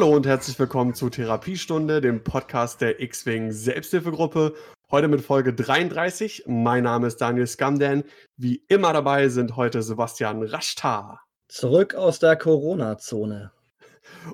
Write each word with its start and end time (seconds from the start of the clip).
Hallo 0.00 0.16
und 0.16 0.26
herzlich 0.26 0.58
willkommen 0.58 0.94
zu 0.94 1.10
Therapiestunde, 1.10 2.00
dem 2.00 2.24
Podcast 2.24 2.80
der 2.80 3.02
X-Wing 3.02 3.52
Selbsthilfegruppe. 3.52 4.54
Heute 4.90 5.08
mit 5.08 5.20
Folge 5.20 5.52
33. 5.52 6.44
Mein 6.46 6.84
Name 6.84 7.06
ist 7.06 7.18
Daniel 7.18 7.46
Skamden. 7.46 8.04
Wie 8.38 8.64
immer 8.68 8.94
dabei 8.94 9.28
sind 9.28 9.56
heute 9.56 9.82
Sebastian 9.82 10.42
Raschtar. 10.42 11.20
Zurück 11.48 11.94
aus 11.94 12.18
der 12.18 12.36
Corona-Zone. 12.36 13.52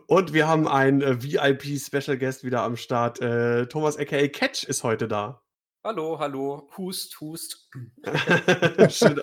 Und 0.06 0.32
wir 0.32 0.46
haben 0.46 0.68
einen 0.68 1.02
äh, 1.02 1.20
VIP-Special 1.20 2.16
Guest 2.16 2.44
wieder 2.44 2.62
am 2.62 2.76
Start. 2.76 3.20
Äh, 3.20 3.66
Thomas 3.66 3.98
aka 3.98 4.28
Catch 4.28 4.62
ist 4.62 4.84
heute 4.84 5.08
da. 5.08 5.42
Hallo, 5.82 6.20
hallo, 6.20 6.70
hust, 6.76 7.20
hust. 7.20 7.68
schön, 8.90 9.20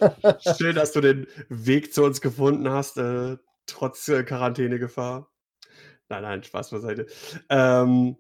schön, 0.58 0.76
dass 0.76 0.92
du 0.92 1.00
den 1.00 1.26
Weg 1.48 1.94
zu 1.94 2.04
uns 2.04 2.20
gefunden 2.20 2.70
hast, 2.70 2.98
äh, 2.98 3.38
trotz 3.66 4.10
äh, 4.10 4.24
Quarantänegefahr. 4.24 5.33
Nein, 6.14 6.22
nein, 6.22 6.44
Spaß 6.44 6.70
beiseite. 6.70 7.08
Ähm, 7.50 8.18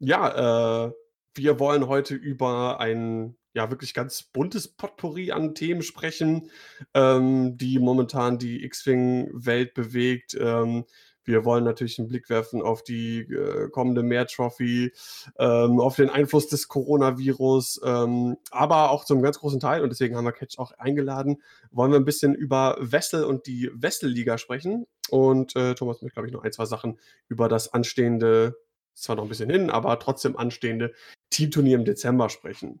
ja, 0.00 0.86
äh, 0.86 0.92
wir 1.34 1.60
wollen 1.60 1.86
heute 1.86 2.16
über 2.16 2.80
ein 2.80 3.36
ja 3.54 3.70
wirklich 3.70 3.94
ganz 3.94 4.24
buntes 4.24 4.66
Potpourri 4.66 5.30
an 5.30 5.54
Themen 5.54 5.82
sprechen, 5.82 6.50
ähm, 6.92 7.56
die 7.56 7.78
momentan 7.78 8.38
die 8.38 8.64
X-Wing-Welt 8.64 9.74
bewegt. 9.74 10.36
Ähm, 10.38 10.86
wir 11.26 11.44
wollen 11.44 11.64
natürlich 11.64 11.98
einen 11.98 12.08
Blick 12.08 12.30
werfen 12.30 12.62
auf 12.62 12.82
die 12.82 13.20
äh, 13.20 13.68
kommende 13.68 14.02
Mehr-Trophy, 14.02 14.92
ähm, 15.38 15.80
auf 15.80 15.96
den 15.96 16.08
Einfluss 16.08 16.46
des 16.48 16.68
Coronavirus, 16.68 17.80
ähm, 17.84 18.36
aber 18.50 18.90
auch 18.90 19.04
zum 19.04 19.20
ganz 19.22 19.38
großen 19.38 19.60
Teil, 19.60 19.82
und 19.82 19.90
deswegen 19.90 20.16
haben 20.16 20.24
wir 20.24 20.32
Catch 20.32 20.58
auch 20.58 20.72
eingeladen, 20.72 21.42
wollen 21.70 21.90
wir 21.90 21.98
ein 21.98 22.04
bisschen 22.04 22.34
über 22.34 22.76
Wessel 22.80 23.24
und 23.24 23.46
die 23.46 23.70
Wessel-Liga 23.74 24.38
sprechen. 24.38 24.86
Und 25.10 25.54
äh, 25.56 25.74
Thomas 25.74 26.00
möchte, 26.00 26.14
glaube 26.14 26.28
ich, 26.28 26.32
noch 26.32 26.42
ein, 26.42 26.52
zwei 26.52 26.64
Sachen 26.64 26.98
über 27.28 27.48
das 27.48 27.72
anstehende, 27.72 28.56
zwar 28.94 29.16
noch 29.16 29.24
ein 29.24 29.28
bisschen 29.28 29.50
hin, 29.50 29.70
aber 29.70 29.98
trotzdem 29.98 30.36
anstehende 30.36 30.94
Teamturnier 31.30 31.76
im 31.76 31.84
Dezember 31.84 32.28
sprechen. 32.28 32.80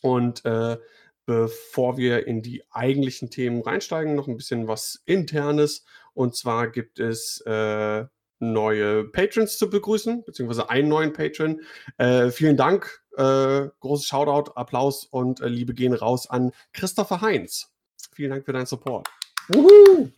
Und 0.00 0.44
äh, 0.44 0.78
bevor 1.26 1.96
wir 1.96 2.26
in 2.26 2.42
die 2.42 2.64
eigentlichen 2.70 3.30
Themen 3.30 3.62
reinsteigen, 3.62 4.14
noch 4.14 4.28
ein 4.28 4.36
bisschen 4.36 4.68
was 4.68 5.02
Internes. 5.06 5.84
Und 6.14 6.36
zwar 6.36 6.68
gibt 6.68 7.00
es 7.00 7.40
äh, 7.42 8.04
neue 8.38 9.04
Patrons 9.04 9.58
zu 9.58 9.70
begrüßen, 9.70 10.24
beziehungsweise 10.24 10.70
einen 10.70 10.88
neuen 10.88 11.12
Patron. 11.12 11.60
Äh, 11.98 12.30
vielen 12.30 12.56
Dank, 12.56 13.02
äh, 13.16 13.68
großes 13.80 14.06
Shoutout, 14.06 14.52
Applaus 14.54 15.04
und 15.04 15.40
äh, 15.40 15.48
Liebe 15.48 15.74
gehen 15.74 15.94
raus 15.94 16.28
an 16.28 16.52
Christopher 16.72 17.20
Heinz. 17.20 17.72
Vielen 18.14 18.30
Dank 18.30 18.44
für 18.44 18.52
deinen 18.52 18.66
Support. 18.66 19.08
Wuhu! 19.48 20.10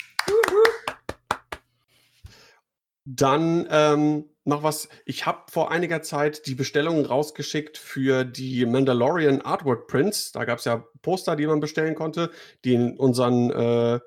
Dann 3.04 3.68
ähm, 3.70 4.24
noch 4.44 4.62
was. 4.62 4.88
Ich 5.04 5.26
habe 5.26 5.42
vor 5.48 5.70
einiger 5.70 6.02
Zeit 6.02 6.46
die 6.46 6.56
Bestellungen 6.56 7.06
rausgeschickt 7.06 7.78
für 7.78 8.24
die 8.24 8.66
Mandalorian 8.66 9.42
Artwork 9.42 9.86
Prints. 9.86 10.32
Da 10.32 10.44
gab 10.44 10.58
es 10.58 10.64
ja 10.64 10.84
Poster, 11.02 11.36
die 11.36 11.46
man 11.46 11.60
bestellen 11.60 11.94
konnte, 11.94 12.30
die 12.64 12.74
in 12.74 12.96
unseren 12.96 13.50
äh, 13.50 14.00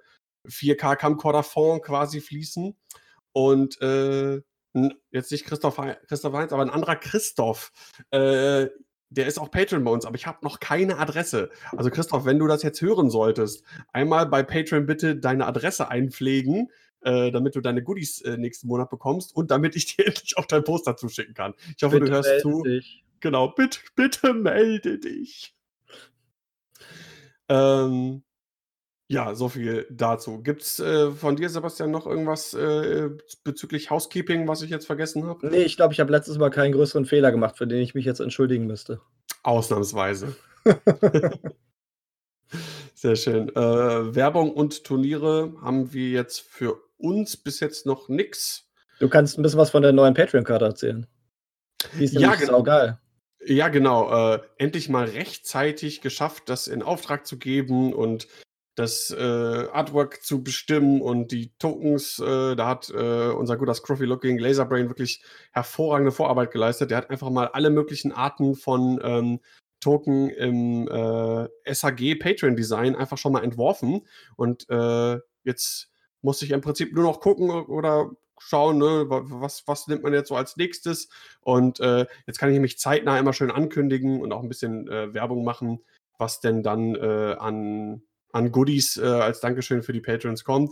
4K 0.50 0.96
Camcorder 0.96 1.44
Fond 1.44 1.84
quasi 1.84 2.22
fließen. 2.22 2.76
Und 3.32 3.82
äh, 3.82 4.42
jetzt 5.12 5.32
nicht 5.32 5.46
Christoph, 5.46 5.80
Christoph 6.08 6.34
Heinz, 6.34 6.52
aber 6.52 6.64
ein 6.64 6.70
anderer 6.70 6.96
Christoph. 6.96 7.72
Äh, 8.12 8.68
der 9.12 9.26
ist 9.26 9.40
auch 9.40 9.50
Patreon 9.50 9.84
bei 9.84 9.92
uns, 9.92 10.06
aber 10.06 10.16
ich 10.16 10.28
habe 10.28 10.38
noch 10.44 10.60
keine 10.60 11.00
Adresse. 11.00 11.50
Also 11.76 11.90
Christoph, 11.90 12.26
wenn 12.26 12.38
du 12.38 12.46
das 12.46 12.62
jetzt 12.62 12.82
hören 12.82 13.10
solltest, 13.10 13.64
einmal 13.92 14.28
bei 14.28 14.44
Patreon 14.44 14.86
bitte 14.86 15.16
deine 15.16 15.48
Adresse 15.48 15.90
einpflegen 15.90 16.70
äh, 17.02 17.32
damit 17.32 17.56
du 17.56 17.62
deine 17.62 17.84
Goodies 17.84 18.22
äh, 18.22 18.38
nächsten 18.38 18.68
Monat 18.68 18.90
bekommst 18.90 19.36
und 19.36 19.52
damit 19.52 19.76
ich 19.76 19.86
dir 19.96 20.08
endlich 20.08 20.38
auch 20.38 20.46
dein 20.46 20.64
Poster 20.64 20.98
zuschicken 20.98 21.34
kann. 21.34 21.54
Ich 21.78 21.84
hoffe, 21.84 22.00
bitte 22.00 22.12
du 22.12 22.18
hörst 22.18 22.42
zu. 22.42 22.64
Dich. 22.64 23.04
Genau, 23.20 23.50
bitte, 23.50 23.80
bitte 23.96 24.34
melde 24.34 25.00
dich. 25.00 25.56
Ähm, 27.50 28.24
ja, 29.12 29.34
so 29.34 29.50
viel 29.50 29.88
dazu. 29.90 30.44
Gibt 30.44 30.62
es 30.62 30.80
äh, 30.80 31.10
von 31.10 31.36
dir, 31.36 31.50
Sebastian, 31.50 31.90
noch 31.90 32.06
irgendwas 32.06 32.54
äh, 32.54 33.10
bezüglich 33.44 33.90
Housekeeping, 33.90 34.48
was 34.48 34.62
ich 34.62 34.70
jetzt 34.70 34.86
vergessen 34.86 35.26
habe? 35.26 35.48
Nee, 35.48 35.64
ich 35.64 35.78
glaube, 35.78 35.94
ich 35.94 36.00
habe 36.00 36.12
letztes 36.12 36.38
Mal 36.38 36.52
keinen 36.52 36.74
größeren 36.74 37.06
Fehler 37.06 37.32
gemacht, 37.32 37.58
für 37.58 37.66
den 37.66 37.80
ich 37.80 37.96
mich 37.96 38.06
jetzt 38.06 38.20
entschuldigen 38.20 38.68
müsste. 38.68 39.02
Ausnahmsweise. 39.42 40.36
Sehr 42.94 43.16
schön. 43.16 43.50
Äh, 43.50 44.16
Werbung 44.16 44.54
und 44.54 44.84
Turniere 44.84 45.54
haben 45.60 45.92
wir 45.92 46.10
jetzt 46.10 46.42
für 46.42 46.80
uns 46.98 47.36
bis 47.36 47.60
jetzt 47.62 47.88
noch 47.88 48.10
nichts. 48.10 48.70
Du 49.00 49.10
kannst 49.10 49.40
ein 49.40 49.42
bisschen 49.42 49.60
was 49.60 49.72
von 49.72 49.82
der 49.82 49.92
neuen 49.92 50.14
Patreon-Karte 50.14 50.66
erzählen. 50.66 51.08
Die 51.98 52.04
ist 52.04 52.14
ja, 52.14 52.36
genau. 52.36 52.62
geil. 52.62 53.00
Ja, 53.44 53.70
genau. 53.70 54.36
Äh, 54.36 54.42
endlich 54.58 54.88
mal 54.88 55.06
rechtzeitig 55.06 56.02
geschafft, 56.02 56.44
das 56.48 56.68
in 56.68 56.84
Auftrag 56.84 57.26
zu 57.26 57.40
geben 57.40 57.92
und 57.94 58.28
das 58.80 59.12
äh, 59.12 59.68
Artwork 59.74 60.24
zu 60.24 60.42
bestimmen 60.42 61.02
und 61.02 61.34
die 61.34 61.52
Tokens. 61.60 62.18
Äh, 62.20 62.56
da 62.56 62.68
hat 62.68 62.90
äh, 62.90 63.30
unser 63.30 63.58
guter 63.58 63.74
Scruffy 63.74 64.06
Looking 64.06 64.40
Laserbrain 64.40 64.88
wirklich 64.88 65.22
hervorragende 65.52 66.14
Vorarbeit 66.14 66.52
geleistet. 66.52 66.90
Der 66.90 66.98
hat 67.00 67.10
einfach 67.10 67.30
mal 67.30 67.48
alle 67.48 67.72
möglichen 67.72 68.14
Arten 68.14 68.56
von 68.56 69.02
ähm, 69.04 69.40
Token 69.82 70.30
im 70.30 70.88
äh, 70.88 71.74
SAG 71.74 72.20
Patreon 72.20 72.56
Design 72.56 72.96
einfach 72.96 73.18
schon 73.18 73.34
mal 73.34 73.44
entworfen. 73.44 74.08
Und 74.38 74.70
äh, 74.70 75.20
jetzt 75.44 75.92
muss 76.22 76.42
ich 76.42 76.52
im 76.52 76.62
Prinzip 76.62 76.94
nur 76.94 77.04
noch 77.04 77.20
gucken 77.20 77.50
oder 77.50 78.12
schauen, 78.38 78.78
ne, 78.78 79.06
was, 79.10 79.68
was 79.68 79.88
nimmt 79.88 80.04
man 80.04 80.14
jetzt 80.14 80.30
so 80.30 80.38
als 80.38 80.56
nächstes. 80.56 81.10
Und 81.42 81.82
äh, 81.82 82.06
jetzt 82.28 82.40
kann 82.40 82.54
ich 82.54 82.60
mich 82.62 82.80
zeitnah 82.80 83.20
immer 83.20 83.34
schön 83.34 83.52
ankündigen 83.52 84.22
und 84.22 84.32
auch 84.32 84.42
ein 84.42 84.48
bisschen 84.48 84.88
äh, 84.88 85.14
Werbung 85.14 85.44
machen, 85.44 85.82
was 86.18 86.40
denn 86.40 86.64
dann 86.64 86.96
äh, 86.96 87.36
an, 87.38 88.04
an 88.32 88.52
Goodies 88.52 88.98
äh, 88.98 89.06
als 89.06 89.40
Dankeschön 89.40 89.84
für 89.84 89.94
die 89.94 90.02
Patrons 90.02 90.44
kommt. 90.44 90.72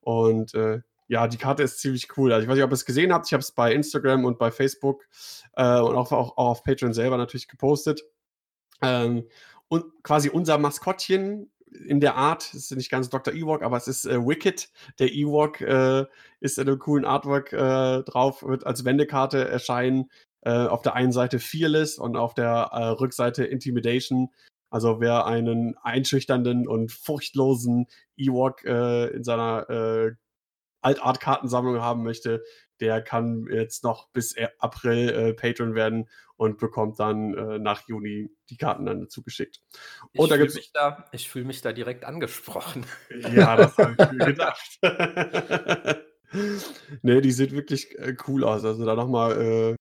Und 0.00 0.54
äh, 0.54 0.80
ja, 1.08 1.26
die 1.26 1.38
Karte 1.38 1.62
ist 1.62 1.80
ziemlich 1.80 2.16
cool. 2.16 2.32
Also 2.32 2.42
ich 2.42 2.48
weiß 2.48 2.56
nicht, 2.56 2.64
ob 2.64 2.70
ihr 2.70 2.74
es 2.74 2.84
gesehen 2.84 3.12
habt. 3.12 3.26
Ich 3.26 3.32
habe 3.32 3.42
es 3.42 3.52
bei 3.52 3.72
Instagram 3.72 4.24
und 4.24 4.38
bei 4.38 4.50
Facebook 4.50 5.06
äh, 5.56 5.80
und 5.80 5.96
auch, 5.96 6.12
auch, 6.12 6.36
auch 6.36 6.50
auf 6.50 6.62
Patreon 6.62 6.92
selber 6.92 7.16
natürlich 7.16 7.48
gepostet. 7.48 8.02
Ähm, 8.82 9.26
und 9.68 9.84
quasi 10.02 10.28
unser 10.28 10.58
Maskottchen 10.58 11.50
in 11.86 12.00
der 12.00 12.16
Art, 12.16 12.42
es 12.54 12.70
ist 12.70 12.76
nicht 12.76 12.90
ganz 12.90 13.10
Dr. 13.10 13.34
Ewok, 13.34 13.62
aber 13.62 13.76
es 13.76 13.88
ist 13.88 14.06
äh, 14.06 14.18
Wicked. 14.18 14.70
Der 14.98 15.12
Ewok 15.12 15.60
äh, 15.60 16.06
ist 16.40 16.58
in 16.58 16.68
einem 16.68 16.78
coolen 16.78 17.04
Artwork 17.04 17.52
äh, 17.52 18.02
drauf, 18.04 18.42
wird 18.42 18.66
als 18.66 18.84
Wendekarte 18.84 19.46
erscheinen. 19.48 20.10
Äh, 20.42 20.66
auf 20.66 20.82
der 20.82 20.94
einen 20.94 21.12
Seite 21.12 21.40
Fearless 21.40 21.98
und 21.98 22.16
auf 22.16 22.32
der 22.32 22.70
äh, 22.72 22.84
Rückseite 22.90 23.44
Intimidation. 23.44 24.30
Also 24.70 25.00
wer 25.00 25.26
einen 25.26 25.76
einschüchternden 25.78 26.68
und 26.68 26.92
furchtlosen 26.92 27.86
Ewok 28.16 28.64
äh, 28.64 29.08
in 29.08 29.24
seiner 29.24 30.16
Altart-Kartensammlung 30.80 31.80
haben 31.80 32.02
möchte, 32.02 32.44
der 32.80 33.02
kann 33.02 33.46
jetzt 33.50 33.84
noch 33.84 34.08
bis 34.10 34.34
April 34.58 35.08
äh, 35.08 35.34
Patron 35.34 35.74
werden 35.74 36.08
und 36.36 36.58
bekommt 36.58 37.00
dann 37.00 37.34
äh, 37.34 37.58
nach 37.58 37.88
Juni 37.88 38.30
die 38.48 38.56
Karten 38.56 38.86
dann 38.86 39.08
zugeschickt. 39.08 39.60
Und 40.16 40.30
ich 40.30 40.36
fühle 40.36 40.54
mich, 40.54 40.72
da, 40.72 41.04
fühl 41.16 41.44
mich 41.44 41.60
da 41.62 41.72
direkt 41.72 42.04
angesprochen. 42.04 42.86
Ja, 43.34 43.56
das 43.56 43.76
habe 43.76 43.96
ich 43.98 44.12
mir 44.12 44.26
gedacht. 44.26 44.78
ne, 47.02 47.20
die 47.20 47.32
sieht 47.32 47.52
wirklich 47.52 47.98
äh, 47.98 48.14
cool 48.28 48.44
aus. 48.44 48.64
Also 48.64 48.84
da 48.84 48.94
nochmal 48.94 49.40
äh, 49.40 49.76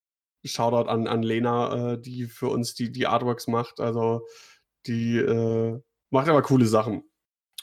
Shoutout 0.48 0.90
an, 0.90 1.08
an 1.08 1.22
Lena, 1.22 1.94
äh, 1.94 2.02
die 2.02 2.26
für 2.26 2.48
uns 2.48 2.74
die, 2.74 2.92
die 2.92 3.06
Artworks 3.06 3.48
macht. 3.48 3.80
Also 3.80 4.26
die 4.88 5.18
äh, 5.18 5.80
macht 6.10 6.30
aber 6.30 6.42
coole 6.42 6.66
Sachen. 6.66 7.04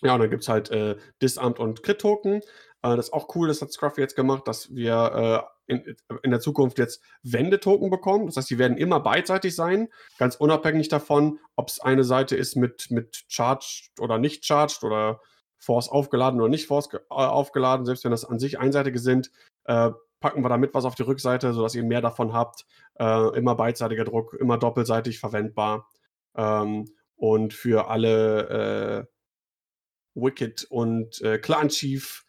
Ja, 0.02 0.14
und 0.14 0.20
dann 0.20 0.30
gibt 0.30 0.42
es 0.42 0.48
halt 0.48 0.70
äh, 0.70 0.96
Disarmed 1.22 1.58
und 1.58 1.82
Crit-Token. 1.82 2.34
Äh, 2.34 2.42
das 2.82 3.06
ist 3.06 3.12
auch 3.12 3.34
cool, 3.34 3.48
das 3.48 3.62
hat 3.62 3.72
Scruffy 3.72 4.00
jetzt 4.00 4.16
gemacht, 4.16 4.46
dass 4.46 4.74
wir 4.74 5.48
äh, 5.68 5.72
in, 5.72 5.96
in, 6.22 6.30
der 6.30 6.40
Zukunft 6.40 6.78
jetzt 6.78 7.02
Wendetoken 7.22 7.90
bekommen. 7.90 8.26
Das 8.26 8.36
heißt, 8.36 8.50
die 8.50 8.58
werden 8.58 8.76
immer 8.76 9.00
beidseitig 9.00 9.56
sein, 9.56 9.88
ganz 10.18 10.36
unabhängig 10.36 10.88
davon, 10.88 11.38
ob 11.56 11.68
es 11.68 11.80
eine 11.80 12.04
Seite 12.04 12.36
ist 12.36 12.56
mit, 12.56 12.90
mit 12.90 13.24
Charged 13.28 13.92
oder 13.98 14.18
nicht 14.18 14.44
Charged 14.44 14.82
oder 14.84 15.20
Force 15.56 15.88
aufgeladen 15.88 16.40
oder 16.40 16.50
nicht 16.50 16.66
Force 16.66 16.90
äh, 16.92 16.98
aufgeladen. 17.08 17.86
Selbst 17.86 18.04
wenn 18.04 18.10
das 18.10 18.26
an 18.26 18.38
sich 18.38 18.58
einseitige 18.58 18.98
sind, 18.98 19.30
äh, 19.64 19.90
packen 20.20 20.42
wir 20.42 20.48
damit 20.50 20.74
was 20.74 20.84
auf 20.84 20.94
die 20.94 21.02
Rückseite, 21.02 21.54
sodass 21.54 21.74
ihr 21.74 21.84
mehr 21.84 22.02
davon 22.02 22.34
habt. 22.34 22.66
Äh, 22.98 23.36
immer 23.38 23.54
beidseitiger 23.54 24.04
Druck, 24.04 24.34
immer 24.34 24.58
doppelseitig 24.58 25.18
verwendbar. 25.18 25.88
Ähm, 26.36 26.86
und 27.16 27.54
für 27.54 27.88
alle 27.88 29.06
äh, 29.06 30.20
Wicked 30.20 30.64
und 30.70 31.22
Clan 31.42 31.68
Chief 31.68 32.24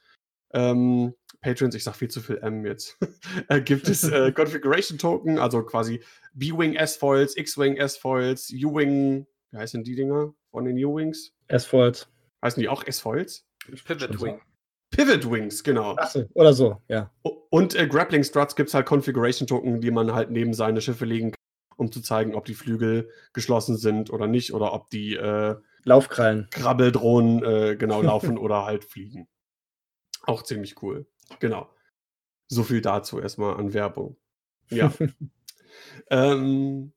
ähm, 0.56 1.14
Patrons, 1.42 1.76
ich 1.76 1.84
sag 1.84 1.96
viel 1.96 2.08
zu 2.08 2.22
viel 2.22 2.38
M 2.38 2.66
jetzt, 2.66 2.98
äh, 3.50 3.62
gibt 3.62 3.88
es 3.88 4.04
äh, 4.04 4.32
Configuration 4.36 4.98
Token, 4.98 5.38
also 5.38 5.62
quasi 5.62 6.02
B-Wing 6.34 6.74
S-Foils, 6.76 7.38
X-Wing 7.38 7.78
S-Foils, 7.78 8.52
U-Wing, 8.52 9.28
wie 9.52 9.58
heißen 9.58 9.84
die 9.84 9.96
Dinger 9.96 10.34
von 10.50 10.66
den 10.66 10.84
U-Wings? 10.84 11.34
S-Foils. 11.48 12.08
Heißen 12.44 12.62
die 12.62 12.70
auch 12.70 12.84
S-Foils? 12.84 13.46
Pivot 13.86 14.22
Wing. 14.22 14.42
Pivot 14.90 15.30
Wings, 15.30 15.64
genau. 15.64 15.96
Achso, 15.98 16.26
oder 16.34 16.54
so, 16.54 16.82
ja. 16.88 17.12
Und 17.50 17.76
äh, 17.76 17.88
Grappling 17.88 18.24
Struts 18.24 18.56
gibt 18.56 18.70
es 18.70 18.74
halt 18.74 18.86
Configuration 18.86 19.48
Token, 19.48 19.82
die 19.82 19.92
man 19.92 20.14
halt 20.14 20.32
neben 20.32 20.54
seine 20.54 20.82
Schiffe 20.82 21.06
legen 21.06 21.32
kann, 21.32 21.45
um 21.78 21.92
zu 21.92 22.02
zeigen, 22.02 22.36
ob 22.36 22.46
die 22.46 22.54
Flügel 22.54 23.10
geschlossen 23.34 23.78
sind 23.78 24.10
oder 24.12 24.28
nicht 24.28 24.54
oder 24.54 24.74
ob 24.74 24.90
die 24.90 25.16
äh, 25.16 25.56
Laufkrallen. 25.84 26.48
Krabbeldrohnen 26.52 27.44
äh, 27.44 27.76
genau 27.76 28.02
laufen 28.04 28.38
oder 28.38 28.66
halt 28.66 28.86
fliegen. 28.86 29.28
Auch 30.24 30.44
ziemlich 30.44 30.82
cool. 30.82 31.06
Genau. 31.40 31.70
So 32.48 32.64
viel 32.64 32.82
dazu 32.82 33.20
erstmal 33.20 33.56
an 33.56 33.74
Werbung. 33.74 34.18
Ja. 34.70 34.92
ähm, 36.10 36.94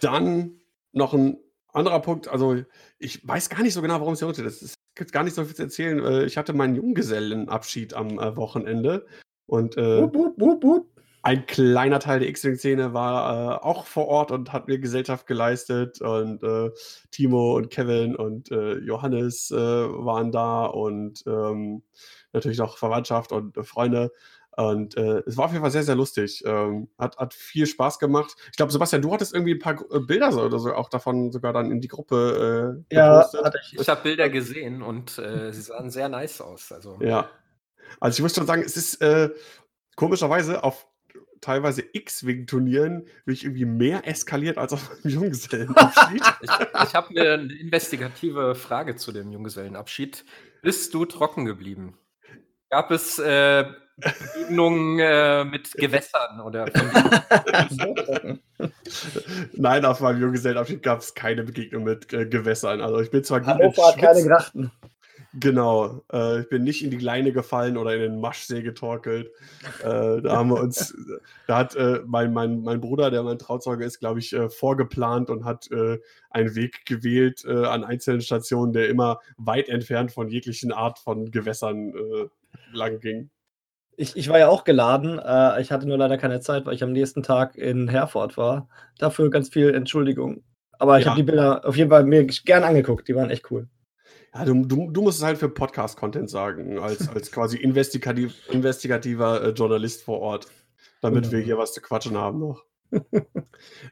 dann 0.00 0.60
noch 0.92 1.14
ein 1.14 1.38
anderer 1.72 2.00
Punkt. 2.00 2.28
Also, 2.28 2.62
ich 2.98 3.26
weiß 3.26 3.48
gar 3.48 3.62
nicht 3.62 3.74
so 3.74 3.82
genau, 3.82 4.00
warum 4.00 4.14
es 4.14 4.20
hier 4.20 4.28
heute 4.28 4.42
ist. 4.42 4.62
Es 4.62 4.74
gibt 4.94 5.12
gar 5.12 5.24
nicht 5.24 5.34
so 5.34 5.44
viel 5.44 5.54
zu 5.54 5.62
erzählen. 5.62 6.04
Äh, 6.04 6.24
ich 6.24 6.36
hatte 6.36 6.52
meinen 6.52 6.76
Junggesellenabschied 6.76 7.94
am 7.94 8.18
äh, 8.18 8.36
Wochenende 8.36 9.06
und 9.46 9.76
äh, 9.76 10.02
wup, 10.02 10.14
wup, 10.38 10.62
wup, 10.62 10.93
ein 11.24 11.46
kleiner 11.46 12.00
Teil 12.00 12.20
der 12.20 12.28
X-Wing-Szene 12.28 12.92
war 12.92 13.56
äh, 13.56 13.64
auch 13.64 13.86
vor 13.86 14.08
Ort 14.08 14.30
und 14.30 14.52
hat 14.52 14.68
mir 14.68 14.78
Gesellschaft 14.78 15.26
geleistet. 15.26 16.02
Und 16.02 16.42
äh, 16.42 16.70
Timo 17.10 17.56
und 17.56 17.70
Kevin 17.70 18.14
und 18.14 18.50
äh, 18.52 18.74
Johannes 18.74 19.50
äh, 19.50 19.56
waren 19.56 20.32
da 20.32 20.66
und 20.66 21.24
ähm, 21.26 21.82
natürlich 22.34 22.60
auch 22.60 22.76
Verwandtschaft 22.76 23.32
und 23.32 23.56
äh, 23.56 23.64
Freunde. 23.64 24.12
Und 24.56 24.98
äh, 24.98 25.22
es 25.26 25.38
war 25.38 25.46
auf 25.46 25.52
jeden 25.52 25.62
Fall 25.62 25.70
sehr, 25.70 25.82
sehr 25.82 25.96
lustig. 25.96 26.44
Ähm, 26.46 26.88
hat, 26.98 27.16
hat 27.16 27.32
viel 27.32 27.66
Spaß 27.66 27.98
gemacht. 27.98 28.36
Ich 28.50 28.58
glaube, 28.58 28.70
Sebastian, 28.70 29.00
du 29.00 29.12
hattest 29.12 29.32
irgendwie 29.32 29.54
ein 29.54 29.58
paar 29.58 29.76
Bilder 30.06 30.30
so, 30.30 30.42
oder 30.42 30.58
so 30.58 30.74
auch 30.74 30.90
davon 30.90 31.32
sogar 31.32 31.54
dann 31.54 31.72
in 31.72 31.80
die 31.80 31.88
Gruppe 31.88 32.84
äh, 32.90 32.94
ja, 32.94 33.22
gepostet. 33.22 33.60
ich. 33.62 33.80
Ich 33.80 33.88
habe 33.88 34.02
Bilder 34.02 34.28
gesehen 34.28 34.82
und 34.82 35.18
äh, 35.18 35.52
sie 35.52 35.62
sahen 35.62 35.90
sehr 35.90 36.10
nice 36.10 36.42
aus. 36.42 36.70
Also. 36.70 36.98
Ja. 37.00 37.30
Also 37.98 38.18
ich 38.18 38.22
muss 38.22 38.34
schon 38.34 38.46
sagen, 38.46 38.62
es 38.62 38.76
ist 38.76 39.00
äh, 39.00 39.30
komischerweise 39.96 40.62
auf 40.62 40.86
teilweise 41.44 41.84
X-Wing-Turnieren 41.92 43.06
wirklich 43.24 43.44
irgendwie 43.44 43.66
mehr 43.66 44.06
eskaliert 44.08 44.56
als 44.58 44.72
auf 44.72 44.90
einem 44.90 45.12
Junggesellenabschied. 45.12 46.22
ich 46.40 46.50
ich 46.50 46.94
habe 46.94 47.12
mir 47.12 47.34
eine 47.34 47.52
investigative 47.52 48.54
Frage 48.54 48.96
zu 48.96 49.12
dem 49.12 49.30
Junggesellenabschied. 49.30 50.24
Bist 50.62 50.94
du 50.94 51.04
trocken 51.04 51.44
geblieben? 51.44 51.98
Gab 52.70 52.90
es 52.90 53.18
äh, 53.18 53.64
Begegnungen 53.96 54.98
äh, 54.98 55.44
mit 55.44 55.72
Gewässern 55.72 56.40
oder 56.40 56.64
Nein, 59.52 59.84
auf 59.84 60.00
meinem 60.00 60.20
Junggesellenabschied 60.20 60.82
gab 60.82 61.00
es 61.00 61.14
keine 61.14 61.44
Begegnung 61.44 61.84
mit 61.84 62.12
äh, 62.12 62.26
Gewässern. 62.26 62.80
Also 62.80 63.00
ich 63.00 63.10
bin 63.10 63.22
zwar 63.22 63.40
gut 63.40 63.50
Hannover 63.50 63.88
hat 63.88 63.98
keine 63.98 64.26
Grachten. 64.26 64.72
Genau, 65.40 66.04
äh, 66.12 66.40
ich 66.40 66.48
bin 66.48 66.62
nicht 66.62 66.84
in 66.84 66.90
die 66.90 66.98
Leine 66.98 67.32
gefallen 67.32 67.76
oder 67.76 67.94
in 67.94 68.00
den 68.00 68.20
Maschsee 68.20 68.62
getorkelt. 68.62 69.32
Äh, 69.82 70.22
da 70.22 70.36
haben 70.36 70.50
wir 70.50 70.60
uns, 70.60 70.94
da 71.48 71.58
hat 71.58 71.74
äh, 71.74 72.00
mein, 72.06 72.32
mein, 72.32 72.62
mein 72.62 72.80
Bruder, 72.80 73.10
der 73.10 73.24
mein 73.24 73.38
Trauzeuge 73.38 73.84
ist, 73.84 73.98
glaube 73.98 74.20
ich, 74.20 74.32
äh, 74.32 74.48
vorgeplant 74.48 75.30
und 75.30 75.44
hat 75.44 75.68
äh, 75.72 75.98
einen 76.30 76.54
Weg 76.54 76.86
gewählt 76.86 77.44
äh, 77.44 77.64
an 77.64 77.82
einzelnen 77.82 78.20
Stationen, 78.20 78.72
der 78.72 78.88
immer 78.88 79.18
weit 79.36 79.68
entfernt 79.68 80.12
von 80.12 80.28
jeglichen 80.28 80.72
Art 80.72 81.00
von 81.00 81.30
Gewässern 81.30 81.92
lang 82.72 83.00
ging. 83.00 83.30
Ich, 83.96 84.16
ich 84.16 84.28
war 84.28 84.38
ja 84.38 84.48
auch 84.48 84.64
geladen. 84.64 85.20
ich 85.60 85.70
hatte 85.70 85.86
nur 85.86 85.98
leider 85.98 86.18
keine 86.18 86.40
Zeit, 86.40 86.66
weil 86.66 86.74
ich 86.74 86.82
am 86.82 86.92
nächsten 86.92 87.22
Tag 87.22 87.56
in 87.56 87.88
Herford 87.88 88.36
war. 88.36 88.68
Dafür 88.98 89.30
ganz 89.30 89.48
viel 89.48 89.74
Entschuldigung. 89.74 90.42
Aber 90.78 90.98
ich 90.98 91.04
ja. 91.04 91.10
habe 91.10 91.20
die 91.20 91.26
Bilder 91.26 91.64
auf 91.64 91.76
jeden 91.76 91.90
Fall 91.90 92.04
mir 92.04 92.24
gern 92.26 92.64
angeguckt. 92.64 93.08
Die 93.08 93.14
waren 93.14 93.30
echt 93.30 93.50
cool. 93.50 93.68
Ja, 94.34 94.44
du, 94.44 94.64
du, 94.64 94.90
du 94.90 95.02
musst 95.02 95.18
es 95.18 95.24
halt 95.24 95.38
für 95.38 95.48
Podcast-Content 95.48 96.28
sagen, 96.28 96.78
als, 96.78 97.08
als 97.08 97.30
quasi 97.30 97.56
investigativ, 97.56 98.34
investigativer 98.50 99.42
äh, 99.44 99.48
Journalist 99.50 100.02
vor 100.02 100.20
Ort, 100.20 100.48
damit 101.00 101.30
wir 101.30 101.38
hier 101.38 101.56
was 101.56 101.72
zu 101.72 101.80
quatschen 101.80 102.16
haben 102.18 102.40
noch. 102.40 102.64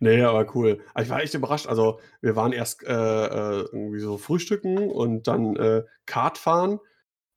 nee, 0.00 0.23
aber 0.23 0.53
cool. 0.55 0.81
ich 1.00 1.09
war 1.09 1.23
echt 1.23 1.35
überrascht. 1.35 1.69
Also, 1.69 2.00
wir 2.21 2.35
waren 2.35 2.53
erst 2.53 2.83
äh, 2.83 2.93
äh, 2.93 3.61
irgendwie 3.73 4.00
so 4.00 4.19
frühstücken 4.19 4.91
und 4.91 5.29
dann 5.29 5.55
äh, 5.56 5.85
Kart 6.06 6.39
fahren. 6.39 6.81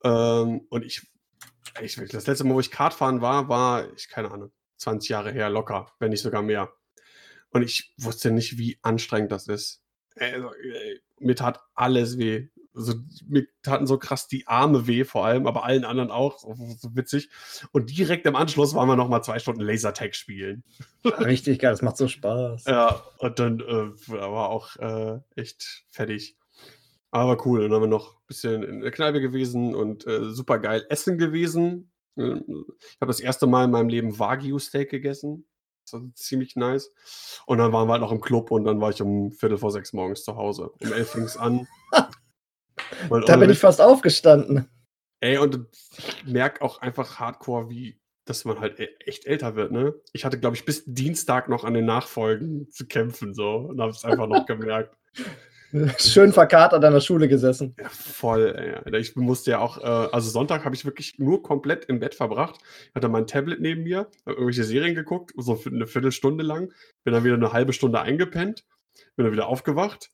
Ähm, 0.04 0.62
und 0.70 0.84
ich, 0.84 1.08
ich, 1.82 1.96
das 1.96 2.26
letzte 2.26 2.44
Mal, 2.44 2.56
wo 2.56 2.60
ich 2.60 2.72
Kart 2.72 2.94
fahren 2.94 3.22
war, 3.22 3.50
war, 3.50 3.92
ich 3.94 4.10
keine 4.10 4.32
Ahnung, 4.32 4.52
20 4.78 5.10
Jahre 5.10 5.32
her, 5.32 5.50
locker, 5.52 5.92
wenn 6.00 6.10
nicht 6.10 6.22
sogar 6.22 6.42
mehr. 6.42 6.74
Und 7.52 7.62
ich 7.62 7.94
wusste 7.98 8.32
nicht, 8.32 8.58
wie 8.58 8.80
anstrengend 8.82 9.32
das 9.32 9.48
ist. 9.48 9.84
Also, 10.16 10.54
äh, 10.54 11.00
mir 11.20 11.36
tat 11.36 11.62
alles 11.76 12.18
weh 12.18 12.50
also, 12.76 12.94
mir 13.28 13.48
taten 13.64 13.88
so 13.88 13.98
krass 13.98 14.28
die 14.28 14.48
Arme 14.48 14.88
weh, 14.88 15.04
vor 15.04 15.26
allem, 15.26 15.48
aber 15.48 15.64
allen 15.64 15.86
anderen 15.86 16.12
auch. 16.12 16.40
So, 16.40 16.56
so 16.78 16.96
witzig. 16.96 17.30
Und 17.72 17.98
direkt 17.98 18.26
im 18.26 18.36
Anschluss 18.36 18.76
waren 18.76 18.88
wir 18.88 18.96
noch 18.96 19.10
mal 19.10 19.22
zwei 19.22 19.40
Stunden 19.40 19.62
Lasertag 19.62 20.16
spielen. 20.16 20.64
Richtig 21.06 21.60
geil, 21.60 21.72
das 21.72 21.82
macht 21.82 21.98
so 21.98 22.08
Spaß. 22.08 22.66
Ja, 22.66 23.02
und 23.20 23.40
dann 23.40 23.60
äh, 23.60 23.92
war 24.08 24.50
auch 24.50 24.76
äh, 24.78 25.20
echt 25.36 25.86
fertig. 25.90 26.38
Aber 27.12 27.46
cool. 27.46 27.62
Dann 27.62 27.72
haben 27.72 27.84
wir 27.84 27.88
noch 27.88 28.16
ein 28.16 28.28
bisschen 28.28 28.64
in 28.64 28.82
der 28.82 28.92
Kneipe 28.92 29.22
gewesen 29.22 29.74
und 29.74 30.06
äh, 30.06 30.32
super 30.32 30.60
geil 30.60 30.86
essen 30.90 31.18
gewesen. 31.18 31.92
Ich 32.18 32.24
habe 32.24 33.08
das 33.08 33.20
erste 33.20 33.48
Mal 33.48 33.66
in 33.66 33.72
meinem 33.72 33.90
Leben 33.90 34.20
Wagyu-Steak 34.20 34.90
gegessen. 34.90 35.46
Das 35.86 35.94
war 35.94 36.02
ziemlich 36.16 36.56
nice. 36.56 36.92
Und 37.46 37.60
dann 37.60 37.72
waren 37.72 37.88
wir 37.88 37.94
halt 37.94 38.02
noch 38.02 38.12
im 38.12 38.22
Club 38.22 38.52
und 38.52 38.66
dann 38.66 38.82
war 38.82 38.90
ich 38.90 39.02
um 39.02 39.32
Viertel 39.32 39.58
vor 39.58 39.72
sechs 39.72 39.94
morgens 39.94 40.24
zu 40.24 40.36
Hause. 40.36 40.72
Um 40.82 40.92
elf 40.92 41.12
fing 41.12 41.24
es 41.24 41.38
an. 41.38 41.68
Und 43.10 43.30
da 43.30 43.38
bin 43.38 43.50
ich 43.50 43.60
fast 43.60 43.82
aufgestanden. 43.82 44.68
Ey, 45.22 45.38
und 45.38 45.68
ich 45.98 46.26
merke 46.26 46.62
auch 46.62 46.82
einfach 46.82 47.20
hardcore, 47.20 47.70
wie, 47.70 48.00
dass 48.26 48.46
man 48.46 48.60
halt 48.60 48.80
e-, 48.80 48.90
echt 49.06 49.26
älter 49.26 49.56
wird, 49.56 49.72
ne? 49.72 49.96
Ich 50.14 50.26
hatte, 50.26 50.40
glaube 50.40 50.56
ich, 50.56 50.66
bis 50.66 50.84
Dienstag 50.86 51.50
noch 51.50 51.64
an 51.64 51.74
den 51.74 51.86
Nachfolgen 51.86 52.70
zu 52.72 52.88
kämpfen, 52.88 53.34
so, 53.34 53.56
und 53.58 53.82
habe 53.82 53.92
es 53.92 54.04
einfach 54.04 54.28
noch 54.28 54.46
gemerkt. 54.46 54.96
Schön 55.98 56.32
verkatert 56.32 56.84
an 56.84 56.94
der 56.94 57.02
Schule 57.02 57.28
gesessen. 57.28 57.76
Ja, 57.80 57.90
voll, 57.90 58.82
ey. 58.86 59.00
Ich 59.00 59.16
musste 59.16 59.52
ja 59.52 59.60
auch, 59.60 59.78
äh, 59.78 60.10
also 60.14 60.30
Sonntag 60.30 60.64
habe 60.64 60.76
ich 60.76 60.86
wirklich 60.86 61.18
nur 61.18 61.44
komplett 61.44 61.86
im 61.86 62.00
Bett 62.00 62.16
verbracht. 62.16 62.60
Ich 62.90 62.96
hatte 62.96 63.10
mein 63.10 63.28
Tablet 63.28 63.60
neben 63.60 63.84
mir, 63.84 64.00
habe 64.26 64.36
irgendwelche 64.36 64.64
Serien 64.64 64.96
geguckt, 64.96 65.34
so 65.36 65.60
eine 65.66 65.88
Viertelstunde 65.88 66.44
lang. 66.44 66.72
Bin 67.04 67.14
dann 67.14 67.24
wieder 67.24 67.36
eine 67.36 67.52
halbe 67.52 67.74
Stunde 67.74 68.00
eingepennt, 68.00 68.64
bin 69.16 69.26
dann 69.26 69.34
wieder 69.34 69.48
aufgewacht, 69.48 70.12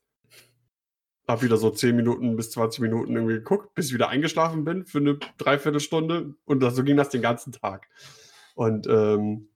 hab 1.28 1.42
wieder 1.42 1.56
so 1.56 1.70
10 1.70 1.94
Minuten 1.94 2.36
bis 2.36 2.50
20 2.50 2.80
Minuten 2.80 3.14
irgendwie 3.14 3.34
geguckt, 3.34 3.74
bis 3.74 3.88
ich 3.88 3.94
wieder 3.94 4.08
eingeschlafen 4.08 4.64
bin 4.64 4.84
für 4.84 4.98
eine 4.98 5.18
Dreiviertelstunde. 5.38 6.34
Und 6.44 6.60
das, 6.60 6.74
so 6.74 6.82
ging 6.82 6.96
das 6.96 7.10
den 7.10 7.22
ganzen 7.22 7.52
Tag. 7.52 7.88
Und 8.54 8.86
ähm, 8.86 9.48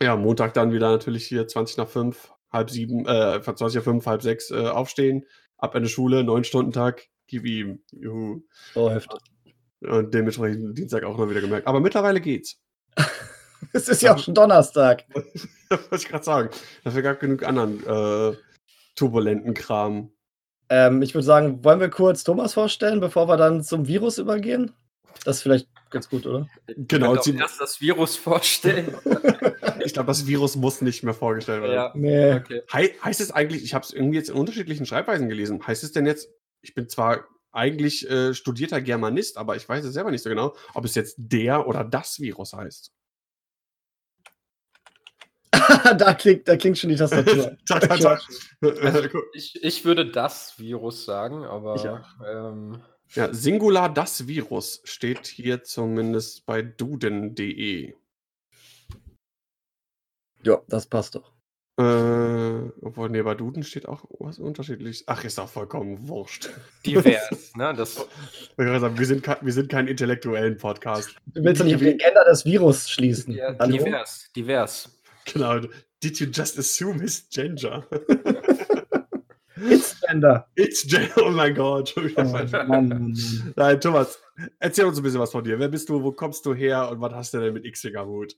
ja, 0.00 0.16
Montag 0.16 0.54
dann 0.54 0.72
wieder 0.72 0.90
natürlich 0.90 1.26
hier 1.26 1.48
20 1.48 1.78
nach 1.78 1.88
5, 1.88 2.32
halb 2.50 2.70
7, 2.70 3.06
äh, 3.06 3.40
20 3.42 3.76
nach 3.76 3.82
5, 3.82 4.06
halb 4.06 4.22
6 4.22 4.50
äh, 4.50 4.66
aufstehen, 4.68 5.24
ab 5.56 5.74
in 5.74 5.84
die 5.84 5.88
Schule, 5.88 6.22
9 6.22 6.44
Stunden 6.44 6.72
Tag, 6.72 7.08
gib 7.26 7.46
ihm. 7.46 7.80
Juhu. 7.92 8.42
Oh, 8.74 8.90
heftig. 8.90 9.20
Und 9.80 10.12
dementsprechend 10.14 10.76
Dienstag 10.76 11.04
auch 11.04 11.18
noch 11.18 11.28
wieder 11.28 11.40
gemerkt. 11.40 11.66
Aber 11.66 11.80
mittlerweile 11.80 12.20
geht's. 12.20 12.60
es 13.72 13.88
ist 13.88 14.02
ja 14.02 14.14
auch 14.14 14.18
schon 14.18 14.34
Donnerstag. 14.34 15.04
das 15.68 15.80
wollte 15.90 15.96
ich 15.96 16.08
gerade 16.08 16.24
sagen. 16.24 16.50
Dafür 16.84 17.02
gab 17.02 17.20
genug 17.20 17.42
anderen 17.42 17.82
äh, 17.84 18.36
turbulenten 18.96 19.54
Kram. 19.54 20.12
Ähm, 20.68 21.02
ich 21.02 21.14
würde 21.14 21.24
sagen, 21.24 21.64
wollen 21.64 21.80
wir 21.80 21.90
kurz 21.90 22.24
Thomas 22.24 22.54
vorstellen, 22.54 23.00
bevor 23.00 23.28
wir 23.28 23.36
dann 23.36 23.62
zum 23.62 23.86
Virus 23.86 24.18
übergehen? 24.18 24.72
Das 25.24 25.38
ist 25.38 25.42
vielleicht 25.42 25.68
ganz 25.90 26.08
gut, 26.08 26.26
oder? 26.26 26.48
Genau. 26.66 27.14
Ich 27.14 27.34
erst 27.34 27.60
das 27.60 27.80
Virus 27.80 28.16
vorstellen. 28.16 28.94
ich 29.84 29.92
glaube, 29.92 30.08
das 30.08 30.26
Virus 30.26 30.56
muss 30.56 30.82
nicht 30.82 31.02
mehr 31.02 31.14
vorgestellt 31.14 31.62
werden. 31.62 31.74
Ja. 31.74 31.92
Nee. 31.94 32.34
Okay. 32.34 32.62
He 32.70 32.94
heißt 33.02 33.20
es 33.20 33.30
eigentlich, 33.30 33.64
ich 33.64 33.74
habe 33.74 33.84
es 33.84 33.92
irgendwie 33.92 34.18
jetzt 34.18 34.30
in 34.30 34.36
unterschiedlichen 34.36 34.86
Schreibweisen 34.86 35.28
gelesen, 35.28 35.66
heißt 35.66 35.84
es 35.84 35.92
denn 35.92 36.06
jetzt, 36.06 36.28
ich 36.60 36.74
bin 36.74 36.88
zwar 36.88 37.24
eigentlich 37.52 38.08
äh, 38.10 38.34
studierter 38.34 38.82
Germanist, 38.82 39.38
aber 39.38 39.56
ich 39.56 39.66
weiß 39.66 39.84
es 39.84 39.94
selber 39.94 40.10
nicht 40.10 40.22
so 40.22 40.28
genau, 40.28 40.54
ob 40.74 40.84
es 40.84 40.94
jetzt 40.94 41.14
der 41.16 41.66
oder 41.66 41.84
das 41.84 42.20
Virus 42.20 42.52
heißt. 42.52 42.92
da, 45.98 46.14
klingt, 46.14 46.48
da 46.48 46.56
klingt 46.56 46.78
schon 46.78 46.90
die 46.90 46.96
Tastatur. 46.96 47.56
also, 48.82 49.08
ich, 49.32 49.62
ich 49.62 49.84
würde 49.84 50.10
das 50.10 50.58
Virus 50.58 51.04
sagen, 51.04 51.44
aber. 51.44 52.04
Ähm, 52.26 52.82
ja, 53.14 53.32
Singular 53.32 53.92
das 53.92 54.26
Virus 54.26 54.80
steht 54.84 55.26
hier 55.26 55.62
zumindest 55.62 56.44
bei 56.44 56.62
duden.de. 56.62 57.94
Ja, 60.42 60.62
das 60.68 60.86
passt 60.86 61.14
doch. 61.14 61.32
Äh, 61.78 62.70
obwohl, 62.80 63.10
nee, 63.10 63.20
bei 63.20 63.34
Duden 63.34 63.62
steht 63.62 63.86
auch 63.86 64.04
was 64.18 64.38
unterschiedliches. 64.38 65.04
Ach, 65.06 65.22
ist 65.24 65.38
auch 65.38 65.48
vollkommen 65.48 66.08
wurscht. 66.08 66.48
Divers, 66.86 67.54
ne? 67.54 67.74
Das 67.76 68.06
wir, 68.56 69.06
sind 69.06 69.22
kein, 69.22 69.36
wir 69.42 69.52
sind 69.52 69.68
kein 69.68 69.86
intellektuellen 69.86 70.56
Podcast. 70.56 71.14
Du 71.26 71.44
willst 71.44 71.60
doch 71.60 71.66
nicht 71.66 71.74
auf 71.74 71.82
die 71.82 71.92
Agenda 71.92 72.24
des 72.24 72.46
Virus 72.46 72.88
schließen. 72.88 73.34
Ja, 73.34 73.52
divers, 73.52 74.30
divers. 74.34 74.95
Genau. 75.32 75.60
Did 76.02 76.20
you 76.20 76.26
just 76.26 76.58
assume 76.58 77.00
his 77.00 77.28
gender? 77.28 77.84
It's 79.58 80.00
Gender. 80.06 80.46
It's 80.54 80.86
Gender, 80.86 81.14
oh 81.16 81.30
mein 81.30 81.54
Gott. 81.54 81.94
Oh, 81.96 82.24
Mann, 82.24 82.50
Mann, 82.50 82.88
Mann. 82.88 83.52
Nein, 83.56 83.80
Thomas, 83.80 84.20
erzähl 84.58 84.84
uns 84.84 84.98
ein 84.98 85.02
bisschen 85.02 85.20
was 85.20 85.32
von 85.32 85.44
dir. 85.44 85.58
Wer 85.58 85.68
bist 85.68 85.88
du, 85.88 86.02
wo 86.02 86.12
kommst 86.12 86.44
du 86.44 86.54
her 86.54 86.90
und 86.90 87.00
was 87.00 87.14
hast 87.14 87.34
du 87.34 87.40
denn 87.40 87.54
mit 87.54 87.96
am 87.96 88.08
Hut? 88.08 88.36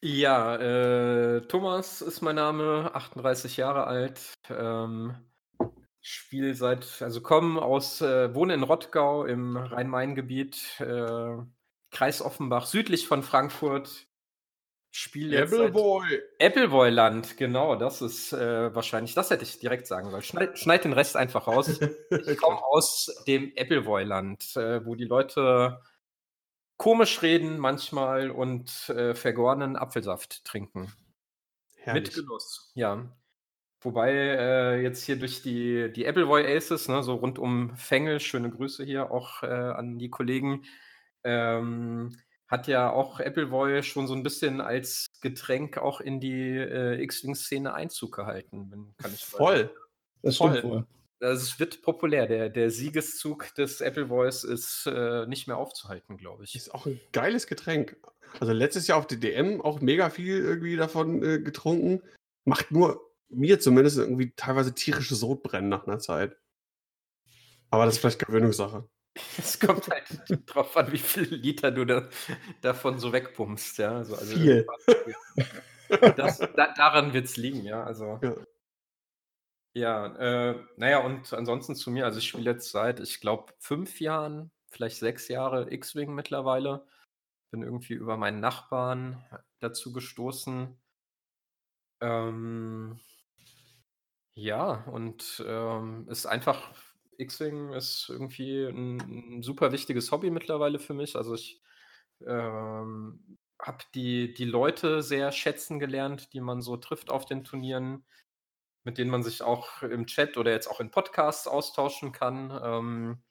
Ja, 0.00 0.56
äh, 0.56 1.40
Thomas 1.42 2.02
ist 2.02 2.22
mein 2.22 2.36
Name, 2.36 2.90
38 2.94 3.56
Jahre 3.56 3.86
alt. 3.86 4.32
Ähm, 4.48 5.14
spiele 6.00 6.54
seit, 6.54 7.02
also 7.02 7.20
komme 7.20 7.60
aus, 7.60 8.00
äh, 8.00 8.34
wohne 8.34 8.54
in 8.54 8.62
Rottgau 8.62 9.24
im 9.24 9.56
Rhein-Main-Gebiet, 9.56 10.80
äh, 10.80 11.36
Kreis 11.90 12.22
Offenbach, 12.22 12.66
südlich 12.66 13.06
von 13.06 13.22
Frankfurt. 13.22 14.07
Spiel 14.90 15.32
jetzt 15.32 15.52
Appleboy. 15.52 16.22
Appleboy-Land, 16.40 17.36
genau, 17.36 17.76
das 17.76 18.00
ist 18.00 18.32
äh, 18.32 18.74
wahrscheinlich, 18.74 19.14
das 19.14 19.30
hätte 19.30 19.44
ich 19.44 19.58
direkt 19.58 19.86
sagen 19.86 20.10
sollen. 20.10 20.22
Schneid, 20.22 20.58
schneid 20.58 20.84
den 20.84 20.94
Rest 20.94 21.16
einfach 21.16 21.46
raus. 21.46 21.78
Ich 22.10 22.38
komme 22.38 22.62
aus 22.64 23.22
dem 23.26 23.52
Appleboy-Land, 23.56 24.56
äh, 24.56 24.84
wo 24.84 24.94
die 24.94 25.04
Leute 25.04 25.82
komisch 26.78 27.22
reden 27.22 27.58
manchmal 27.58 28.30
und 28.30 28.88
äh, 28.88 29.14
vergorenen 29.14 29.76
Apfelsaft 29.76 30.44
trinken. 30.44 30.92
Herrlich. 31.76 32.06
Mit 32.06 32.14
Genuss, 32.14 32.72
ja. 32.74 33.10
Wobei 33.80 34.12
äh, 34.12 34.82
jetzt 34.82 35.04
hier 35.04 35.16
durch 35.18 35.42
die, 35.42 35.92
die 35.92 36.06
Appleboy 36.06 36.44
Aces, 36.56 36.88
ne, 36.88 37.02
so 37.02 37.14
rund 37.14 37.38
um 37.38 37.76
Fengel, 37.76 38.18
schöne 38.18 38.50
Grüße 38.50 38.84
hier 38.84 39.10
auch 39.12 39.42
äh, 39.42 39.46
an 39.46 39.98
die 39.98 40.10
Kollegen, 40.10 40.64
ähm, 41.22 42.16
hat 42.48 42.66
ja 42.66 42.90
auch 42.90 43.20
Appleboy 43.20 43.82
schon 43.82 44.06
so 44.06 44.14
ein 44.14 44.22
bisschen 44.22 44.60
als 44.60 45.06
Getränk 45.20 45.78
auch 45.78 46.00
in 46.00 46.18
die 46.18 46.56
äh, 46.56 47.00
X-Wing-Szene 47.02 47.74
Einzug 47.74 48.16
gehalten. 48.16 48.68
Wenn, 48.70 48.94
kann 48.96 49.12
ich 49.12 49.24
Voll. 49.24 49.70
Das 50.22 50.36
stimmt 50.36 50.64
wohl. 50.64 50.86
Also 51.20 51.42
es 51.42 51.60
wird 51.60 51.82
populär. 51.82 52.26
Der, 52.26 52.48
der 52.48 52.70
Siegeszug 52.70 53.54
des 53.54 53.82
Appleboys 53.82 54.44
ist 54.44 54.86
äh, 54.86 55.26
nicht 55.26 55.46
mehr 55.46 55.58
aufzuhalten, 55.58 56.16
glaube 56.16 56.44
ich. 56.44 56.54
Ist 56.54 56.74
auch 56.74 56.86
ein 56.86 57.00
geiles 57.12 57.46
Getränk. 57.46 57.96
Also 58.40 58.52
letztes 58.52 58.86
Jahr 58.86 58.98
auf 58.98 59.06
der 59.06 59.18
DM 59.18 59.60
auch 59.60 59.80
mega 59.80 60.10
viel 60.10 60.38
irgendwie 60.38 60.76
davon 60.76 61.22
äh, 61.22 61.40
getrunken. 61.40 62.02
Macht 62.44 62.70
nur 62.70 63.00
mir 63.28 63.60
zumindest 63.60 63.98
irgendwie 63.98 64.32
teilweise 64.36 64.74
tierisches 64.74 65.20
Sodbrennen 65.20 65.68
nach 65.68 65.86
einer 65.86 65.98
Zeit. 65.98 66.36
Aber 67.70 67.84
das 67.84 67.94
ist 67.94 68.00
vielleicht 68.00 68.24
Gewöhnungssache. 68.24 68.88
Es 69.36 69.58
kommt 69.60 69.88
halt 69.88 70.04
drauf 70.46 70.76
an, 70.76 70.92
wie 70.92 70.98
viele 70.98 71.36
Liter 71.36 71.70
du 71.70 71.84
da, 71.84 72.08
davon 72.60 72.98
so 72.98 73.12
wegpumpst, 73.12 73.78
ja. 73.78 73.96
Also, 73.96 74.16
also 74.16 74.34
Viel. 74.34 74.66
Das, 76.16 76.38
da, 76.38 76.74
daran 76.74 77.14
wird 77.14 77.24
es 77.24 77.38
liegen, 77.38 77.64
ja. 77.64 77.82
Also. 77.82 78.20
Ja. 78.22 78.34
Ja, 79.74 80.06
äh, 80.16 80.64
naja, 80.76 80.98
und 80.98 81.32
ansonsten 81.32 81.76
zu 81.76 81.90
mir, 81.90 82.04
also 82.04 82.18
ich 82.18 82.28
spiele 82.28 82.50
jetzt 82.50 82.70
seit, 82.70 83.00
ich 83.00 83.20
glaube, 83.20 83.52
fünf 83.58 84.00
Jahren, 84.00 84.50
vielleicht 84.70 84.98
sechs 84.98 85.28
Jahre 85.28 85.70
X-Wing 85.72 86.14
mittlerweile. 86.14 86.84
Bin 87.50 87.62
irgendwie 87.62 87.94
über 87.94 88.16
meinen 88.16 88.40
Nachbarn 88.40 89.24
dazu 89.60 89.92
gestoßen. 89.92 90.76
Ähm, 92.00 93.00
ja, 94.34 94.84
und 94.86 95.44
ähm, 95.46 96.06
ist 96.08 96.26
einfach 96.26 96.72
X-Wing 97.18 97.72
ist 97.74 98.08
irgendwie 98.08 98.64
ein 98.66 99.00
'n 99.38 99.42
super 99.42 99.72
wichtiges 99.72 100.12
Hobby 100.12 100.30
mittlerweile 100.30 100.78
für 100.78 100.94
mich. 100.94 101.16
Also, 101.16 101.34
ich, 101.34 101.60
ähm, 102.26 103.38
habe 103.60 103.84
die 103.94 104.34
die 104.34 104.44
Leute 104.44 105.02
sehr 105.02 105.32
schätzen 105.32 105.80
gelernt, 105.80 106.32
die 106.34 106.40
man 106.40 106.62
so 106.62 106.76
trifft 106.76 107.10
auf 107.10 107.26
den 107.26 107.44
Turnieren, 107.44 108.06
mit 108.84 108.98
denen 108.98 109.10
man 109.10 109.22
sich 109.22 109.42
auch 109.42 109.82
im 109.82 110.06
Chat 110.06 110.36
oder 110.38 110.50
jetzt 110.52 110.68
auch 110.68 110.80
in 110.80 110.90
Podcasts 110.90 111.46
austauschen 111.46 112.12
kann. 112.12 112.50
Ähm, 112.62 113.22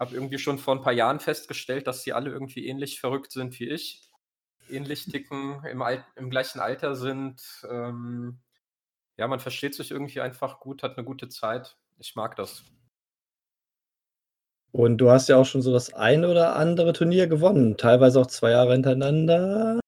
habe 0.00 0.14
irgendwie 0.14 0.38
schon 0.38 0.58
vor 0.58 0.74
ein 0.76 0.82
paar 0.82 0.92
Jahren 0.94 1.20
festgestellt, 1.20 1.86
dass 1.88 2.02
sie 2.04 2.12
alle 2.14 2.30
irgendwie 2.30 2.66
ähnlich 2.68 3.00
verrückt 3.00 3.32
sind 3.32 3.58
wie 3.60 3.68
ich, 3.70 4.10
ähnlich 4.70 5.06
ticken, 5.12 5.64
im 5.66 5.82
Al 5.82 6.06
im 6.16 6.30
gleichen 6.30 6.60
Alter 6.60 6.96
sind. 6.96 7.42
Ähm, 7.70 8.40
ja, 9.18 9.28
man 9.28 9.40
versteht 9.40 9.74
sich 9.76 9.90
irgendwie 9.92 10.20
einfach 10.22 10.60
gut, 10.60 10.82
hat 10.82 10.96
eine 10.98 11.06
gute 11.06 11.28
Zeit. 11.28 11.78
Ich 11.98 12.16
mag 12.16 12.36
das. 12.36 12.64
Und 14.72 14.98
du 14.98 15.10
hast 15.10 15.28
ja 15.28 15.36
auch 15.36 15.46
schon 15.46 15.62
so 15.62 15.72
das 15.72 15.94
eine 15.94 16.28
oder 16.28 16.56
andere 16.56 16.92
Turnier 16.92 17.26
gewonnen, 17.26 17.76
teilweise 17.76 18.20
auch 18.20 18.26
zwei 18.26 18.50
Jahre 18.50 18.72
hintereinander. 18.72 19.80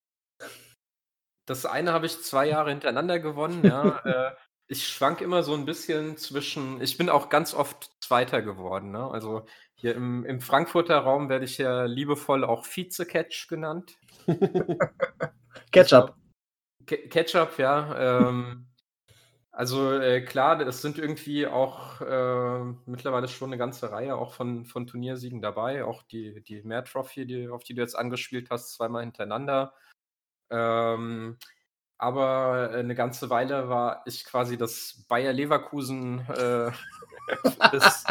Das 1.46 1.66
eine 1.66 1.92
habe 1.92 2.06
ich 2.06 2.22
zwei 2.22 2.46
Jahre 2.46 2.70
hintereinander 2.70 3.18
gewonnen, 3.18 3.64
ja. 3.64 3.98
äh, 4.04 4.34
ich 4.68 4.86
schwank 4.86 5.20
immer 5.20 5.42
so 5.42 5.54
ein 5.54 5.64
bisschen 5.64 6.16
zwischen 6.16 6.80
ich 6.80 6.96
bin 6.96 7.08
auch 7.10 7.28
ganz 7.28 7.54
oft 7.54 7.90
Zweiter 8.00 8.40
geworden, 8.40 8.92
ne? 8.92 9.10
Also, 9.10 9.44
hier 9.74 9.94
im 9.96 10.24
im 10.24 10.40
Frankfurter 10.40 10.98
Raum 10.98 11.28
werde 11.28 11.44
ich 11.44 11.58
ja 11.58 11.84
liebevoll 11.84 12.44
auch 12.44 12.64
Vize-Catch 12.64 13.48
genannt. 13.48 13.96
Ketchup. 15.72 16.14
Ketchup, 16.86 17.58
ja, 17.58 18.20
ähm 18.20 18.69
also, 19.52 19.92
äh, 19.92 20.20
klar, 20.22 20.60
es 20.60 20.82
sind 20.82 20.98
irgendwie 20.98 21.46
auch, 21.46 22.00
äh, 22.00 22.64
mittlerweile 22.86 23.28
schon 23.28 23.50
eine 23.50 23.58
ganze 23.58 23.90
Reihe 23.92 24.16
auch 24.16 24.34
von 24.34 24.64
von 24.64 24.86
Turniersiegen 24.86 25.42
dabei, 25.42 25.84
auch 25.84 26.02
die 26.04 26.42
die 26.42 26.62
Mare 26.62 26.84
Trophy, 26.84 27.26
die 27.26 27.48
auf 27.48 27.64
die 27.64 27.74
du 27.74 27.82
jetzt 27.82 27.96
angespielt 27.98 28.50
hast, 28.50 28.72
zweimal 28.74 29.02
hintereinander. 29.02 29.74
Ähm, 30.50 31.38
aber, 31.98 32.72
äh, 32.74 32.82
'ne 32.84 32.94
ganze 32.96 33.30
Weile 33.30 33.68
war 33.70 34.02
ich 34.06 34.24
quasi 34.26 34.58
das 34.58 35.06
Bayer 35.08 35.32
Leverkusen, 35.34 36.20
äh, 36.30 36.72
des 37.72 38.08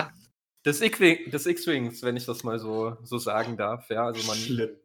des 0.65 0.81
X-Wings, 0.81 2.03
wenn 2.03 2.17
ich 2.17 2.25
das 2.27 2.43
mal 2.43 2.59
so 2.59 2.97
so 3.03 3.17
sagen 3.19 3.57
darf, 3.57 3.89
ja. 3.91 4.05
Also, 4.05 4.23
man 4.23 4.55
Schlimm. 4.57 4.79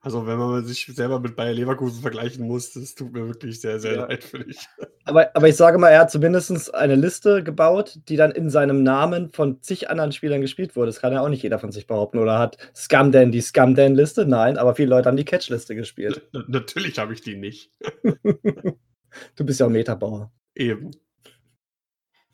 Also, 0.00 0.28
wenn 0.28 0.38
man 0.38 0.64
sich 0.64 0.86
selber 0.86 1.18
mit 1.18 1.34
Bayer 1.34 1.52
Leverkusen 1.52 2.00
vergleichen 2.02 2.46
muss, 2.46 2.72
das 2.72 2.94
tut 2.94 3.12
mir 3.12 3.26
wirklich 3.26 3.60
sehr, 3.60 3.80
sehr 3.80 3.94
ja. 3.96 4.06
leid 4.06 4.22
für 4.22 4.38
dich. 4.38 4.58
Aber, 5.04 5.34
aber 5.34 5.48
ich 5.48 5.56
sage 5.56 5.76
mal, 5.78 5.88
er 5.88 6.00
hat 6.00 6.12
zumindest 6.12 6.72
eine 6.72 6.94
Liste 6.94 7.42
gebaut, 7.42 7.98
die 8.08 8.16
dann 8.16 8.30
in 8.30 8.48
seinem 8.48 8.84
Namen 8.84 9.30
von 9.30 9.60
zig 9.60 9.90
anderen 9.90 10.12
Spielern 10.12 10.40
gespielt 10.40 10.76
wurde. 10.76 10.86
Das 10.86 11.00
kann 11.00 11.12
ja 11.12 11.20
auch 11.20 11.28
nicht 11.28 11.42
jeder 11.42 11.58
von 11.58 11.72
sich 11.72 11.88
behaupten. 11.88 12.18
Oder 12.18 12.38
hat 12.38 12.58
Scumdan 12.76 13.32
die 13.32 13.40
Scumdan-Liste? 13.40 14.24
Nein, 14.24 14.56
aber 14.56 14.76
viele 14.76 14.90
Leute 14.90 15.08
haben 15.08 15.16
die 15.16 15.24
Catch-Liste 15.24 15.74
gespielt. 15.74 16.28
N 16.32 16.44
natürlich 16.46 16.98
habe 16.98 17.12
ich 17.12 17.22
die 17.22 17.36
nicht. 17.36 17.72
du 18.02 19.44
bist 19.44 19.58
ja 19.58 19.66
auch 19.66 19.70
Metabauer. 19.70 20.30
Eben. 20.54 20.92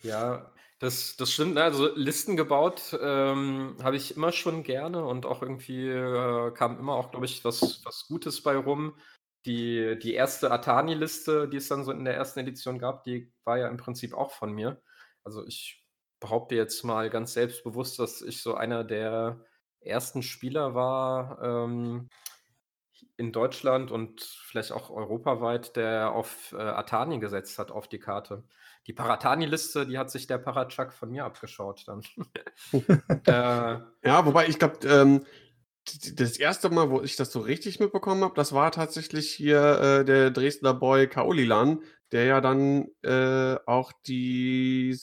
Ja, 0.02 0.52
das, 0.78 1.16
das 1.16 1.32
stimmt, 1.32 1.54
ne? 1.54 1.62
Also 1.62 1.94
Listen 1.94 2.36
gebaut 2.36 2.96
ähm, 3.00 3.76
habe 3.82 3.96
ich 3.96 4.16
immer 4.16 4.32
schon 4.32 4.62
gerne 4.62 5.04
und 5.04 5.24
auch 5.26 5.42
irgendwie 5.42 5.88
äh, 5.88 6.50
kam 6.52 6.78
immer 6.78 6.94
auch, 6.94 7.10
glaube 7.10 7.26
ich, 7.26 7.44
was, 7.44 7.82
was 7.84 8.06
Gutes 8.08 8.42
bei 8.42 8.56
rum. 8.56 8.96
Die, 9.46 9.98
die 9.98 10.14
erste 10.14 10.50
Atani-Liste, 10.50 11.48
die 11.48 11.58
es 11.58 11.68
dann 11.68 11.84
so 11.84 11.92
in 11.92 12.04
der 12.04 12.14
ersten 12.16 12.40
Edition 12.40 12.78
gab, 12.78 13.04
die 13.04 13.32
war 13.44 13.58
ja 13.58 13.68
im 13.68 13.76
Prinzip 13.76 14.14
auch 14.14 14.32
von 14.32 14.52
mir. 14.52 14.82
Also 15.22 15.46
ich 15.46 15.84
behaupte 16.20 16.54
jetzt 16.54 16.82
mal 16.84 17.10
ganz 17.10 17.34
selbstbewusst, 17.34 17.98
dass 17.98 18.22
ich 18.22 18.42
so 18.42 18.54
einer 18.54 18.84
der 18.84 19.44
ersten 19.80 20.22
Spieler 20.22 20.74
war 20.74 21.42
ähm, 21.42 22.08
in 23.16 23.32
Deutschland 23.32 23.90
und 23.90 24.22
vielleicht 24.22 24.72
auch 24.72 24.90
europaweit, 24.90 25.76
der 25.76 26.12
auf 26.12 26.52
äh, 26.52 26.62
Atani 26.62 27.18
gesetzt 27.18 27.58
hat, 27.58 27.70
auf 27.70 27.88
die 27.88 27.98
Karte. 27.98 28.44
Die 28.86 28.92
Paratani-Liste, 28.92 29.86
die 29.86 29.98
hat 29.98 30.10
sich 30.10 30.26
der 30.26 30.38
Parachak 30.38 30.92
von 30.92 31.10
mir 31.10 31.24
abgeschaut 31.24 31.84
dann. 31.86 32.02
äh, 33.26 33.80
ja, 34.06 34.26
wobei 34.26 34.46
ich 34.48 34.58
glaube, 34.58 34.86
ähm, 34.86 35.24
das 36.16 36.36
erste 36.36 36.70
Mal, 36.70 36.90
wo 36.90 37.02
ich 37.02 37.16
das 37.16 37.32
so 37.32 37.40
richtig 37.40 37.80
mitbekommen 37.80 38.24
habe, 38.24 38.34
das 38.34 38.52
war 38.52 38.70
tatsächlich 38.72 39.32
hier 39.32 39.80
äh, 39.80 40.04
der 40.04 40.30
Dresdner 40.30 40.74
Boy 40.74 41.08
Kaolilan, 41.08 41.82
der 42.12 42.24
ja 42.24 42.40
dann 42.40 42.88
äh, 43.02 43.56
auch 43.66 43.92
die 44.06 44.96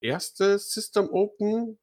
erste 0.00 0.58
System 0.58 1.08
Open 1.10 1.66
mhm. 1.66 1.78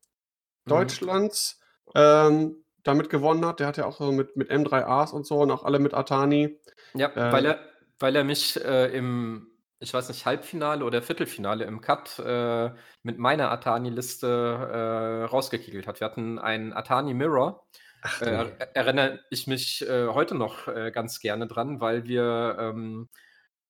Deutschlands 0.65 1.59
mhm. 1.87 1.91
ähm, 1.95 2.63
damit 2.83 3.09
gewonnen 3.09 3.45
hat. 3.45 3.59
Der 3.59 3.67
hat 3.67 3.77
ja 3.77 3.85
auch 3.85 3.97
so 3.97 4.11
mit, 4.11 4.35
mit 4.35 4.51
M3As 4.51 5.11
und 5.11 5.25
so 5.25 5.39
und 5.39 5.51
auch 5.51 5.63
alle 5.63 5.79
mit 5.79 5.93
Atani. 5.93 6.59
Ja, 6.93 7.09
äh, 7.09 7.31
weil, 7.31 7.45
er, 7.45 7.59
weil 7.99 8.15
er 8.15 8.23
mich 8.23 8.63
äh, 8.63 8.95
im 8.95 9.52
ich 9.83 9.93
weiß 9.93 10.07
nicht, 10.07 10.25
Halbfinale 10.25 10.85
oder 10.85 11.01
Viertelfinale 11.01 11.65
im 11.65 11.81
Cut 11.81 12.17
äh, 12.19 12.71
mit 13.03 13.19
meiner 13.19 13.51
Atani-Liste 13.51 14.27
äh, 14.27 15.25
rausgekiegelt 15.25 15.85
hat. 15.87 15.99
Wir 15.99 16.05
hatten 16.05 16.39
einen 16.39 16.71
Atani 16.73 17.13
Mirror. 17.13 17.67
Ach, 18.01 18.21
äh, 18.21 18.49
erinnere 18.73 19.19
ich 19.29 19.45
mich 19.45 19.87
äh, 19.87 20.07
heute 20.07 20.35
noch 20.35 20.67
äh, 20.67 20.91
ganz 20.91 21.19
gerne 21.19 21.47
dran, 21.47 21.81
weil 21.81 22.05
wir 22.05 22.57
ähm, 22.59 23.09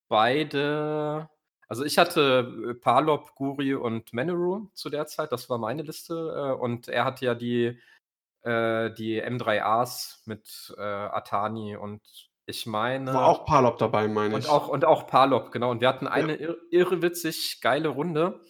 beide, 0.08 1.28
also 1.68 1.84
ich 1.84 1.98
hatte 1.98 2.70
äh, 2.70 2.74
Palop, 2.74 3.34
Guri 3.34 3.74
und 3.74 4.12
Meneru 4.12 4.68
zu 4.72 4.90
der 4.90 5.06
Zeit, 5.06 5.32
das 5.32 5.50
war 5.50 5.58
meine 5.58 5.82
Liste, 5.82 6.56
und 6.56 6.88
er 6.88 7.04
hatte 7.04 7.24
ja 7.24 7.34
die, 7.34 7.78
die 8.46 9.22
M3As 9.22 10.18
mit 10.26 10.74
Atani 10.76 11.76
und 11.76 12.02
ich 12.46 12.66
meine. 12.66 13.12
War 13.12 13.26
auch 13.26 13.46
Palop 13.46 13.78
dabei, 13.78 14.08
meine 14.08 14.34
und 14.34 14.44
ich. 14.44 14.48
Auch, 14.48 14.68
und 14.68 14.84
auch 14.84 15.06
Palop, 15.06 15.50
genau. 15.52 15.70
Und 15.70 15.80
wir 15.80 15.88
hatten 15.88 16.06
eine 16.06 16.40
ja. 16.40 16.54
irre 16.70 17.02
witzig 17.02 17.60
geile 17.60 17.88
Runde, 17.88 18.40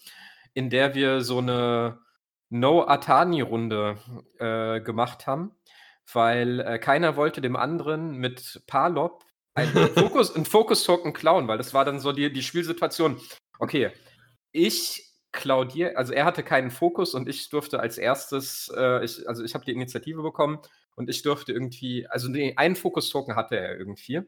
in 0.52 0.70
der 0.70 0.94
wir 0.94 1.20
so 1.20 1.38
eine 1.38 1.98
No-Atani-Runde 2.50 3.98
äh, 4.38 4.80
gemacht 4.80 5.26
haben, 5.26 5.52
weil 6.12 6.60
äh, 6.60 6.78
keiner 6.78 7.16
wollte 7.16 7.40
dem 7.40 7.56
anderen 7.56 8.16
mit 8.16 8.62
Palop 8.66 9.24
einen 9.54 9.72
Fokus, 9.94 10.30
Fokus-Token 10.30 11.12
klauen, 11.12 11.48
weil 11.48 11.58
das 11.58 11.74
war 11.74 11.84
dann 11.84 12.00
so 12.00 12.12
die, 12.12 12.32
die 12.32 12.42
Spielsituation. 12.42 13.20
Okay, 13.58 13.92
ich 14.52 15.10
Claudier, 15.32 15.98
also 15.98 16.12
er 16.12 16.24
hatte 16.24 16.44
keinen 16.44 16.70
Fokus 16.70 17.12
und 17.14 17.28
ich 17.28 17.48
durfte 17.50 17.80
als 17.80 17.98
erstes, 17.98 18.72
äh, 18.76 19.04
ich, 19.04 19.28
also 19.28 19.42
ich 19.42 19.54
habe 19.54 19.64
die 19.64 19.72
Initiative 19.72 20.22
bekommen 20.22 20.60
und 20.96 21.10
ich 21.10 21.22
durfte 21.22 21.52
irgendwie, 21.52 22.06
also 22.08 22.28
nee, 22.28 22.54
einen 22.56 22.76
Fokus-Token 22.76 23.36
hatte 23.36 23.56
er 23.58 23.78
irgendwie. 23.78 24.22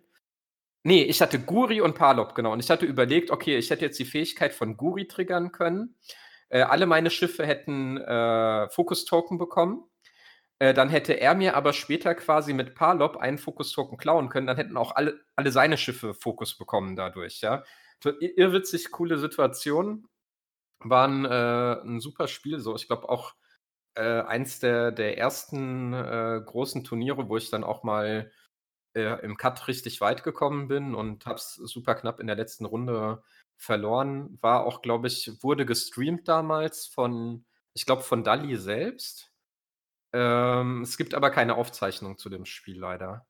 Nee, 0.85 1.03
ich 1.05 1.21
hatte 1.21 1.41
Guri 1.41 1.81
und 1.81 1.95
Palop, 1.97 2.35
genau. 2.35 2.53
Und 2.53 2.61
ich 2.61 2.71
hatte 2.71 2.87
überlegt, 2.87 3.31
okay, 3.33 3.57
ich 3.59 3.71
hätte 3.71 3.85
jetzt 3.85 3.99
die 3.99 4.05
Fähigkeit 4.05 4.55
von 4.55 4.77
Guri 4.77 5.09
triggern 5.09 5.53
können. 5.53 5.97
Äh, 6.49 6.63
alle 6.63 6.87
meine 6.87 7.11
Schiffe 7.11 7.45
hätten 7.47 7.99
äh, 7.99 8.69
Fokus-Token 8.71 9.39
bekommen. 9.39 9.85
Äh, 10.59 10.75
dann 10.75 10.89
hätte 10.91 11.15
er 11.21 11.35
mir 11.35 11.57
aber 11.57 11.73
später 11.75 12.15
quasi 12.15 12.55
mit 12.55 12.75
Palop 12.75 13.17
einen 13.19 13.39
Fokus-Token 13.39 13.99
klauen 13.99 14.29
können. 14.31 14.47
Dann 14.47 14.57
hätten 14.57 14.77
auch 14.77 14.95
alle, 14.97 15.21
alle 15.37 15.53
seine 15.53 15.77
Schiffe 15.79 16.15
Fokus 16.15 16.57
bekommen 16.59 16.97
dadurch, 16.97 17.41
ja. 17.43 17.65
Irrwitzig 18.21 18.91
coole 18.93 19.19
Situation 19.19 20.07
war 20.81 21.09
ein, 21.09 21.25
äh, 21.27 21.83
'n 21.89 22.01
super 22.01 22.29
Spiel 22.29 22.61
so. 22.61 22.77
Ich 22.77 22.87
glaube 22.89 23.09
auch, 23.09 23.35
äh, 23.97 24.23
eins 24.23 24.61
der 24.61 24.93
der 24.93 25.19
ersten, 25.19 25.93
äh, 25.93 26.41
großen 26.45 26.85
Turniere, 26.85 27.29
wo 27.29 27.37
ich 27.37 27.51
dann 27.51 27.65
auch 27.65 27.83
mal, 27.83 28.31
äh, 28.95 29.21
im 29.25 29.37
Cut 29.37 29.69
richtig 29.69 30.01
weit 30.01 30.23
gekommen 30.25 30.69
bin 30.69 30.95
und 30.95 31.27
habe 31.27 31.37
es 31.37 31.55
super 31.55 31.95
knapp 31.97 32.21
in 32.21 32.27
der 32.29 32.37
letzten 32.37 32.67
Runde 32.67 33.23
verloren. 33.57 34.39
War 34.43 34.65
auch, 34.65 34.83
glaube 34.83 35.09
ich 35.09 35.43
wurde 35.43 35.67
gestreamt 35.67 36.29
damals 36.29 36.87
von 36.87 37.45
ich 37.77 37.85
glaube, 37.85 38.03
von 38.03 38.25
Dalli 38.25 38.57
selbst. 38.57 39.31
Ähm, 40.15 40.81
es 40.81 40.97
gibt 40.97 41.13
aber 41.15 41.31
keine 41.31 41.57
Aufzeichnung 41.57 42.17
zu 42.17 42.31
dem 42.31 42.47
Spiel 42.47 42.79
leider. 42.79 43.27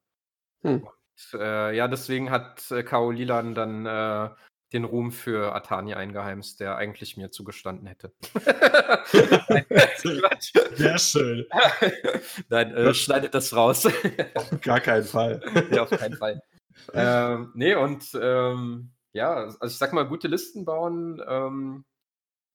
Hm. 0.62 0.84
Und, 0.84 1.40
äh, 1.40 1.76
ja, 1.76 1.88
deswegen 1.88 2.30
hat, 2.30 2.70
äh, 2.70 2.84
K.O. 2.84 3.10
Lilan 3.10 3.54
dann, 3.56 3.86
äh, 3.86 4.30
den 4.72 4.84
Ruhm 4.84 5.12
für 5.12 5.54
Atani 5.54 5.94
eingeheimst, 5.94 6.60
der 6.60 6.76
eigentlich 6.76 7.16
mir 7.16 7.30
zugestanden 7.30 7.86
hätte. 7.86 8.12
Sehr 10.74 10.98
schön. 10.98 11.46
Nein, 12.48 12.74
äh, 12.74 12.92
schneidet 12.92 13.34
das 13.34 13.54
raus. 13.54 13.86
auf 14.34 14.60
gar 14.60 14.80
keinen 14.80 15.04
Fall. 15.04 15.40
ja, 15.70 15.82
auf 15.82 15.90
keinen 15.90 16.16
Fall. 16.16 16.42
Ähm, 16.92 17.52
nee, 17.54 17.74
und 17.74 18.06
ähm, 18.20 18.90
ja, 19.12 19.34
also 19.34 19.66
ich 19.66 19.78
sag 19.78 19.92
mal, 19.92 20.08
gute 20.08 20.28
Listen 20.28 20.64
bauen 20.64 21.22
ähm, 21.26 21.84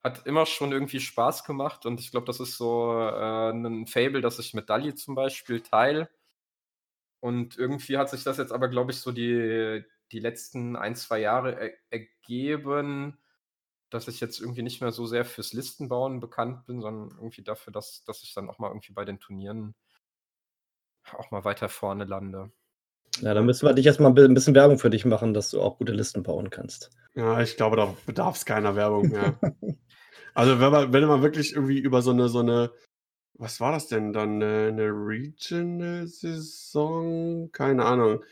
hat 0.03 0.25
immer 0.25 0.45
schon 0.45 0.71
irgendwie 0.71 0.99
Spaß 0.99 1.43
gemacht 1.43 1.85
und 1.85 1.99
ich 1.99 2.11
glaube, 2.11 2.25
das 2.25 2.39
ist 2.39 2.57
so 2.57 2.99
äh, 2.99 3.51
ein 3.51 3.87
Fable, 3.87 4.21
das 4.21 4.39
ich 4.39 4.53
mit 4.53 4.69
Dali 4.69 4.95
zum 4.95 5.15
Beispiel 5.15 5.61
teile. 5.61 6.09
Und 7.23 7.57
irgendwie 7.57 7.97
hat 7.97 8.09
sich 8.09 8.23
das 8.23 8.37
jetzt 8.37 8.51
aber, 8.51 8.67
glaube 8.67 8.91
ich, 8.91 8.97
so 8.97 9.11
die, 9.11 9.83
die 10.11 10.19
letzten 10.19 10.75
ein, 10.75 10.95
zwei 10.95 11.19
Jahre 11.19 11.59
er 11.59 11.71
ergeben, 11.89 13.17
dass 13.89 14.07
ich 14.07 14.19
jetzt 14.19 14.39
irgendwie 14.39 14.61
nicht 14.61 14.81
mehr 14.81 14.91
so 14.91 15.05
sehr 15.05 15.25
fürs 15.25 15.53
Listenbauen 15.53 16.19
bekannt 16.19 16.65
bin, 16.65 16.81
sondern 16.81 17.17
irgendwie 17.17 17.43
dafür, 17.43 17.73
dass, 17.73 18.03
dass 18.05 18.23
ich 18.23 18.33
dann 18.33 18.49
auch 18.49 18.59
mal 18.59 18.69
irgendwie 18.69 18.93
bei 18.93 19.05
den 19.05 19.19
Turnieren 19.19 19.75
auch 21.13 21.31
mal 21.31 21.43
weiter 21.43 21.67
vorne 21.67 22.05
lande. 22.05 22.51
Ja, 23.19 23.33
dann 23.33 23.45
müssen 23.45 23.67
wir 23.67 23.73
dich 23.73 23.85
erstmal 23.85 24.17
ein 24.17 24.33
bisschen 24.33 24.55
Werbung 24.55 24.79
für 24.79 24.89
dich 24.89 25.03
machen, 25.03 25.33
dass 25.33 25.49
du 25.49 25.61
auch 25.61 25.77
gute 25.77 25.91
Listen 25.91 26.23
bauen 26.23 26.49
kannst. 26.49 26.89
Ja, 27.13 27.41
ich 27.41 27.57
glaube, 27.57 27.75
da 27.75 27.93
bedarf 28.05 28.37
es 28.37 28.45
keiner 28.45 28.77
Werbung 28.77 29.09
mehr. 29.09 29.37
also, 30.33 30.61
wenn 30.61 30.71
man, 30.71 30.93
wenn 30.93 31.05
man 31.05 31.21
wirklich 31.21 31.53
irgendwie 31.53 31.79
über 31.79 32.01
so 32.01 32.11
eine, 32.11 32.29
so 32.29 32.39
eine, 32.39 32.71
was 33.33 33.59
war 33.59 33.73
das 33.73 33.87
denn 33.87 34.13
dann? 34.13 34.41
Eine, 34.41 34.69
eine 34.69 34.87
Regional-Saison? 34.87 37.51
Keine 37.51 37.83
Ahnung 37.83 38.23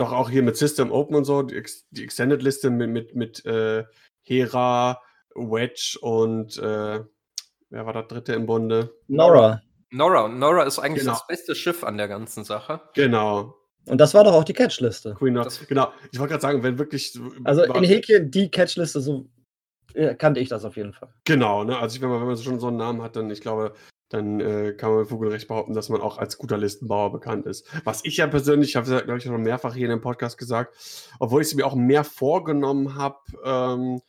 doch 0.00 0.12
auch 0.12 0.30
hier 0.30 0.42
mit 0.42 0.56
System 0.56 0.90
Open 0.90 1.16
und 1.16 1.24
so, 1.24 1.42
die, 1.42 1.62
die 1.90 2.04
Extended-Liste 2.04 2.70
mit, 2.70 2.90
mit, 2.90 3.14
mit 3.14 3.44
äh, 3.46 3.84
Hera, 4.22 5.00
Wedge 5.34 5.98
und 6.00 6.58
äh, 6.58 7.00
wer 7.70 7.86
war 7.86 7.92
der 7.92 8.04
dritte 8.04 8.32
im 8.32 8.46
Bunde? 8.46 8.94
Nora. 9.08 9.62
Nora. 9.90 10.28
Nora 10.28 10.62
ist 10.64 10.78
eigentlich 10.78 11.04
genau. 11.04 11.14
das 11.14 11.26
beste 11.26 11.54
Schiff 11.54 11.84
an 11.84 11.96
der 11.96 12.08
ganzen 12.08 12.44
Sache. 12.44 12.80
Genau. 12.94 13.56
Und 13.86 13.98
das 13.98 14.14
war 14.14 14.24
doch 14.24 14.32
auch 14.32 14.44
die 14.44 14.52
Catchliste. 14.52 15.14
Queen 15.14 15.34
Nora. 15.34 15.48
Genau. 15.68 15.92
Ich 16.12 16.18
wollte 16.18 16.32
gerade 16.32 16.42
sagen, 16.42 16.62
wenn 16.62 16.78
wirklich. 16.78 17.18
Also 17.44 17.62
in 17.64 17.84
Häkchen 17.84 18.30
die 18.30 18.50
Catchliste, 18.50 19.00
so 19.00 19.26
ja, 19.94 20.14
kannte 20.14 20.40
ich 20.40 20.48
das 20.48 20.64
auf 20.64 20.76
jeden 20.76 20.92
Fall. 20.92 21.12
Genau, 21.24 21.64
ne? 21.64 21.78
Also 21.78 21.96
ich, 21.96 22.02
wenn 22.02 22.08
man, 22.08 22.20
wenn 22.20 22.28
man 22.28 22.36
schon 22.36 22.60
so 22.60 22.68
einen 22.68 22.76
Namen 22.76 23.02
hat, 23.02 23.16
dann 23.16 23.30
ich 23.30 23.40
glaube, 23.40 23.74
dann 24.10 24.40
äh, 24.40 24.74
kann 24.76 24.92
man 24.92 25.06
Vogelrecht 25.06 25.48
behaupten, 25.48 25.72
dass 25.72 25.88
man 25.88 26.00
auch 26.00 26.18
als 26.18 26.36
guter 26.36 26.58
Listenbauer 26.58 27.12
bekannt 27.12 27.46
ist. 27.46 27.66
Was 27.84 28.04
ich 28.04 28.18
ja 28.18 28.26
persönlich, 28.26 28.70
ich 28.70 28.76
habe 28.76 28.86
glaube 28.86 29.18
ich, 29.18 29.24
schon 29.24 29.40
mehrfach 29.40 29.74
hier 29.74 29.86
in 29.86 29.90
dem 29.90 30.00
Podcast 30.00 30.36
gesagt, 30.36 30.76
obwohl 31.18 31.40
ich 31.40 31.48
es 31.48 31.54
mir 31.54 31.64
auch 31.64 31.76
mehr 31.76 32.04
vorgenommen 32.04 32.96
habe, 32.96 33.18
ähm, 33.44 34.00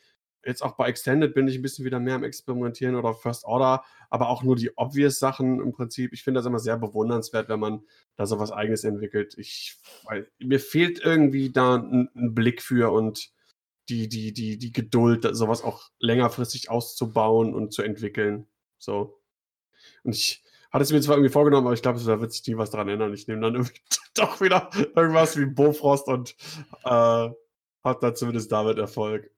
jetzt 0.44 0.64
auch 0.64 0.76
bei 0.76 0.88
Extended 0.88 1.36
bin 1.36 1.48
ich 1.48 1.56
ein 1.56 1.62
bisschen 1.62 1.86
wieder 1.86 2.00
mehr 2.00 2.16
am 2.16 2.24
Experimentieren 2.24 2.96
oder 2.96 3.14
First 3.14 3.46
Order, 3.46 3.84
aber 4.10 4.30
auch 4.30 4.42
nur 4.42 4.56
die 4.56 4.72
obvious 4.76 5.20
Sachen 5.20 5.62
im 5.62 5.72
Prinzip. 5.72 6.14
Ich 6.14 6.24
finde 6.24 6.40
das 6.40 6.48
immer 6.48 6.58
sehr 6.58 6.78
bewundernswert, 6.78 7.48
wenn 7.48 7.60
man 7.60 7.82
da 8.16 8.26
so 8.26 8.40
was 8.40 8.52
Eigenes 8.52 8.84
entwickelt. 8.84 9.36
Ich, 9.38 9.78
weil 10.06 10.28
mir 10.40 10.60
fehlt 10.60 11.00
irgendwie 11.00 11.52
da 11.52 11.76
ein, 11.76 12.10
ein 12.16 12.34
Blick 12.34 12.64
für 12.64 12.92
und 12.92 13.32
die, 13.88 14.10
die, 14.10 14.34
die, 14.34 14.58
die 14.58 14.72
Geduld, 14.72 15.28
sowas 15.36 15.64
auch 15.64 15.90
längerfristig 16.00 16.72
auszubauen 16.72 17.54
und 17.54 17.72
zu 17.72 17.84
entwickeln. 17.84 18.48
So. 18.80 19.21
Und 20.04 20.16
ich 20.16 20.44
hatte 20.72 20.84
es 20.84 20.92
mir 20.92 21.02
zwar 21.02 21.16
irgendwie 21.18 21.34
vorgenommen, 21.34 21.68
aber 21.68 21.74
ich 21.74 21.82
glaube, 21.82 22.00
da 22.00 22.22
wird 22.22 22.32
sich 22.32 22.48
nie 22.48 22.58
was 22.58 22.72
dran 22.72 22.88
ändern. 22.88 23.14
Ich 23.14 23.28
nehme 23.28 23.42
dann 23.42 23.70
doch 24.16 24.42
wieder 24.42 24.70
irgendwas 24.96 25.38
wie 25.38 25.46
Bofrost 25.46 26.08
und 26.08 26.36
äh, 26.84 27.30
habe 27.84 28.00
dann 28.00 28.16
zumindest 28.16 28.52
damit 28.52 28.78
Erfolg. 28.78 29.30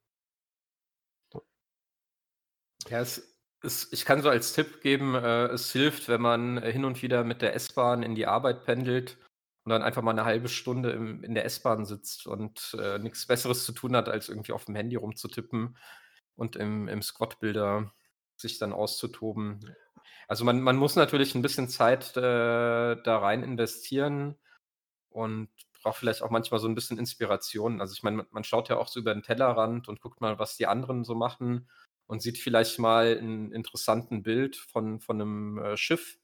Ja, 2.89 2.99
es, 2.99 3.35
es, 3.61 3.91
ich 3.91 4.05
kann 4.05 4.21
so 4.21 4.29
als 4.29 4.53
Tipp 4.53 4.81
geben, 4.81 5.15
äh, 5.15 5.47
es 5.47 5.71
hilft, 5.71 6.09
wenn 6.09 6.21
man 6.21 6.61
hin 6.61 6.85
und 6.85 7.01
wieder 7.01 7.23
mit 7.23 7.41
der 7.41 7.55
S-Bahn 7.55 8.03
in 8.03 8.15
die 8.15 8.27
Arbeit 8.27 8.65
pendelt 8.65 9.17
und 9.63 9.69
dann 9.71 9.81
einfach 9.81 10.01
mal 10.01 10.11
eine 10.11 10.25
halbe 10.25 10.49
Stunde 10.49 10.91
im, 10.91 11.23
in 11.23 11.33
der 11.33 11.45
S-Bahn 11.45 11.85
sitzt 11.85 12.27
und 12.27 12.75
äh, 12.79 12.99
nichts 12.99 13.25
Besseres 13.25 13.65
zu 13.65 13.71
tun 13.71 13.95
hat, 13.95 14.09
als 14.09 14.29
irgendwie 14.29 14.51
auf 14.51 14.65
dem 14.65 14.75
Handy 14.75 14.97
rumzutippen 14.97 15.77
und 16.35 16.55
im, 16.57 16.87
im 16.87 17.01
Squad-Builder 17.01 17.93
sich 18.35 18.59
dann 18.59 18.73
auszutoben. 18.73 19.73
Also 20.27 20.45
man, 20.45 20.61
man 20.61 20.77
muss 20.77 20.95
natürlich 20.95 21.35
ein 21.35 21.41
bisschen 21.41 21.69
Zeit 21.69 22.15
äh, 22.17 22.21
da 22.21 23.17
rein 23.17 23.43
investieren 23.43 24.35
und 25.09 25.49
braucht 25.83 25.97
vielleicht 25.97 26.21
auch 26.21 26.29
manchmal 26.29 26.59
so 26.59 26.67
ein 26.67 26.75
bisschen 26.75 26.97
Inspiration. 26.97 27.81
Also 27.81 27.93
ich 27.93 28.03
meine, 28.03 28.25
man 28.31 28.43
schaut 28.43 28.69
ja 28.69 28.77
auch 28.77 28.87
so 28.87 28.99
über 28.99 29.13
den 29.13 29.23
Tellerrand 29.23 29.87
und 29.89 30.01
guckt 30.01 30.21
mal, 30.21 30.39
was 30.39 30.57
die 30.57 30.67
anderen 30.67 31.03
so 31.03 31.13
machen 31.13 31.69
und 32.07 32.21
sieht 32.21 32.37
vielleicht 32.37 32.79
mal 32.79 33.17
ein 33.17 33.51
interessanten 33.51 34.23
Bild 34.23 34.55
von, 34.55 34.99
von 34.99 35.21
einem 35.21 35.57
äh, 35.59 35.77
Schiff, 35.77 36.19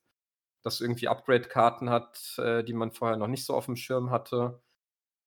das 0.63 0.81
irgendwie 0.81 1.07
Upgrade-Karten 1.07 1.89
hat, 1.89 2.37
äh, 2.37 2.63
die 2.63 2.73
man 2.73 2.91
vorher 2.91 3.17
noch 3.17 3.27
nicht 3.27 3.45
so 3.45 3.53
auf 3.53 3.65
dem 3.65 3.75
Schirm 3.75 4.11
hatte. 4.11 4.61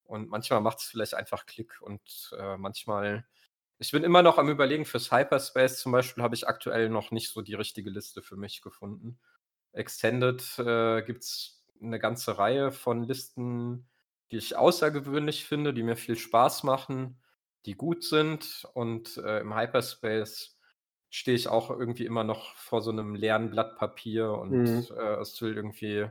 Und 0.04 0.28
manchmal 0.28 0.60
macht 0.60 0.78
es 0.78 0.84
vielleicht 0.84 1.14
einfach 1.14 1.46
Klick 1.46 1.80
und 1.80 2.34
äh, 2.38 2.56
manchmal 2.58 3.24
ich 3.82 3.90
bin 3.90 4.04
immer 4.04 4.22
noch 4.22 4.38
am 4.38 4.48
Überlegen, 4.48 4.84
fürs 4.84 5.10
Hyperspace 5.10 5.80
zum 5.80 5.90
Beispiel 5.90 6.22
habe 6.22 6.36
ich 6.36 6.46
aktuell 6.46 6.88
noch 6.88 7.10
nicht 7.10 7.30
so 7.30 7.42
die 7.42 7.54
richtige 7.54 7.90
Liste 7.90 8.22
für 8.22 8.36
mich 8.36 8.62
gefunden. 8.62 9.18
Extended 9.72 10.40
äh, 10.60 11.02
gibt 11.02 11.24
es 11.24 11.64
eine 11.82 11.98
ganze 11.98 12.38
Reihe 12.38 12.70
von 12.70 13.02
Listen, 13.02 13.88
die 14.30 14.36
ich 14.36 14.56
außergewöhnlich 14.56 15.46
finde, 15.46 15.74
die 15.74 15.82
mir 15.82 15.96
viel 15.96 16.14
Spaß 16.14 16.62
machen, 16.62 17.20
die 17.66 17.74
gut 17.74 18.04
sind. 18.04 18.68
Und 18.72 19.16
äh, 19.16 19.40
im 19.40 19.52
Hyperspace 19.52 20.56
stehe 21.10 21.36
ich 21.36 21.48
auch 21.48 21.68
irgendwie 21.70 22.06
immer 22.06 22.22
noch 22.22 22.54
vor 22.54 22.82
so 22.82 22.92
einem 22.92 23.16
leeren 23.16 23.50
Blatt 23.50 23.76
Papier 23.78 24.30
und 24.30 24.52
mhm. 24.52 24.86
äh, 24.96 25.16
es 25.16 25.42
will 25.42 25.56
irgendwie 25.56 26.08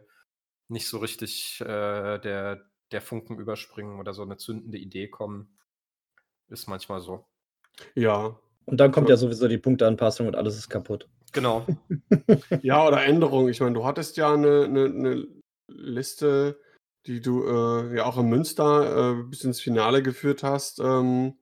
nicht 0.67 0.89
so 0.89 0.97
richtig 0.97 1.62
äh, 1.62 2.19
der, 2.19 2.69
der 2.91 3.01
Funken 3.01 3.39
überspringen 3.39 3.97
oder 3.97 4.13
so 4.13 4.23
eine 4.23 4.36
zündende 4.36 4.77
Idee 4.77 5.07
kommen. 5.07 5.57
Ist 6.49 6.67
manchmal 6.67 6.99
so. 6.99 7.29
Ja. 7.95 8.39
Und 8.65 8.77
dann 8.79 8.91
kommt 8.91 9.10
ja 9.10 9.17
sowieso 9.17 9.47
die 9.47 9.57
Punkteanpassung 9.57 10.27
und 10.27 10.36
alles 10.36 10.57
ist 10.57 10.69
kaputt. 10.69 11.07
Genau. 11.34 11.65
ja, 12.62 12.86
oder 12.86 13.03
Änderung. 13.03 13.49
Ich 13.49 13.60
meine, 13.60 13.73
du 13.73 13.86
hattest 13.86 14.17
ja 14.17 14.34
eine, 14.34 14.65
eine, 14.65 14.86
eine 14.86 15.27
Liste, 15.67 16.60
die 17.05 17.21
du 17.21 17.43
äh, 17.45 17.97
ja 17.97 18.05
auch 18.05 18.17
in 18.17 18.27
Münster 18.27 19.19
äh, 19.19 19.23
bis 19.23 19.43
ins 19.43 19.62
Finale 19.62 20.03
geführt 20.03 20.43
hast, 20.43 20.79
ähm, 20.79 21.38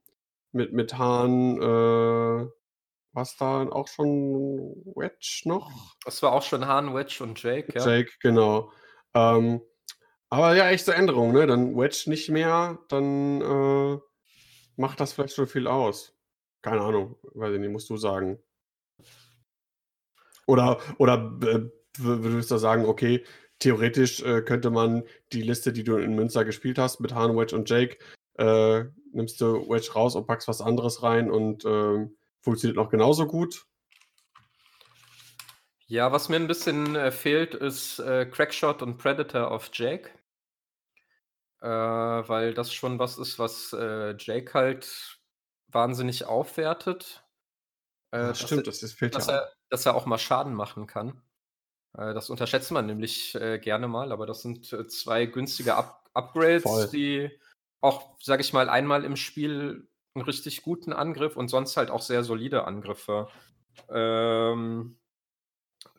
mit, 0.52 0.74
mit 0.74 0.98
Hahn, 0.98 1.62
äh, 1.62 2.50
was 3.12 3.36
da 3.38 3.68
auch 3.68 3.88
schon 3.88 4.76
Wedge 4.96 5.42
noch? 5.46 5.72
Das 6.06 6.22
war 6.24 6.32
auch 6.32 6.44
schon 6.44 6.65
Hahn, 6.65 6.94
Wedge 6.94 7.20
und 7.22 7.42
Jake, 7.42 7.74
ja. 7.76 7.86
Jake, 7.86 8.12
genau. 8.22 8.72
Ähm, 9.13 9.62
aber 10.30 10.56
ja, 10.56 10.70
echte 10.70 10.94
Änderung, 10.94 11.34
ne? 11.34 11.48
Dann 11.48 11.76
Wedge 11.76 12.04
nicht 12.08 12.30
mehr, 12.30 12.80
dann 12.88 13.42
äh, 13.42 14.00
macht 14.76 15.00
das 15.00 15.13
vielleicht 15.13 15.36
schon 15.36 15.48
viel 15.48 15.68
aus. 15.68 16.19
Keine 16.62 16.82
Ahnung, 16.82 17.15
weiß 17.34 17.54
ich 17.54 17.60
nicht, 17.60 17.72
musst 17.72 17.89
du 17.89 17.98
sagen. 17.98 18.39
Oder, 20.45 20.80
oder 20.98 21.38
äh, 21.43 21.69
würdest 21.98 22.52
du 22.52 22.58
sagen, 22.58 22.86
okay, 22.86 23.24
theoretisch 23.60 24.22
äh, 24.22 24.41
könnte 24.41 24.72
man 24.72 25.04
die 25.32 25.41
Liste, 25.41 25.72
die 25.72 25.84
du 25.84 25.98
in 25.98 26.15
Münster 26.15 26.43
gespielt 26.43 26.80
hast, 26.80 27.00
mit 27.00 27.13
Han, 27.13 27.38
Wedge 27.38 27.56
und 27.56 27.69
Jake, 27.69 27.98
äh, 28.36 28.86
nimmst 29.13 29.39
du 29.41 29.69
Wedge 29.69 29.91
raus 29.93 30.15
und 30.15 30.26
packst 30.26 30.48
was 30.48 30.62
anderes 30.62 31.04
rein 31.04 31.30
und 31.30 31.65
äh, 31.65 32.08
funktioniert 32.41 32.78
noch 32.78 32.89
genauso 32.89 33.28
gut? 33.28 33.65
Ja, 35.88 36.12
was 36.12 36.30
mir 36.30 36.38
ein 36.38 36.48
bisschen 36.48 36.95
äh, 36.95 37.12
fehlt, 37.12 37.56
ist 37.56 38.00
äh, 38.00 38.26
Crackshot 38.26 38.82
und 38.82 38.98
Predator 38.98 39.52
auf 39.52 39.69
Jake. 39.74 40.10
Weil 41.62 42.54
das 42.54 42.74
schon 42.74 43.00
was 43.00 43.17
ist, 43.17 43.38
was 43.38 43.72
Jake 43.72 44.54
halt 44.54 45.19
wahnsinnig 45.72 46.26
aufwertet. 46.26 47.24
Äh, 48.12 48.30
Ach, 48.32 48.36
stimmt, 48.36 48.68
er, 48.68 48.74
das 48.74 48.92
fehlt 48.94 49.16
dass 49.16 49.28
ja. 49.28 49.34
Er, 49.34 49.52
dass 49.70 49.86
er 49.86 49.96
auch 49.96 50.06
mal 50.06 50.18
Schaden 50.18 50.54
machen 50.54 50.88
kann. 50.88 51.22
Äh, 51.98 52.14
das 52.14 52.30
unterschätzt 52.30 52.72
man 52.72 52.86
nämlich 52.86 53.36
äh, 53.36 53.60
gerne 53.60 53.88
mal, 53.88 54.12
aber 54.12 54.26
das 54.26 54.42
sind 54.42 54.72
äh, 54.74 54.88
zwei 54.88 55.26
günstige 55.26 55.76
Up 55.76 56.00
Upgrades, 56.16 56.64
Voll. 56.64 56.88
die 56.88 57.32
auch, 57.82 58.18
sage 58.20 58.42
ich 58.42 58.52
mal, 58.52 58.68
einmal 58.68 59.06
im 59.06 59.16
Spiel 59.16 59.88
einen 60.16 60.26
richtig 60.26 60.64
guten 60.64 60.92
Angriff 60.92 61.38
und 61.38 61.50
sonst 61.50 61.78
halt 61.78 61.92
auch 61.92 62.02
sehr 62.02 62.24
solide 62.24 62.66
Angriffe 62.66 63.28
ähm, 63.90 64.98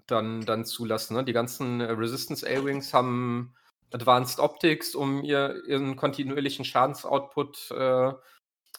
dann, 0.07 0.45
dann 0.45 0.65
zulassen. 0.65 1.17
Ne? 1.17 1.25
Die 1.25 1.33
ganzen 1.33 1.81
Resistance 1.81 2.47
A-Wings 2.47 2.93
haben 2.93 3.55
Advanced 3.93 4.41
Optics, 4.41 4.95
um 4.95 5.23
ihr, 5.23 5.65
ihren 5.67 5.97
kontinuierlichen 5.97 6.65
Schadensoutput 6.65 7.71
äh, 7.71 8.13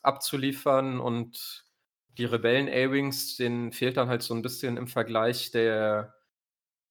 abzuliefern 0.02 1.00
und 1.00 1.66
die 2.18 2.26
Rebellen 2.26 2.68
A-Wings, 2.68 3.38
denen 3.38 3.72
fehlt 3.72 3.98
dann 3.98 4.10
halt 4.10 4.22
so 4.22 4.34
ein 4.34 4.42
bisschen 4.42 4.78
im 4.78 4.88
Vergleich 4.88 5.52
der, 5.52 6.16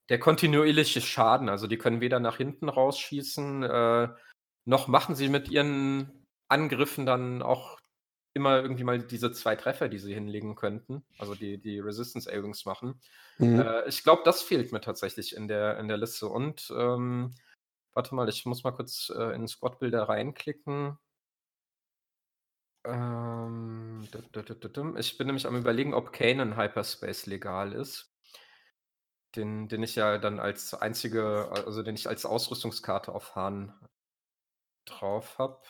der 0.08 0.18
kontinuierliche 0.18 1.00
Schaden. 1.00 1.48
Also 1.48 1.66
die 1.66 1.78
können 1.78 2.00
weder 2.00 2.20
nach 2.20 2.38
hinten 2.38 2.68
rausschießen, 2.68 3.62
äh, 3.62 4.08
noch 4.64 4.88
machen 4.88 5.14
sie 5.14 5.28
mit 5.28 5.48
ihren 5.50 6.26
Angriffen 6.48 7.06
dann 7.06 7.42
auch 7.42 7.78
immer 8.32 8.62
irgendwie 8.62 8.84
mal 8.84 9.00
diese 9.00 9.32
zwei 9.32 9.56
Treffer, 9.56 9.88
die 9.88 9.98
sie 9.98 10.14
hinlegen 10.14 10.54
könnten, 10.54 11.04
also 11.18 11.34
die, 11.34 11.58
die 11.58 11.80
Resistance 11.80 12.30
A-Wings 12.30 12.64
machen. 12.64 13.00
Mhm. 13.38 13.60
Äh, 13.60 13.88
ich 13.88 14.04
glaube, 14.04 14.22
das 14.24 14.42
fehlt 14.42 14.72
mir 14.72 14.80
tatsächlich 14.80 15.34
in 15.34 15.48
der, 15.48 15.78
in 15.78 15.88
der 15.88 15.96
Liste. 15.96 16.28
Und 16.28 16.72
ähm, 16.76 17.34
warte 17.92 18.14
mal, 18.14 18.28
ich 18.28 18.46
muss 18.46 18.62
mal 18.62 18.70
kurz 18.70 19.12
äh, 19.14 19.34
in 19.34 19.48
Squad-Bilder 19.48 20.04
reinklicken. 20.04 20.96
Ähm, 22.84 24.08
ich 24.96 25.18
bin 25.18 25.26
nämlich 25.26 25.46
am 25.46 25.56
überlegen, 25.56 25.94
ob 25.94 26.12
Kanan 26.12 26.56
Hyperspace 26.56 27.26
legal 27.26 27.72
ist. 27.72 28.14
Den, 29.36 29.68
den 29.68 29.82
ich 29.82 29.94
ja 29.94 30.18
dann 30.18 30.40
als 30.40 30.74
einzige, 30.74 31.50
also 31.52 31.82
den 31.82 31.94
ich 31.94 32.08
als 32.08 32.26
Ausrüstungskarte 32.26 33.12
auf 33.12 33.36
Hahn 33.36 33.72
drauf 34.86 35.38
habe. 35.38 35.60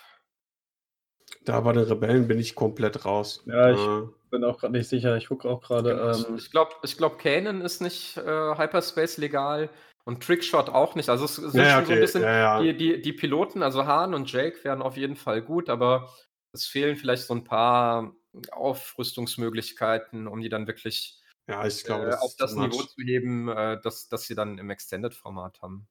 Da 1.44 1.60
bei 1.60 1.72
den 1.72 1.84
Rebellen 1.84 2.26
bin 2.26 2.38
ich 2.38 2.54
komplett 2.54 3.04
raus. 3.04 3.42
Ja, 3.46 3.70
ich 3.70 3.78
äh, 3.78 4.08
bin 4.30 4.44
auch 4.44 4.58
gerade 4.58 4.72
nicht 4.72 4.88
sicher. 4.88 5.16
Ich 5.16 5.28
gucke 5.28 5.48
auch 5.48 5.60
gerade. 5.60 5.90
Genau. 5.90 6.28
Ähm, 6.28 6.36
ich 6.36 6.50
glaube, 6.50 6.72
ich 6.82 6.96
glaub, 6.96 7.18
Kanan 7.18 7.60
ist 7.60 7.80
nicht 7.80 8.16
äh, 8.16 8.56
Hyperspace 8.56 9.18
legal 9.18 9.68
und 10.04 10.22
Trickshot 10.22 10.70
auch 10.70 10.94
nicht. 10.94 11.08
Also 11.08 11.26
es 11.26 11.36
sind 11.36 11.54
ja, 11.54 11.72
schon 11.72 11.84
okay. 11.84 11.86
so 11.86 11.92
ein 11.92 12.00
bisschen 12.00 12.22
ja, 12.22 12.38
ja. 12.38 12.62
Die, 12.62 12.76
die, 12.76 13.02
die 13.02 13.12
Piloten, 13.12 13.62
also 13.62 13.86
Hahn 13.86 14.14
und 14.14 14.30
Jake 14.30 14.64
wären 14.64 14.82
auf 14.82 14.96
jeden 14.96 15.16
Fall 15.16 15.42
gut, 15.42 15.68
aber 15.68 16.10
es 16.52 16.66
fehlen 16.66 16.96
vielleicht 16.96 17.24
so 17.24 17.34
ein 17.34 17.44
paar 17.44 18.14
Aufrüstungsmöglichkeiten, 18.50 20.26
um 20.26 20.40
die 20.40 20.48
dann 20.48 20.66
wirklich 20.66 21.20
ja, 21.48 21.66
ich 21.66 21.84
glaube, 21.84 22.10
äh, 22.10 22.14
auf 22.14 22.36
das 22.36 22.54
Niveau 22.54 22.82
zu 22.82 23.02
heben, 23.02 23.48
äh, 23.48 23.80
dass, 23.80 24.08
dass 24.08 24.24
sie 24.24 24.34
dann 24.34 24.58
im 24.58 24.70
Extended-Format 24.70 25.60
haben. 25.62 25.88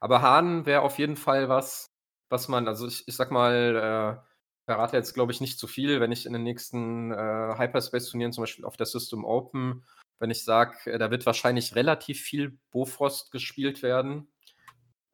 Aber 0.00 0.22
Hahn 0.22 0.66
wäre 0.66 0.82
auf 0.82 0.98
jeden 0.98 1.16
Fall 1.16 1.48
was, 1.48 1.90
was 2.30 2.48
man, 2.48 2.68
also 2.68 2.86
ich, 2.86 3.06
ich 3.06 3.16
sag 3.16 3.30
mal, 3.30 4.22
äh, 4.24 4.24
verrate 4.64 4.96
jetzt, 4.96 5.12
glaube 5.12 5.32
ich, 5.32 5.40
nicht 5.40 5.58
zu 5.58 5.66
viel, 5.66 6.00
wenn 6.00 6.12
ich 6.12 6.24
in 6.24 6.32
den 6.32 6.42
nächsten 6.42 7.12
äh, 7.12 7.54
Hyperspace-Turnieren, 7.58 8.32
zum 8.32 8.42
Beispiel 8.42 8.64
auf 8.64 8.78
der 8.78 8.86
System 8.86 9.24
Open, 9.24 9.84
wenn 10.18 10.30
ich 10.30 10.44
sage, 10.44 10.90
äh, 10.90 10.98
da 10.98 11.10
wird 11.10 11.26
wahrscheinlich 11.26 11.74
relativ 11.74 12.20
viel 12.22 12.58
Bofrost 12.70 13.30
gespielt 13.30 13.82
werden, 13.82 14.32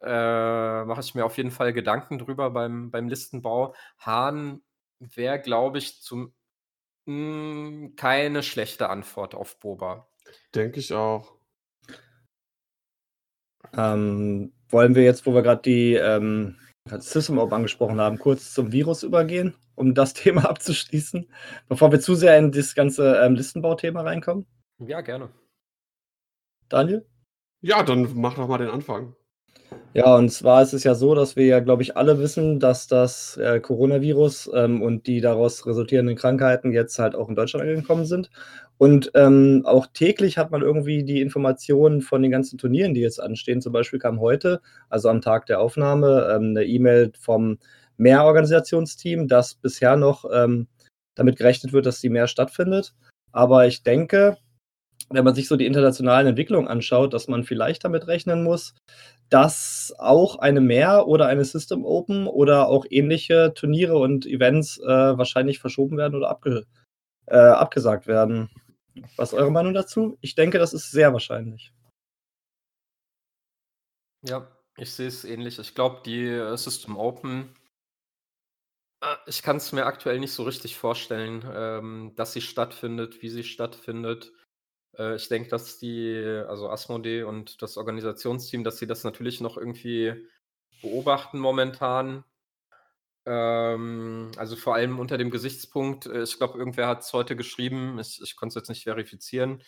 äh, 0.03 0.85
mache 0.85 1.01
ich 1.01 1.15
mir 1.15 1.27
auf 1.27 1.37
jeden 1.37 1.51
Fall 1.51 1.73
Gedanken 1.73 2.19
drüber 2.19 2.51
beim, 2.51 2.91
beim 2.91 3.09
Listenbau. 3.09 3.75
Hahn 3.99 4.63
wäre, 5.01 5.41
glaube 5.41 5.79
ich, 5.79 6.01
zum 6.01 6.33
mh, 7.07 7.15
hm, 7.15 7.97
keine 7.97 8.43
schlechte 8.43 8.89
Antwort 8.89 9.35
auf 9.35 9.59
Boba. 9.59 10.09
Denke 10.55 10.81
ich 10.81 10.93
auch. 10.93 11.35
Ähm, 13.77 14.53
wollen 14.69 14.95
wir 14.95 15.03
jetzt, 15.03 15.27
wo 15.27 15.35
wir 15.35 15.43
gerade 15.43 15.63
die 15.63 15.95
ähm, 15.95 16.57
SysMob 16.89 17.53
angesprochen 17.53 18.01
haben, 18.01 18.19
kurz 18.19 18.53
zum 18.53 18.73
Virus 18.73 19.03
übergehen, 19.03 19.55
um 19.75 19.95
das 19.95 20.15
Thema 20.15 20.49
abzuschließen, 20.49 21.31
bevor 21.69 21.93
wir 21.93 22.01
zu 22.01 22.15
sehr 22.15 22.39
in 22.39 22.53
das 22.53 22.75
ganze 22.75 23.17
ähm, 23.23 23.35
Listenbauthema 23.35 24.03
reinkommen? 24.03 24.47
Ja, 24.79 25.01
gerne. 25.01 25.31
Daniel? 26.69 27.07
Ja, 27.61 27.83
dann 27.83 28.15
mach 28.15 28.35
doch 28.35 28.49
mal 28.49 28.59
den 28.59 28.71
Anfang. 28.71 29.15
Ja, 29.93 30.15
und 30.15 30.31
zwar 30.31 30.63
ist 30.63 30.73
es 30.73 30.85
ja 30.85 30.95
so, 30.95 31.17
dass 31.17 31.35
wir 31.35 31.47
ja, 31.47 31.59
glaube 31.59 31.83
ich, 31.83 31.97
alle 31.97 32.21
wissen, 32.21 32.61
dass 32.61 32.87
das 32.87 33.37
äh, 33.39 33.59
Coronavirus 33.59 34.49
ähm, 34.55 34.83
und 34.83 35.09
die 35.09 35.21
daraus 35.21 35.67
resultierenden 35.67 36.15
Krankheiten 36.15 36.71
jetzt 36.71 36.97
halt 37.01 37.17
auch 37.17 37.29
in 37.29 37.35
Deutschland 37.35 37.67
angekommen 37.69 38.07
sind. 38.07 38.31
Und 38.79 39.11
ähm, 39.15 39.63
auch 39.65 39.89
täglich 39.93 40.39
hat 40.39 40.53
man 40.53 40.63
irgendwie 40.63 41.03
die 41.03 41.21
Informationen 41.21 42.03
von 42.03 42.23
den 42.23 42.31
ganzen 42.31 42.57
Turnieren, 42.57 42.95
die 42.95 43.01
jetzt 43.01 43.21
anstehen. 43.21 43.61
Zum 43.61 43.73
Beispiel 43.73 43.99
kam 43.99 44.21
heute, 44.21 44.61
also 44.89 45.09
am 45.09 45.21
Tag 45.21 45.47
der 45.47 45.61
Aufnahme, 45.61 46.29
ähm, 46.35 46.51
eine 46.51 46.65
E-Mail 46.65 47.13
vom 47.19 47.59
Mehrorganisationsteam, 47.97 49.27
dass 49.27 49.57
bisher 49.57 49.97
noch 49.97 50.25
ähm, 50.33 50.69
damit 51.17 51.37
gerechnet 51.37 51.73
wird, 51.73 51.87
dass 51.87 52.01
die 52.01 52.11
mehr 52.11 52.29
stattfindet. 52.29 52.95
Aber 53.33 53.67
ich 53.67 53.83
denke, 53.83 54.37
wenn 55.11 55.25
man 55.25 55.35
sich 55.35 55.49
so 55.49 55.57
die 55.57 55.67
internationalen 55.67 56.29
Entwicklungen 56.29 56.69
anschaut, 56.69 57.13
dass 57.13 57.29
man 57.29 57.45
vielleicht 57.45 57.85
damit 57.85 58.07
rechnen 58.07 58.45
muss, 58.45 58.75
dass 59.29 59.95
auch 59.99 60.37
eine 60.39 60.61
Mehr 60.61 61.07
oder 61.07 61.27
eine 61.27 61.45
System 61.45 61.85
Open 61.85 62.27
oder 62.27 62.69
auch 62.69 62.87
ähnliche 62.89 63.53
Turniere 63.55 63.99
und 63.99 64.25
Events 64.27 64.79
äh, 64.79 64.87
wahrscheinlich 64.87 65.59
verschoben 65.59 65.97
werden 65.97 66.15
oder 66.15 66.31
abge 66.31 66.67
äh, 67.27 67.37
abgesagt 67.37 68.07
werden. 68.07 68.51
Was 69.17 69.33
ist 69.33 69.39
eure 69.39 69.53
Meinung 69.53 69.75
dazu? 69.75 70.19
Ich 70.21 70.35
denke, 70.35 70.59
das 70.59 70.73
ist 70.73 70.91
sehr 70.91 71.13
wahrscheinlich. 71.13 71.73
Ja, 74.23 74.51
ich 74.77 74.93
sehe 74.93 75.09
es 75.09 75.25
ähnlich. 75.25 75.59
Ich 75.59 75.75
glaube, 75.75 76.03
die 76.05 76.27
äh, 76.27 76.57
System 76.57 76.97
Open, 76.97 77.55
äh, 79.03 79.17
ich 79.27 79.43
kann 79.43 79.57
es 79.57 79.73
mir 79.73 79.87
aktuell 79.87 80.21
nicht 80.21 80.33
so 80.33 80.43
richtig 80.43 80.77
vorstellen, 80.77 81.45
ähm, 81.53 82.13
dass 82.17 82.33
sie 82.33 82.41
stattfindet, 82.41 83.23
wie 83.23 83.29
sie 83.29 83.45
stattfindet. 83.45 84.33
Äh, 84.99 85.17
ich 85.17 85.29
denke, 85.29 85.49
dass 85.49 85.79
die, 85.79 86.43
also 86.49 86.69
Asmodee 86.69 87.23
und 87.23 87.63
das 87.63 87.77
Organisationsteam, 87.77 88.65
dass 88.65 88.79
sie 88.79 88.87
das 88.87 89.05
natürlich 89.05 89.41
noch 89.41 89.57
irgendwie 89.57 90.15
beobachten 90.83 91.39
momentan. 91.39 92.25
Ähm, 93.27 94.31
also 94.37 94.57
vor 94.57 94.75
allem 94.75 94.99
unter 94.99 95.19
dem 95.19 95.31
Gesichtspunkt, 95.31 96.07
äh, 96.07 96.23
ich 96.23 96.39
glaube, 96.39 96.59
irgendwer 96.59 96.89
hat 96.89 97.01
es 97.01 97.13
heute 97.13 97.37
geschrieben, 97.37 97.99
ich, 97.99 98.21
ich 98.23 98.37
konnte 98.37 98.51
es 98.51 98.55
jetzt 98.55 98.69
nicht 98.69 98.85
verifizieren, 98.85 99.63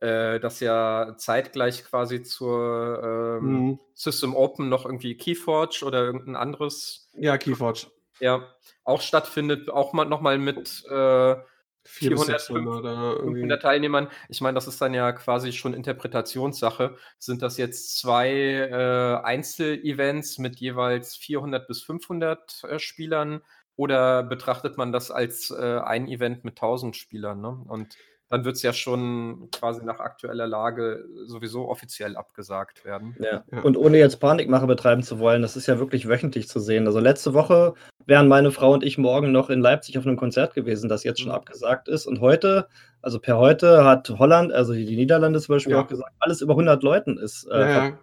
äh, 0.00 0.38
dass 0.38 0.60
ja 0.60 1.14
zeitgleich 1.16 1.84
quasi 1.84 2.22
zur 2.22 3.38
ähm, 3.42 3.52
mhm. 3.52 3.80
System 3.94 4.36
Open 4.36 4.68
noch 4.68 4.84
irgendwie 4.84 5.16
Keyforge 5.16 5.84
oder 5.84 6.04
irgendein 6.04 6.36
anderes. 6.36 7.10
Ja, 7.14 7.38
Keyforge. 7.38 7.86
Ja, 8.20 8.54
auch 8.84 9.00
stattfindet, 9.00 9.70
auch 9.70 9.94
mal 9.94 10.04
nochmal 10.04 10.36
mit 10.36 10.84
äh, 10.90 11.36
400, 11.84 12.42
500, 12.42 13.20
500 13.20 13.62
Teilnehmern. 13.62 14.08
Ich 14.28 14.40
meine, 14.40 14.54
das 14.54 14.66
ist 14.66 14.80
dann 14.80 14.94
ja 14.94 15.12
quasi 15.12 15.52
schon 15.52 15.74
Interpretationssache. 15.74 16.96
Sind 17.18 17.42
das 17.42 17.56
jetzt 17.56 17.98
zwei 17.98 18.30
äh, 18.30 19.24
Einzelevents 19.24 20.38
mit 20.38 20.60
jeweils 20.60 21.16
400 21.16 21.66
bis 21.66 21.82
500 21.82 22.64
äh, 22.64 22.78
Spielern 22.78 23.40
oder 23.76 24.22
betrachtet 24.22 24.76
man 24.76 24.92
das 24.92 25.10
als 25.10 25.50
äh, 25.50 25.80
ein 25.80 26.06
Event 26.08 26.44
mit 26.44 26.58
1000 26.58 26.96
Spielern? 26.96 27.40
Ne? 27.40 27.64
Und 27.66 27.96
dann 28.30 28.44
wird 28.44 28.56
es 28.56 28.62
ja 28.62 28.72
schon 28.72 29.48
quasi 29.50 29.84
nach 29.84 29.98
aktueller 29.98 30.46
Lage 30.46 31.04
sowieso 31.26 31.68
offiziell 31.68 32.16
abgesagt 32.16 32.84
werden. 32.84 33.16
Ja. 33.18 33.42
Und 33.62 33.76
ohne 33.76 33.98
jetzt 33.98 34.20
Panikmache 34.20 34.68
betreiben 34.68 35.02
zu 35.02 35.18
wollen, 35.18 35.42
das 35.42 35.56
ist 35.56 35.66
ja 35.66 35.80
wirklich 35.80 36.08
wöchentlich 36.08 36.48
zu 36.48 36.60
sehen. 36.60 36.86
Also 36.86 37.00
letzte 37.00 37.34
Woche 37.34 37.74
wären 38.06 38.28
meine 38.28 38.52
Frau 38.52 38.72
und 38.72 38.84
ich 38.84 38.98
morgen 38.98 39.32
noch 39.32 39.50
in 39.50 39.60
Leipzig 39.60 39.98
auf 39.98 40.06
einem 40.06 40.16
Konzert 40.16 40.54
gewesen, 40.54 40.88
das 40.88 41.02
jetzt 41.02 41.18
schon 41.18 41.30
mhm. 41.30 41.34
abgesagt 41.34 41.88
ist. 41.88 42.06
Und 42.06 42.20
heute, 42.20 42.68
also 43.02 43.18
per 43.18 43.36
heute, 43.36 43.84
hat 43.84 44.08
Holland, 44.08 44.52
also 44.52 44.74
die 44.74 44.96
Niederlande 44.96 45.40
zum 45.40 45.56
Beispiel 45.56 45.72
ja. 45.72 45.82
auch 45.82 45.88
gesagt, 45.88 46.12
alles 46.20 46.40
über 46.40 46.52
100 46.52 46.84
Leuten 46.84 47.18
ist. 47.18 47.48
Äh, 47.50 47.58
ja, 47.60 47.98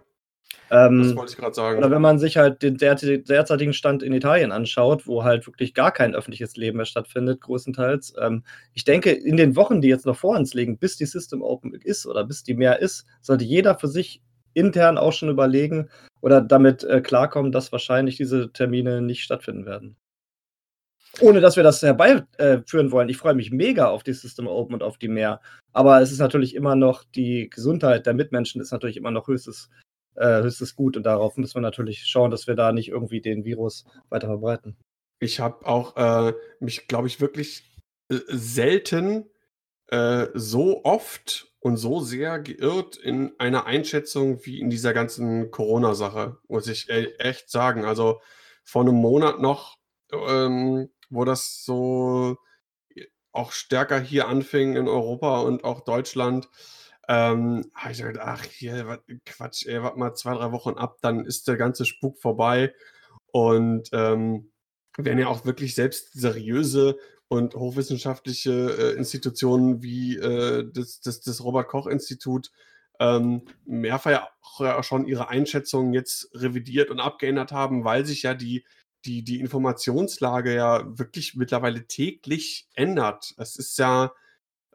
Ähm, 0.70 1.02
das 1.02 1.16
wollte 1.16 1.32
ich 1.32 1.38
gerade 1.38 1.54
sagen. 1.54 1.78
Oder 1.78 1.90
wenn 1.90 2.02
man 2.02 2.18
sich 2.18 2.36
halt 2.36 2.62
den 2.62 2.76
derzeitigen 2.76 3.72
Stand 3.72 4.02
in 4.02 4.12
Italien 4.12 4.52
anschaut, 4.52 5.06
wo 5.06 5.24
halt 5.24 5.46
wirklich 5.46 5.74
gar 5.74 5.92
kein 5.92 6.14
öffentliches 6.14 6.56
Leben 6.56 6.76
mehr 6.76 6.86
stattfindet, 6.86 7.40
größtenteils. 7.40 8.14
Ähm, 8.20 8.44
ich 8.74 8.84
denke, 8.84 9.10
in 9.10 9.36
den 9.36 9.56
Wochen, 9.56 9.80
die 9.80 9.88
jetzt 9.88 10.06
noch 10.06 10.16
vor 10.16 10.36
uns 10.36 10.54
liegen, 10.54 10.78
bis 10.78 10.96
die 10.96 11.06
System 11.06 11.42
Open 11.42 11.74
ist 11.74 12.06
oder 12.06 12.24
bis 12.24 12.42
die 12.42 12.54
mehr 12.54 12.80
ist, 12.80 13.06
sollte 13.20 13.44
jeder 13.44 13.78
für 13.78 13.88
sich 13.88 14.22
intern 14.54 14.98
auch 14.98 15.12
schon 15.12 15.28
überlegen 15.28 15.88
oder 16.20 16.40
damit 16.40 16.84
äh, 16.84 17.00
klarkommen, 17.00 17.52
dass 17.52 17.72
wahrscheinlich 17.72 18.16
diese 18.16 18.52
Termine 18.52 19.00
nicht 19.00 19.22
stattfinden 19.22 19.66
werden. 19.66 19.96
Ohne 21.20 21.40
dass 21.40 21.56
wir 21.56 21.62
das 21.62 21.82
herbeiführen 21.82 22.88
äh, 22.88 22.92
wollen. 22.92 23.08
Ich 23.08 23.16
freue 23.16 23.34
mich 23.34 23.50
mega 23.50 23.88
auf 23.88 24.02
die 24.02 24.12
System 24.12 24.46
Open 24.46 24.74
und 24.74 24.82
auf 24.82 24.98
die 24.98 25.08
mehr. 25.08 25.40
Aber 25.72 26.00
es 26.00 26.12
ist 26.12 26.18
natürlich 26.18 26.54
immer 26.54 26.76
noch, 26.76 27.04
die 27.04 27.48
Gesundheit 27.50 28.06
der 28.06 28.14
Mitmenschen 28.14 28.60
ist 28.60 28.72
natürlich 28.72 28.96
immer 28.96 29.10
noch 29.10 29.26
höchstes, 29.26 29.70
äh, 30.18 30.42
höchstes 30.42 30.76
Gut. 30.76 30.96
Und 30.96 31.04
darauf 31.04 31.36
müssen 31.36 31.56
wir 31.56 31.60
natürlich 31.60 32.06
schauen, 32.06 32.30
dass 32.30 32.46
wir 32.46 32.54
da 32.54 32.72
nicht 32.72 32.88
irgendwie 32.88 33.20
den 33.20 33.44
Virus 33.44 33.84
weiter 34.08 34.28
verbreiten. 34.28 34.76
Ich 35.20 35.40
habe 35.40 35.66
auch 35.66 35.96
äh, 35.96 36.32
mich, 36.60 36.86
glaube 36.86 37.08
ich, 37.08 37.20
wirklich 37.20 37.64
äh, 38.10 38.18
selten 38.28 39.30
äh, 39.88 40.26
so 40.34 40.84
oft 40.84 41.52
und 41.60 41.76
so 41.76 42.00
sehr 42.00 42.38
geirrt 42.38 42.96
in 42.96 43.32
einer 43.38 43.66
Einschätzung 43.66 44.44
wie 44.44 44.60
in 44.60 44.70
dieser 44.70 44.94
ganzen 44.94 45.50
Corona-Sache, 45.50 46.36
muss 46.48 46.68
ich 46.68 46.88
e 46.88 47.14
echt 47.18 47.50
sagen. 47.50 47.84
Also 47.84 48.20
vor 48.64 48.82
einem 48.82 48.94
Monat 48.94 49.40
noch 49.40 49.78
ähm, 50.12 50.90
wo 51.10 51.24
das 51.24 51.64
so 51.64 52.36
auch 53.32 53.52
stärker 53.52 54.00
hier 54.00 54.28
anfing 54.28 54.76
in 54.76 54.88
Europa 54.88 55.40
und 55.40 55.64
auch 55.64 55.80
Deutschland, 55.82 56.48
ähm, 57.08 57.70
habe 57.74 57.92
ich 57.92 58.02
gedacht, 58.02 58.26
ach 58.26 58.44
hier, 58.44 58.86
wat, 58.86 59.02
Quatsch, 59.24 59.66
ey, 59.66 59.82
warte 59.82 59.98
mal 59.98 60.14
zwei, 60.14 60.34
drei 60.34 60.52
Wochen 60.52 60.74
ab, 60.74 60.98
dann 61.00 61.24
ist 61.24 61.48
der 61.48 61.56
ganze 61.56 61.84
Spuk 61.84 62.18
vorbei. 62.18 62.74
Und 63.30 63.88
ähm, 63.92 64.50
werden 64.96 65.18
ja 65.18 65.28
auch 65.28 65.44
wirklich 65.44 65.74
selbst 65.74 66.12
seriöse 66.12 66.98
und 67.28 67.54
hochwissenschaftliche 67.54 68.52
äh, 68.52 68.96
Institutionen 68.96 69.82
wie 69.82 70.16
äh, 70.16 70.68
das, 70.72 71.00
das, 71.00 71.20
das 71.20 71.42
Robert-Koch-Institut 71.42 72.50
ähm, 73.00 73.42
mehrfach 73.64 74.28
ja 74.60 74.82
schon 74.82 75.06
ihre 75.06 75.28
Einschätzungen 75.28 75.92
jetzt 75.92 76.30
revidiert 76.34 76.90
und 76.90 77.00
abgeändert 77.00 77.52
haben, 77.52 77.84
weil 77.84 78.04
sich 78.04 78.22
ja 78.22 78.34
die 78.34 78.64
die, 79.04 79.22
die 79.22 79.40
Informationslage 79.40 80.54
ja 80.54 80.98
wirklich 80.98 81.34
mittlerweile 81.36 81.86
täglich 81.86 82.68
ändert. 82.74 83.34
Es 83.38 83.56
ist 83.56 83.78
ja 83.78 84.12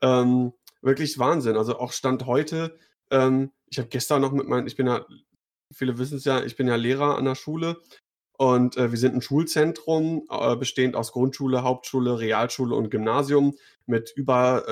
ähm, 0.02 0.54
wirklich 0.84 1.18
Wahnsinn. 1.18 1.58
Also 1.58 1.80
auch 1.80 1.92
Stand 1.92 2.26
heute, 2.26 2.78
ähm, 3.10 3.52
ich 3.70 3.80
habe 3.80 3.90
gestern 3.90 4.22
noch 4.22 4.32
mit 4.32 4.48
meinen, 4.48 4.68
ich 4.68 4.76
bin 4.76 4.88
ja, 4.88 5.06
viele 5.74 5.98
wissen 5.98 6.18
es 6.18 6.26
ja, 6.26 6.44
ich 6.44 6.56
bin 6.56 6.68
ja 6.68 6.76
Lehrer 6.76 7.18
an 7.18 7.26
der 7.26 7.36
Schule 7.36 7.78
und 8.38 8.78
äh, 8.78 8.92
wir 8.92 8.98
sind 8.98 9.16
ein 9.16 9.22
Schulzentrum, 9.22 10.28
äh, 10.30 10.56
bestehend 10.56 10.96
aus 10.96 11.12
Grundschule, 11.12 11.64
Hauptschule, 11.64 12.20
Realschule 12.20 12.76
und 12.76 12.90
Gymnasium 12.90 13.56
mit 13.86 14.12
über 14.16 14.68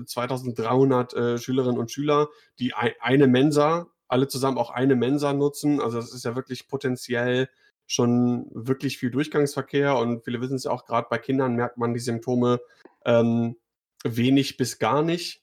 äh, 0.00 0.04
2300 0.04 1.14
äh, 1.14 1.38
Schülerinnen 1.38 1.78
und 1.78 1.90
Schülern, 1.90 2.26
die 2.58 2.74
ein, 2.74 2.92
eine 3.00 3.26
Mensa, 3.26 3.88
alle 4.08 4.28
zusammen 4.28 4.58
auch 4.58 4.70
eine 4.70 4.94
Mensa 4.94 5.32
nutzen. 5.32 5.80
Also 5.80 5.98
das 5.98 6.14
ist 6.14 6.24
ja 6.24 6.36
wirklich 6.36 6.68
potenziell 6.68 7.48
schon 7.86 8.50
wirklich 8.52 8.98
viel 8.98 9.10
Durchgangsverkehr 9.10 9.96
und 9.96 10.24
viele 10.24 10.40
wissen 10.40 10.56
es 10.56 10.64
ja 10.64 10.72
auch, 10.72 10.84
gerade 10.84 11.06
bei 11.08 11.18
Kindern 11.18 11.54
merkt 11.54 11.78
man 11.78 11.94
die 11.94 12.00
Symptome 12.00 12.60
ähm, 13.04 13.56
wenig 14.04 14.56
bis 14.56 14.78
gar 14.78 15.02
nicht. 15.02 15.42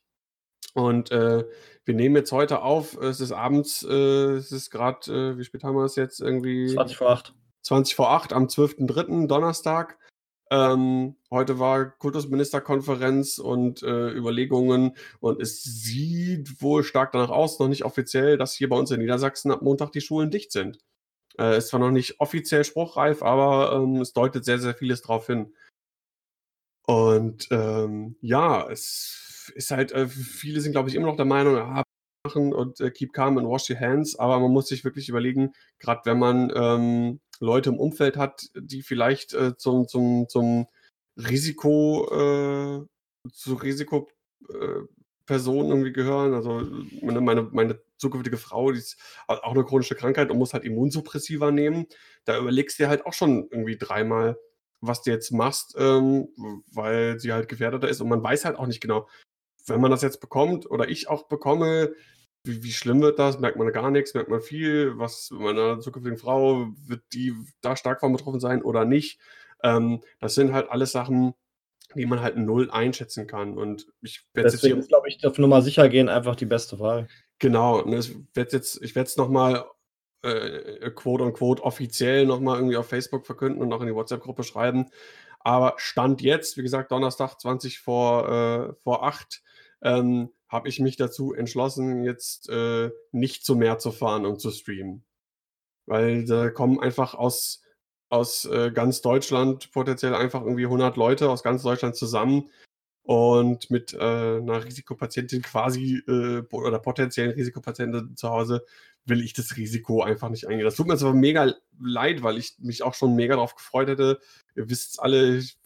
Und 0.74 1.12
äh, 1.12 1.46
wir 1.86 1.94
nehmen 1.94 2.16
jetzt 2.16 2.32
heute 2.32 2.62
auf, 2.62 2.98
es 2.98 3.20
ist 3.20 3.32
abends, 3.32 3.84
äh, 3.84 4.36
es 4.36 4.52
ist 4.52 4.70
gerade, 4.70 5.12
äh, 5.12 5.38
wie 5.38 5.44
spät 5.44 5.64
haben 5.64 5.76
wir 5.76 5.84
es 5.84 5.96
jetzt? 5.96 6.22
Irgendwie 6.22 6.74
20 6.74 6.98
vor 6.98 7.10
8. 7.10 7.34
20 7.64 7.96
vor 7.96 8.12
8 8.12 8.34
am 8.34 8.46
12.03. 8.48 9.28
Donnerstag. 9.28 9.98
Ähm, 10.52 11.16
heute 11.32 11.58
war 11.58 11.90
Kultusministerkonferenz 11.90 13.40
und 13.40 13.82
äh, 13.82 14.12
Überlegungen 14.12 14.96
und 15.20 15.42
es 15.42 15.64
sieht 15.64 16.62
wohl 16.62 16.84
stark 16.84 17.12
danach 17.12 17.32
aus, 17.32 17.60
noch 17.60 17.70
nicht 17.70 17.86
offiziell, 17.86 18.38
dass 18.38 18.54
hier 18.54 18.70
bei 18.70 18.78
uns 18.78 18.92
in 18.92 19.00
Niedersachsen 19.00 19.52
ab 19.52 19.62
Montag 19.62 19.92
die 19.94 20.02
Schulen 20.02 20.30
dicht 20.30 20.52
sind. 20.52 20.78
Äh, 21.40 21.58
ist 21.58 21.70
zwar 21.70 21.80
noch 21.80 21.92
nicht 21.92 22.20
offiziell 22.20 22.64
spruchreif, 22.64 23.24
aber 23.24 23.74
ähm, 23.74 24.02
es 24.02 24.14
deutet 24.14 24.46
sehr, 24.46 24.60
sehr 24.60 24.76
vieles 24.76 25.02
darauf 25.02 25.26
hin. 25.26 25.54
Und 26.86 27.48
ähm, 27.52 28.16
ja, 28.22 28.70
es 28.70 29.52
ist 29.56 29.72
halt, 29.72 29.92
äh, 29.92 30.08
viele 30.08 30.62
sind, 30.62 30.74
glaube 30.74 30.90
ich, 30.90 30.96
immer 30.96 31.08
noch 31.08 31.16
der 31.16 31.26
Meinung, 31.26 31.56
ja, 31.56 31.84
machen 32.26 32.54
und 32.54 32.80
äh, 32.80 32.90
keep 32.90 33.14
calm 33.14 33.38
and 33.38 33.48
wash 33.48 33.70
your 33.70 33.80
hands, 33.80 34.18
aber 34.18 34.40
man 34.40 34.52
muss 34.52 34.68
sich 34.68 34.86
wirklich 34.86 35.10
überlegen, 35.10 35.54
gerade 35.80 36.02
wenn 36.06 36.20
man 36.20 36.52
ähm, 36.56 37.20
Leute 37.40 37.70
im 37.70 37.80
Umfeld 37.80 38.16
hat, 38.16 38.50
die 38.56 38.82
vielleicht 38.82 39.34
äh, 39.34 39.58
zum, 39.58 39.88
zum, 39.88 40.28
zum 40.30 40.68
Risiko, 41.18 42.08
äh, 42.12 42.86
zu 43.32 43.54
Risiko 43.56 44.10
äh, 44.50 44.84
irgendwie 45.30 45.94
gehören. 45.94 46.34
Also 46.34 46.62
meine, 47.02 47.22
meine, 47.22 47.44
meine 47.52 47.82
zukünftige 47.98 48.38
Frau, 48.38 48.72
die 48.72 48.80
ist 48.80 48.98
auch 49.28 49.54
eine 49.54 49.64
chronische 49.64 49.96
Krankheit 49.96 50.30
und 50.30 50.38
muss 50.38 50.54
halt 50.54 50.64
Immunsuppressiva 50.64 51.52
nehmen. 51.52 51.88
Da 52.26 52.38
überlegst 52.38 52.78
du 52.78 52.84
dir 52.84 52.90
halt 52.90 53.06
auch 53.06 53.14
schon 53.14 53.48
irgendwie 53.50 53.78
dreimal, 53.78 54.38
was 54.86 55.02
du 55.02 55.12
jetzt 55.12 55.32
machst, 55.32 55.76
ähm, 55.78 56.28
weil 56.74 57.20
sie 57.20 57.32
halt 57.32 57.48
gefährdeter 57.48 57.88
ist. 57.88 58.02
Und 58.02 58.10
man 58.10 58.22
weiß 58.22 58.46
halt 58.46 58.58
auch 58.58 58.68
nicht 58.68 58.82
genau, 58.82 59.08
wenn 59.66 59.80
man 59.80 59.92
das 59.92 60.02
jetzt 60.02 60.20
bekommt 60.20 60.70
oder 60.70 60.90
ich 60.90 61.08
auch 61.08 61.28
bekomme, 61.28 61.94
wie, 62.44 62.64
wie 62.64 62.72
schlimm 62.74 63.02
wird 63.02 63.18
das? 63.18 63.40
Merkt 63.40 63.58
man 63.58 63.72
gar 63.72 63.90
nichts? 63.92 64.14
Merkt 64.14 64.30
man 64.30 64.42
viel? 64.42 64.98
Was 64.98 65.32
mit 65.32 65.40
meiner 65.40 65.80
zukünftigen 65.80 66.18
Frau, 66.18 66.68
wird 66.86 67.02
die 67.14 67.34
da 67.62 67.78
stark 67.78 68.02
von 68.02 68.12
betroffen 68.12 68.42
sein 68.42 68.62
oder 68.62 68.84
nicht? 68.84 69.20
Ähm, 69.64 70.02
das 70.20 70.36
sind 70.36 70.52
halt 70.52 70.70
alles 70.70 70.92
Sachen, 70.92 71.34
die 71.96 72.06
man 72.06 72.22
halt 72.22 72.36
null 72.36 72.70
einschätzen 72.70 73.26
kann. 73.26 73.58
Und 73.58 73.88
ich 74.02 74.26
werde 74.34 74.50
jetzt 74.50 74.60
hier. 74.60 74.76
glaube 74.82 75.08
ich, 75.08 75.26
auf 75.26 75.38
Nummer 75.38 75.62
sicher 75.62 75.88
gehen 75.88 76.10
einfach 76.10 76.36
die 76.36 76.46
beste 76.46 76.80
Wahl. 76.80 77.08
Genau. 77.40 77.82
Und 77.82 77.94
es 77.94 78.14
wird 78.34 78.52
jetzt, 78.52 78.84
ich 78.84 78.96
werde 78.96 79.08
es 79.08 79.16
nochmal 79.16 79.64
äh, 80.24 80.92
quote 80.92 81.24
unquote 81.24 81.64
offiziell 81.64 82.26
nochmal 82.26 82.58
irgendwie 82.58 82.78
auf 82.78 82.88
Facebook 82.88 83.26
verkünden 83.26 83.62
und 83.62 83.72
auch 83.74 83.82
in 83.82 83.88
die 83.88 83.96
WhatsApp-Gruppe 83.96 84.44
schreiben. 84.44 84.90
Aber 85.40 85.76
Stand 85.78 86.22
jetzt, 86.22 86.58
wie 86.58 86.64
gesagt, 86.64 86.92
Donnerstag 86.92 87.40
20 87.40 87.80
vor, 87.80 88.30
äh, 88.30 88.74
vor 88.82 89.04
8, 89.04 89.44
ähm, 89.82 90.30
habe 90.48 90.70
ich 90.70 90.80
mich 90.80 90.96
dazu 90.96 91.34
entschlossen, 91.34 92.04
jetzt 92.04 92.50
äh, 92.50 92.92
nicht 93.12 93.46
zu 93.46 93.56
mehr 93.56 93.80
zu 93.80 93.92
fahren 93.92 94.26
und 94.26 94.40
zu 94.40 94.52
streamen. 94.52 95.04
Weil 95.86 96.26
da 96.26 96.50
kommen 96.50 96.80
einfach 96.80 97.14
aus 97.14 97.64
aus 98.14 98.46
äh, 98.46 98.72
ganz 98.72 99.02
Deutschland 99.02 99.72
potenziell 99.72 100.14
einfach 100.14 100.44
irgendwie 100.44 100.66
100 100.66 100.98
Leute 100.98 101.32
aus 101.32 101.42
ganz 101.42 101.64
Deutschland 101.64 101.96
zusammen 101.96 102.52
und 103.02 103.72
mit 103.72 103.94
äh, 103.94 103.98
einer 103.98 104.64
Risikopatientin 104.64 105.42
quasi 105.42 105.96
äh, 106.08 106.44
oder 106.52 106.78
potenziellen 106.78 107.32
Risikopatientin 107.32 108.16
zu 108.16 108.30
Hause 108.30 108.66
will 109.06 109.24
ich 109.24 109.34
das 109.34 109.58
Risiko 109.58 110.02
einfach 110.02 110.30
nicht 110.30 110.48
eingehen. 110.48 110.66
Das 110.66 110.76
tut 110.76 110.88
mir 110.88 110.94
jetzt 110.94 111.04
aber 111.04 111.14
mega 111.14 111.54
leid, 111.80 112.24
weil 112.24 112.38
ich 112.38 112.56
mich 112.60 112.84
auch 112.84 112.94
schon 112.94 113.16
mega 113.16 113.36
darauf 113.36 113.56
gefreut 113.56 113.90
hätte. 113.90 114.20
Ihr 114.56 114.70
wisst 114.70 115.02
alle, 115.02 115.38
ich 115.38 115.58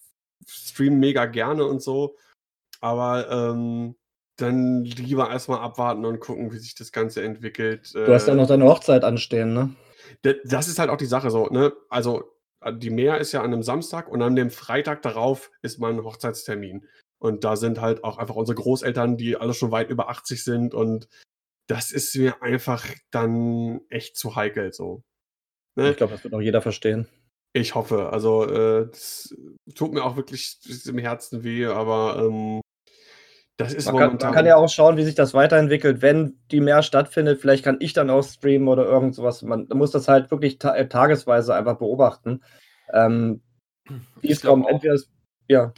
stream 0.47 0.99
mega 0.99 1.25
gerne 1.25 1.65
und 1.65 1.81
so. 1.81 2.15
Aber 2.81 3.29
ähm, 3.29 3.95
dann 4.37 4.83
lieber 4.83 5.29
erstmal 5.29 5.59
abwarten 5.59 6.05
und 6.05 6.19
gucken, 6.19 6.51
wie 6.51 6.59
sich 6.59 6.75
das 6.75 6.91
Ganze 6.91 7.23
entwickelt. 7.23 7.93
Du 7.93 8.13
hast 8.13 8.27
ja 8.27 8.35
noch 8.35 8.47
deine 8.47 8.65
Hochzeit 8.65 9.03
anstehen, 9.03 9.53
ne? 9.53 9.75
Das 10.45 10.67
ist 10.67 10.79
halt 10.79 10.89
auch 10.89 10.97
die 10.97 11.05
Sache 11.05 11.31
so, 11.31 11.47
ne? 11.47 11.73
Also 11.89 12.31
äh, 12.61 12.73
die 12.73 12.91
Mehr 12.91 13.17
ist 13.17 13.31
ja 13.31 13.41
an 13.41 13.53
einem 13.53 13.63
Samstag 13.63 14.07
und 14.09 14.21
an 14.21 14.35
dem 14.35 14.51
Freitag 14.51 15.01
darauf 15.01 15.51
ist 15.61 15.79
mein 15.79 16.03
Hochzeitstermin. 16.03 16.87
Und 17.19 17.43
da 17.43 17.55
sind 17.55 17.81
halt 17.81 18.03
auch 18.03 18.19
einfach 18.19 18.35
unsere 18.35 18.55
Großeltern, 18.55 19.17
die 19.17 19.37
alle 19.37 19.55
schon 19.55 19.71
weit 19.71 19.89
über 19.89 20.09
80 20.09 20.43
sind 20.43 20.73
und 20.75 21.07
das 21.67 21.91
ist 21.91 22.15
mir 22.15 22.41
einfach 22.41 22.85
dann 23.11 23.81
echt 23.89 24.17
zu 24.17 24.35
heikel 24.35 24.73
so. 24.73 25.03
Ne? 25.75 25.91
Ich 25.91 25.97
glaube, 25.97 26.13
das 26.13 26.23
wird 26.23 26.33
auch 26.33 26.41
jeder 26.41 26.61
verstehen. 26.61 27.07
Ich 27.53 27.75
hoffe. 27.75 28.11
Also, 28.11 28.45
äh, 28.45 28.87
das 28.87 29.35
tut 29.75 29.93
mir 29.93 30.03
auch 30.03 30.15
wirklich 30.15 30.59
im 30.85 30.97
Herzen 30.97 31.43
weh, 31.43 31.65
aber 31.65 32.23
ähm, 32.23 32.61
das 33.57 33.73
ist 33.73 33.85
man 33.85 33.95
momentan. 33.95 34.17
Kann, 34.19 34.27
man 34.27 34.35
kann 34.35 34.45
ja 34.45 34.55
auch 34.55 34.69
schauen, 34.69 34.97
wie 34.97 35.03
sich 35.03 35.15
das 35.15 35.33
weiterentwickelt. 35.33 36.01
Wenn 36.01 36.39
die 36.51 36.61
mehr 36.61 36.83
stattfindet, 36.83 37.41
vielleicht 37.41 37.63
kann 37.63 37.77
ich 37.79 37.93
dann 37.93 38.09
auch 38.09 38.23
streamen 38.23 38.67
oder 38.67 38.85
irgend 38.85 39.15
sowas. 39.15 39.41
Man 39.41 39.67
muss 39.73 39.91
das 39.91 40.07
halt 40.07 40.29
wirklich 40.31 40.59
ta 40.59 40.75
äh, 40.75 40.87
tagesweise 40.87 41.55
einfach 41.55 41.77
beobachten. 41.77 42.43
Ähm, 42.93 43.41
wie 44.21 44.31
es 44.31 44.41
kommt, 44.41 44.67
entweder 44.67 44.93
ist, 44.93 45.09
ja. 45.47 45.73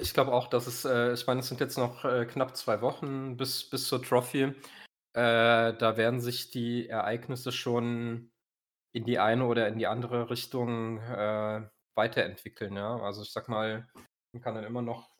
Ich 0.00 0.14
glaube 0.14 0.32
auch, 0.32 0.46
dass 0.46 0.66
es, 0.68 0.84
äh, 0.84 1.12
ich 1.14 1.26
meine, 1.26 1.40
es 1.40 1.48
sind 1.48 1.60
jetzt 1.60 1.76
noch 1.76 2.04
äh, 2.04 2.26
knapp 2.26 2.56
zwei 2.56 2.80
Wochen 2.80 3.36
bis, 3.36 3.68
bis 3.68 3.88
zur 3.88 4.02
Trophy. 4.02 4.54
Äh, 5.12 5.74
da 5.76 5.96
werden 5.96 6.20
sich 6.20 6.50
die 6.50 6.88
Ereignisse 6.88 7.52
schon 7.52 8.30
in 8.92 9.04
die 9.04 9.18
eine 9.18 9.46
oder 9.46 9.68
in 9.68 9.78
die 9.78 9.86
andere 9.86 10.30
Richtung 10.30 10.98
äh, 10.98 11.68
weiterentwickeln. 11.94 12.76
Ja? 12.76 12.96
Also 13.00 13.22
ich 13.22 13.32
sag 13.32 13.48
mal, 13.48 13.88
man 14.32 14.42
kann 14.42 14.54
dann 14.54 14.64
immer 14.64 14.82
noch 14.82 15.10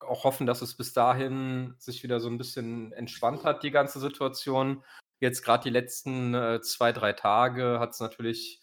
auch 0.00 0.24
hoffen, 0.24 0.46
dass 0.46 0.62
es 0.62 0.76
bis 0.76 0.92
dahin 0.92 1.74
sich 1.78 2.02
wieder 2.02 2.20
so 2.20 2.28
ein 2.28 2.38
bisschen 2.38 2.92
entspannt 2.92 3.44
hat, 3.44 3.62
die 3.62 3.70
ganze 3.70 4.00
Situation. 4.00 4.84
jetzt 5.20 5.42
gerade 5.42 5.64
die 5.64 5.70
letzten 5.70 6.34
äh, 6.34 6.60
zwei, 6.60 6.92
drei 6.92 7.12
Tage 7.12 7.80
hat 7.80 7.90
es 7.90 8.00
natürlich 8.00 8.60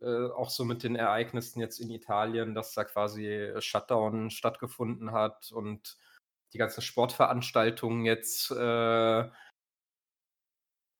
äh, 0.00 0.28
auch 0.30 0.50
so 0.50 0.64
mit 0.64 0.84
den 0.84 0.94
Ereignissen 0.96 1.60
jetzt 1.60 1.80
in 1.80 1.90
Italien, 1.90 2.54
dass 2.54 2.74
da 2.74 2.84
quasi 2.84 3.52
Shutdown 3.58 4.30
stattgefunden 4.30 5.12
hat 5.12 5.50
und 5.52 5.96
die 6.52 6.58
ganzen 6.58 6.82
Sportveranstaltungen 6.82 8.04
jetzt 8.04 8.50
äh, 8.52 9.28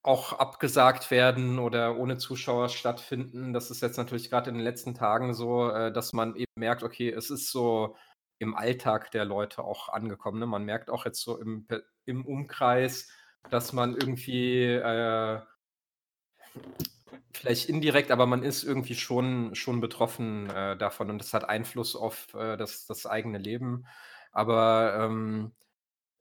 auch 0.01 0.33
abgesagt 0.33 1.11
werden 1.11 1.59
oder 1.59 1.97
ohne 1.97 2.17
Zuschauer 2.17 2.69
stattfinden. 2.69 3.53
Das 3.53 3.69
ist 3.69 3.81
jetzt 3.81 3.97
natürlich 3.97 4.29
gerade 4.29 4.49
in 4.49 4.55
den 4.55 4.63
letzten 4.63 4.95
Tagen 4.95 5.33
so, 5.33 5.69
äh, 5.69 5.91
dass 5.91 6.13
man 6.13 6.35
eben 6.35 6.51
merkt, 6.55 6.83
okay, 6.83 7.09
es 7.09 7.29
ist 7.29 7.51
so 7.51 7.95
im 8.39 8.55
Alltag 8.55 9.11
der 9.11 9.25
Leute 9.25 9.63
auch 9.63 9.89
angekommen. 9.89 10.39
Ne? 10.39 10.45
Man 10.45 10.63
merkt 10.63 10.89
auch 10.89 11.05
jetzt 11.05 11.21
so 11.21 11.39
im, 11.39 11.67
im 12.05 12.25
Umkreis, 12.25 13.09
dass 13.49 13.73
man 13.73 13.95
irgendwie 13.95 14.63
äh, 14.65 15.41
vielleicht 17.33 17.69
indirekt, 17.69 18.11
aber 18.11 18.25
man 18.25 18.43
ist 18.43 18.63
irgendwie 18.63 18.95
schon, 18.95 19.55
schon 19.55 19.81
betroffen 19.81 20.49
äh, 20.49 20.77
davon 20.77 21.09
und 21.09 21.19
das 21.19 21.33
hat 21.33 21.47
Einfluss 21.47 21.95
auf 21.95 22.33
äh, 22.33 22.57
das, 22.57 22.85
das 22.85 23.05
eigene 23.05 23.37
Leben. 23.37 23.85
Aber 24.31 24.95
ähm, 24.97 25.51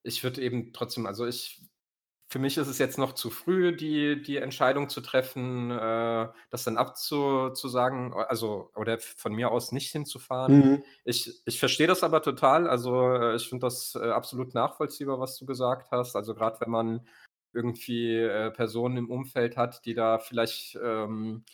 ich 0.02 0.24
würde 0.24 0.40
eben 0.42 0.72
trotzdem, 0.72 1.06
also 1.06 1.26
ich 1.26 1.67
für 2.30 2.38
mich 2.38 2.58
ist 2.58 2.68
es 2.68 2.78
jetzt 2.78 2.98
noch 2.98 3.14
zu 3.14 3.30
früh, 3.30 3.74
die, 3.74 4.20
die 4.20 4.36
Entscheidung 4.36 4.90
zu 4.90 5.00
treffen, 5.00 5.70
äh, 5.70 6.28
das 6.50 6.64
dann 6.64 6.76
abzusagen, 6.76 8.12
also 8.12 8.70
oder 8.76 8.98
von 8.98 9.32
mir 9.32 9.50
aus 9.50 9.72
nicht 9.72 9.90
hinzufahren. 9.92 10.58
Mhm. 10.58 10.82
Ich, 11.04 11.40
ich 11.46 11.58
verstehe 11.58 11.86
das 11.86 12.02
aber 12.02 12.20
total. 12.20 12.68
Also 12.68 13.14
äh, 13.14 13.34
ich 13.34 13.48
finde 13.48 13.66
das 13.66 13.94
äh, 13.94 14.10
absolut 14.10 14.52
nachvollziehbar, 14.52 15.18
was 15.18 15.38
du 15.38 15.46
gesagt 15.46 15.90
hast. 15.90 16.16
Also 16.16 16.34
gerade 16.34 16.60
wenn 16.60 16.70
man 16.70 17.08
irgendwie 17.54 18.16
äh, 18.16 18.50
Personen 18.50 18.98
im 18.98 19.10
Umfeld 19.10 19.56
hat, 19.56 19.86
die 19.86 19.94
da 19.94 20.18
vielleicht 20.18 20.78
ähm, 20.82 21.44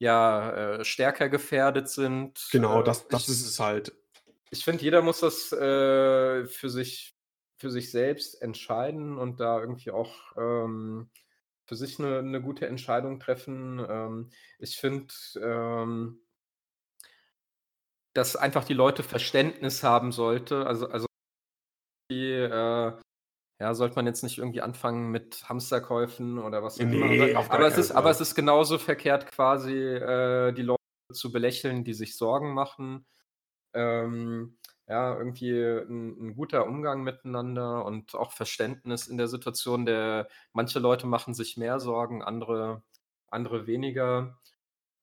ja 0.00 0.50
äh, 0.50 0.84
stärker 0.84 1.28
gefährdet 1.28 1.88
sind. 1.88 2.48
Genau, 2.50 2.82
das, 2.82 3.06
das 3.06 3.22
ich, 3.22 3.28
ist 3.28 3.46
es 3.46 3.60
halt. 3.60 3.92
Ich 4.50 4.64
finde, 4.64 4.82
jeder 4.82 5.00
muss 5.00 5.20
das 5.20 5.48
für 5.48 6.48
sich 6.68 7.11
für 7.62 7.70
sich 7.70 7.92
selbst 7.92 8.42
entscheiden 8.42 9.16
und 9.16 9.38
da 9.38 9.60
irgendwie 9.60 9.92
auch 9.92 10.36
ähm, 10.36 11.08
für 11.64 11.76
sich 11.76 12.00
eine, 12.00 12.18
eine, 12.18 12.42
gute 12.42 12.66
Entscheidung 12.66 13.20
treffen. 13.20 13.78
Ähm, 13.88 14.30
ich 14.58 14.78
finde, 14.78 15.14
ähm, 15.40 16.18
dass 18.14 18.34
einfach 18.34 18.64
die 18.64 18.74
Leute 18.74 19.04
Verständnis 19.04 19.84
haben 19.84 20.10
sollte. 20.10 20.66
Also, 20.66 20.88
also 20.88 21.06
die, 22.10 22.32
äh, 22.32 22.92
ja, 23.60 23.74
sollte 23.74 23.94
man 23.94 24.06
jetzt 24.06 24.24
nicht 24.24 24.38
irgendwie 24.38 24.60
anfangen 24.60 25.12
mit 25.12 25.48
Hamsterkäufen 25.48 26.40
oder 26.40 26.64
was 26.64 26.80
auch 26.80 26.84
nee, 26.84 27.28
immer. 27.28 27.48
Aber 27.48 27.68
es, 27.68 27.78
ist, 27.78 27.92
aber 27.92 28.10
es 28.10 28.20
ist 28.20 28.34
genauso 28.34 28.78
verkehrt, 28.78 29.30
quasi 29.30 29.72
äh, 29.72 30.52
die 30.52 30.62
Leute 30.62 30.82
zu 31.12 31.30
belächeln, 31.30 31.84
die 31.84 31.94
sich 31.94 32.16
Sorgen 32.16 32.54
machen. 32.54 33.06
Ähm, 33.72 34.58
ja, 34.92 35.16
irgendwie 35.16 35.50
ein, 35.52 36.18
'n 36.20 36.34
guter 36.36 36.66
Umgang 36.66 37.02
miteinander 37.02 37.84
und 37.86 38.14
auch 38.14 38.32
Verständnis 38.32 39.08
in 39.08 39.16
der 39.16 39.28
Situation. 39.28 39.86
Der 39.86 40.28
manche 40.52 40.78
Leute 40.80 41.06
machen 41.06 41.32
sich 41.34 41.56
mehr 41.56 41.80
Sorgen, 41.80 42.22
andere 42.22 42.82
andere 43.30 43.66
weniger. 43.66 44.38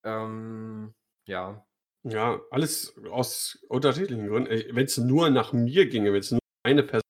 Ähm, 0.03 0.93
ja. 1.25 1.65
Ja, 2.03 2.39
alles 2.51 2.95
aus 3.11 3.59
unterschiedlichen 3.69 4.27
Gründen. 4.27 4.51
Wenn 4.75 4.85
es 4.85 4.97
nur 4.97 5.29
nach 5.31 5.53
mir 5.53 5.87
ginge, 5.89 6.13
wenn 6.13 6.19
es 6.21 6.31
nur 6.31 6.39
eine 6.63 6.83
Person 6.83 7.01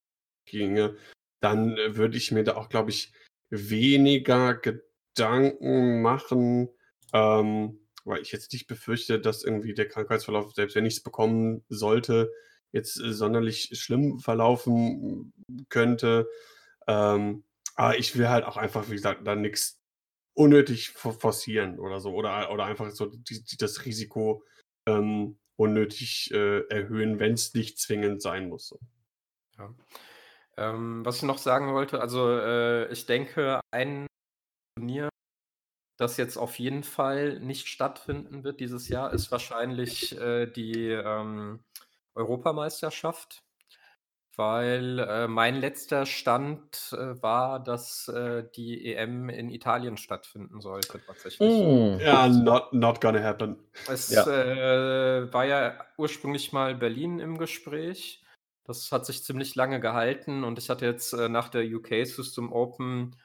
ginge, 0.48 0.98
dann, 1.42 1.78
äh, 1.78 1.96
würde 1.98 2.18
ich 2.18 2.32
mir 2.32 2.44
da 2.44 2.56
auch, 2.56 2.70
glaube 2.70 2.92
ich, 2.92 3.14
weniger 3.52 4.56
Gedanken 4.56 6.02
machen, 6.02 6.70
ähm, 7.14 7.80
weil 8.06 8.22
ich 8.22 8.32
jetzt 8.32 8.54
nicht 8.54 8.68
befürchte, 8.68 9.20
dass 9.22 9.44
irgendwie 9.44 9.74
der 9.74 9.88
Krankheitsverlauf, 9.88 10.54
selbst 10.54 10.76
wenn 10.76 10.86
ich 10.86 10.96
es 10.98 11.04
bekommen 11.04 11.64
sollte 11.70 12.32
jetzt 12.72 13.00
äh, 13.00 13.14
sonderlich 13.14 13.70
schlimm 13.74 14.20
verlaufen 14.20 15.34
könnte. 15.70 16.30
Ähm, 16.88 17.44
aber 17.76 17.98
ich 17.98 18.18
will 18.18 18.30
halt 18.30 18.46
auch 18.46 18.58
einfach, 18.58 18.90
wie 18.90 18.96
gesagt, 18.96 19.26
da 19.26 19.36
nichts 19.36 19.80
unnötig 20.34 20.92
forcieren 20.92 21.80
oder 21.80 22.00
so. 22.00 22.14
Oder, 22.14 22.52
oder 22.52 22.66
einfach 22.66 22.92
so 22.92 23.08
die, 23.08 23.44
die, 23.44 23.58
das 23.58 23.86
Risiko 23.86 24.44
ähm, 24.88 25.38
unnötig 25.58 26.32
äh, 26.32 26.62
erhöhen, 26.70 27.20
wenn 27.20 27.34
es 27.34 27.54
nicht 27.54 27.80
zwingend 27.80 28.22
sein 28.22 28.48
muss. 28.48 28.78
Ja. 29.58 29.74
Ähm, 30.58 31.06
was 31.06 31.18
ich 31.18 31.24
noch 31.24 31.38
sagen 31.38 31.74
wollte, 31.74 32.02
also 32.02 32.32
äh, 32.32 32.92
ich 32.92 33.06
denke, 33.06 33.62
ein 33.72 34.08
Turnier, 34.78 35.10
das 35.98 36.18
jetzt 36.18 36.38
auf 36.38 36.60
jeden 36.60 36.84
Fall 36.84 37.40
nicht 37.40 37.68
stattfinden 37.68 38.44
wird 38.44 38.62
dieses 38.62 38.88
Jahr, 38.88 39.14
ist 39.14 39.32
wahrscheinlich 39.32 40.18
äh, 40.18 40.48
die 40.48 40.88
ähm, 40.90 41.60
Europameisterschaft, 42.20 43.44
weil 44.36 45.00
äh, 45.00 45.28
mein 45.28 45.60
letzter 45.60 46.06
Stand 46.06 46.94
äh, 46.94 47.22
war, 47.22 47.62
dass 47.62 48.08
äh, 48.10 48.44
die 48.56 48.94
EM 48.94 49.30
in 49.30 49.50
Italien 49.50 49.98
stattfinden 49.98 50.62
sollte 50.62 51.02
tatsächlich. 51.06 51.50
Mm. 51.50 52.00
Ja, 52.00 52.28
not, 52.28 52.72
not 52.74 53.02
gonna 53.02 53.24
happen. 53.24 53.58
Es 53.88 54.10
ja. 54.10 54.26
Äh, 54.28 55.34
war 55.34 55.46
ja 55.46 55.78
ursprünglich 55.98 56.54
mal 56.54 56.76
Berlin 56.76 57.20
im 57.20 57.38
Gespräch. 57.38 58.24
Das 58.66 58.92
hat 58.92 59.06
sich 59.06 59.24
ziemlich 59.24 59.56
lange 59.56 59.80
gehalten 59.80 60.44
und 60.44 60.60
ich 60.60 60.70
hatte 60.70 60.86
jetzt 60.86 61.14
äh, 61.14 61.28
nach 61.28 61.50
der 61.50 61.66
UK 61.66 62.06
System 62.06 62.52
Open 62.54 63.16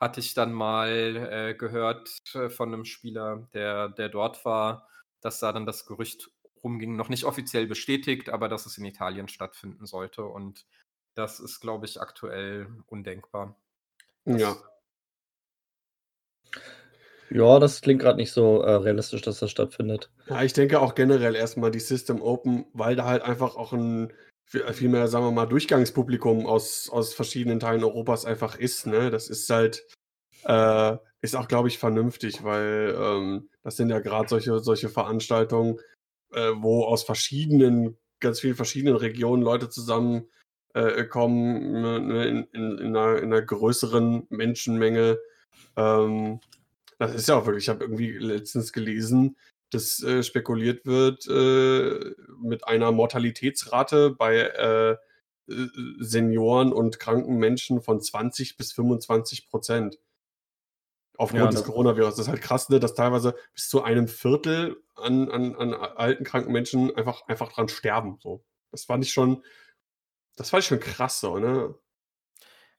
hatte 0.00 0.20
ich 0.20 0.34
dann 0.34 0.52
mal 0.52 1.16
äh, 1.16 1.54
gehört 1.54 2.10
von 2.48 2.74
einem 2.74 2.84
Spieler, 2.84 3.48
der, 3.54 3.88
der 3.88 4.08
dort 4.08 4.44
war, 4.44 4.88
dass 5.20 5.38
da 5.38 5.52
dann 5.52 5.64
das 5.64 5.86
Gerücht 5.86 6.28
rumging, 6.62 6.96
noch 6.96 7.08
nicht 7.08 7.24
offiziell 7.24 7.66
bestätigt, 7.66 8.28
aber 8.28 8.48
dass 8.48 8.66
es 8.66 8.78
in 8.78 8.84
Italien 8.84 9.28
stattfinden 9.28 9.86
sollte. 9.86 10.24
Und 10.24 10.66
das 11.14 11.40
ist, 11.40 11.60
glaube 11.60 11.86
ich, 11.86 12.00
aktuell 12.00 12.68
undenkbar. 12.86 13.56
Das 14.24 14.40
ja. 14.40 14.56
Ja, 17.30 17.58
das 17.58 17.80
klingt 17.80 18.02
gerade 18.02 18.18
nicht 18.18 18.32
so 18.32 18.60
äh, 18.60 18.74
realistisch, 18.74 19.22
dass 19.22 19.38
das 19.38 19.50
stattfindet. 19.50 20.10
Ja, 20.26 20.42
ich 20.42 20.52
denke 20.52 20.80
auch 20.80 20.94
generell 20.94 21.34
erstmal 21.34 21.70
die 21.70 21.80
System 21.80 22.20
Open, 22.20 22.66
weil 22.74 22.94
da 22.94 23.06
halt 23.06 23.22
einfach 23.22 23.56
auch 23.56 23.72
ein 23.72 24.12
viel 24.44 24.90
mehr, 24.90 25.08
sagen 25.08 25.24
wir 25.24 25.32
mal, 25.32 25.46
Durchgangspublikum 25.46 26.46
aus, 26.46 26.90
aus 26.90 27.14
verschiedenen 27.14 27.58
Teilen 27.58 27.82
Europas 27.82 28.26
einfach 28.26 28.58
ist. 28.58 28.86
Ne? 28.86 29.10
Das 29.10 29.30
ist 29.30 29.48
halt, 29.48 29.86
äh, 30.44 30.96
ist 31.22 31.36
auch, 31.36 31.48
glaube 31.48 31.68
ich, 31.68 31.78
vernünftig, 31.78 32.44
weil 32.44 32.94
ähm, 32.98 33.48
das 33.62 33.76
sind 33.76 33.88
ja 33.88 34.00
gerade 34.00 34.28
solche, 34.28 34.58
solche 34.58 34.90
Veranstaltungen, 34.90 35.80
äh, 36.32 36.52
wo 36.56 36.84
aus 36.84 37.04
verschiedenen, 37.04 37.96
ganz 38.20 38.40
vielen 38.40 38.56
verschiedenen 38.56 38.96
Regionen 38.96 39.42
Leute 39.42 39.68
zusammenkommen 39.68 40.26
äh, 40.74 41.80
ne, 41.80 42.00
ne, 42.00 42.26
in, 42.26 42.44
in, 42.52 42.78
in, 42.78 42.96
einer, 42.96 43.18
in, 43.18 43.32
einer, 43.32 43.42
größeren 43.42 44.26
Menschenmenge. 44.30 45.18
Ähm, 45.76 46.40
das 46.98 47.14
ist 47.14 47.28
ja 47.28 47.36
auch 47.36 47.46
wirklich, 47.46 47.64
ich 47.64 47.68
habe 47.68 47.84
irgendwie 47.84 48.12
letztens 48.12 48.72
gelesen, 48.72 49.36
dass 49.70 50.02
äh, 50.02 50.22
spekuliert 50.22 50.86
wird 50.86 51.26
äh, 51.28 52.14
mit 52.40 52.66
einer 52.66 52.92
Mortalitätsrate 52.92 54.10
bei 54.10 54.36
äh, 54.38 54.96
Senioren 55.98 56.72
und 56.72 57.00
kranken 57.00 57.36
Menschen 57.36 57.82
von 57.82 58.00
20 58.00 58.56
bis 58.56 58.72
25 58.72 59.48
Prozent. 59.48 59.98
Aufgrund 61.18 61.44
ja, 61.44 61.50
des 61.50 61.64
Coronavirus. 61.64 62.16
Das 62.16 62.26
ist 62.26 62.30
halt 62.30 62.40
krass, 62.40 62.68
ne, 62.68 62.80
dass 62.80 62.94
teilweise 62.94 63.36
bis 63.54 63.68
zu 63.68 63.82
einem 63.82 64.08
Viertel 64.08 64.82
an, 64.96 65.30
an, 65.30 65.54
an 65.54 65.74
alten, 65.74 66.24
kranken 66.24 66.52
Menschen 66.52 66.94
einfach, 66.96 67.26
einfach 67.28 67.52
dran 67.52 67.68
sterben. 67.68 68.18
So. 68.20 68.44
Das 68.70 68.84
fand 68.84 69.04
ich 69.04 69.12
schon, 69.12 69.44
das 70.36 70.50
fand 70.50 70.62
ich 70.62 70.68
schon 70.68 70.80
krass 70.80 71.20
so, 71.20 71.38
ne? 71.38 71.74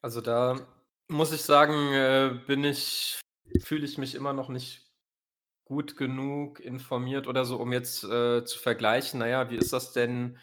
Also 0.02 0.20
da 0.20 0.60
muss 1.08 1.32
ich 1.32 1.44
sagen, 1.44 1.94
äh, 1.94 2.40
bin 2.48 2.64
ich, 2.64 3.22
fühle 3.62 3.86
ich 3.86 3.98
mich 3.98 4.16
immer 4.16 4.34
noch 4.34 4.50
nicht 4.50 4.92
gut 5.66 5.96
genug 5.96 6.60
informiert 6.60 7.28
oder 7.28 7.46
so, 7.46 7.58
um 7.58 7.72
jetzt 7.72 8.04
äh, 8.04 8.44
zu 8.44 8.60
vergleichen, 8.60 9.20
naja, 9.20 9.50
wie 9.50 9.56
ist 9.56 9.72
das 9.72 9.94
denn 9.94 10.38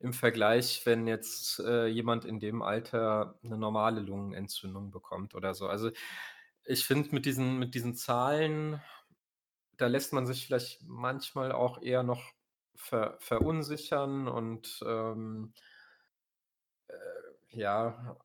im 0.00 0.12
Vergleich, 0.12 0.82
wenn 0.86 1.06
jetzt 1.06 1.58
äh, 1.60 1.86
jemand 1.86 2.24
in 2.24 2.38
dem 2.38 2.62
Alter 2.62 3.38
eine 3.42 3.58
normale 3.58 4.00
Lungenentzündung 4.00 4.90
bekommt 4.90 5.34
oder 5.34 5.54
so. 5.54 5.66
Also 5.66 5.90
ich 6.68 6.84
finde 6.84 7.14
mit 7.14 7.24
diesen, 7.24 7.58
mit 7.58 7.74
diesen 7.74 7.94
Zahlen, 7.94 8.80
da 9.78 9.86
lässt 9.86 10.12
man 10.12 10.26
sich 10.26 10.46
vielleicht 10.46 10.82
manchmal 10.84 11.52
auch 11.52 11.80
eher 11.82 12.02
noch 12.02 12.32
ver 12.76 13.16
verunsichern 13.20 14.28
und 14.28 14.80
ähm, 14.86 15.54
äh, 16.88 16.94
ja, 17.50 18.16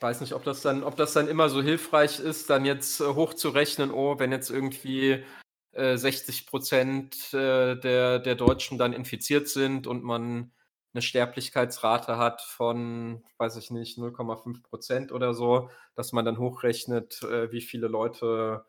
weiß 0.00 0.20
nicht, 0.20 0.32
ob 0.32 0.44
das 0.44 0.62
dann, 0.62 0.84
ob 0.84 0.96
das 0.96 1.12
dann 1.12 1.28
immer 1.28 1.48
so 1.48 1.60
hilfreich 1.62 2.20
ist, 2.20 2.48
dann 2.50 2.64
jetzt 2.64 3.00
äh, 3.00 3.04
hochzurechnen, 3.04 3.90
oh, 3.90 4.18
wenn 4.18 4.32
jetzt 4.32 4.50
irgendwie 4.50 5.24
äh, 5.72 5.96
60 5.96 6.46
Prozent 6.46 7.34
äh, 7.34 7.76
der, 7.76 8.20
der 8.20 8.34
Deutschen 8.36 8.78
dann 8.78 8.92
infiziert 8.92 9.48
sind 9.48 9.86
und 9.86 10.04
man 10.04 10.52
eine 10.96 11.02
Sterblichkeitsrate 11.02 12.16
hat 12.16 12.40
von, 12.40 13.22
weiß 13.36 13.56
ich 13.56 13.70
nicht, 13.70 13.98
0,5 13.98 14.62
Prozent 14.62 15.12
oder 15.12 15.34
so, 15.34 15.68
dass 15.94 16.12
man 16.12 16.24
dann 16.24 16.38
hochrechnet, 16.38 17.22
äh, 17.22 17.52
wie 17.52 17.60
viele 17.60 17.86
Leute 17.86 18.64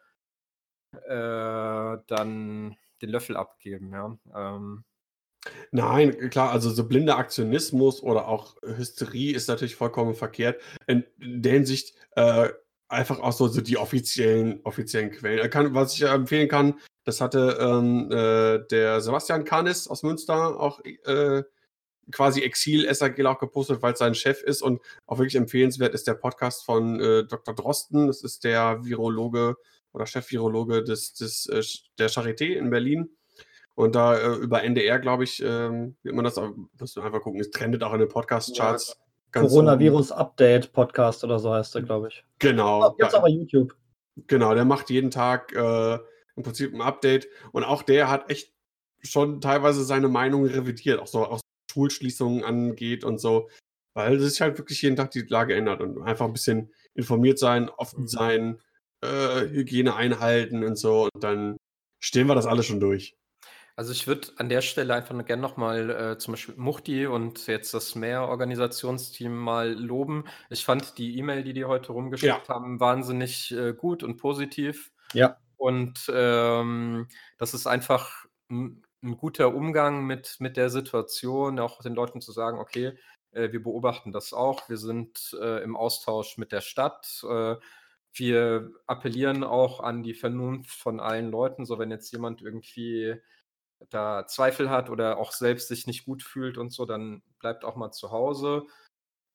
äh, 0.91 1.97
dann 2.07 2.75
den 3.01 3.09
Löffel 3.09 3.37
abgeben. 3.37 3.93
Ja. 3.93 4.17
Ähm, 4.35 4.83
Nein, 5.71 6.29
klar, 6.29 6.51
also 6.51 6.69
so 6.69 6.85
blinder 6.85 7.17
Aktionismus 7.17 8.03
oder 8.03 8.27
auch 8.27 8.57
Hysterie 8.61 9.33
ist 9.33 9.47
natürlich 9.47 9.77
vollkommen 9.77 10.13
verkehrt. 10.13 10.61
In 10.87 11.05
der 11.17 11.53
Hinsicht 11.53 11.95
äh, 12.17 12.49
einfach 12.89 13.19
auch 13.19 13.31
so, 13.31 13.47
so 13.47 13.61
die 13.61 13.77
offiziellen, 13.77 14.59
offiziellen 14.65 15.11
Quellen. 15.11 15.49
Kann, 15.49 15.73
was 15.73 15.93
ich 15.93 16.01
empfehlen 16.01 16.49
kann, 16.49 16.77
das 17.05 17.21
hatte 17.21 17.57
ähm, 17.61 18.11
äh, 18.11 18.67
der 18.67 18.99
Sebastian 18.99 19.45
Kahnis 19.45 19.87
aus 19.87 20.03
Münster 20.03 20.59
auch 20.59 20.81
äh, 20.83 21.43
quasi 22.11 22.41
Exil-SAG 22.41 23.25
auch 23.25 23.39
gepostet, 23.39 23.81
weil 23.81 23.93
es 23.93 23.99
sein 23.99 24.15
Chef 24.15 24.41
ist 24.43 24.61
und 24.61 24.81
auch 25.05 25.17
wirklich 25.17 25.35
empfehlenswert 25.35 25.93
ist 25.93 26.07
der 26.07 26.13
Podcast 26.13 26.65
von 26.65 26.99
äh, 26.99 27.25
Dr. 27.25 27.53
Drosten. 27.53 28.07
Das 28.07 28.23
ist 28.23 28.43
der 28.43 28.83
Virologe 28.83 29.55
oder 29.93 30.05
Chef-Virologe 30.05 30.83
des, 30.83 31.13
des, 31.13 31.47
äh, 31.47 31.63
der 31.97 32.09
Charité 32.09 32.53
in 32.53 32.69
Berlin. 32.69 33.09
Und 33.75 33.95
da 33.95 34.17
äh, 34.17 34.35
über 34.35 34.63
NDR, 34.63 34.99
glaube 34.99 35.23
ich, 35.23 35.41
ähm, 35.43 35.95
wird 36.01 36.15
man 36.15 36.25
das, 36.25 36.37
wirst 36.77 36.95
du 36.95 37.01
einfach 37.01 37.21
gucken, 37.21 37.39
es 37.39 37.51
trendet 37.51 37.83
auch 37.83 37.93
in 37.93 37.99
den 37.99 38.09
Podcast-Charts. 38.09 38.97
Ja, 39.35 39.41
Coronavirus-Update-Podcast 39.41 41.23
oder 41.23 41.37
so 41.37 41.53
heißt 41.53 41.75
der, 41.75 41.83
glaube 41.83 42.07
ich. 42.07 42.25
Genau. 42.39 42.95
Gibt's 42.97 43.13
aber 43.13 43.27
YouTube. 43.27 43.75
Genau, 44.25 44.55
der 44.55 44.65
macht 44.65 44.89
jeden 44.89 45.11
Tag 45.11 45.53
äh, 45.53 45.99
im 46.35 46.43
Prinzip 46.43 46.73
ein 46.73 46.81
Update. 46.81 47.27
Und 47.51 47.65
auch 47.65 47.83
der 47.83 48.09
hat 48.09 48.31
echt 48.31 48.51
schon 49.03 49.41
teilweise 49.41 49.83
seine 49.83 50.07
Meinung 50.07 50.45
revidiert, 50.45 50.99
auch 50.99 51.07
so 51.07 51.25
auch 51.25 51.39
Schulschließungen 51.77 52.43
angeht 52.43 53.03
und 53.03 53.19
so. 53.19 53.49
Weil 53.93 54.19
sich 54.19 54.41
halt 54.41 54.57
wirklich 54.57 54.81
jeden 54.81 54.95
Tag 54.95 55.11
die 55.11 55.21
Lage 55.21 55.55
ändert 55.55 55.81
und 55.81 56.01
einfach 56.01 56.25
ein 56.25 56.33
bisschen 56.33 56.71
informiert 56.93 57.39
sein, 57.39 57.69
offen 57.69 58.01
mhm. 58.01 58.07
sein, 58.07 58.61
äh, 59.01 59.41
Hygiene 59.41 59.95
einhalten 59.95 60.63
und 60.63 60.75
so. 60.77 61.09
Und 61.13 61.23
dann 61.23 61.57
stehen 61.99 62.27
wir 62.27 62.35
das 62.35 62.45
alle 62.45 62.63
schon 62.63 62.79
durch. 62.79 63.15
Also 63.75 63.91
ich 63.91 64.07
würde 64.07 64.29
an 64.37 64.49
der 64.49 64.61
Stelle 64.61 64.95
einfach 64.95 65.23
gerne 65.25 65.41
nochmal 65.41 65.89
äh, 65.91 66.17
zum 66.17 66.33
Beispiel 66.33 66.55
Muchti 66.57 67.05
und 67.05 67.45
jetzt 67.45 67.75
das 67.75 67.93
Mehr-Organisationsteam 67.93 69.35
mal 69.35 69.71
loben. 69.71 70.23
Ich 70.49 70.65
fand 70.65 70.97
die 70.97 71.15
E-Mail, 71.19 71.43
die 71.43 71.53
die 71.53 71.65
heute 71.65 71.91
rumgeschickt 71.91 72.47
ja. 72.47 72.53
haben, 72.55 72.79
wahnsinnig 72.79 73.51
äh, 73.51 73.73
gut 73.73 74.01
und 74.01 74.17
positiv. 74.17 74.91
Ja. 75.13 75.37
Und 75.57 76.11
ähm, 76.11 77.07
das 77.37 77.53
ist 77.53 77.67
einfach 77.67 78.25
ein, 79.07 79.17
guter 79.17 79.53
Umgang 79.53 80.05
mit, 80.05 80.37
mit 80.39 80.57
der 80.57 80.69
Situation, 80.69 81.59
auch 81.59 81.81
den 81.81 81.95
Leuten 81.95 82.21
zu 82.21 82.31
sagen, 82.31 82.59
okay, 82.59 82.97
äh, 83.31 83.51
wir 83.51 83.63
beobachten 83.63 84.11
das 84.11 84.33
auch, 84.33 84.69
wir 84.69 84.77
sind 84.77 85.35
äh, 85.41 85.63
im 85.63 85.75
Austausch 85.75 86.37
mit 86.37 86.51
der 86.51 86.61
Stadt. 86.61 87.23
Äh, 87.29 87.55
wir 88.13 88.71
appellieren 88.87 89.43
auch 89.43 89.79
an 89.79 90.03
die 90.03 90.15
Vernunft 90.15 90.71
von 90.71 90.99
allen 90.99 91.29
Leuten, 91.29 91.65
so 91.65 91.77
wenn 91.79 91.91
jetzt 91.91 92.11
jemand 92.11 92.41
irgendwie 92.41 93.15
da 93.89 94.25
Zweifel 94.27 94.69
hat 94.69 94.89
oder 94.89 95.17
auch 95.17 95.31
selbst 95.31 95.67
sich 95.67 95.87
nicht 95.87 96.05
gut 96.05 96.23
fühlt 96.23 96.57
und 96.57 96.71
so, 96.73 96.85
dann 96.85 97.21
bleibt 97.39 97.63
auch 97.63 97.75
mal 97.75 97.91
zu 97.91 98.11
Hause. 98.11 98.65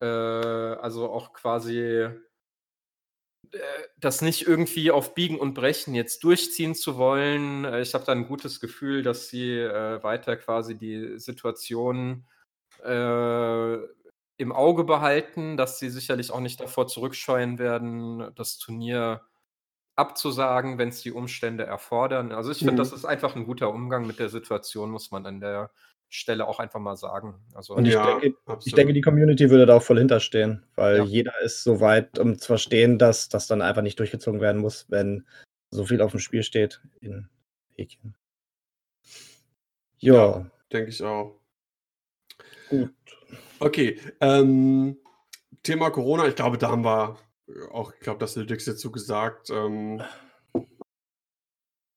Äh, 0.01 0.07
also 0.07 1.11
auch 1.11 1.33
quasi 1.33 2.09
das 3.99 4.23
nicht 4.23 4.47
irgendwie 4.47 4.91
auf 4.91 5.15
Biegen 5.15 5.39
und 5.39 5.55
Brechen 5.55 5.95
jetzt 5.95 6.25
durchziehen 6.25 6.75
zu 6.75 6.97
wollen. 6.97 7.65
Äh, 7.65 7.83
ich 7.83 7.95
habe 7.95 8.05
da 8.05 8.13
ein 8.13 8.27
gutes 8.27 8.61
Gefühl, 8.61 9.03
dass 9.03 9.29
sie 9.29 9.59
äh, 9.59 10.03
weiter 10.03 10.37
quasi 10.37 10.77
die 10.77 11.19
Situation 11.19 12.25
äh, 12.85 13.75
im 14.39 14.53
Auge 14.53 14.85
behalten, 14.85 15.57
dass 15.57 15.79
sie 15.79 15.91
sicherlich 15.91 16.31
auch 16.31 16.41
nicht 16.41 16.61
davor 16.61 16.89
zurückscheuen 16.89 17.59
werden, 17.59 18.33
das 18.35 18.59
Turnier 18.59 19.23
abzusagen, 19.95 20.79
wenn 20.79 20.89
es 20.89 21.03
die 21.03 21.13
Umstände 21.13 21.65
erfordern. 21.65 22.33
Also 22.33 22.51
ich 22.51 22.59
finde, 22.59 22.73
mhm. 22.73 22.79
das 22.79 22.93
ist 22.93 23.05
einfach 23.05 23.37
ein 23.37 23.45
guter 23.45 23.71
Umgang 23.71 24.07
mit 24.07 24.19
der 24.19 24.31
Situation, 24.31 24.91
muss 24.91 25.11
man 25.11 25.27
an 25.27 25.41
der 25.41 25.71
Stelle 26.15 26.47
auch 26.47 26.59
einfach 26.59 26.79
mal 26.79 26.97
sagen. 26.97 27.35
Also, 27.55 27.75
und 27.75 27.87
ich, 27.87 27.95
ja, 27.95 28.21
denke, 28.21 28.37
ich 28.65 28.75
denke, 28.75 28.93
die 28.93 29.01
Community 29.01 29.49
würde 29.49 29.65
da 29.65 29.77
auch 29.77 29.83
voll 29.83 29.99
hinterstehen, 29.99 30.63
weil 30.77 30.99
ja. 30.99 31.05
jeder 31.05 31.41
ist 31.41 31.65
so 31.65 31.81
weit, 31.81 32.19
um 32.19 32.39
zu 32.39 32.49
verstehen, 32.49 32.99
dass 32.99 33.31
das 33.31 33.47
dann 33.47 33.63
einfach 33.63 33.81
nicht 33.81 33.99
durchgezogen 33.99 34.41
werden 34.41 34.61
muss, 34.61 34.85
wenn 34.91 35.27
so 35.71 35.87
viel 35.87 36.03
auf 36.03 36.11
dem 36.11 36.21
Spiel 36.21 36.43
steht 36.43 36.83
in 37.01 37.31
Häkchen. 37.77 38.15
Ja. 39.99 40.15
ja 40.15 40.51
denke 40.71 40.91
ich 40.91 41.03
auch. 41.03 41.41
Gut. 42.69 42.93
Okay. 43.59 43.99
Ähm, 44.21 44.99
Thema 45.63 45.91
Corona, 45.91 46.29
ich 46.29 46.35
glaube, 46.35 46.59
da 46.59 46.71
haben 46.71 46.85
wir 46.85 47.17
auch, 47.71 47.95
ich 47.95 48.01
glaube, 48.01 48.19
das 48.19 48.37
Nötigste 48.37 48.73
dazu 48.73 48.93
gesagt. 48.93 49.49
Ähm, 49.49 50.03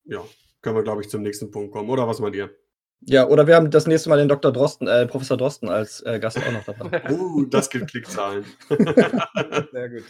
ja, 0.05 0.23
können 0.61 0.77
wir, 0.77 0.83
glaube 0.83 1.01
ich, 1.01 1.09
zum 1.09 1.21
nächsten 1.21 1.51
Punkt 1.51 1.73
kommen. 1.73 1.89
Oder 1.89 2.07
was 2.07 2.19
meint 2.19 2.35
ihr? 2.35 2.55
Ja, 3.01 3.27
oder 3.27 3.45
wir 3.45 3.55
haben 3.55 3.69
das 3.69 3.87
nächste 3.87 4.09
Mal 4.09 4.17
den 4.17 4.27
Dr. 4.27 4.51
Drosten, 4.51 4.87
äh, 4.87 5.05
Professor 5.05 5.37
Drosten 5.37 5.69
als 5.69 6.01
äh, 6.01 6.19
Gast 6.19 6.37
auch 6.37 6.51
noch 6.51 6.63
dabei. 6.63 7.03
uh, 7.11 7.45
das 7.45 7.69
gibt 7.69 7.91
Klickzahlen. 7.91 8.45
Sehr 8.69 9.89
gut. 9.89 10.03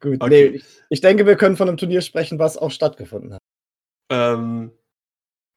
Gut, 0.00 0.22
okay. 0.22 0.28
nee, 0.28 0.56
ich, 0.56 0.64
ich, 0.88 1.00
denke, 1.00 1.26
wir 1.26 1.36
können 1.36 1.56
von 1.56 1.68
einem 1.68 1.76
Turnier 1.76 2.00
sprechen, 2.00 2.38
was 2.38 2.56
auch 2.56 2.70
stattgefunden 2.70 3.34
hat. 3.34 3.40
Ähm, 4.10 4.72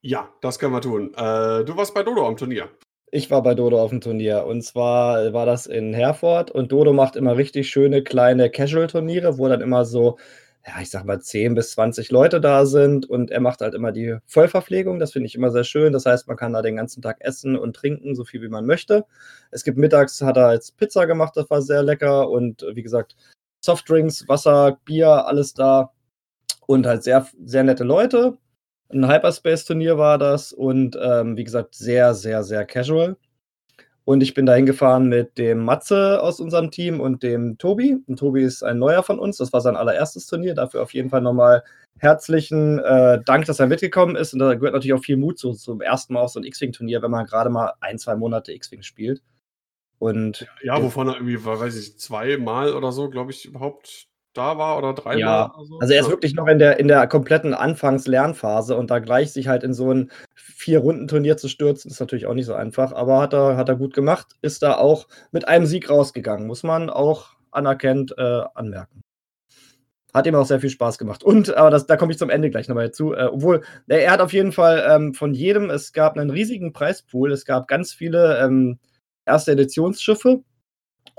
ja, 0.02 0.30
das 0.42 0.60
können 0.60 0.74
wir 0.74 0.82
tun. 0.82 1.14
Äh, 1.14 1.66
du 1.66 1.76
warst 1.76 1.94
bei 1.94 2.04
Dodo 2.04 2.28
am 2.28 2.38
Turnier. 2.38 2.70
Ich 3.12 3.32
war 3.32 3.42
bei 3.42 3.56
Dodo 3.56 3.82
auf 3.82 3.90
dem 3.90 4.02
Turnier 4.02 4.46
und 4.46 4.62
zwar 4.62 5.34
war 5.34 5.46
das 5.46 5.66
in 5.66 5.94
Herford 5.94 6.52
und 6.52 6.72
Dodo 6.72 6.94
macht 6.94 7.16
immer 7.16 7.38
richtig 7.38 7.70
schöne 7.70 8.04
kleine 8.04 8.52
Casual-Turniere, 8.52 9.38
wo 9.38 9.48
dann 9.48 9.62
immer 9.62 9.84
so, 9.84 10.18
ja, 10.66 10.82
ich 10.82 10.90
sag 10.90 11.06
mal 11.06 11.22
10 11.22 11.56
bis 11.56 11.72
20 11.72 12.12
Leute 12.12 12.42
da 12.42 12.66
sind 12.66 13.10
und 13.10 13.32
er 13.32 13.40
macht 13.40 13.62
halt 13.62 13.74
immer 13.74 13.92
die 13.92 14.18
Vollverpflegung. 14.26 15.00
Das 15.00 15.14
finde 15.14 15.28
ich 15.28 15.36
immer 15.36 15.52
sehr 15.52 15.64
schön. 15.64 15.94
Das 15.94 16.06
heißt, 16.06 16.28
man 16.28 16.38
kann 16.38 16.54
da 16.54 16.62
den 16.62 16.76
ganzen 16.76 17.02
Tag 17.02 17.18
essen 17.22 17.58
und 17.58 17.76
trinken, 17.76 18.16
so 18.16 18.26
viel 18.26 18.42
wie 18.42 18.50
man 18.50 18.66
möchte. 18.66 19.06
Es 19.52 19.64
gibt 19.64 19.78
mittags, 19.78 20.22
hat 20.22 20.38
er 20.38 20.54
jetzt 20.54 20.78
Pizza 20.78 21.06
gemacht, 21.08 21.36
das 21.36 21.50
war 21.50 21.62
sehr 21.62 21.84
lecker 21.84 22.30
und 22.30 22.66
wie 22.74 22.84
gesagt, 22.84 23.16
Softdrinks, 23.62 24.28
Wasser, 24.28 24.80
Bier, 24.86 25.26
alles 25.28 25.54
da 25.54 25.92
und 26.68 26.86
halt 26.86 27.04
sehr, 27.04 27.28
sehr 27.46 27.64
nette 27.64 27.84
Leute. 27.84 28.38
Ein 28.90 29.08
Hyperspace-Turnier 29.08 29.98
war 29.98 30.18
das 30.18 30.54
und 30.54 30.98
ähm, 31.02 31.38
wie 31.38 31.44
gesagt, 31.44 31.76
sehr, 31.76 32.14
sehr, 32.14 32.44
sehr 32.44 32.66
casual. 32.66 33.18
Und 34.10 34.24
ich 34.24 34.34
bin 34.34 34.48
da 34.48 34.56
hingefahren 34.56 35.08
mit 35.08 35.38
dem 35.38 35.64
Matze 35.64 36.20
aus 36.24 36.40
unserem 36.40 36.72
Team 36.72 37.00
und 37.00 37.22
dem 37.22 37.60
Tobi. 37.60 37.96
Und 38.08 38.18
Tobi 38.18 38.42
ist 38.42 38.64
ein 38.64 38.80
neuer 38.80 39.04
von 39.04 39.20
uns. 39.20 39.38
Das 39.38 39.54
war 39.54 39.62
sein 39.62 39.76
allererstes 39.76 40.26
Turnier. 40.26 40.56
Dafür 40.56 40.82
auf 40.82 40.96
jeden 40.96 41.12
Fall 41.12 41.22
nochmal 41.22 41.64
herzlichen 42.00 42.80
äh, 42.80 43.22
Dank, 43.24 43.46
dass 43.46 43.60
er 43.60 43.68
mitgekommen 43.68 44.16
ist. 44.16 44.34
Und 44.34 44.40
da 44.40 44.56
gehört 44.56 44.74
natürlich 44.74 44.96
auch 44.96 45.04
viel 45.04 45.18
Mut 45.18 45.38
zu, 45.38 45.54
zum 45.54 45.80
ersten 45.82 46.14
Mal 46.14 46.22
auf 46.22 46.32
so 46.32 46.40
ein 46.40 46.44
X-Wing-Turnier, 46.44 47.04
wenn 47.04 47.12
man 47.12 47.28
gerade 47.28 47.52
mal 47.52 47.74
ein, 47.82 48.00
zwei 48.00 48.16
Monate 48.16 48.52
X-Wing 48.52 48.82
spielt. 48.82 49.22
Und 50.00 50.48
ja, 50.64 50.82
wovon 50.82 51.10
er 51.10 51.14
irgendwie, 51.14 51.46
weiß 51.46 51.78
ich, 51.78 52.00
zweimal 52.00 52.74
oder 52.74 52.92
so, 52.92 53.12
glaube 53.12 53.30
ich, 53.30 53.46
überhaupt 53.46 54.08
da 54.34 54.58
war 54.58 54.78
oder 54.78 54.94
dreimal 54.94 55.20
ja, 55.20 55.54
oder 55.56 55.66
so? 55.66 55.80
Also 55.80 55.94
er 55.94 56.02
ist 56.02 56.10
wirklich 56.10 56.36
noch 56.36 56.48
in 56.48 56.60
der, 56.60 56.80
in 56.80 56.88
der 56.88 57.08
kompletten 57.08 57.54
Anfangs-Lernphase 57.54 58.76
und 58.76 58.92
da 58.92 59.00
gleich 59.00 59.32
sich 59.32 59.48
halt 59.48 59.64
in 59.64 59.74
so 59.74 59.92
ein 59.92 60.12
Vier-Runden-Turnier 60.36 61.38
zu 61.38 61.48
stürzen, 61.48 61.92
ist 61.92 62.00
natürlich 62.00 62.26
auch 62.28 62.34
nicht 62.34 62.46
so 62.46 62.54
einfach, 62.54 62.92
aber 62.94 63.20
hat 63.20 63.34
er, 63.34 63.58
hat 63.58 63.70
er 63.70 63.76
gut 63.76 63.94
gemacht, 63.94 64.36
ist 64.42 64.62
da 64.64 64.78
auch 64.78 65.08
mit 65.32 65.48
einem 65.48 65.66
Sieg 65.66 65.90
rausgegangen, 65.90 66.48
muss 66.48 66.64
man 66.64 66.90
auch 66.90 67.36
anerkennt 67.52 68.14
äh, 68.18 68.42
anmerken. 68.54 69.02
Hat 70.14 70.26
ihm 70.26 70.36
auch 70.36 70.46
sehr 70.46 70.60
viel 70.60 70.72
Spaß 70.72 70.98
gemacht. 70.98 71.24
Und, 71.24 71.56
aber 71.56 71.70
das, 71.70 71.86
da 71.86 71.96
komme 71.96 72.12
ich 72.12 72.18
zum 72.18 72.32
Ende 72.32 72.50
gleich 72.50 72.68
nochmal 72.68 72.92
zu. 72.92 73.14
Äh, 73.14 73.30
obwohl, 73.32 73.62
äh, 73.88 74.00
er 74.00 74.12
hat 74.12 74.22
auf 74.22 74.34
jeden 74.34 74.52
Fall 74.52 74.84
ähm, 74.90 75.14
von 75.14 75.36
jedem, 75.36 75.70
es 75.70 75.94
gab 75.94 76.18
einen 76.18 76.32
riesigen 76.32 76.74
Preispool, 76.74 77.32
es 77.32 77.46
gab 77.46 77.68
ganz 77.68 77.94
viele 77.94 78.40
ähm, 78.40 78.80
erste 79.26 79.52
Editionsschiffe 79.52 80.44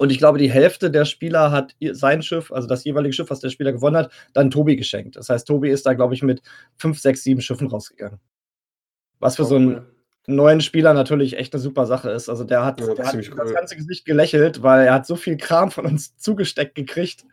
und 0.01 0.11
ich 0.11 0.17
glaube, 0.17 0.39
die 0.39 0.51
Hälfte 0.51 0.91
der 0.91 1.05
Spieler 1.05 1.51
hat 1.51 1.77
sein 1.93 2.23
Schiff, 2.23 2.51
also 2.51 2.67
das 2.67 2.85
jeweilige 2.85 3.13
Schiff, 3.13 3.29
was 3.29 3.41
der 3.41 3.51
Spieler 3.51 3.71
gewonnen 3.71 3.97
hat, 3.97 4.11
dann 4.33 4.51
Tobi 4.51 4.77
geschenkt. 4.77 5.17
Das 5.17 5.29
heißt, 5.29 5.47
Tobi 5.47 5.69
ist 5.69 5.85
da, 5.85 5.93
glaube 5.93 6.15
ich, 6.15 6.23
mit 6.23 6.41
fünf, 6.79 6.99
sechs, 6.99 7.23
sieben 7.23 7.43
Schiffen 7.43 7.67
rausgegangen. 7.67 8.19
Was 9.19 9.37
für 9.37 9.45
so 9.45 9.57
einen 9.57 9.85
neuen 10.27 10.63
Spieler 10.63 10.95
natürlich 10.95 11.37
echt 11.37 11.53
eine 11.53 11.61
super 11.61 11.85
Sache 11.85 12.09
ist. 12.09 12.31
Also 12.31 12.45
der 12.45 12.65
hat, 12.65 12.81
ja, 12.81 12.95
der 12.95 13.09
hat 13.09 13.15
cool. 13.15 13.37
das 13.37 13.53
ganze 13.53 13.77
Gesicht 13.77 14.07
gelächelt, 14.07 14.63
weil 14.63 14.87
er 14.87 14.95
hat 14.95 15.07
so 15.07 15.17
viel 15.17 15.37
Kram 15.37 15.71
von 15.71 15.85
uns 15.85 16.17
zugesteckt 16.17 16.77
gekriegt. 16.77 17.27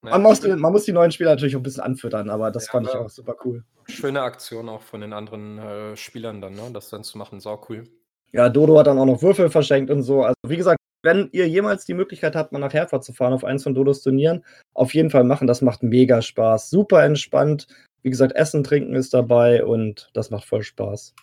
Man, 0.00 0.22
muss 0.22 0.40
die, 0.40 0.56
man 0.56 0.72
muss 0.72 0.84
die 0.84 0.94
neuen 0.94 1.12
Spieler 1.12 1.32
natürlich 1.32 1.56
auch 1.56 1.60
ein 1.60 1.64
bisschen 1.64 1.82
anfüttern, 1.82 2.30
aber 2.30 2.50
das 2.50 2.68
ja, 2.68 2.72
fand 2.72 2.86
ich 2.86 2.94
auch 2.94 3.10
super 3.10 3.36
cool. 3.44 3.64
Schöne 3.86 4.22
Aktion 4.22 4.70
auch 4.70 4.80
von 4.80 5.02
den 5.02 5.12
anderen 5.12 5.58
äh, 5.58 5.94
Spielern 5.94 6.40
dann, 6.40 6.54
ne? 6.54 6.70
das 6.72 6.88
dann 6.88 7.04
zu 7.04 7.18
machen, 7.18 7.38
sau 7.38 7.62
cool. 7.68 7.84
Ja, 8.32 8.48
Dodo 8.48 8.78
hat 8.78 8.86
dann 8.86 8.98
auch 8.98 9.04
noch 9.04 9.20
Würfel 9.20 9.50
verschenkt 9.50 9.90
und 9.90 10.02
so. 10.02 10.22
Also 10.22 10.36
wie 10.46 10.56
gesagt, 10.56 10.75
wenn 11.06 11.30
ihr 11.32 11.48
jemals 11.48 11.86
die 11.86 11.94
Möglichkeit 11.94 12.34
habt, 12.34 12.52
mal 12.52 12.58
nach 12.58 12.74
Herford 12.74 13.04
zu 13.04 13.12
fahren 13.12 13.32
auf 13.32 13.44
eins 13.44 13.62
von 13.62 13.74
Dodos 13.74 14.02
Turnieren, 14.02 14.44
auf 14.74 14.92
jeden 14.92 15.10
Fall 15.10 15.22
machen. 15.22 15.46
Das 15.46 15.62
macht 15.62 15.84
mega 15.84 16.20
Spaß. 16.20 16.68
Super 16.68 17.04
entspannt. 17.04 17.68
Wie 18.02 18.10
gesagt, 18.10 18.34
Essen, 18.34 18.64
Trinken 18.64 18.94
ist 18.94 19.14
dabei 19.14 19.64
und 19.64 20.10
das 20.14 20.30
macht 20.30 20.44
voll 20.44 20.62
Spaß. 20.64 21.14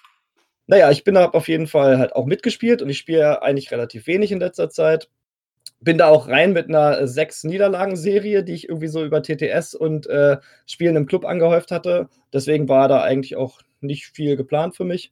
naja, 0.67 0.89
ich 0.91 1.03
bin 1.03 1.15
da 1.15 1.25
auf 1.29 1.49
jeden 1.49 1.67
Fall 1.67 1.99
halt 1.99 2.15
auch 2.15 2.25
mitgespielt 2.25 2.81
und 2.81 2.89
ich 2.89 2.97
spiele 2.97 3.41
eigentlich 3.41 3.71
relativ 3.71 4.07
wenig 4.07 4.31
in 4.31 4.39
letzter 4.39 4.69
Zeit. 4.69 5.09
Bin 5.81 5.97
da 5.97 6.07
auch 6.07 6.29
rein 6.29 6.53
mit 6.53 6.69
einer 6.69 7.05
sechs 7.07 7.43
Niederlagen-Serie, 7.43 8.43
die 8.43 8.53
ich 8.53 8.69
irgendwie 8.69 8.87
so 8.87 9.03
über 9.03 9.21
TTS 9.21 9.75
und 9.75 10.07
äh, 10.07 10.37
Spielen 10.65 10.95
im 10.95 11.05
Club 11.07 11.25
angehäuft 11.25 11.71
hatte. 11.71 12.07
Deswegen 12.31 12.69
war 12.69 12.87
da 12.87 13.03
eigentlich 13.03 13.35
auch 13.35 13.61
nicht 13.81 14.05
viel 14.07 14.37
geplant 14.37 14.77
für 14.77 14.85
mich. 14.85 15.11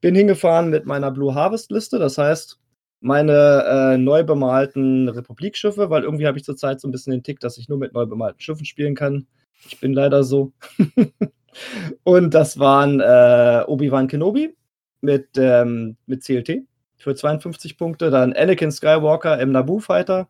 Bin 0.00 0.14
hingefahren 0.14 0.70
mit 0.70 0.86
meiner 0.86 1.10
Blue 1.10 1.34
Harvest-Liste, 1.34 1.98
das 1.98 2.16
heißt, 2.16 2.60
meine 3.04 3.64
äh, 3.68 3.98
neu 3.98 4.24
bemalten 4.24 5.10
Republikschiffe, 5.10 5.90
weil 5.90 6.04
irgendwie 6.04 6.26
habe 6.26 6.38
ich 6.38 6.44
zurzeit 6.44 6.80
so 6.80 6.88
ein 6.88 6.90
bisschen 6.90 7.10
den 7.10 7.22
Tick, 7.22 7.38
dass 7.38 7.58
ich 7.58 7.68
nur 7.68 7.76
mit 7.76 7.92
neu 7.92 8.06
bemalten 8.06 8.40
Schiffen 8.40 8.64
spielen 8.64 8.94
kann. 8.94 9.26
Ich 9.68 9.78
bin 9.78 9.92
leider 9.92 10.24
so. 10.24 10.52
und 12.04 12.32
das 12.32 12.58
waren 12.58 13.00
äh, 13.00 13.62
Obi-Wan 13.66 14.08
Kenobi 14.08 14.56
mit, 15.02 15.28
ähm, 15.36 15.98
mit 16.06 16.24
CLT 16.24 16.62
für 16.96 17.14
52 17.14 17.76
Punkte, 17.76 18.10
dann 18.10 18.32
Anakin 18.32 18.72
Skywalker 18.72 19.38
im 19.38 19.52
Naboo 19.52 19.80
Fighter 19.80 20.28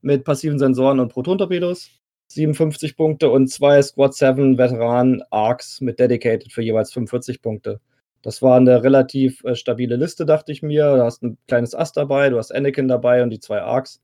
mit 0.00 0.24
passiven 0.24 0.58
Sensoren 0.58 1.00
und 1.00 1.12
Proton-Torpedos, 1.12 1.90
57 2.28 2.96
Punkte 2.96 3.28
und 3.28 3.48
zwei 3.48 3.82
Squad 3.82 4.14
7 4.14 4.56
Veteran 4.56 5.22
Arcs 5.30 5.82
mit 5.82 6.00
Dedicated 6.00 6.50
für 6.50 6.62
jeweils 6.62 6.90
45 6.94 7.42
Punkte. 7.42 7.80
Das 8.24 8.40
war 8.40 8.56
eine 8.56 8.82
relativ 8.82 9.44
äh, 9.44 9.54
stabile 9.54 9.96
Liste, 9.96 10.24
dachte 10.24 10.50
ich 10.50 10.62
mir. 10.62 10.96
Du 10.96 11.04
hast 11.04 11.22
ein 11.22 11.36
kleines 11.46 11.74
Ass 11.74 11.92
dabei, 11.92 12.30
du 12.30 12.38
hast 12.38 12.54
Anakin 12.54 12.88
dabei 12.88 13.22
und 13.22 13.28
die 13.28 13.38
zwei 13.38 13.60
Arcs. 13.60 14.00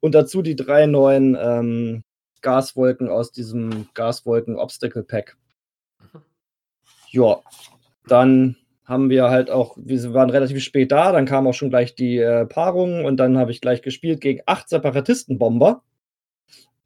Und 0.00 0.16
dazu 0.16 0.42
die 0.42 0.56
drei 0.56 0.86
neuen 0.86 1.38
ähm, 1.40 2.02
Gaswolken 2.40 3.08
aus 3.08 3.30
diesem 3.30 3.86
Gaswolken 3.94 4.56
Obstacle 4.56 5.04
Pack. 5.04 5.36
Mhm. 6.00 6.22
Ja, 7.12 7.40
dann 8.08 8.56
haben 8.84 9.10
wir 9.10 9.30
halt 9.30 9.48
auch, 9.48 9.76
wir 9.76 10.12
waren 10.12 10.30
relativ 10.30 10.60
spät 10.60 10.90
da, 10.90 11.12
dann 11.12 11.26
kam 11.26 11.46
auch 11.46 11.54
schon 11.54 11.70
gleich 11.70 11.94
die 11.94 12.18
äh, 12.18 12.46
Paarung 12.46 13.04
und 13.04 13.18
dann 13.18 13.38
habe 13.38 13.52
ich 13.52 13.60
gleich 13.60 13.80
gespielt 13.80 14.20
gegen 14.20 14.42
acht 14.44 14.68
Separatistenbomber. 14.68 15.84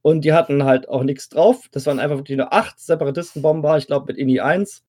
Und 0.02 0.26
die 0.26 0.34
hatten 0.34 0.64
halt 0.64 0.90
auch 0.90 1.04
nichts 1.04 1.30
drauf. 1.30 1.68
Das 1.72 1.86
waren 1.86 2.00
einfach 2.00 2.18
wirklich 2.18 2.36
nur 2.36 2.52
acht 2.52 2.78
Separatistenbomber, 2.78 3.78
ich 3.78 3.86
glaube 3.86 4.08
mit 4.08 4.18
INI 4.18 4.40
1. 4.40 4.85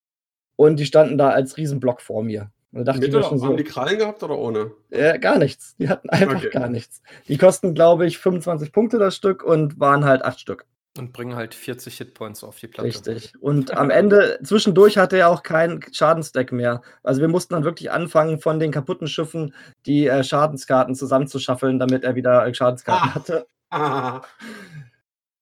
Und 0.57 0.77
die 0.77 0.85
standen 0.85 1.17
da 1.17 1.29
als 1.29 1.55
Riesenblock 1.55 2.01
vor 2.01 2.23
mir. 2.23 2.51
Und 2.73 2.79
da 2.79 2.91
dachte 2.91 2.99
Mit 2.99 3.09
ich 3.09 3.15
mir 3.15 3.23
schon 3.23 3.39
so, 3.39 3.45
haben 3.45 3.57
die 3.57 3.63
Krallen 3.63 3.97
gehabt 3.97 4.21
oder 4.23 4.37
ohne? 4.37 4.71
Äh, 4.89 5.17
gar 5.19 5.37
nichts. 5.37 5.77
Die 5.77 5.87
hatten 5.87 6.09
einfach 6.09 6.35
okay. 6.35 6.49
gar 6.49 6.67
nichts. 6.67 7.01
Die 7.29 7.37
kosten, 7.37 7.73
glaube 7.73 8.05
ich, 8.05 8.17
25 8.17 8.73
Punkte 8.73 8.99
das 8.99 9.15
Stück 9.15 9.43
und 9.43 9.79
waren 9.79 10.03
halt 10.03 10.23
acht 10.25 10.39
Stück. 10.39 10.65
Und 10.97 11.13
bringen 11.13 11.35
halt 11.35 11.53
40 11.53 11.95
Hitpoints 11.95 12.43
auf 12.43 12.59
die 12.59 12.67
Platte. 12.67 12.87
Richtig. 12.87 13.33
Und 13.39 13.77
am 13.77 13.91
Ende, 13.91 14.39
zwischendurch 14.43 14.97
hatte 14.97 15.17
er 15.17 15.29
auch 15.29 15.43
keinen 15.43 15.81
Schadensdeck 15.93 16.51
mehr. 16.51 16.81
Also 17.03 17.21
wir 17.21 17.27
mussten 17.27 17.53
dann 17.53 17.63
wirklich 17.63 17.91
anfangen, 17.91 18.39
von 18.39 18.59
den 18.59 18.71
kaputten 18.71 19.07
Schiffen 19.07 19.53
die 19.85 20.07
äh, 20.07 20.23
Schadenskarten 20.23 20.95
zusammenzuschaffeln, 20.95 21.77
damit 21.79 22.03
er 22.03 22.15
wieder 22.15 22.45
äh, 22.45 22.53
Schadenskarten 22.53 23.09
ah. 23.09 23.15
hatte. 23.15 23.47
Ah. 23.69 24.21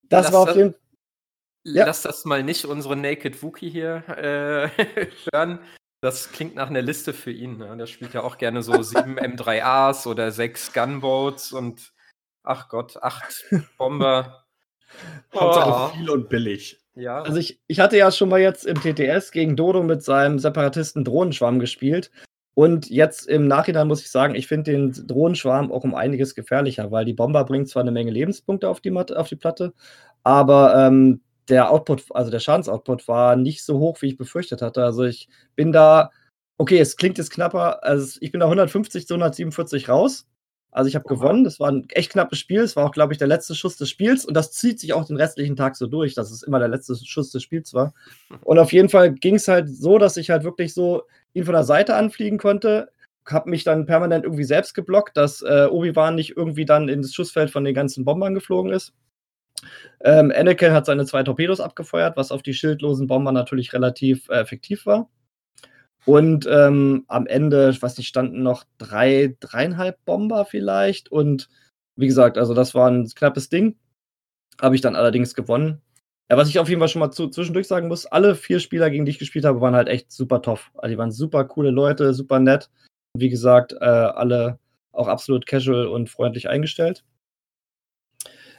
Das 0.10 0.26
Lass 0.26 0.34
war 0.34 0.40
auf 0.42 0.56
jeden 0.56 0.74
Fall. 0.74 0.80
Ja. 1.66 1.88
Lass 1.88 2.04
das 2.04 2.26
mal 2.26 2.44
nicht 2.44 2.66
unsere 2.66 2.96
Naked 2.96 3.42
Wookie 3.42 3.70
hier 3.70 4.04
äh, 4.08 4.70
hören. 5.34 5.60
Das 6.00 6.32
klingt 6.32 6.54
nach 6.54 6.70
einer 6.70 6.84
Liste 6.84 7.12
für 7.12 7.32
ihn. 7.32 7.58
Ne? 7.58 7.76
Der 7.76 7.88
spielt 7.88 8.14
ja 8.14 8.22
auch 8.22 8.38
gerne 8.38 8.62
so 8.62 8.80
sieben 8.84 9.18
M3As 9.18 10.08
oder 10.08 10.32
sechs 10.32 10.72
Gunboats 10.74 11.52
und 11.52 11.92
ach 12.44 12.70
Gott, 12.70 12.98
acht 13.02 13.46
Bomber. 13.78 14.46
Hauptsache 15.34 15.92
oh. 15.94 15.98
viel 15.98 16.10
und 16.12 16.30
billig. 16.30 16.80
Ja. 16.94 17.24
Also 17.24 17.40
ich, 17.40 17.60
ich 17.68 17.80
hatte 17.80 17.98
ja 17.98 18.12
schon 18.12 18.30
mal 18.30 18.40
jetzt 18.40 18.66
im 18.66 18.80
TTS 18.80 19.32
gegen 19.32 19.56
Dodo 19.56 19.82
mit 19.82 20.04
seinem 20.04 20.38
Separatisten 20.38 21.04
Drohnenschwarm 21.04 21.60
gespielt. 21.60 22.12
Und 22.54 22.90
jetzt 22.90 23.28
im 23.28 23.48
Nachhinein 23.48 23.88
muss 23.88 24.02
ich 24.02 24.12
sagen, 24.12 24.36
ich 24.36 24.48
finde 24.48 24.72
den 24.72 25.08
Drohnenschwarm 25.08 25.72
auch 25.72 25.84
um 25.84 25.94
einiges 25.94 26.36
gefährlicher, 26.36 26.92
weil 26.92 27.04
die 27.04 27.14
Bomber 27.14 27.44
bringt 27.44 27.68
zwar 27.68 27.82
eine 27.82 27.92
Menge 27.92 28.12
Lebenspunkte 28.12 28.70
auf 28.70 28.80
die, 28.80 28.92
Mat 28.92 29.12
auf 29.12 29.28
die 29.28 29.36
Platte, 29.36 29.74
aber 30.24 30.88
ähm, 30.88 31.22
der 31.50 31.72
Output, 31.72 32.06
also 32.12 32.32
der 32.32 32.40
Schadensoutput 32.40 33.08
war 33.08 33.36
nicht 33.36 33.64
so 33.64 33.80
hoch, 33.80 34.02
wie 34.02 34.08
ich 34.08 34.18
befürchtet 34.18 34.62
hatte. 34.62 34.84
Also 34.84 35.04
ich 35.04 35.30
bin 35.56 35.72
da, 35.72 36.12
okay, 36.58 36.80
es 36.80 36.98
klingt 36.98 37.18
jetzt 37.18 37.32
knapper, 37.32 37.84
also 37.84 38.18
ich 38.22 38.32
bin 38.32 38.40
da 38.40 38.48
150 38.48 39.08
zu 39.08 39.14
147 39.14 39.90
raus. 39.90 40.28
Also 40.72 40.90
ich 40.90 40.96
habe 40.96 41.08
gewonnen, 41.08 41.46
das 41.46 41.62
war 41.62 41.72
ein 41.72 41.88
echt 41.92 42.12
knappes 42.12 42.38
Spiel, 42.38 42.60
es 42.60 42.76
war 42.76 42.86
auch, 42.86 42.92
glaube 42.92 43.14
ich, 43.14 43.18
der 43.18 43.30
letzte 43.30 43.56
Schuss 43.56 43.78
des 43.78 43.90
Spiels 43.90 44.26
und 44.26 44.34
das 44.34 44.52
zieht 44.52 44.78
sich 44.82 44.92
auch 44.92 45.06
den 45.06 45.16
restlichen 45.16 45.56
Tag 45.56 45.78
so 45.78 45.88
durch, 45.88 46.16
dass 46.16 46.32
es 46.32 46.44
immer 46.44 46.60
der 46.60 46.68
letzte 46.68 46.98
Schuss 46.98 47.32
des 47.32 47.44
Spiels 47.44 47.74
war. 47.74 47.94
Und 48.44 48.60
auf 48.60 48.74
jeden 48.74 48.90
Fall 48.90 49.14
ging 49.14 49.36
es 49.36 49.48
halt 49.48 49.70
so, 49.70 49.98
dass 49.98 50.18
ich 50.18 50.32
halt 50.32 50.44
wirklich 50.44 50.74
so 50.74 51.04
ihn 51.34 51.46
von 51.46 51.54
der 51.54 51.64
Seite 51.64 51.96
anfliegen 51.96 52.38
konnte, 52.38 52.90
habe 53.26 53.50
mich 53.50 53.64
dann 53.64 53.86
permanent 53.86 54.26
irgendwie 54.26 54.44
selbst 54.44 54.74
geblockt, 54.74 55.16
dass 55.16 55.42
äh, 55.42 55.68
Obi-Wan 55.70 56.16
nicht 56.16 56.36
irgendwie 56.36 56.66
dann 56.66 56.90
ins 56.90 57.14
Schussfeld 57.14 57.52
von 57.52 57.64
den 57.64 57.74
ganzen 57.74 58.04
Bombern 58.04 58.34
geflogen 58.34 58.74
ist. 58.74 58.94
Ähm, 60.02 60.32
Anakin 60.36 60.72
hat 60.72 60.86
seine 60.86 61.06
zwei 61.06 61.24
Torpedos 61.24 61.60
abgefeuert, 61.60 62.18
was 62.18 62.32
auf 62.32 62.44
die 62.44 62.54
schildlosen 62.54 63.08
Bomber 63.08 63.32
natürlich 63.32 63.74
relativ 63.74 64.30
äh, 64.30 64.40
effektiv 64.40 64.86
war. 64.86 65.10
Und 66.06 66.48
ähm, 66.48 67.04
am 67.08 67.26
Ende, 67.26 67.70
ich 67.72 67.82
weiß 67.82 67.98
nicht, 67.98 68.08
standen 68.08 68.44
noch 68.44 68.64
drei, 68.78 69.36
dreieinhalb 69.40 70.04
Bomber 70.06 70.46
vielleicht. 70.46 71.12
Und 71.12 71.50
wie 71.96 72.08
gesagt, 72.08 72.38
also 72.38 72.54
das 72.54 72.76
war 72.76 72.90
ein 72.90 73.08
knappes 73.08 73.50
Ding. 73.50 73.76
Habe 74.62 74.76
ich 74.76 74.82
dann 74.82 74.96
allerdings 74.96 75.34
gewonnen. 75.34 75.82
Ja, 76.30 76.38
was 76.38 76.50
ich 76.50 76.60
auf 76.60 76.70
jeden 76.70 76.80
Fall 76.80 76.90
schon 76.90 77.00
mal 77.00 77.12
zu, 77.12 77.30
zwischendurch 77.30 77.68
sagen 77.68 77.88
muss, 77.88 78.06
alle 78.06 78.36
vier 78.36 78.60
Spieler, 78.60 78.90
gegen 78.90 79.06
die 79.06 79.12
ich 79.12 79.20
gespielt 79.20 79.46
habe, 79.46 79.62
waren 79.62 79.76
halt 79.76 79.88
echt 79.88 80.12
super 80.12 80.42
tough. 80.42 80.72
Also 80.76 80.92
die 80.92 80.98
waren 80.98 81.12
super 81.12 81.46
coole 81.46 81.72
Leute, 81.72 82.14
super 82.14 82.40
nett. 82.40 82.70
Wie 83.18 83.30
gesagt, 83.30 83.74
äh, 83.74 83.86
alle 83.86 84.60
auch 84.92 85.08
absolut 85.08 85.46
casual 85.46 85.88
und 85.88 86.10
freundlich 86.10 86.50
eingestellt. 86.50 87.04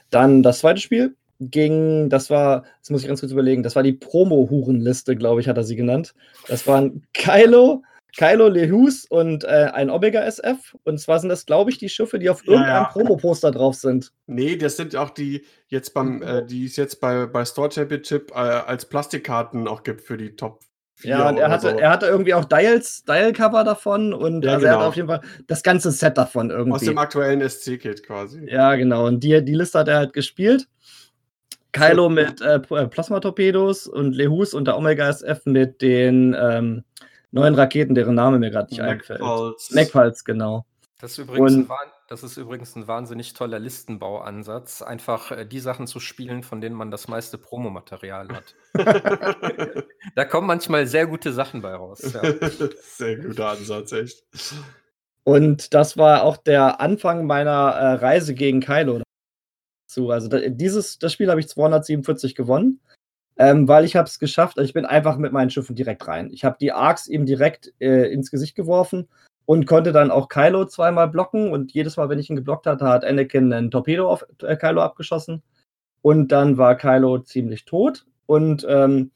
Dann 0.09 0.43
das 0.43 0.59
zweite 0.59 0.79
Spiel 0.79 1.15
ging, 1.39 2.09
das 2.09 2.29
war, 2.29 2.63
das 2.81 2.89
muss 2.89 3.01
ich 3.01 3.07
ganz 3.07 3.19
kurz 3.19 3.31
überlegen, 3.31 3.63
das 3.63 3.75
war 3.75 3.83
die 3.83 3.93
Promo-Hurenliste, 3.93 5.15
glaube 5.15 5.41
ich, 5.41 5.47
hat 5.47 5.57
er 5.57 5.63
sie 5.63 5.75
genannt. 5.75 6.13
Das 6.47 6.65
waren 6.65 7.03
Kylo, 7.13 7.83
Kylo 8.17 8.47
Lehus 8.47 9.05
und 9.05 9.43
äh, 9.43 9.69
ein 9.73 9.89
Omega 9.89 10.21
SF. 10.21 10.75
Und 10.83 10.99
zwar 10.99 11.19
sind 11.19 11.29
das, 11.29 11.45
glaube 11.45 11.69
ich, 11.69 11.77
die 11.77 11.89
Schiffe, 11.89 12.17
die 12.17 12.29
auf 12.29 12.43
ja, 12.45 12.53
irgendeinem 12.53 12.83
ja. 12.83 12.89
Promo-Poster 12.89 13.51
drauf 13.51 13.75
sind. 13.75 14.11
Nee, 14.25 14.55
das 14.55 14.77
sind 14.77 14.95
auch 14.95 15.11
die 15.11 15.45
jetzt 15.67 15.93
beim, 15.93 16.21
äh, 16.23 16.45
die 16.45 16.65
es 16.65 16.75
jetzt 16.75 16.99
bei, 16.99 17.27
bei 17.27 17.45
Store 17.45 17.71
Championship 17.71 18.31
äh, 18.31 18.35
als 18.35 18.85
Plastikkarten 18.85 19.67
auch 19.67 19.83
gibt 19.83 20.01
für 20.01 20.17
die 20.17 20.35
Top 20.35 20.61
ja, 21.03 21.29
und 21.29 21.37
er 21.37 21.49
hatte, 21.49 21.71
so. 21.71 21.77
er 21.77 21.89
hatte 21.89 22.07
irgendwie 22.07 22.33
auch 22.33 22.45
Dials, 22.45 23.03
Dial-Cover 23.03 23.63
davon 23.63 24.13
und 24.13 24.43
ja, 24.43 24.53
also 24.53 24.65
genau. 24.65 24.77
er 24.77 24.79
hat 24.79 24.87
auf 24.87 24.95
jeden 24.95 25.07
Fall 25.07 25.21
das 25.47 25.63
ganze 25.63 25.91
Set 25.91 26.17
davon 26.17 26.49
irgendwie. 26.49 26.75
Aus 26.75 26.81
dem 26.81 26.97
aktuellen 26.97 27.47
SC-Kit 27.47 28.03
quasi. 28.03 28.47
Ja, 28.49 28.75
genau. 28.75 29.05
Und 29.05 29.23
die, 29.23 29.43
die 29.43 29.53
Liste 29.53 29.79
hat 29.79 29.87
er 29.87 29.97
halt 29.97 30.13
gespielt. 30.13 30.67
Kylo 31.71 32.09
mit 32.09 32.41
äh, 32.41 32.55
äh, 32.55 32.87
Plasma-Torpedos 32.87 33.87
und 33.87 34.15
Lehus 34.15 34.53
und 34.53 34.65
der 34.65 34.77
Omega 34.77 35.07
SF 35.09 35.45
mit 35.45 35.81
den 35.81 36.35
ähm, 36.39 36.83
neuen 37.31 37.55
Raketen, 37.55 37.93
deren 37.93 38.15
Name 38.15 38.39
mir 38.39 38.49
gerade 38.49 38.69
nicht 38.71 38.81
einfällt. 38.81 39.21
MacPulse, 39.71 40.23
genau. 40.25 40.65
Das 40.99 41.11
ist 41.11 41.19
übrigens 41.19 41.53
und, 41.53 41.59
ein 41.61 41.67
das 42.07 42.23
ist 42.23 42.37
übrigens 42.37 42.75
ein 42.75 42.87
wahnsinnig 42.87 43.33
toller 43.33 43.59
Listenbauansatz, 43.59 44.81
einfach 44.81 45.31
äh, 45.31 45.45
die 45.45 45.59
Sachen 45.59 45.87
zu 45.87 45.99
spielen, 45.99 46.41
von 46.41 46.61
denen 46.61 46.75
man 46.75 46.89
das 46.89 47.09
meiste 47.09 47.37
Promomaterial 47.37 48.29
hat. 48.29 48.55
da 50.15 50.25
kommen 50.25 50.47
manchmal 50.47 50.87
sehr 50.87 51.05
gute 51.05 51.33
Sachen 51.33 51.61
bei 51.61 51.73
raus. 51.75 52.13
Ja. 52.13 52.21
Sehr 52.81 53.17
guter 53.17 53.49
Ansatz, 53.49 53.91
echt. 53.91 54.23
Und 55.23 55.73
das 55.73 55.97
war 55.97 56.23
auch 56.23 56.37
der 56.37 56.79
Anfang 56.79 57.25
meiner 57.25 57.51
äh, 57.51 57.93
Reise 57.95 58.33
gegen 58.33 58.61
Kylo. 58.61 59.01
Also 60.09 60.27
da, 60.27 60.39
dieses, 60.49 60.99
das 60.99 61.13
Spiel 61.13 61.29
habe 61.29 61.39
ich 61.39 61.49
247 61.49 62.35
gewonnen, 62.35 62.79
ähm, 63.37 63.67
weil 63.67 63.83
ich 63.83 63.95
habe 63.95 64.07
es 64.07 64.19
geschafft. 64.19 64.57
Also 64.57 64.67
ich 64.67 64.73
bin 64.73 64.85
einfach 64.85 65.17
mit 65.17 65.33
meinen 65.33 65.49
Schiffen 65.49 65.75
direkt 65.75 66.07
rein. 66.07 66.31
Ich 66.31 66.43
habe 66.45 66.57
die 66.59 66.71
Arcs 66.71 67.07
eben 67.07 67.25
direkt 67.25 67.73
äh, 67.79 68.11
ins 68.11 68.31
Gesicht 68.31 68.55
geworfen 68.55 69.07
und 69.47 69.65
konnte 69.65 69.93
dann 69.93 70.11
auch 70.11 70.27
Kylo 70.27 70.65
zweimal 70.65 71.07
blocken. 71.07 71.51
Und 71.51 71.71
jedes 71.71 71.95
Mal, 71.95 72.09
wenn 72.09 72.19
ich 72.19 72.29
ihn 72.29 72.35
geblockt 72.35 72.67
hatte, 72.67 72.85
hat 72.85 73.05
Anakin 73.05 73.53
einen 73.53 73.71
Torpedo 73.71 74.11
auf 74.11 74.25
äh, 74.43 74.57
Kylo 74.57 74.81
abgeschossen. 74.81 75.41
Und 76.01 76.33
dann 76.33 76.57
war 76.57 76.75
Kylo 76.75 77.19
ziemlich 77.19 77.63
tot. 77.63 78.05
Und 78.25 78.65
ähm, 78.69 79.11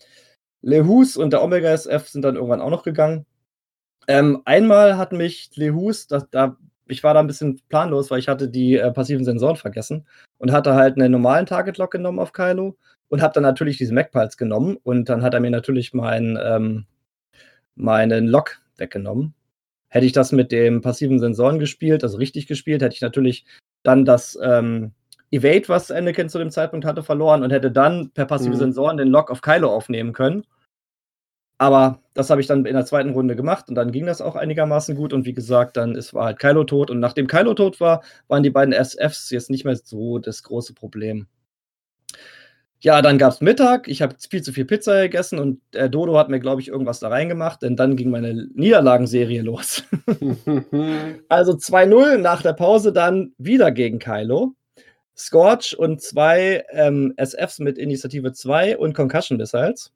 Lehus 0.61 1.17
und 1.17 1.33
der 1.33 1.43
Omega 1.43 1.69
SF 1.71 2.07
sind 2.07 2.21
dann 2.23 2.35
irgendwann 2.35 2.61
auch 2.61 2.69
noch 2.69 2.83
gegangen. 2.83 3.25
Ähm, 4.07 4.41
einmal 4.45 4.97
hat 4.97 5.11
mich 5.11 5.51
Lehus, 5.55 6.07
da, 6.07 6.25
da, 6.31 6.55
ich 6.87 7.03
war 7.03 7.13
da 7.13 7.19
ein 7.19 7.27
bisschen 7.27 7.59
planlos, 7.67 8.09
weil 8.09 8.19
ich 8.19 8.29
hatte 8.29 8.47
die 8.47 8.77
äh, 8.77 8.89
passiven 8.91 9.25
Sensoren 9.25 9.57
vergessen 9.57 10.07
und 10.37 10.53
hatte 10.53 10.75
halt 10.75 10.95
einen 10.95 11.11
normalen 11.11 11.45
Target 11.45 11.77
Lock 11.77 11.91
genommen 11.91 12.19
auf 12.19 12.31
Kylo 12.31 12.77
und 13.09 13.21
habe 13.21 13.33
dann 13.33 13.43
natürlich 13.43 13.77
diese 13.77 13.93
Magpiles 13.93 14.37
genommen. 14.37 14.77
Und 14.81 15.09
dann 15.09 15.23
hat 15.23 15.33
er 15.33 15.41
mir 15.41 15.51
natürlich 15.51 15.93
mein, 15.93 16.39
ähm, 16.41 16.85
meinen 17.75 18.27
Lock 18.27 18.61
weggenommen 18.77 19.35
Hätte 19.91 20.05
ich 20.05 20.13
das 20.13 20.31
mit 20.31 20.51
dem 20.51 20.81
passiven 20.81 21.19
Sensoren 21.19 21.59
gespielt, 21.59 22.03
also 22.03 22.17
richtig 22.17 22.47
gespielt, 22.47 22.81
hätte 22.81 22.95
ich 22.95 23.01
natürlich 23.01 23.45
dann 23.83 24.05
das 24.05 24.39
ähm, 24.41 24.93
Evade, 25.31 25.67
was 25.67 25.91
Anakin 25.91 26.29
zu 26.29 26.39
dem 26.39 26.49
Zeitpunkt 26.49 26.85
hatte, 26.85 27.03
verloren 27.03 27.43
und 27.43 27.51
hätte 27.51 27.71
dann 27.71 28.11
per 28.11 28.25
passive 28.25 28.55
mhm. 28.55 28.59
Sensoren 28.59 28.97
den 28.97 29.09
Lock 29.09 29.29
auf 29.29 29.41
Kylo 29.41 29.69
aufnehmen 29.69 30.13
können. 30.13 30.45
Aber 31.57 31.99
das 32.15 32.29
habe 32.29 32.41
ich 32.41 32.47
dann 32.47 32.65
in 32.65 32.73
der 32.73 32.85
zweiten 32.85 33.11
Runde 33.11 33.35
gemacht 33.35 33.69
und 33.69 33.75
dann 33.75 33.91
ging 33.91 34.07
das 34.07 34.19
auch 34.19 34.35
einigermaßen 34.35 34.95
gut. 34.95 35.13
Und 35.13 35.25
wie 35.25 35.33
gesagt, 35.33 35.77
dann 35.77 35.93
ist, 35.93 36.13
war 36.13 36.25
halt 36.25 36.39
Kylo 36.39 36.63
tot. 36.63 36.89
Und 36.89 36.99
nachdem 36.99 37.27
Kylo 37.27 37.53
tot 37.53 37.79
war, 37.79 38.01
waren 38.27 38.41
die 38.41 38.49
beiden 38.49 38.73
SFs 38.73 39.29
jetzt 39.29 39.51
nicht 39.51 39.63
mehr 39.63 39.75
so 39.75 40.17
das 40.17 40.41
große 40.41 40.73
Problem. 40.73 41.27
Ja, 42.83 43.03
dann 43.03 43.19
gab 43.19 43.31
es 43.31 43.41
Mittag. 43.41 43.87
Ich 43.87 44.01
habe 44.01 44.15
viel 44.27 44.41
zu 44.41 44.51
viel 44.53 44.65
Pizza 44.65 45.03
gegessen 45.03 45.37
und 45.37 45.61
der 45.71 45.87
Dodo 45.87 46.17
hat 46.17 46.29
mir, 46.29 46.39
glaube 46.39 46.61
ich, 46.61 46.67
irgendwas 46.67 46.99
da 46.99 47.09
reingemacht, 47.09 47.61
denn 47.61 47.75
dann 47.75 47.95
ging 47.95 48.09
meine 48.09 48.47
Niederlagenserie 48.55 49.41
los. 49.43 49.83
also 51.29 51.53
2-0 51.53 52.17
nach 52.17 52.41
der 52.41 52.53
Pause 52.53 52.91
dann 52.91 53.33
wieder 53.37 53.71
gegen 53.71 53.99
Kylo. 53.99 54.55
Scorch 55.15 55.77
und 55.77 56.01
zwei 56.01 56.65
ähm, 56.71 57.13
SFs 57.17 57.59
mit 57.59 57.77
Initiative 57.77 58.33
2 58.33 58.77
und 58.77 58.95
Concussion 58.95 59.37
Missiles. 59.37 59.91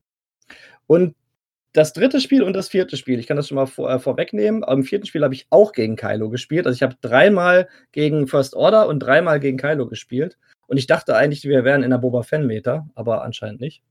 Und 0.86 1.16
das 1.74 1.94
dritte 1.94 2.22
Spiel 2.22 2.44
und 2.44 2.54
das 2.54 2.70
vierte 2.70 2.98
Spiel, 2.98 3.20
ich 3.20 3.26
kann 3.26 3.36
das 3.36 3.48
schon 3.48 3.56
mal 3.56 3.66
vor, 3.66 3.90
äh, 3.90 3.98
vorwegnehmen. 3.98 4.64
Am 4.64 4.84
vierten 4.84 5.08
Spiel 5.08 5.24
habe 5.24 5.34
ich 5.34 5.48
auch 5.50 5.72
gegen 5.72 5.96
Kylo 5.96 6.30
gespielt. 6.30 6.68
Also 6.68 6.76
ich 6.76 6.84
habe 6.84 6.96
dreimal 7.02 7.68
gegen 7.92 8.28
First 8.28 8.56
Order 8.56 8.88
und 8.88 9.00
dreimal 9.00 9.40
gegen 9.40 9.58
Kylo 9.58 9.88
gespielt. 9.88 10.38
Und 10.68 10.78
ich 10.78 10.88
dachte 10.88 11.16
eigentlich, 11.16 11.44
wir 11.44 11.64
wären 11.64 11.84
in 11.84 11.92
der 11.92 11.98
Boba 11.98 12.24
Fan-Meter, 12.24 12.88
aber 12.96 13.24
anscheinend 13.24 13.62
nicht. 13.62 13.84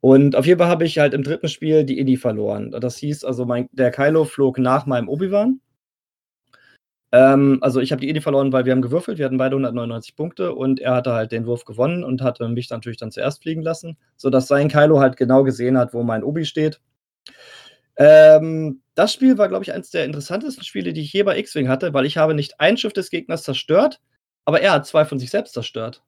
Und 0.00 0.36
auf 0.36 0.46
jeden 0.46 0.58
Fall 0.58 0.68
habe 0.68 0.84
ich 0.84 0.98
halt 0.98 1.14
im 1.14 1.22
dritten 1.22 1.48
Spiel 1.48 1.84
die 1.84 1.98
Indie 1.98 2.16
verloren. 2.16 2.70
Das 2.70 2.96
hieß 2.98 3.24
also, 3.24 3.44
mein, 3.46 3.68
der 3.72 3.90
Kylo 3.90 4.24
flog 4.24 4.58
nach 4.58 4.86
meinem 4.86 5.08
Obi-Wan. 5.08 5.60
Ähm, 7.10 7.58
also 7.62 7.80
ich 7.80 7.90
habe 7.90 8.00
die 8.00 8.08
Indie 8.08 8.20
verloren, 8.20 8.52
weil 8.52 8.64
wir 8.64 8.72
haben 8.72 8.82
gewürfelt. 8.82 9.18
Wir 9.18 9.24
hatten 9.24 9.38
beide 9.38 9.54
199 9.54 10.14
Punkte 10.14 10.54
und 10.54 10.78
er 10.80 10.94
hatte 10.94 11.12
halt 11.12 11.32
den 11.32 11.46
Wurf 11.46 11.64
gewonnen 11.64 12.04
und 12.04 12.22
hatte 12.22 12.46
mich 12.48 12.70
natürlich 12.70 12.98
dann 12.98 13.10
zuerst 13.10 13.42
fliegen 13.42 13.62
lassen, 13.62 13.96
sodass 14.16 14.46
sein 14.46 14.68
Kylo 14.68 15.00
halt 15.00 15.16
genau 15.16 15.42
gesehen 15.42 15.78
hat, 15.78 15.94
wo 15.94 16.02
mein 16.02 16.22
Obi 16.22 16.44
steht. 16.44 16.80
Ähm, 17.96 18.82
das 18.94 19.12
Spiel 19.12 19.38
war, 19.38 19.48
glaube 19.48 19.64
ich, 19.64 19.72
eines 19.72 19.90
der 19.90 20.04
interessantesten 20.04 20.64
Spiele, 20.64 20.92
die 20.92 21.00
ich 21.00 21.12
je 21.12 21.24
bei 21.24 21.38
X-Wing 21.38 21.68
hatte, 21.68 21.94
weil 21.94 22.06
ich 22.06 22.16
habe 22.16 22.34
nicht 22.34 22.60
ein 22.60 22.76
Schiff 22.76 22.92
des 22.92 23.10
Gegners 23.10 23.42
zerstört, 23.42 24.00
aber 24.48 24.62
er 24.62 24.72
hat 24.72 24.86
zwei 24.86 25.04
von 25.04 25.18
sich 25.18 25.28
selbst 25.28 25.52
zerstört. 25.52 26.02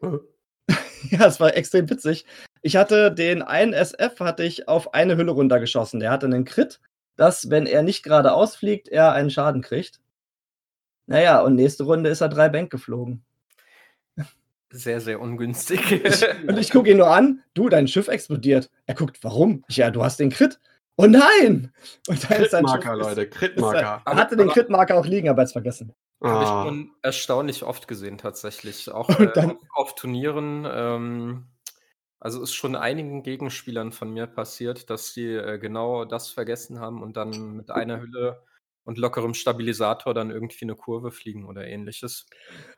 Mhm. 0.00 0.22
ja, 1.10 1.24
es 1.24 1.38
war 1.38 1.56
extrem 1.56 1.88
witzig. 1.88 2.26
Ich 2.62 2.74
hatte 2.74 3.14
den 3.14 3.42
einen 3.42 3.72
SF 3.72 4.18
hatte 4.18 4.42
ich 4.42 4.66
auf 4.66 4.92
eine 4.92 5.16
Hülle 5.16 5.30
runtergeschossen. 5.30 6.00
Der 6.00 6.10
hatte 6.10 6.26
einen 6.26 6.44
Crit, 6.44 6.80
dass, 7.14 7.48
wenn 7.48 7.66
er 7.66 7.84
nicht 7.84 8.02
geradeaus 8.02 8.56
fliegt, 8.56 8.88
er 8.88 9.12
einen 9.12 9.30
Schaden 9.30 9.62
kriegt. 9.62 10.00
Naja, 11.06 11.42
und 11.42 11.54
nächste 11.54 11.84
Runde 11.84 12.10
ist 12.10 12.22
er 12.22 12.28
drei 12.28 12.48
Bank 12.48 12.72
geflogen. 12.72 13.22
Sehr, 14.70 15.00
sehr 15.00 15.20
ungünstig. 15.20 16.02
und 16.48 16.58
ich 16.58 16.72
gucke 16.72 16.90
ihn 16.90 16.96
nur 16.96 17.10
an, 17.10 17.44
du, 17.54 17.68
dein 17.68 17.86
Schiff 17.86 18.08
explodiert. 18.08 18.68
Er 18.86 18.96
guckt, 18.96 19.22
warum? 19.22 19.64
Ich, 19.68 19.76
ja, 19.76 19.92
du 19.92 20.02
hast 20.02 20.18
den 20.18 20.30
Crit. 20.30 20.58
Oh 21.00 21.06
nein! 21.06 21.72
Und 22.08 22.30
dann 22.30 22.42
Crit-Marker, 22.42 22.94
Leute, 22.94 23.26
Crit-Marker. 23.26 24.02
Er 24.04 24.16
hatte 24.16 24.36
den 24.36 24.48
Crit-Marker 24.48 24.96
auch 24.96 25.06
liegen, 25.06 25.30
aber 25.30 25.40
jetzt 25.40 25.52
vergessen. 25.52 25.94
Habe 26.22 26.44
ich 26.44 26.50
ah. 26.50 26.64
schon 26.66 26.90
erstaunlich 27.00 27.62
oft 27.62 27.88
gesehen, 27.88 28.18
tatsächlich. 28.18 28.90
Auch 28.90 29.08
äh, 29.08 29.30
auf, 29.34 29.56
auf, 29.74 29.94
Turnieren. 29.94 30.68
Ähm, 30.70 31.46
also 32.18 32.42
ist 32.42 32.52
schon 32.52 32.76
einigen 32.76 33.22
Gegenspielern 33.22 33.92
von 33.92 34.12
mir 34.12 34.26
passiert, 34.26 34.90
dass 34.90 35.14
sie 35.14 35.32
äh, 35.32 35.58
genau 35.58 36.04
das 36.04 36.28
vergessen 36.28 36.80
haben 36.80 37.02
und 37.02 37.16
dann 37.16 37.56
mit 37.56 37.70
einer 37.70 38.02
Hülle 38.02 38.44
und 38.84 38.98
lockerem 38.98 39.32
Stabilisator 39.32 40.12
dann 40.12 40.30
irgendwie 40.30 40.66
eine 40.66 40.76
Kurve 40.76 41.12
fliegen 41.12 41.46
oder 41.46 41.66
ähnliches. 41.66 42.26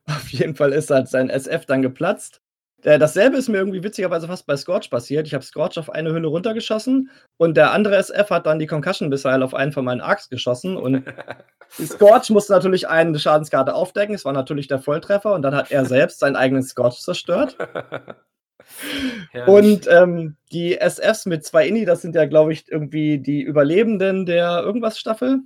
Auf 0.05 0.29
jeden 0.29 0.55
Fall 0.55 0.73
ist 0.73 0.91
halt 0.91 1.09
sein 1.09 1.29
SF 1.29 1.67
dann 1.67 1.83
geplatzt 1.83 2.42
äh, 2.85 2.99
dasselbe 2.99 3.37
ist 3.37 3.49
mir 3.49 3.59
irgendwie 3.59 3.83
witzigerweise 3.83 4.27
fast 4.27 4.47
bei 4.47 4.57
Scorch 4.57 4.91
passiert. 4.91 5.27
Ich 5.27 5.35
habe 5.35 5.45
Scorch 5.45 5.79
auf 5.79 5.91
eine 5.91 6.13
Hülle 6.13 6.29
runtergeschossen 6.29 7.11
und 7.37 7.57
der 7.57 7.73
andere 7.73 7.97
SF 7.97 8.31
hat 8.31 8.47
dann 8.47 8.59
die 8.59 8.67
Concussion 8.67 9.09
Missile 9.09 9.45
auf 9.45 9.55
einen 9.55 9.73
von 9.73 9.85
meinen 9.85 10.01
Arcs 10.01 10.29
geschossen 10.29 10.77
und 10.77 11.05
Scorch 11.71 12.31
musste 12.31 12.53
natürlich 12.53 12.89
eine 12.89 13.19
Schadenskarte 13.19 13.75
aufdecken. 13.75 14.15
Es 14.15 14.25
war 14.25 14.33
natürlich 14.33 14.69
der 14.69 14.81
Volltreffer 14.81 15.35
und 15.35 15.43
dann 15.43 15.55
hat 15.55 15.71
er 15.71 15.85
selbst 15.85 16.21
seinen 16.21 16.37
eigenen 16.37 16.63
Scorch 16.63 17.01
zerstört. 17.01 17.57
und 19.47 19.89
ähm, 19.89 20.37
die 20.51 20.79
SFs 20.79 21.27
mit 21.27 21.45
zwei 21.45 21.67
Inni, 21.67 21.85
das 21.85 22.03
sind 22.03 22.15
ja, 22.15 22.27
glaube 22.27 22.53
ich, 22.53 22.71
irgendwie 22.71 23.19
die 23.19 23.43
Überlebenden 23.43 24.27
der 24.27 24.63
irgendwas 24.63 24.99
Staffel. 24.99 25.41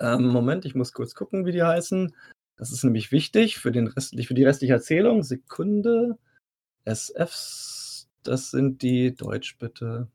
Ähm, 0.00 0.28
Moment, 0.28 0.64
ich 0.64 0.74
muss 0.74 0.92
kurz 0.92 1.14
gucken, 1.14 1.46
wie 1.46 1.52
die 1.52 1.62
heißen. 1.62 2.14
Das 2.56 2.72
ist 2.72 2.84
nämlich 2.84 3.12
wichtig 3.12 3.58
für, 3.58 3.72
den 3.72 3.86
restlich, 3.86 4.28
für 4.28 4.34
die 4.34 4.44
restliche 4.44 4.74
Erzählung. 4.74 5.22
Sekunde. 5.22 6.18
SFs, 6.92 8.08
das 8.22 8.50
sind 8.50 8.82
die, 8.82 9.14
Deutsch 9.14 9.58
bitte. 9.58 10.08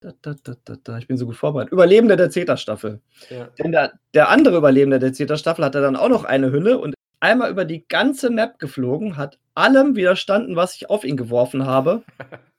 Da, 0.00 0.12
da, 0.20 0.76
da, 0.82 0.98
ich 0.98 1.06
bin 1.06 1.16
so 1.16 1.24
gut 1.24 1.36
vorbereitet. 1.36 1.72
Überlebende 1.72 2.16
der 2.16 2.28
Zeta-Staffel. 2.28 3.00
Ja. 3.30 3.48
Denn 3.58 3.72
der, 3.72 3.94
der 4.12 4.28
andere 4.28 4.58
Überlebende 4.58 4.98
der 4.98 5.14
Zeta-Staffel 5.14 5.64
hatte 5.64 5.80
dann 5.80 5.96
auch 5.96 6.10
noch 6.10 6.24
eine 6.24 6.52
Hülle 6.52 6.78
und 6.78 6.94
einmal 7.20 7.50
über 7.50 7.64
die 7.64 7.88
ganze 7.88 8.28
Map 8.28 8.58
geflogen, 8.58 9.16
hat 9.16 9.38
allem 9.54 9.96
widerstanden, 9.96 10.56
was 10.56 10.74
ich 10.74 10.90
auf 10.90 11.04
ihn 11.04 11.16
geworfen 11.16 11.64
habe. 11.64 12.02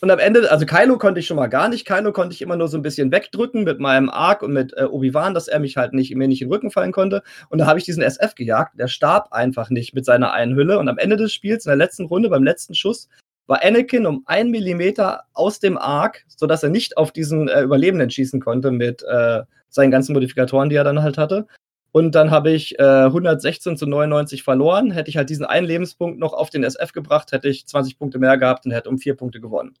Und 0.00 0.10
am 0.10 0.18
Ende, 0.18 0.50
also 0.50 0.66
Kylo 0.66 0.98
konnte 0.98 1.20
ich 1.20 1.26
schon 1.26 1.36
mal 1.36 1.46
gar 1.48 1.68
nicht. 1.68 1.86
Kylo 1.86 2.12
konnte 2.12 2.34
ich 2.34 2.42
immer 2.42 2.56
nur 2.56 2.68
so 2.68 2.76
ein 2.76 2.82
bisschen 2.82 3.12
wegdrücken 3.12 3.64
mit 3.64 3.80
meinem 3.80 4.08
Arc 4.08 4.42
und 4.42 4.52
mit 4.52 4.72
äh, 4.76 4.84
Obi-Wan, 4.84 5.34
dass 5.34 5.48
er 5.48 5.60
mich 5.60 5.76
halt 5.76 5.92
nicht, 5.92 6.14
mir 6.14 6.28
nicht 6.28 6.42
in 6.42 6.48
den 6.48 6.52
Rücken 6.52 6.70
fallen 6.70 6.92
konnte. 6.92 7.22
Und 7.48 7.58
da 7.58 7.66
habe 7.66 7.78
ich 7.78 7.84
diesen 7.84 8.02
SF 8.02 8.34
gejagt. 8.34 8.78
Der 8.78 8.88
starb 8.88 9.32
einfach 9.32 9.70
nicht 9.70 9.94
mit 9.94 10.04
seiner 10.04 10.32
einen 10.32 10.54
Hülle. 10.54 10.78
Und 10.78 10.88
am 10.88 10.98
Ende 10.98 11.16
des 11.16 11.32
Spiels, 11.32 11.66
in 11.66 11.70
der 11.70 11.76
letzten 11.76 12.06
Runde, 12.06 12.28
beim 12.28 12.44
letzten 12.44 12.74
Schuss, 12.74 13.08
war 13.46 13.64
Anakin 13.64 14.06
um 14.06 14.22
einen 14.26 14.50
Millimeter 14.50 15.24
aus 15.32 15.58
dem 15.58 15.78
Arc, 15.78 16.24
sodass 16.28 16.62
er 16.62 16.68
nicht 16.68 16.96
auf 16.96 17.12
diesen 17.12 17.48
äh, 17.48 17.62
Überlebenden 17.62 18.10
schießen 18.10 18.40
konnte 18.40 18.70
mit 18.70 19.02
äh, 19.02 19.42
seinen 19.70 19.90
ganzen 19.90 20.12
Modifikatoren, 20.12 20.68
die 20.68 20.76
er 20.76 20.84
dann 20.84 21.02
halt 21.02 21.18
hatte. 21.18 21.46
Und 21.90 22.14
dann 22.14 22.30
habe 22.30 22.50
ich 22.50 22.78
äh, 22.78 22.82
116 22.82 23.76
zu 23.76 23.86
99 23.86 24.42
verloren. 24.42 24.90
Hätte 24.90 25.10
ich 25.10 25.16
halt 25.16 25.30
diesen 25.30 25.46
einen 25.46 25.66
Lebenspunkt 25.66 26.18
noch 26.18 26.32
auf 26.34 26.50
den 26.50 26.62
SF 26.62 26.92
gebracht, 26.92 27.32
hätte 27.32 27.48
ich 27.48 27.66
20 27.66 27.98
Punkte 27.98 28.18
mehr 28.18 28.36
gehabt 28.36 28.66
und 28.66 28.72
hätte 28.72 28.90
um 28.90 28.98
vier 28.98 29.16
Punkte 29.16 29.40
gewonnen. 29.40 29.74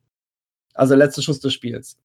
Also 0.74 0.94
letzter 0.94 1.22
Schuss 1.22 1.40
des 1.40 1.52
Spiels. 1.52 1.98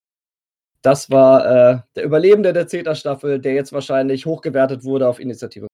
Das 0.82 1.10
war 1.10 1.46
äh, 1.46 1.80
der 1.96 2.04
Überlebende 2.04 2.52
der 2.52 2.68
Zeta-Staffel, 2.68 3.40
der 3.40 3.54
jetzt 3.54 3.72
wahrscheinlich 3.72 4.26
hochgewertet 4.26 4.84
wurde 4.84 5.08
auf 5.08 5.20
Initiative. 5.20 5.68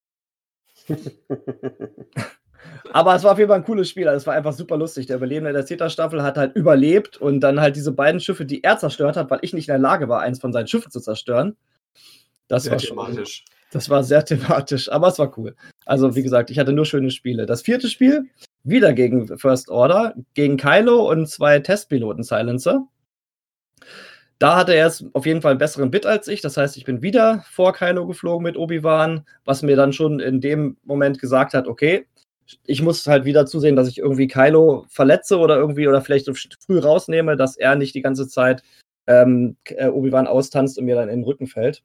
Aber 2.94 3.16
es 3.16 3.24
war 3.24 3.32
auf 3.34 3.38
jeden 3.40 3.50
Fall 3.50 3.60
ein 3.60 3.66
cooles 3.66 3.90
Spiel. 3.90 4.08
Also 4.08 4.18
es 4.18 4.28
war 4.28 4.36
einfach 4.36 4.54
super 4.54 4.78
lustig. 4.78 5.08
Der 5.08 5.18
Überlebende 5.18 5.54
der 5.54 5.66
Zeta-Staffel 5.66 6.22
hat 6.22 6.38
halt 6.38 6.56
überlebt 6.56 7.18
und 7.18 7.40
dann 7.40 7.60
halt 7.60 7.76
diese 7.76 7.92
beiden 7.92 8.22
Schiffe, 8.22 8.46
die 8.46 8.64
er 8.64 8.78
zerstört 8.78 9.18
hat, 9.18 9.32
weil 9.32 9.40
ich 9.42 9.54
nicht 9.54 9.68
in 9.68 9.74
der 9.74 9.80
Lage 9.80 10.10
war, 10.10 10.22
eins 10.22 10.40
von 10.40 10.54
seinen 10.54 10.68
Schiffen 10.68 10.92
zu 10.92 11.00
zerstören. 11.00 11.58
Das 12.48 12.64
Sehr 12.64 12.74
war 12.74 12.80
thematisch. 12.80 13.46
Schon, 13.48 13.59
das 13.72 13.89
war 13.89 14.03
sehr 14.03 14.26
thematisch, 14.26 14.91
aber 14.91 15.07
es 15.07 15.20
war 15.20 15.38
cool. 15.38 15.55
Also, 15.86 16.15
wie 16.15 16.24
gesagt, 16.24 16.49
ich 16.49 16.59
hatte 16.59 16.74
nur 16.74 16.86
schöne 16.86 17.11
Spiele. 17.11 17.45
Das 17.45 17.61
vierte 17.61 17.88
Spiel, 17.89 18.26
wieder 18.63 18.93
gegen 18.93 19.38
First 19.38 19.70
Order, 19.70 20.15
gegen 20.34 20.57
Kylo 20.57 21.09
und 21.09 21.28
zwei 21.28 21.59
Testpiloten 21.59 22.24
Silencer. 22.24 22.88
Da 24.39 24.55
hatte 24.55 24.74
er 24.74 24.86
jetzt 24.86 25.03
auf 25.13 25.26
jeden 25.26 25.41
Fall 25.41 25.51
einen 25.51 25.59
besseren 25.59 25.91
Bit 25.91 26.05
als 26.05 26.30
ich. 26.30 26.39
Das 26.41 26.55
heißt, 26.55 26.78
ich 26.78 26.86
bin 26.86 27.01
wieder 27.01 27.43
vor 27.49 27.74
Kylo 27.74 28.07
geflogen 28.07 28.43
mit 28.43 28.55
Obi-Wan, 28.55 29.26
was 29.43 29.63
mir 29.63 29.76
dann 29.76 29.91
schon 29.91 30.22
in 30.22 30.39
dem 30.39 30.78
Moment 30.84 31.20
gesagt 31.20 31.53
hat, 31.53 31.67
okay, 31.67 32.05
ich 32.65 32.82
muss 32.82 33.05
halt 33.05 33.26
wieder 33.26 33.45
zusehen, 33.45 33.76
dass 33.76 33.89
ich 33.89 33.99
irgendwie 33.99 34.28
Kylo 34.28 34.86
verletze 34.88 35.38
oder 35.38 35.57
irgendwie 35.57 35.88
oder 35.88 36.01
vielleicht 36.01 36.30
früh 36.65 36.80
rausnehme, 36.80 37.36
dass 37.36 37.57
er 37.57 37.76
nicht 37.76 37.93
die 37.95 38.01
ganze 38.01 38.28
Zeit 38.28 38.63
ähm, 39.07 39.57
äh, 39.65 39.89
Obi-Wan 39.89 40.28
austanzt 40.28 40.78
und 40.78 40.86
mir 40.86 40.95
dann 40.95 41.09
in 41.09 41.20
den 41.20 41.26
Rücken 41.26 41.47
fällt. 41.47 41.84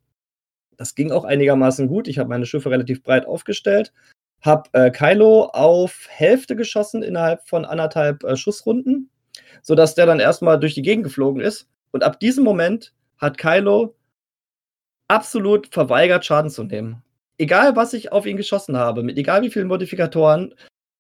Das 0.77 0.95
ging 0.95 1.13
auch 1.13 1.25
einigermaßen 1.25 1.89
gut. 1.89 2.09
Ich 2.09 2.19
habe 2.19 2.29
meine 2.29 2.47
Schiffe 2.47 2.71
relativ 2.71 3.03
breit 3.03 3.27
aufgestellt, 3.27 3.93
habe 4.41 4.69
äh, 4.73 4.91
Kylo 4.91 5.45
auf 5.53 6.07
Hälfte 6.09 6.57
geschossen 6.57 7.03
innerhalb 7.03 7.47
von 7.49 7.65
anderthalb 7.65 8.25
äh, 8.25 8.37
Schussrunden, 8.37 9.11
sodass 9.63 9.95
der 9.95 10.07
dann 10.07 10.21
erstmal 10.21 10.59
durch 10.61 10.75
die 10.75 10.83
Gegend 10.83 11.05
geflogen 11.05 11.41
ist. 11.41 11.69
Und 11.93 12.03
ab 12.03 12.21
diesem 12.21 12.45
Moment 12.45 12.93
hat 13.19 13.39
Kylo 13.39 13.95
absolut 15.09 15.69
verweigert, 15.73 16.25
Schaden 16.25 16.51
zu 16.51 16.65
nehmen. 16.65 17.03
Egal, 17.39 17.77
was 17.77 17.93
ich 17.95 18.13
auf 18.13 18.27
ihn 18.27 18.37
geschossen 18.37 18.77
habe, 18.77 19.03
mit 19.03 19.19
egal 19.19 19.43
wie 19.43 19.51
vielen 19.51 19.69
Modifikatoren, 19.69 20.55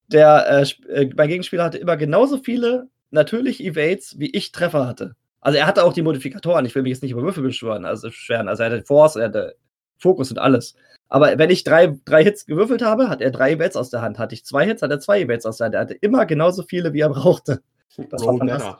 der 0.08 0.46
äh, 0.48 1.02
äh 1.02 1.10
mein 1.16 1.28
Gegenspieler 1.28 1.64
hatte 1.64 1.78
immer 1.78 1.96
genauso 1.96 2.38
viele 2.38 2.88
natürlich 3.10 3.62
Evades, 3.62 4.18
wie 4.18 4.30
ich 4.30 4.52
Treffer 4.52 4.86
hatte. 4.86 5.14
Also 5.44 5.58
er 5.58 5.66
hatte 5.66 5.84
auch 5.84 5.92
die 5.92 6.02
Modifikatoren. 6.02 6.64
Ich 6.64 6.74
will 6.74 6.82
mich 6.82 6.90
jetzt 6.90 7.02
nicht 7.02 7.12
über 7.12 7.22
Würfel 7.22 7.42
beschwören, 7.42 7.84
also 7.84 8.10
schweren. 8.10 8.48
Also 8.48 8.62
er 8.62 8.70
hatte 8.70 8.82
Force, 8.82 9.16
er 9.16 9.26
hatte 9.26 9.56
Fokus 9.98 10.30
und 10.30 10.38
alles. 10.38 10.74
Aber 11.08 11.38
wenn 11.38 11.50
ich 11.50 11.64
drei, 11.64 11.98
drei 12.06 12.24
Hits 12.24 12.46
gewürfelt 12.46 12.80
habe, 12.80 13.10
hat 13.10 13.20
er 13.20 13.30
drei 13.30 13.52
Events 13.52 13.76
aus 13.76 13.90
der 13.90 14.00
Hand. 14.00 14.18
Hatte 14.18 14.34
ich 14.34 14.46
zwei 14.46 14.64
Hits, 14.64 14.80
hat 14.80 14.90
er 14.90 15.00
zwei 15.00 15.20
Events 15.20 15.44
aus 15.44 15.58
der 15.58 15.66
Hand. 15.66 15.74
Er 15.74 15.82
hatte 15.82 15.94
immer 15.94 16.24
genauso 16.24 16.62
viele, 16.62 16.94
wie 16.94 17.00
er 17.00 17.10
brauchte. 17.10 17.62
Das 18.10 18.24
war 18.24 18.38
fantastisch. 18.38 18.74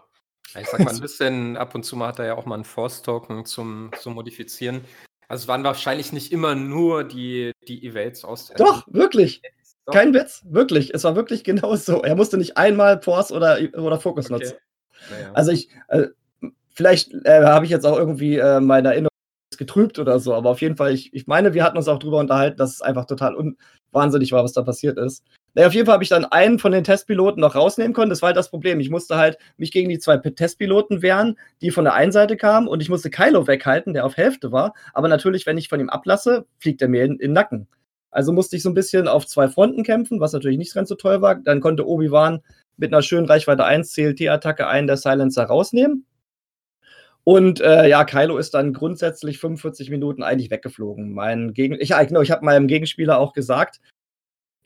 Ich 0.58 0.68
sag 0.68 0.80
mal 0.80 0.94
ein 0.94 1.00
bisschen, 1.00 1.56
ab 1.58 1.74
und 1.74 1.84
zu 1.84 1.96
mal 1.96 2.08
hat 2.08 2.18
er 2.18 2.26
ja 2.26 2.34
auch 2.34 2.46
mal 2.46 2.54
einen 2.54 2.64
Force-Token 2.64 3.44
zum, 3.44 3.90
zum 4.00 4.14
Modifizieren. 4.14 4.80
Also 5.28 5.42
es 5.42 5.48
waren 5.48 5.64
wahrscheinlich 5.64 6.12
nicht 6.12 6.32
immer 6.32 6.54
nur 6.54 7.04
die, 7.04 7.52
die 7.68 7.86
Evades 7.86 8.24
aus 8.24 8.46
der 8.46 8.56
Doch, 8.56 8.86
Hand. 8.86 8.94
wirklich. 8.94 9.42
Doch. 9.84 9.92
Kein 9.92 10.14
Witz, 10.14 10.42
wirklich. 10.48 10.94
Es 10.94 11.04
war 11.04 11.14
wirklich 11.14 11.44
genau 11.44 11.76
so. 11.76 12.02
Er 12.02 12.16
musste 12.16 12.38
nicht 12.38 12.56
einmal 12.56 13.02
Force 13.02 13.32
oder, 13.32 13.58
oder 13.74 14.00
Fokus 14.00 14.30
okay. 14.30 14.32
nutzen. 14.32 14.56
Naja. 15.10 15.30
Also 15.34 15.50
ich, 15.50 15.68
äh, 15.88 16.06
vielleicht 16.74 17.12
äh, 17.24 17.44
habe 17.44 17.64
ich 17.64 17.70
jetzt 17.70 17.86
auch 17.86 17.98
irgendwie 17.98 18.36
äh, 18.36 18.60
meine 18.60 18.88
Erinnerung 18.88 19.08
getrübt 19.56 19.98
oder 19.98 20.18
so, 20.18 20.34
aber 20.34 20.50
auf 20.50 20.60
jeden 20.60 20.76
Fall, 20.76 20.92
ich, 20.92 21.14
ich 21.14 21.26
meine, 21.26 21.54
wir 21.54 21.62
hatten 21.62 21.76
uns 21.76 21.88
auch 21.88 21.98
drüber 21.98 22.18
unterhalten, 22.18 22.56
dass 22.56 22.72
es 22.72 22.82
einfach 22.82 23.04
total 23.06 23.36
wahnsinnig 23.92 24.32
war, 24.32 24.42
was 24.42 24.52
da 24.52 24.62
passiert 24.62 24.98
ist. 24.98 25.22
Naja, 25.54 25.68
auf 25.68 25.74
jeden 25.74 25.86
Fall 25.86 25.94
habe 25.94 26.02
ich 26.02 26.10
dann 26.10 26.24
einen 26.24 26.58
von 26.58 26.72
den 26.72 26.82
Testpiloten 26.82 27.40
noch 27.40 27.54
rausnehmen 27.54 27.92
können. 27.92 28.10
Das 28.10 28.22
war 28.22 28.28
halt 28.28 28.36
das 28.36 28.50
Problem. 28.50 28.80
Ich 28.80 28.90
musste 28.90 29.16
halt 29.16 29.38
mich 29.56 29.70
gegen 29.70 29.88
die 29.88 30.00
zwei 30.00 30.16
Testpiloten 30.16 31.00
wehren, 31.00 31.38
die 31.62 31.70
von 31.70 31.84
der 31.84 31.94
einen 31.94 32.10
Seite 32.10 32.36
kamen 32.36 32.66
und 32.66 32.82
ich 32.82 32.88
musste 32.88 33.10
Kylo 33.10 33.46
weghalten, 33.46 33.94
der 33.94 34.04
auf 34.04 34.16
Hälfte 34.16 34.50
war. 34.50 34.74
Aber 34.92 35.06
natürlich, 35.06 35.46
wenn 35.46 35.56
ich 35.56 35.68
von 35.68 35.78
ihm 35.78 35.90
ablasse, 35.90 36.46
fliegt 36.58 36.82
er 36.82 36.88
mir 36.88 37.04
in, 37.04 37.12
in 37.12 37.18
den 37.18 37.32
Nacken. 37.32 37.68
Also 38.10 38.32
musste 38.32 38.56
ich 38.56 38.62
so 38.62 38.70
ein 38.70 38.74
bisschen 38.74 39.06
auf 39.06 39.26
zwei 39.26 39.48
Fronten 39.48 39.84
kämpfen, 39.84 40.20
was 40.20 40.32
natürlich 40.32 40.58
nicht 40.58 40.74
ganz 40.74 40.88
so 40.88 40.96
toll 40.96 41.22
war. 41.22 41.36
Dann 41.36 41.60
konnte 41.60 41.86
Obi-Wan 41.86 42.40
mit 42.76 42.92
einer 42.92 43.02
schönen 43.02 43.26
Reichweite 43.26 43.64
1 43.64 43.92
CLT-Attacke 43.92 44.66
einen 44.66 44.88
der 44.88 44.96
Silencer 44.96 45.44
rausnehmen. 45.44 46.04
Und 47.24 47.60
äh, 47.60 47.88
ja, 47.88 48.04
Kylo 48.04 48.36
ist 48.36 48.52
dann 48.52 48.74
grundsätzlich 48.74 49.38
45 49.38 49.90
Minuten 49.90 50.22
eigentlich 50.22 50.50
weggeflogen. 50.50 51.12
Mein 51.12 51.54
Gegen 51.54 51.74
ich, 51.80 51.88
genau, 51.88 52.20
ich 52.20 52.30
habe 52.30 52.44
meinem 52.44 52.66
Gegenspieler 52.66 53.18
auch 53.18 53.32
gesagt, 53.32 53.80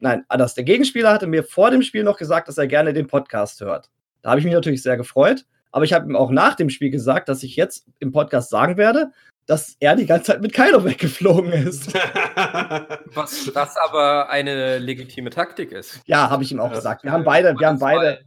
nein, 0.01 0.25
anders. 0.29 0.55
Der 0.55 0.65
Gegenspieler 0.65 1.13
hatte 1.13 1.29
mir 1.29 1.45
vor 1.45 1.71
dem 1.71 1.83
Spiel 1.83 2.03
noch 2.03 2.17
gesagt, 2.17 2.49
dass 2.49 2.59
er 2.59 2.67
gerne 2.67 2.93
den 2.93 3.07
Podcast 3.07 3.61
hört. 3.61 3.91
Da 4.23 4.31
habe 4.31 4.41
ich 4.41 4.45
mich 4.45 4.55
natürlich 4.55 4.83
sehr 4.83 4.97
gefreut. 4.97 5.45
Aber 5.71 5.85
ich 5.85 5.93
habe 5.93 6.09
ihm 6.09 6.17
auch 6.17 6.31
nach 6.31 6.55
dem 6.55 6.71
Spiel 6.71 6.91
gesagt, 6.91 7.29
dass 7.29 7.43
ich 7.43 7.55
jetzt 7.55 7.87
im 7.99 8.11
Podcast 8.11 8.51
sagen 8.51 8.77
werde, 8.77 9.13
dass 9.47 9.77
er 9.81 9.97
die 9.97 10.07
ganze 10.07 10.33
Zeit 10.33 10.43
mit 10.43 10.53
Kylo 10.53 10.85
weggeflogen 10.85 11.53
ist. 11.53 11.95
was, 13.15 13.55
was 13.55 13.77
aber 13.77 14.31
eine 14.31 14.79
legitime 14.79 15.31
Taktik 15.31 15.73
ist. 15.73 16.01
Ja, 16.07 16.31
habe 16.31 16.43
ich 16.43 16.51
ihm 16.51 16.61
auch 16.61 16.73
gesagt. 16.73 17.05
Wir 17.05 17.13
haben 17.13 17.25
beide, 17.25 17.59
wir 17.59 17.67
haben 17.67 17.79
beide, 17.79 18.21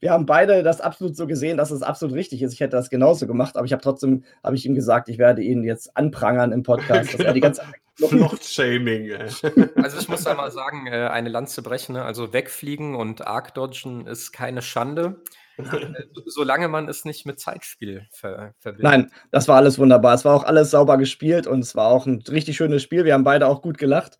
wir 0.00 0.10
haben 0.10 0.26
beide 0.26 0.62
das 0.62 0.80
absolut 0.80 1.16
so 1.16 1.26
gesehen, 1.26 1.56
dass 1.56 1.70
es 1.70 1.82
absolut 1.82 2.14
richtig 2.14 2.42
ist. 2.42 2.52
Ich 2.52 2.60
hätte 2.60 2.76
das 2.76 2.90
genauso 2.90 3.26
gemacht, 3.26 3.56
aber 3.56 3.66
ich 3.66 3.72
habe 3.72 3.82
trotzdem, 3.82 4.24
habe 4.42 4.56
ich 4.56 4.66
ihm 4.66 4.74
gesagt, 4.74 5.08
ich 5.08 5.18
werde 5.18 5.42
ihn 5.42 5.64
jetzt 5.64 5.96
anprangern 5.96 6.52
im 6.52 6.62
Podcast, 6.62 7.14
dass 7.14 7.20
er 7.20 7.32
die 7.32 7.40
ganze 7.40 7.62
Fluchtshaming. 7.96 9.12
Also 9.76 9.98
ich 9.98 10.08
muss 10.08 10.24
da 10.24 10.34
mal 10.34 10.50
sagen, 10.50 10.86
äh, 10.86 11.08
eine 11.08 11.28
Lanze 11.28 11.62
brechen. 11.62 11.94
Ne? 11.94 12.04
Also 12.04 12.32
wegfliegen 12.32 12.94
und 12.94 13.26
arc 13.26 13.54
dodgen 13.54 14.06
ist 14.06 14.32
keine 14.32 14.62
Schande, 14.62 15.22
solange 16.26 16.68
man 16.68 16.88
es 16.88 17.04
nicht 17.04 17.26
mit 17.26 17.40
Zeitspiel 17.40 18.06
ver 18.12 18.54
verbindet. 18.58 18.84
Nein, 18.84 19.10
das 19.30 19.48
war 19.48 19.56
alles 19.56 19.78
wunderbar. 19.78 20.14
Es 20.14 20.24
war 20.24 20.34
auch 20.34 20.44
alles 20.44 20.70
sauber 20.70 20.96
gespielt 20.96 21.46
und 21.46 21.60
es 21.60 21.74
war 21.74 21.88
auch 21.88 22.06
ein 22.06 22.22
richtig 22.28 22.56
schönes 22.56 22.82
Spiel. 22.82 23.04
Wir 23.04 23.14
haben 23.14 23.24
beide 23.24 23.46
auch 23.46 23.62
gut 23.62 23.78
gelacht. 23.78 24.18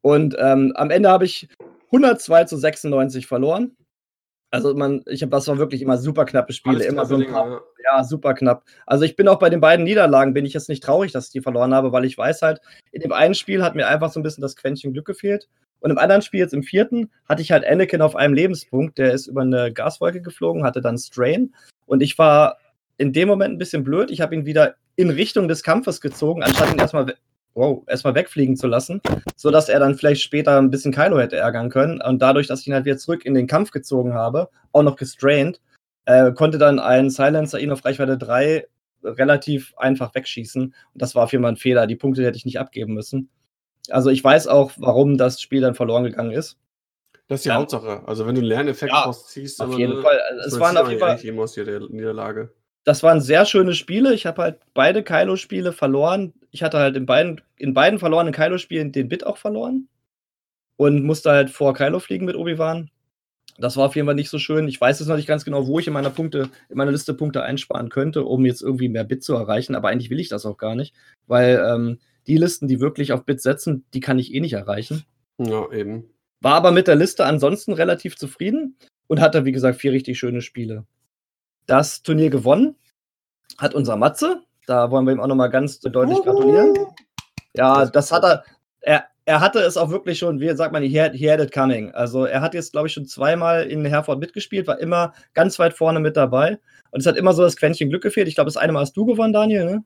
Und 0.00 0.36
ähm, 0.38 0.72
am 0.76 0.90
Ende 0.90 1.10
habe 1.10 1.24
ich 1.24 1.48
102 1.86 2.44
zu 2.44 2.56
96 2.56 3.26
verloren. 3.26 3.76
Also 4.50 4.74
man, 4.74 5.02
ich 5.06 5.22
habe, 5.22 5.30
das 5.30 5.46
war 5.48 5.58
wirklich 5.58 5.82
immer 5.82 5.98
super 5.98 6.24
knappe 6.24 6.52
Spiele, 6.52 6.84
immer 6.84 7.04
so 7.04 7.16
ein 7.16 7.26
paar, 7.26 7.60
ja, 7.84 8.02
super 8.02 8.32
knapp. 8.32 8.64
Also 8.86 9.04
ich 9.04 9.14
bin 9.14 9.28
auch 9.28 9.38
bei 9.38 9.50
den 9.50 9.60
beiden 9.60 9.84
Niederlagen, 9.84 10.32
bin 10.32 10.46
ich 10.46 10.54
jetzt 10.54 10.70
nicht 10.70 10.82
traurig, 10.82 11.12
dass 11.12 11.26
ich 11.26 11.32
die 11.32 11.42
verloren 11.42 11.74
habe, 11.74 11.92
weil 11.92 12.06
ich 12.06 12.16
weiß 12.16 12.40
halt, 12.40 12.60
in 12.90 13.02
dem 13.02 13.12
einen 13.12 13.34
Spiel 13.34 13.62
hat 13.62 13.74
mir 13.74 13.86
einfach 13.86 14.10
so 14.10 14.18
ein 14.18 14.22
bisschen 14.22 14.42
das 14.42 14.56
Quäntchen 14.56 14.92
Glück 14.94 15.06
gefehlt. 15.06 15.48
Und 15.80 15.90
im 15.90 15.98
anderen 15.98 16.22
Spiel, 16.22 16.40
jetzt 16.40 16.54
im 16.54 16.62
vierten, 16.62 17.10
hatte 17.28 17.42
ich 17.42 17.52
halt 17.52 17.64
Anakin 17.66 18.02
auf 18.02 18.16
einem 18.16 18.34
Lebenspunkt, 18.34 18.98
der 18.98 19.12
ist 19.12 19.26
über 19.26 19.42
eine 19.42 19.72
Gaswolke 19.72 20.22
geflogen, 20.22 20.64
hatte 20.64 20.80
dann 20.80 20.98
Strain. 20.98 21.54
Und 21.86 22.02
ich 22.02 22.18
war 22.18 22.58
in 22.96 23.12
dem 23.12 23.28
Moment 23.28 23.54
ein 23.54 23.58
bisschen 23.58 23.84
blöd. 23.84 24.10
Ich 24.10 24.20
habe 24.20 24.34
ihn 24.34 24.44
wieder 24.44 24.74
in 24.96 25.10
Richtung 25.10 25.46
des 25.46 25.62
Kampfes 25.62 26.00
gezogen, 26.00 26.42
anstatt 26.42 26.72
ihn 26.72 26.78
erstmal 26.78 27.14
wow, 27.54 27.82
erstmal 27.86 28.14
wegfliegen 28.14 28.56
zu 28.56 28.66
lassen, 28.66 29.00
sodass 29.36 29.68
er 29.68 29.80
dann 29.80 29.96
vielleicht 29.96 30.22
später 30.22 30.58
ein 30.58 30.70
bisschen 30.70 30.92
Kylo 30.92 31.18
hätte 31.18 31.36
ärgern 31.36 31.70
können. 31.70 32.00
Und 32.00 32.20
dadurch, 32.22 32.46
dass 32.46 32.60
ich 32.60 32.68
ihn 32.68 32.74
halt 32.74 32.84
wieder 32.84 32.98
zurück 32.98 33.24
in 33.24 33.34
den 33.34 33.46
Kampf 33.46 33.70
gezogen 33.70 34.14
habe, 34.14 34.48
auch 34.72 34.82
noch 34.82 34.96
gestrained, 34.96 35.60
äh, 36.04 36.32
konnte 36.32 36.58
dann 36.58 36.78
ein 36.78 37.10
Silencer 37.10 37.58
ihn 37.58 37.70
auf 37.70 37.84
Reichweite 37.84 38.16
3 38.16 38.66
relativ 39.02 39.74
einfach 39.76 40.14
wegschießen. 40.14 40.62
Und 40.62 40.74
das 40.94 41.14
war 41.14 41.24
auf 41.24 41.32
jeden 41.32 41.44
Fall 41.44 41.52
ein 41.52 41.56
Fehler. 41.56 41.86
Die 41.86 41.96
Punkte 41.96 42.24
hätte 42.24 42.36
ich 42.36 42.44
nicht 42.44 42.58
abgeben 42.58 42.94
müssen. 42.94 43.28
Also 43.90 44.10
ich 44.10 44.22
weiß 44.22 44.48
auch, 44.48 44.72
warum 44.76 45.16
das 45.18 45.40
Spiel 45.40 45.60
dann 45.60 45.74
verloren 45.74 46.04
gegangen 46.04 46.32
ist. 46.32 46.58
Das 47.28 47.40
ist 47.40 47.44
die 47.44 47.50
ja. 47.50 47.56
Hauptsache. 47.56 48.02
Also 48.06 48.26
wenn 48.26 48.34
du 48.34 48.40
einen 48.40 48.48
Lerneffekt 48.48 48.92
ja, 48.92 49.00
rausziehst, 49.00 49.60
auf 49.60 49.78
jeden 49.78 50.02
Fall. 50.02 50.18
Also 50.30 50.56
es 50.56 50.60
waren 50.60 50.76
auf 50.76 50.88
jeden 50.88 51.00
Fall 51.00 51.18
aus 51.38 51.52
der 51.52 51.80
Niederlage. 51.80 52.54
Das 52.84 53.02
waren 53.02 53.20
sehr 53.20 53.44
schöne 53.44 53.74
Spiele. 53.74 54.14
Ich 54.14 54.24
habe 54.24 54.42
halt 54.42 54.60
beide 54.72 55.02
Kylo-Spiele 55.02 55.72
verloren. 55.72 56.32
Ich 56.50 56.62
hatte 56.62 56.78
halt 56.78 56.96
in 56.96 57.06
beiden, 57.06 57.40
in 57.56 57.74
beiden 57.74 57.98
verlorenen 57.98 58.32
Kylo-Spielen 58.32 58.92
den 58.92 59.08
Bit 59.08 59.26
auch 59.26 59.36
verloren. 59.36 59.88
Und 60.76 61.04
musste 61.04 61.30
halt 61.30 61.50
vor 61.50 61.74
Kylo 61.74 61.98
fliegen 61.98 62.24
mit 62.24 62.36
Obi-Wan. 62.36 62.90
Das 63.58 63.76
war 63.76 63.86
auf 63.86 63.96
jeden 63.96 64.06
Fall 64.06 64.14
nicht 64.14 64.30
so 64.30 64.38
schön. 64.38 64.68
Ich 64.68 64.80
weiß 64.80 65.00
jetzt 65.00 65.08
noch 65.08 65.16
nicht 65.16 65.26
ganz 65.26 65.44
genau, 65.44 65.66
wo 65.66 65.80
ich 65.80 65.88
in 65.88 65.92
meiner 65.92 66.10
Punkte, 66.10 66.50
in 66.68 66.76
meiner 66.76 66.92
Liste 66.92 67.14
Punkte 67.14 67.42
einsparen 67.42 67.88
könnte, 67.88 68.24
um 68.24 68.46
jetzt 68.46 68.62
irgendwie 68.62 68.88
mehr 68.88 69.02
Bit 69.02 69.24
zu 69.24 69.34
erreichen. 69.34 69.74
Aber 69.74 69.88
eigentlich 69.88 70.10
will 70.10 70.20
ich 70.20 70.28
das 70.28 70.46
auch 70.46 70.56
gar 70.56 70.76
nicht, 70.76 70.94
weil 71.26 71.60
ähm, 71.66 71.98
die 72.28 72.36
Listen, 72.36 72.68
die 72.68 72.78
wirklich 72.78 73.12
auf 73.12 73.24
Bit 73.24 73.42
setzen, 73.42 73.84
die 73.94 74.00
kann 74.00 74.20
ich 74.20 74.32
eh 74.32 74.40
nicht 74.40 74.52
erreichen. 74.52 75.04
Ja, 75.38 75.70
eben. 75.72 76.04
War 76.40 76.54
aber 76.54 76.70
mit 76.70 76.86
der 76.86 76.94
Liste 76.94 77.26
ansonsten 77.26 77.72
relativ 77.72 78.16
zufrieden 78.16 78.76
und 79.08 79.20
hatte, 79.20 79.44
wie 79.44 79.52
gesagt, 79.52 79.80
vier 79.80 79.90
richtig 79.90 80.18
schöne 80.18 80.42
Spiele 80.42 80.86
das 81.68 82.02
Turnier 82.02 82.30
gewonnen. 82.30 82.74
Hat 83.56 83.74
unser 83.74 83.96
Matze. 83.96 84.42
Da 84.68 84.90
wollen 84.90 85.06
wir 85.06 85.14
ihm 85.14 85.20
auch 85.20 85.26
nochmal 85.26 85.48
ganz 85.48 85.80
deutlich 85.80 86.22
gratulieren. 86.22 86.74
Ja, 87.54 87.86
das 87.86 88.12
hat 88.12 88.22
er. 88.22 88.44
Er, 88.80 89.04
er 89.24 89.40
hatte 89.40 89.60
es 89.60 89.76
auch 89.76 89.90
wirklich 89.90 90.18
schon, 90.18 90.40
wie 90.40 90.54
sagt 90.54 90.72
man, 90.72 90.82
he 90.82 91.00
had, 91.00 91.12
he 91.12 91.30
had 91.30 91.40
it 91.40 91.52
coming. 91.52 91.90
Also 91.92 92.24
er 92.24 92.40
hat 92.40 92.54
jetzt, 92.54 92.72
glaube 92.72 92.86
ich, 92.86 92.92
schon 92.92 93.06
zweimal 93.06 93.64
in 93.64 93.84
Herford 93.84 94.20
mitgespielt, 94.20 94.66
war 94.66 94.78
immer 94.78 95.12
ganz 95.34 95.58
weit 95.58 95.74
vorne 95.74 96.00
mit 96.00 96.16
dabei. 96.16 96.58
Und 96.90 97.00
es 97.00 97.06
hat 97.06 97.16
immer 97.16 97.32
so 97.32 97.42
das 97.42 97.56
Quäntchen 97.56 97.88
Glück 97.88 98.02
gefehlt. 98.02 98.28
Ich 98.28 98.34
glaube, 98.34 98.48
das 98.48 98.56
eine 98.56 98.72
Mal 98.72 98.80
hast 98.80 98.96
du 98.96 99.04
gewonnen, 99.04 99.32
Daniel, 99.32 99.64
ne? 99.64 99.84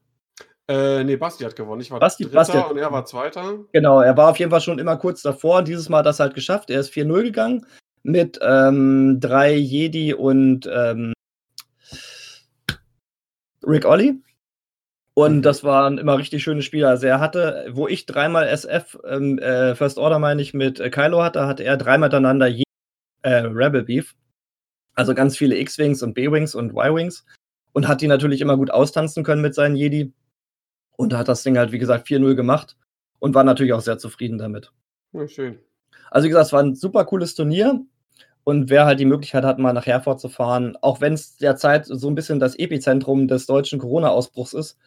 Äh, 0.69 1.05
nee, 1.05 1.17
Basti 1.17 1.45
hat 1.45 1.57
gewonnen. 1.57 1.81
Ich 1.81 1.91
war 1.91 1.99
Basti, 1.99 2.25
Dritter 2.25 2.37
Basti 2.37 2.59
und 2.59 2.79
er 2.79 2.93
war 2.93 3.05
Zweiter. 3.05 3.59
Genau, 3.73 4.01
er 4.01 4.17
war 4.17 4.31
auf 4.31 4.39
jeden 4.39 4.51
Fall 4.51 4.61
schon 4.61 4.79
immer 4.79 4.97
kurz 4.97 5.23
davor. 5.23 5.63
Dieses 5.63 5.89
Mal 5.89 5.99
hat 5.99 6.07
er 6.07 6.11
es 6.11 6.21
halt 6.21 6.35
geschafft. 6.35 6.71
Er 6.71 6.81
ist 6.81 6.93
4-0 6.93 7.23
gegangen 7.23 7.67
mit 8.03 8.39
ähm, 8.43 9.19
drei 9.21 9.55
Jedi 9.55 10.15
und 10.15 10.69
ähm, 10.73 11.13
Rick 13.65 13.87
Olli. 13.87 14.21
Und 15.15 15.39
mhm. 15.39 15.43
das 15.43 15.63
waren 15.63 15.99
immer 15.99 16.19
richtig 16.19 16.43
schöne 16.43 16.63
Spiele. 16.63 16.89
Also 16.89 17.07
er 17.07 17.21
hatte, 17.21 17.67
wo 17.71 17.87
ich 17.87 18.07
dreimal 18.07 18.47
SF, 18.49 18.99
ähm, 19.07 19.39
äh, 19.39 19.75
First 19.75 19.99
Order 19.99 20.19
meine 20.19 20.41
ich, 20.41 20.55
mit 20.55 20.81
äh, 20.81 20.91
Kylo 20.91 21.23
hatte, 21.23 21.47
hatte 21.47 21.65
er 21.65 21.77
dreimal 21.77 22.09
miteinander 22.09 22.47
je, 22.47 22.65
äh, 23.23 23.35
Rebel 23.47 23.83
Beef. 23.83 24.15
Also 24.95 25.15
ganz 25.15 25.37
viele 25.37 25.57
X-Wings 25.59 26.03
und 26.03 26.15
B-Wings 26.15 26.55
und 26.55 26.71
Y-Wings. 26.71 27.25
Und 27.73 27.89
hat 27.89 28.01
die 28.01 28.09
natürlich 28.09 28.41
immer 28.41 28.57
gut 28.57 28.71
austanzen 28.71 29.25
können 29.25 29.43
mit 29.43 29.55
seinen 29.55 29.77
Jedi. 29.77 30.13
Und 30.97 31.15
hat 31.15 31.29
das 31.29 31.43
Ding 31.43 31.57
halt, 31.59 31.73
wie 31.73 31.79
gesagt, 31.79 32.07
4-0 32.07 32.35
gemacht. 32.35 32.77
Und 33.19 33.35
war 33.35 33.45
natürlich 33.45 33.73
auch 33.73 33.81
sehr 33.81 33.99
zufrieden 33.99 34.39
damit. 34.39 34.73
Ja, 35.13 35.29
schön. 35.29 35.59
Also 36.11 36.27
wie 36.27 36.31
gesagt, 36.31 36.47
es 36.47 36.53
war 36.53 36.63
ein 36.63 36.75
super 36.75 37.05
cooles 37.05 37.35
Turnier. 37.35 37.85
Und 38.45 38.71
wer 38.71 38.87
halt 38.87 38.99
die 38.99 39.05
Möglichkeit 39.05 39.45
hat, 39.45 39.59
mal 39.59 39.73
nach 39.73 39.87
Herford 39.87 40.21
zu 40.21 40.29
fahren, 40.29 40.77
auch 40.81 41.01
wenn 41.01 41.13
es 41.13 41.37
derzeit 41.37 41.87
so 41.87 42.09
ein 42.09 42.15
bisschen 42.15 42.41
das 42.41 42.57
Epizentrum 42.57 43.29
des 43.29 43.47
deutschen 43.47 43.79
Corona-Ausbruchs 43.79 44.53
ist. 44.53 44.79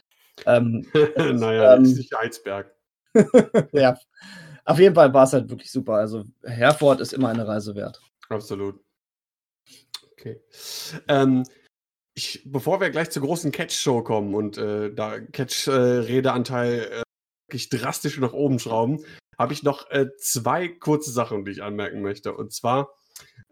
Ähm, 0.46 0.86
naja, 1.18 1.76
ähm, 1.76 1.86
Sicherheitsberg. 1.86 2.74
ja, 3.72 3.98
auf 4.66 4.80
jeden 4.80 4.96
Fall 4.96 5.14
war 5.14 5.24
es 5.24 5.34
halt 5.34 5.50
wirklich 5.50 5.72
super. 5.72 5.94
Also 5.94 6.26
Herford 6.44 7.00
ist 7.02 7.14
immer 7.14 7.30
eine 7.30 7.48
Reise 7.48 7.76
wert. 7.76 8.02
Absolut. 8.30 8.80
Okay. 10.14 10.42
Ähm, 11.08 11.44
ich, 12.16 12.42
bevor 12.46 12.82
wir 12.82 12.90
gleich 12.90 13.12
zur 13.12 13.24
großen 13.24 13.52
Catch-Show 13.52 14.02
kommen 14.04 14.34
und 14.34 14.58
äh, 14.58 14.94
da 14.94 15.20
Catch-Redeanteil 15.20 16.80
äh, 16.80 17.04
wirklich 17.48 17.70
drastisch 17.70 18.18
nach 18.18 18.34
oben 18.34 18.58
schrauben, 18.60 19.06
habe 19.38 19.54
ich 19.54 19.64
noch 19.64 19.90
äh, 19.92 20.08
zwei 20.18 20.68
kurze 20.68 21.12
Sachen, 21.12 21.46
die 21.46 21.52
ich 21.52 21.64
anmerken 21.64 22.02
möchte. 22.02 22.34
Und 22.34 22.54
zwar 22.54 22.90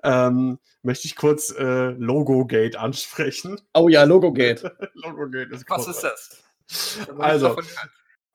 ähm, 0.03 0.59
möchte 0.81 1.07
ich 1.07 1.15
kurz 1.15 1.49
äh, 1.51 1.91
Logogate 1.91 2.79
ansprechen. 2.79 3.61
Oh 3.73 3.89
ja, 3.89 4.03
Logogate. 4.03 4.75
Logogate 4.93 5.53
ist 5.53 5.69
Was 5.69 5.87
ist 5.87 6.01
das? 6.01 6.43
Also, 7.17 7.57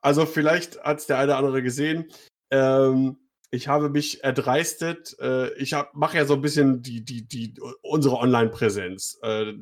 also 0.01 0.27
vielleicht 0.27 0.83
hat 0.83 0.99
es 0.99 1.07
der 1.07 1.19
eine 1.19 1.33
oder 1.33 1.39
andere 1.39 1.63
gesehen. 1.63 2.11
Ähm, 2.51 3.19
ich 3.51 3.69
habe 3.69 3.89
mich 3.89 4.23
erdreistet. 4.23 5.17
Äh, 5.21 5.53
ich 5.55 5.75
mache 5.95 6.19
ja 6.19 6.25
so 6.25 6.35
ein 6.35 6.43
bisschen 6.43 6.83
die, 6.83 7.05
die, 7.05 7.27
die, 7.27 7.55
unsere 7.83 8.17
Online-Präsenz. 8.17 9.19
Äh, 9.23 9.55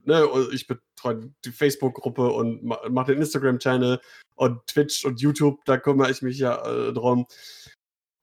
ne, 0.00 0.28
ich 0.52 0.66
betreue 0.66 1.32
die 1.44 1.52
Facebook-Gruppe 1.52 2.30
und 2.30 2.62
mache 2.62 3.12
den 3.12 3.20
Instagram-Channel 3.20 4.00
und 4.34 4.66
Twitch 4.66 5.04
und 5.04 5.20
YouTube. 5.20 5.64
Da 5.64 5.78
kümmere 5.78 6.10
ich 6.10 6.22
mich 6.22 6.38
ja 6.38 6.64
äh, 6.64 6.92
drum 6.92 7.26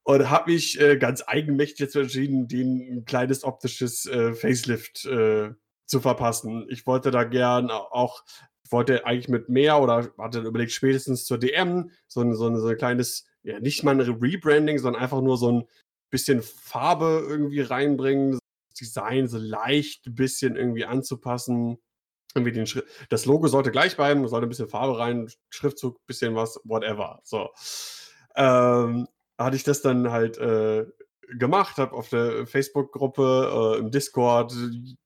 und 0.03 0.29
habe 0.29 0.51
mich 0.51 0.79
äh, 0.79 0.97
ganz 0.97 1.23
eigenmächtig 1.25 1.79
jetzt 1.79 1.95
entschieden, 1.95 2.47
den 2.47 2.97
ein 2.97 3.05
kleines 3.05 3.43
optisches 3.43 4.05
äh, 4.05 4.33
Facelift 4.33 5.05
äh, 5.05 5.51
zu 5.85 6.01
verpassen. 6.01 6.65
Ich 6.69 6.85
wollte 6.85 7.11
da 7.11 7.23
gern 7.23 7.71
auch, 7.71 8.23
wollte 8.73 9.05
eigentlich 9.05 9.29
mit 9.29 9.47
mehr 9.47 9.79
oder 9.79 10.11
hatte 10.17 10.41
überlegt, 10.41 10.73
spätestens 10.73 11.23
zur 11.23 11.37
DM 11.37 11.91
so 12.07 12.19
ein, 12.19 12.35
so 12.35 12.47
ein, 12.47 12.59
so 12.59 12.67
ein 12.67 12.77
kleines, 12.77 13.25
ja, 13.43 13.59
nicht 13.59 13.83
mal 13.83 13.91
ein 13.91 14.01
Rebranding, 14.01 14.79
sondern 14.79 15.01
einfach 15.01 15.21
nur 15.21 15.37
so 15.37 15.49
ein 15.49 15.67
bisschen 16.09 16.41
Farbe 16.41 17.25
irgendwie 17.25 17.61
reinbringen, 17.61 18.31
das 18.31 18.77
Design 18.77 19.27
so 19.27 19.37
leicht 19.37 20.07
ein 20.07 20.15
bisschen 20.15 20.57
irgendwie 20.57 20.83
anzupassen. 20.83 21.77
irgendwie 22.35 22.51
den 22.51 22.67
Schritt, 22.67 22.85
das 23.09 23.25
Logo 23.25 23.47
sollte 23.47 23.71
gleich 23.71 23.95
bleiben, 23.95 24.27
sollte 24.27 24.47
ein 24.47 24.49
bisschen 24.49 24.69
Farbe 24.69 24.97
rein, 24.99 25.29
Schriftzug, 25.49 26.05
bisschen 26.05 26.35
was, 26.35 26.59
whatever. 26.65 27.21
So. 27.23 27.49
Ähm, 28.35 29.07
hatte 29.37 29.55
ich 29.55 29.63
das 29.63 29.81
dann 29.81 30.11
halt 30.11 30.37
äh, 30.37 30.85
gemacht, 31.37 31.77
habe 31.77 31.93
auf 31.93 32.09
der 32.09 32.45
Facebook-Gruppe, 32.45 33.75
äh, 33.75 33.79
im 33.79 33.91
Discord, 33.91 34.53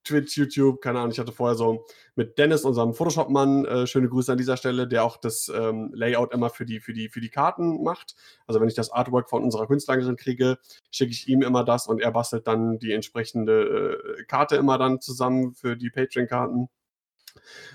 Twitch, 0.03 0.37
YouTube, 0.37 0.81
keine 0.81 0.99
Ahnung, 0.99 1.11
ich 1.11 1.19
hatte 1.19 1.31
vorher 1.31 1.55
so 1.55 1.85
mit 2.15 2.37
Dennis, 2.37 2.63
unserem 2.63 2.93
Photoshop-Mann, 2.93 3.65
äh, 3.65 3.87
schöne 3.87 4.09
Grüße 4.09 4.31
an 4.31 4.37
dieser 4.37 4.57
Stelle, 4.57 4.87
der 4.87 5.03
auch 5.03 5.17
das 5.17 5.51
ähm, 5.53 5.91
Layout 5.93 6.33
immer 6.33 6.49
für 6.49 6.65
die, 6.65 6.79
für, 6.79 6.93
die, 6.93 7.09
für 7.09 7.21
die 7.21 7.29
Karten 7.29 7.83
macht. 7.83 8.15
Also 8.45 8.59
wenn 8.59 8.67
ich 8.67 8.75
das 8.75 8.91
Artwork 8.91 9.29
von 9.29 9.43
unserer 9.43 9.67
Künstlerin 9.67 10.15
kriege, 10.15 10.57
schicke 10.91 11.11
ich 11.11 11.27
ihm 11.27 11.41
immer 11.41 11.63
das 11.63 11.87
und 11.87 12.01
er 12.01 12.11
bastelt 12.11 12.47
dann 12.47 12.79
die 12.79 12.91
entsprechende 12.91 13.97
äh, 14.19 14.23
Karte 14.25 14.55
immer 14.55 14.77
dann 14.77 15.01
zusammen 15.01 15.53
für 15.53 15.75
die 15.75 15.89
Patreon-Karten. 15.89 16.69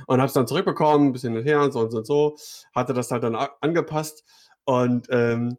Und 0.07 0.19
habe 0.19 0.27
es 0.27 0.33
dann 0.33 0.47
zurückbekommen, 0.47 1.09
ein 1.09 1.13
bisschen 1.13 1.41
her 1.43 1.63
und 1.63 1.73
so 1.73 1.81
und 1.81 1.91
so 1.91 1.99
und 1.99 2.07
so, 2.07 2.37
hatte 2.75 2.95
das 2.95 3.11
halt 3.11 3.23
dann 3.23 3.37
angepasst 3.61 4.25
und 4.65 5.07
ähm, 5.11 5.57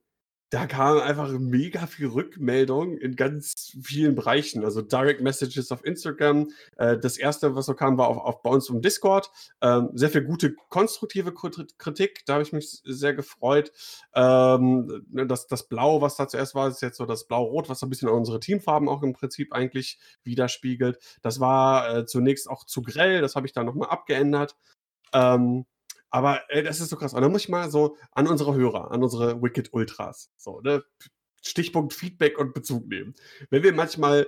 da 0.53 0.67
kam 0.67 0.99
einfach 0.99 1.31
mega 1.39 1.87
viel 1.87 2.05
Rückmeldung 2.05 2.95
in 2.99 3.15
ganz 3.15 3.75
vielen 3.81 4.13
Bereichen. 4.13 4.63
Also 4.63 4.83
Direct 4.83 5.19
Messages 5.19 5.71
auf 5.71 5.83
Instagram. 5.83 6.51
Äh, 6.77 6.99
das 6.99 7.17
erste, 7.17 7.55
was 7.55 7.65
so 7.65 7.73
kam, 7.73 7.97
war 7.97 8.07
auf, 8.07 8.17
auf 8.17 8.43
bei 8.43 8.51
uns 8.51 8.69
im 8.69 8.79
Discord. 8.79 9.31
Ähm, 9.61 9.89
sehr 9.95 10.11
viel 10.11 10.21
gute, 10.21 10.53
konstruktive 10.69 11.33
Kritik. 11.33 12.23
Da 12.27 12.33
habe 12.33 12.43
ich 12.43 12.53
mich 12.53 12.81
sehr 12.85 13.15
gefreut. 13.15 13.71
Ähm, 14.13 15.03
ne, 15.09 15.25
das, 15.25 15.47
das 15.47 15.67
Blau, 15.67 16.01
was 16.01 16.17
da 16.17 16.27
zuerst 16.27 16.53
war, 16.53 16.67
ist 16.67 16.83
jetzt 16.83 16.97
so 16.97 17.07
das 17.07 17.25
Blau-Rot, 17.25 17.67
was 17.67 17.79
so 17.79 17.87
ein 17.87 17.89
bisschen 17.89 18.09
unsere 18.09 18.39
Teamfarben 18.39 18.87
auch 18.87 19.01
im 19.01 19.13
Prinzip 19.13 19.53
eigentlich 19.53 19.97
widerspiegelt. 20.23 20.99
Das 21.23 21.39
war 21.39 21.97
äh, 21.97 22.05
zunächst 22.05 22.47
auch 22.47 22.63
zu 22.63 22.83
grell. 22.83 23.21
Das 23.21 23.35
habe 23.35 23.47
ich 23.47 23.53
dann 23.53 23.65
nochmal 23.65 23.89
abgeändert. 23.89 24.55
Ähm, 25.13 25.65
aber 26.13 26.43
ey, 26.49 26.61
das 26.61 26.79
ist 26.79 26.89
so 26.89 26.95
krass. 26.95 27.15
Und 27.15 27.23
dann 27.23 27.31
muss 27.31 27.41
ich 27.41 27.49
mal 27.49 27.71
so 27.71 27.97
an 28.11 28.27
unsere 28.27 28.53
Hörer, 28.53 28.91
an 28.91 29.01
unsere 29.01 29.41
Wicked 29.41 29.73
Ultras, 29.73 30.31
so, 30.37 30.61
ne? 30.61 30.83
Stichpunkt 31.41 31.91
Feedback 31.91 32.37
und 32.37 32.53
Bezug 32.53 32.87
nehmen. 32.87 33.15
Wenn 33.49 33.63
wir 33.63 33.73
manchmal 33.73 34.27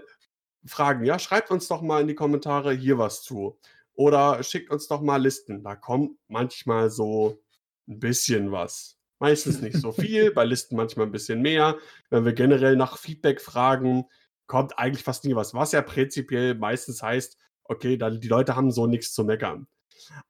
fragen, 0.65 1.05
ja, 1.05 1.19
schreibt 1.19 1.51
uns 1.51 1.67
doch 1.67 1.83
mal 1.83 2.01
in 2.01 2.07
die 2.07 2.15
Kommentare 2.15 2.73
hier 2.73 2.97
was 2.97 3.21
zu. 3.21 3.59
Oder 3.93 4.41
schickt 4.41 4.71
uns 4.71 4.87
doch 4.87 5.01
mal 5.01 5.17
Listen. 5.17 5.63
Da 5.63 5.75
kommt 5.75 6.17
manchmal 6.27 6.89
so 6.89 7.39
ein 7.87 7.99
bisschen 7.99 8.51
was. 8.51 8.97
Meistens 9.19 9.61
nicht 9.61 9.77
so 9.77 9.91
viel, 9.91 10.31
bei 10.33 10.43
Listen 10.43 10.75
manchmal 10.75 11.05
ein 11.05 11.11
bisschen 11.11 11.43
mehr. 11.43 11.77
Wenn 12.09 12.25
wir 12.25 12.33
generell 12.33 12.75
nach 12.75 12.97
Feedback 12.97 13.39
fragen, 13.39 14.05
kommt 14.47 14.79
eigentlich 14.79 15.03
fast 15.03 15.23
nie 15.23 15.35
was. 15.35 15.53
Was 15.53 15.71
ja 15.71 15.83
prinzipiell 15.83 16.55
meistens 16.55 17.03
heißt, 17.03 17.37
okay, 17.63 17.95
dann 17.95 18.19
die 18.19 18.27
Leute 18.27 18.55
haben 18.55 18.71
so 18.71 18.87
nichts 18.87 19.13
zu 19.13 19.23
meckern. 19.23 19.67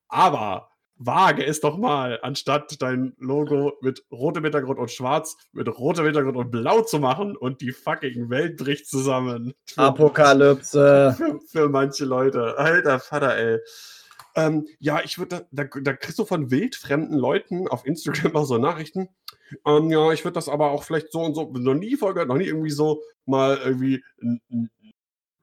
Aber 0.09 0.74
wage 0.97 1.45
es 1.45 1.59
doch 1.59 1.77
mal, 1.77 2.19
anstatt 2.21 2.81
dein 2.81 3.13
Logo 3.19 3.73
mit 3.81 4.03
rotem 4.11 4.43
Hintergrund 4.43 4.79
und 4.79 4.91
schwarz, 4.91 5.35
mit 5.51 5.67
rotem 5.67 6.05
Hintergrund 6.05 6.37
und 6.37 6.51
blau 6.51 6.81
zu 6.81 6.99
machen 6.99 7.35
und 7.35 7.61
die 7.61 7.71
fucking 7.71 8.29
Welt 8.29 8.57
bricht 8.57 8.87
zusammen. 8.87 9.53
Apokalypse. 9.75 11.15
Für, 11.17 11.39
für 11.47 11.69
manche 11.69 12.05
Leute. 12.05 12.57
Alter 12.57 12.99
Vater, 12.99 13.35
ey. 13.35 13.59
Ähm, 14.35 14.67
ja, 14.79 15.01
ich 15.03 15.17
würde, 15.17 15.47
da, 15.51 15.63
da, 15.63 15.79
da, 15.81 15.93
kriegst 15.93 16.19
du 16.19 16.25
von 16.25 16.51
wildfremden 16.51 17.17
Leuten 17.17 17.67
auf 17.69 17.85
Instagram 17.85 18.35
auch 18.35 18.45
so 18.45 18.57
Nachrichten. 18.57 19.09
Ähm, 19.65 19.89
ja, 19.89 20.11
ich 20.11 20.25
würde 20.25 20.33
das 20.33 20.49
aber 20.49 20.71
auch 20.71 20.83
vielleicht 20.83 21.11
so 21.11 21.21
und 21.21 21.35
so, 21.35 21.51
noch 21.51 21.73
nie 21.73 21.95
vorgehört, 21.95 22.27
noch 22.27 22.37
nie 22.37 22.45
irgendwie 22.45 22.71
so 22.71 23.01
mal 23.25 23.57
irgendwie 23.63 24.03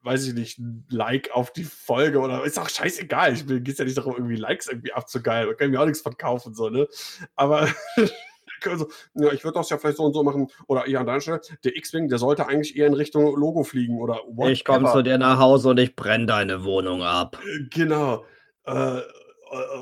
weiß 0.02 0.26
ich 0.26 0.34
nicht, 0.34 0.58
ein 0.58 0.84
Like 0.90 1.30
auf 1.32 1.52
die 1.52 1.64
Folge 1.64 2.20
oder 2.20 2.44
ist 2.44 2.58
auch 2.58 2.68
scheißegal. 2.68 3.34
Ich 3.34 3.46
geht 3.46 3.78
ja 3.78 3.84
nicht 3.84 3.96
darum, 3.96 4.14
irgendwie 4.14 4.36
Likes 4.36 4.68
irgendwie 4.68 4.92
abzugeilen. 4.92 5.48
Da 5.48 5.54
kann 5.54 5.68
ich 5.68 5.72
mir 5.72 5.80
auch 5.80 5.86
nichts 5.86 6.02
verkaufen, 6.02 6.54
so, 6.54 6.68
ne? 6.68 6.88
Aber 7.36 7.68
also, 8.66 8.88
ja, 9.14 9.32
ich 9.32 9.44
würde 9.44 9.58
das 9.58 9.70
ja 9.70 9.78
vielleicht 9.78 9.96
so 9.96 10.04
und 10.04 10.12
so 10.12 10.22
machen. 10.22 10.48
Oder 10.66 10.86
eher 10.86 11.00
an 11.00 11.06
deiner 11.06 11.20
Stelle, 11.20 11.40
der 11.64 11.76
X-Wing, 11.76 12.08
der 12.08 12.18
sollte 12.18 12.46
eigentlich 12.46 12.76
eher 12.76 12.86
in 12.86 12.94
Richtung 12.94 13.36
Logo 13.36 13.62
fliegen 13.64 13.98
oder 14.00 14.20
whatever. 14.26 14.50
Ich 14.50 14.64
komme 14.64 14.90
zu 14.92 15.02
dir 15.02 15.18
nach 15.18 15.38
Hause 15.38 15.70
und 15.70 15.78
ich 15.78 15.96
brenne 15.96 16.26
deine 16.26 16.64
Wohnung 16.64 17.02
ab. 17.02 17.38
Äh, 17.44 17.68
genau. 17.70 18.24
Äh, 18.64 19.00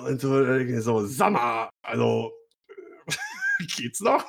und 0.07 0.21
so, 0.21 0.43
äh, 0.43 0.81
so, 0.81 1.05
Sammer, 1.07 1.71
also 1.83 2.33
geht's 3.67 4.01
noch? 4.01 4.25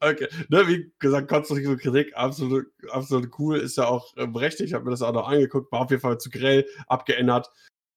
Okay. 0.00 0.28
Ne, 0.48 0.66
wie 0.68 0.92
gesagt, 0.98 1.28
konstruktive 1.28 1.76
Kritik, 1.76 2.16
absolut, 2.16 2.66
absolut 2.90 3.30
cool, 3.38 3.58
ist 3.58 3.76
ja 3.76 3.86
auch 3.86 4.14
berechtigt. 4.14 4.68
Ich 4.68 4.74
habe 4.74 4.84
mir 4.84 4.90
das 4.90 5.02
auch 5.02 5.12
noch 5.12 5.28
angeguckt, 5.28 5.70
war 5.72 5.80
auf 5.80 5.90
jeden 5.90 6.02
Fall 6.02 6.18
zu 6.18 6.30
grell, 6.30 6.66
abgeändert. 6.86 7.50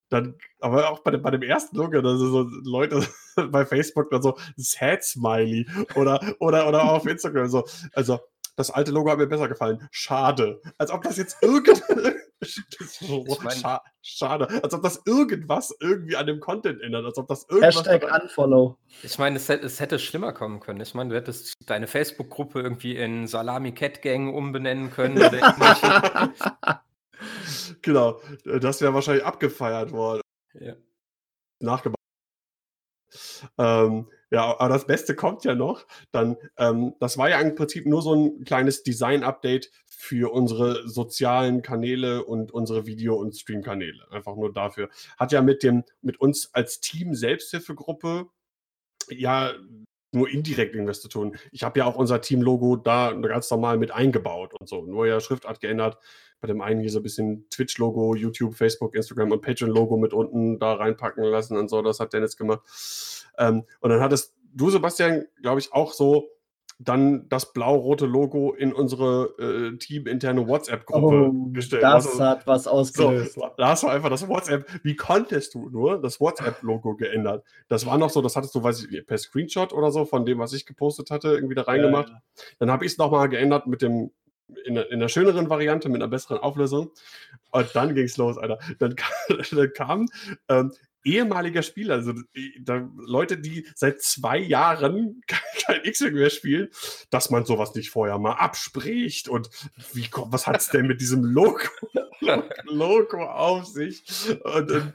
Dann, 0.09 0.36
aber 0.59 0.89
auch 0.89 0.99
bei 0.99 1.11
dem, 1.11 1.21
bei 1.21 1.32
dem 1.32 1.41
ersten 1.41 1.77
Logo, 1.77 2.01
da 2.01 2.17
sind 2.17 2.32
so 2.32 2.43
Leute 2.63 3.07
bei 3.49 3.65
Facebook 3.65 4.09
dann 4.11 4.21
so 4.21 4.38
Sad 4.57 5.03
Smiley 5.03 5.65
oder, 5.95 6.19
oder, 6.39 6.67
oder 6.67 6.84
auf 6.84 7.05
Instagram 7.05 7.47
so. 7.47 7.65
Also, 7.93 8.19
das 8.55 8.71
alte 8.71 8.91
Logo 8.91 9.09
hat 9.09 9.17
mir 9.17 9.27
besser 9.27 9.47
gefallen. 9.47 9.87
Schade. 9.91 10.61
Als 10.77 10.91
ob 10.91 11.03
das 11.03 11.17
jetzt 11.17 11.37
irgend. 11.41 11.81
ich 12.41 13.41
mein, 13.43 13.57
Scha 13.57 13.83
schade. 14.01 14.47
Als 14.63 14.73
ob 14.73 14.81
das 14.81 15.01
irgendwas 15.05 15.75
irgendwie 15.79 16.15
an 16.15 16.25
dem 16.27 16.39
Content 16.39 16.81
ändert. 16.81 17.05
Als 17.05 17.17
ob 17.17 17.27
das 17.27 17.47
irgendwas. 17.49 17.75
Hashtag 17.75 18.21
Unfollow. 18.21 18.77
Ich 19.03 19.17
meine, 19.19 19.37
es, 19.37 19.49
es, 19.49 19.79
hätte 19.79 19.99
schlimmer 19.99 20.33
kommen 20.33 20.59
können. 20.59 20.81
Ich 20.81 20.93
meine, 20.93 21.11
du 21.11 21.15
hättest 21.15 21.53
deine 21.65 21.87
Facebook-Gruppe 21.87 22.61
irgendwie 22.61 22.95
in 22.97 23.27
Salami 23.27 23.73
Cat 23.73 24.01
Gang 24.01 24.33
umbenennen 24.33 24.91
können. 24.91 25.19
genau. 27.81 28.19
Das 28.43 28.81
wäre 28.81 28.93
wahrscheinlich 28.93 29.25
abgefeiert 29.25 29.91
worden. 29.91 30.21
Ja. 30.53 30.73
Nachgebaut. 31.59 32.00
Ähm, 33.57 34.07
ja, 34.30 34.57
aber 34.59 34.70
das 34.70 34.88
Beste 34.88 35.16
kommt 35.16 35.43
ja 35.43 35.55
noch. 35.55 35.86
Dann, 36.12 36.38
ähm, 36.57 36.95
das 36.99 37.18
war 37.18 37.30
ja 37.30 37.39
im 37.41 37.55
Prinzip 37.55 37.86
nur 37.86 38.01
so 38.01 38.14
ein 38.14 38.43
kleines 38.45 38.84
Design-Update 38.84 39.72
für 39.86 40.32
unsere 40.34 40.88
sozialen 40.88 41.62
Kanäle 41.62 42.24
und 42.24 42.51
unsere 42.53 42.86
Video- 42.86 43.18
und 43.18 43.36
Stream-Kanäle. 43.36 44.09
Einfach 44.09 44.36
nur 44.36 44.53
dafür. 44.53 44.89
Hat 45.18 45.32
ja 45.32 45.41
mit 45.41 45.64
dem, 45.64 45.84
mit 46.01 46.20
uns 46.20 46.53
als 46.53 46.80
Team 46.80 47.14
Selbsthilfegruppe 47.14 48.28
ja 49.09 49.53
nur 50.14 50.30
indirekt 50.30 50.76
irgendwas 50.76 51.01
zu 51.01 51.07
tun. 51.07 51.38
Ich 51.51 51.64
habe 51.64 51.80
ja 51.80 51.86
auch 51.86 51.95
unser 51.95 52.22
Team-Logo 52.22 52.78
da 52.78 53.12
ganz 53.14 53.49
normal 53.49 53.78
mit 53.78 53.91
eingebaut 53.91 54.53
und 54.59 54.68
so. 54.68 54.86
Nur 54.86 55.07
ja 55.07 55.20
Schriftart 55.20 55.62
geändert. 55.62 55.97
Bei 56.41 56.47
dem 56.47 56.61
einen 56.61 56.81
hier 56.81 56.89
so 56.89 56.99
ein 56.99 57.03
bisschen 57.03 57.47
Twitch-Logo, 57.49 58.15
YouTube, 58.15 58.55
Facebook, 58.55 58.95
Instagram 58.95 59.31
und 59.31 59.41
Patreon-Logo 59.41 59.97
mit 59.97 60.13
unten 60.13 60.59
da 60.59 60.73
reinpacken 60.73 61.23
lassen 61.23 61.55
und 61.55 61.69
so. 61.69 61.81
Das 61.81 61.99
hat 61.99 62.13
Dennis 62.13 62.35
gemacht. 62.35 62.61
Ähm, 63.37 63.63
und 63.79 63.89
dann 63.91 64.01
hattest 64.01 64.35
du, 64.53 64.69
Sebastian, 64.69 65.25
glaube 65.41 65.59
ich, 65.59 65.71
auch 65.71 65.93
so 65.93 66.27
dann 66.83 67.29
das 67.29 67.53
blau-rote 67.53 68.05
Logo 68.05 68.53
in 68.53 68.73
unsere 68.73 69.35
äh, 69.37 69.77
teaminterne 69.77 70.47
WhatsApp-Gruppe 70.47 71.29
oh, 71.29 71.51
gestellt. 71.51 71.83
Das 71.83 72.07
also, 72.07 72.23
hat 72.23 72.47
was 72.47 72.67
ausgelöst. 72.67 73.33
So, 73.35 73.47
da 73.57 73.69
hast 73.69 73.83
du 73.83 73.87
einfach 73.87 74.09
das 74.09 74.27
WhatsApp, 74.27 74.65
wie 74.83 74.95
konntest 74.95 75.53
du 75.53 75.69
nur 75.69 76.01
das 76.01 76.19
WhatsApp-Logo 76.19 76.95
geändert? 76.95 77.45
Das 77.67 77.85
war 77.85 77.97
noch 77.97 78.09
so, 78.09 78.21
das 78.21 78.35
hattest 78.35 78.55
du, 78.55 78.63
weiß 78.63 78.85
ich, 78.85 79.05
per 79.05 79.17
Screenshot 79.17 79.73
oder 79.73 79.91
so 79.91 80.05
von 80.05 80.25
dem, 80.25 80.39
was 80.39 80.53
ich 80.53 80.65
gepostet 80.65 81.11
hatte, 81.11 81.29
irgendwie 81.29 81.55
da 81.55 81.63
reingemacht. 81.63 82.09
Ja, 82.09 82.15
ja. 82.15 82.43
Dann 82.59 82.71
habe 82.71 82.85
ich 82.85 82.93
es 82.93 82.97
nochmal 82.97 83.29
geändert 83.29 83.67
mit 83.67 83.81
dem, 83.81 84.11
in, 84.65 84.77
in 84.77 84.93
einer 84.93 85.09
schöneren 85.09 85.49
Variante, 85.49 85.89
mit 85.89 86.01
einer 86.01 86.09
besseren 86.09 86.37
Auflösung. 86.37 86.91
Und 87.51 87.69
dann 87.73 87.95
ging 87.95 88.05
es 88.05 88.17
los, 88.17 88.37
Alter. 88.37 88.59
Dann, 88.79 88.95
dann 89.51 89.73
kam 89.73 90.09
ähm, 90.49 90.71
ehemaliger 91.03 91.63
Spieler, 91.63 91.95
also 91.95 92.13
da, 92.59 92.89
Leute, 92.97 93.37
die 93.37 93.67
seit 93.75 94.01
zwei 94.01 94.37
Jahren 94.37 95.21
kein 95.65 95.83
X-Wing 95.83 96.13
mehr 96.13 96.29
spielen, 96.29 96.69
dass 97.09 97.29
man 97.29 97.45
sowas 97.45 97.73
nicht 97.75 97.89
vorher 97.89 98.17
mal 98.17 98.33
abspricht 98.33 99.27
und 99.27 99.49
wie 99.93 100.07
was 100.13 100.47
hat 100.47 100.57
es 100.57 100.69
denn 100.69 100.87
mit 100.87 101.01
diesem 101.01 101.23
Logo, 101.23 101.59
Logo 102.65 103.23
auf 103.23 103.65
sich? 103.65 104.03
Und, 104.43 104.93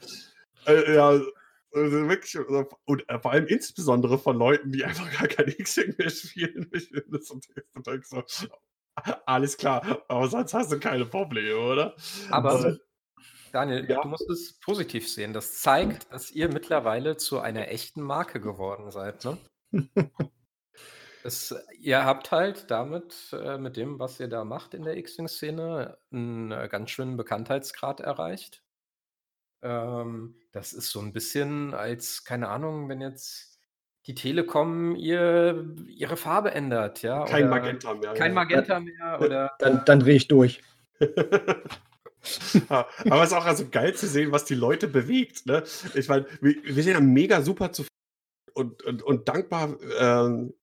äh, 0.67 0.95
ja, 0.95 1.09
also 1.09 2.09
wirklich, 2.09 2.39
also, 2.39 2.67
und 2.85 3.09
äh, 3.09 3.19
vor 3.19 3.33
allem 3.33 3.47
insbesondere 3.47 4.19
von 4.19 4.39
Leuten, 4.39 4.73
die 4.73 4.85
einfach 4.85 5.11
gar 5.13 5.29
kein 5.29 5.49
X-Wing 5.49 5.95
mehr 5.99 6.11
spielen. 6.11 6.71
Ich 6.73 6.91
das 7.11 7.27
so, 7.27 7.39
alles 9.27 9.57
klar, 9.57 10.03
aber 10.09 10.29
sonst 10.29 10.55
hast 10.55 10.73
du 10.73 10.81
keine 10.81 11.05
Probleme, 11.05 11.57
oder? 11.57 11.95
Aber 12.31 12.79
Daniel, 13.53 13.89
ja. 13.89 14.03
du 14.03 14.09
musst 14.09 14.29
es 14.29 14.59
positiv 14.61 15.09
sehen. 15.09 15.33
Das 15.33 15.61
zeigt, 15.61 16.13
dass 16.13 16.31
ihr 16.31 16.49
mittlerweile 16.49 17.17
zu 17.17 17.41
einer 17.41 17.69
echten 17.69 18.03
Marke 18.03 18.41
geworden 18.41 18.91
seid. 18.91 19.25
Ne? 19.25 19.39
es, 21.25 21.55
ihr 21.81 22.05
habt 22.05 22.31
halt 22.33 22.71
damit, 22.71 23.15
äh, 23.33 23.59
mit 23.59 23.77
dem, 23.77 23.99
was 23.99 24.21
ihr 24.21 24.29
da 24.29 24.45
macht 24.45 24.75
in 24.75 24.85
der 24.85 24.97
X-Wing-Szene, 24.97 25.97
einen 26.13 26.53
äh, 26.53 26.69
ganz 26.71 26.91
schönen 26.91 27.17
Bekanntheitsgrad 27.17 28.01
erreicht. 28.01 28.63
Ähm, 29.63 30.37
das 30.53 30.73
ist 30.73 30.91
so 30.91 31.01
ein 31.01 31.13
bisschen 31.13 31.73
als, 31.73 32.25
keine 32.25 32.49
Ahnung, 32.49 32.89
wenn 32.89 33.01
jetzt 33.01 33.56
die 34.07 34.15
Telekom 34.15 34.95
ihr, 34.95 35.75
ihre 35.89 36.17
Farbe 36.17 36.53
ändert, 36.53 37.03
ja. 37.03 37.25
Kein 37.25 37.49
Magenta 37.49 37.95
mehr. 37.95 38.15
Kein 38.15 38.35
Magenta 38.35 38.79
mehr. 38.79 39.21
Oder, 39.21 39.53
dann, 39.59 39.83
dann 39.85 40.01
drehe 40.01 40.17
ich 40.17 40.29
durch. 40.29 40.63
aber 42.69 43.23
es 43.23 43.31
ist 43.31 43.37
auch 43.37 43.45
also 43.45 43.69
geil 43.69 43.95
zu 43.95 44.07
sehen, 44.07 44.31
was 44.33 44.45
die 44.45 44.55
Leute 44.55 44.87
bewegt. 44.87 45.47
Ne? 45.47 45.65
Ich 45.95 46.09
meine, 46.09 46.27
wir, 46.41 46.55
wir, 46.63 46.83
sind 46.83 46.93
ja 46.93 47.01
mega 47.01 47.43
super 47.43 47.73
zufrieden 47.73 47.91
und, 48.55 48.83
und, 48.85 49.03
und 49.03 49.29
dankbar 49.29 49.77
ähm, 49.99 50.55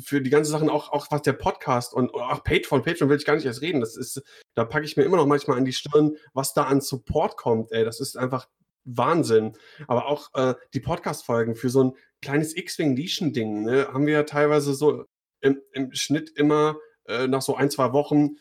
für 0.00 0.20
die 0.20 0.28
ganzen 0.28 0.52
Sachen, 0.52 0.68
auch, 0.68 0.92
auch 0.92 1.06
was 1.10 1.22
der 1.22 1.32
Podcast 1.32 1.94
und 1.94 2.12
auch 2.12 2.44
Patreon, 2.44 2.82
Patreon 2.82 3.08
will 3.08 3.16
ich 3.16 3.24
gar 3.24 3.34
nicht 3.34 3.46
erst 3.46 3.62
reden. 3.62 3.80
Das 3.80 3.96
ist, 3.96 4.22
da 4.54 4.66
packe 4.66 4.84
ich 4.84 4.98
mir 4.98 5.04
immer 5.04 5.16
noch 5.16 5.26
manchmal 5.26 5.56
an 5.56 5.64
die 5.64 5.72
Stirn, 5.72 6.16
was 6.34 6.52
da 6.52 6.64
an 6.64 6.82
Support 6.82 7.38
kommt. 7.38 7.72
Ey, 7.72 7.84
das 7.84 7.98
ist 7.98 8.18
einfach 8.18 8.46
Wahnsinn. 8.84 9.52
Aber 9.86 10.06
auch 10.06 10.30
äh, 10.34 10.54
die 10.74 10.80
Podcast-Folgen 10.80 11.54
für 11.54 11.70
so 11.70 11.84
ein 11.84 11.92
kleines 12.20 12.56
X-Wing-Nischen-Ding 12.56 13.62
ne, 13.62 13.88
haben 13.92 14.06
wir 14.06 14.14
ja 14.14 14.22
teilweise 14.22 14.74
so 14.74 15.04
im, 15.40 15.60
im 15.72 15.92
Schnitt 15.92 16.30
immer 16.36 16.76
äh, 17.06 17.26
nach 17.26 17.42
so 17.42 17.56
ein, 17.56 17.70
zwei 17.70 17.92
Wochen 17.92 18.36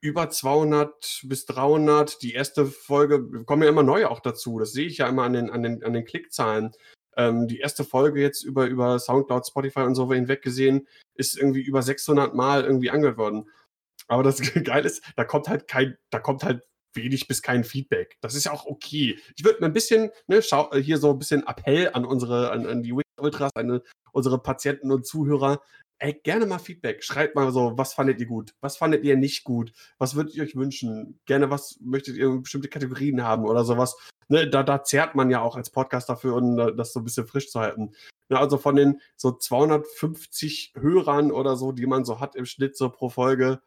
über 0.00 0.30
200 0.30 1.22
bis 1.24 1.46
300. 1.46 2.22
Die 2.22 2.34
erste 2.34 2.66
Folge 2.66 3.44
kommen 3.44 3.62
ja 3.62 3.68
immer 3.68 3.82
neue 3.82 4.10
auch 4.10 4.20
dazu. 4.20 4.58
Das 4.58 4.72
sehe 4.72 4.86
ich 4.86 4.98
ja 4.98 5.08
immer 5.08 5.24
an 5.24 5.32
den, 5.32 5.50
an 5.50 5.62
den, 5.62 5.82
an 5.82 5.92
den 5.92 6.04
Klickzahlen. 6.04 6.72
Ähm, 7.16 7.48
die 7.48 7.58
erste 7.58 7.84
Folge 7.84 8.20
jetzt 8.20 8.42
über, 8.42 8.66
über 8.66 8.98
Soundcloud, 8.98 9.46
Spotify 9.46 9.80
und 9.80 9.94
so 9.94 10.12
hinweg 10.12 10.42
gesehen, 10.42 10.86
ist 11.14 11.36
irgendwie 11.36 11.60
über 11.60 11.82
600 11.82 12.34
Mal 12.34 12.64
irgendwie 12.64 12.90
angehört 12.90 13.18
worden. 13.18 13.50
Aber 14.08 14.22
das 14.22 14.40
Geile 14.64 14.86
ist, 14.86 15.02
da 15.16 15.24
kommt 15.24 15.48
halt 15.48 15.68
kein, 15.68 15.98
da 16.10 16.18
kommt 16.18 16.44
halt 16.44 16.62
wenig 16.94 17.28
bis 17.28 17.42
kein 17.42 17.64
Feedback. 17.64 18.18
Das 18.20 18.34
ist 18.34 18.44
ja 18.44 18.52
auch 18.52 18.66
okay. 18.66 19.18
Ich 19.36 19.44
würde 19.44 19.60
mir 19.60 19.66
ein 19.66 19.72
bisschen, 19.72 20.10
ne, 20.26 20.42
schau, 20.42 20.70
äh, 20.72 20.82
hier 20.82 20.98
so 20.98 21.10
ein 21.10 21.18
bisschen 21.18 21.46
Appell 21.46 21.90
an 21.92 22.04
unsere, 22.04 22.50
an, 22.50 22.66
an 22.66 22.82
die 22.82 22.92
Ultras, 22.92 23.50
an 23.54 23.80
unsere 24.12 24.42
Patienten 24.42 24.90
und 24.90 25.06
Zuhörer. 25.06 25.60
Ey, 25.98 26.14
gerne 26.14 26.46
mal 26.46 26.58
Feedback. 26.58 27.04
Schreibt 27.04 27.36
mal 27.36 27.52
so, 27.52 27.78
was 27.78 27.94
fandet 27.94 28.18
ihr 28.18 28.26
gut? 28.26 28.54
Was 28.60 28.76
fandet 28.76 29.04
ihr 29.04 29.16
nicht 29.16 29.44
gut? 29.44 29.72
Was 29.98 30.16
würdet 30.16 30.34
ihr 30.34 30.42
euch 30.42 30.56
wünschen? 30.56 31.20
Gerne, 31.26 31.48
was 31.50 31.78
möchtet 31.80 32.16
ihr 32.16 32.28
bestimmte 32.38 32.68
Kategorien 32.68 33.22
haben 33.22 33.44
oder 33.44 33.64
sowas? 33.64 33.96
Ne, 34.28 34.48
da, 34.48 34.62
da 34.62 34.82
zehrt 34.82 35.14
man 35.14 35.30
ja 35.30 35.40
auch 35.42 35.56
als 35.56 35.70
Podcast 35.70 36.08
dafür, 36.08 36.34
um 36.36 36.56
das 36.56 36.92
so 36.92 37.00
ein 37.00 37.04
bisschen 37.04 37.26
frisch 37.26 37.50
zu 37.50 37.60
halten. 37.60 37.92
Ne, 38.28 38.38
also 38.38 38.58
von 38.58 38.74
den 38.74 39.00
so 39.16 39.30
250 39.30 40.72
Hörern 40.76 41.30
oder 41.30 41.56
so, 41.56 41.70
die 41.70 41.86
man 41.86 42.04
so 42.04 42.18
hat 42.18 42.34
im 42.34 42.46
Schnitt 42.46 42.76
so 42.76 42.90
pro 42.90 43.08
Folge, 43.08 43.60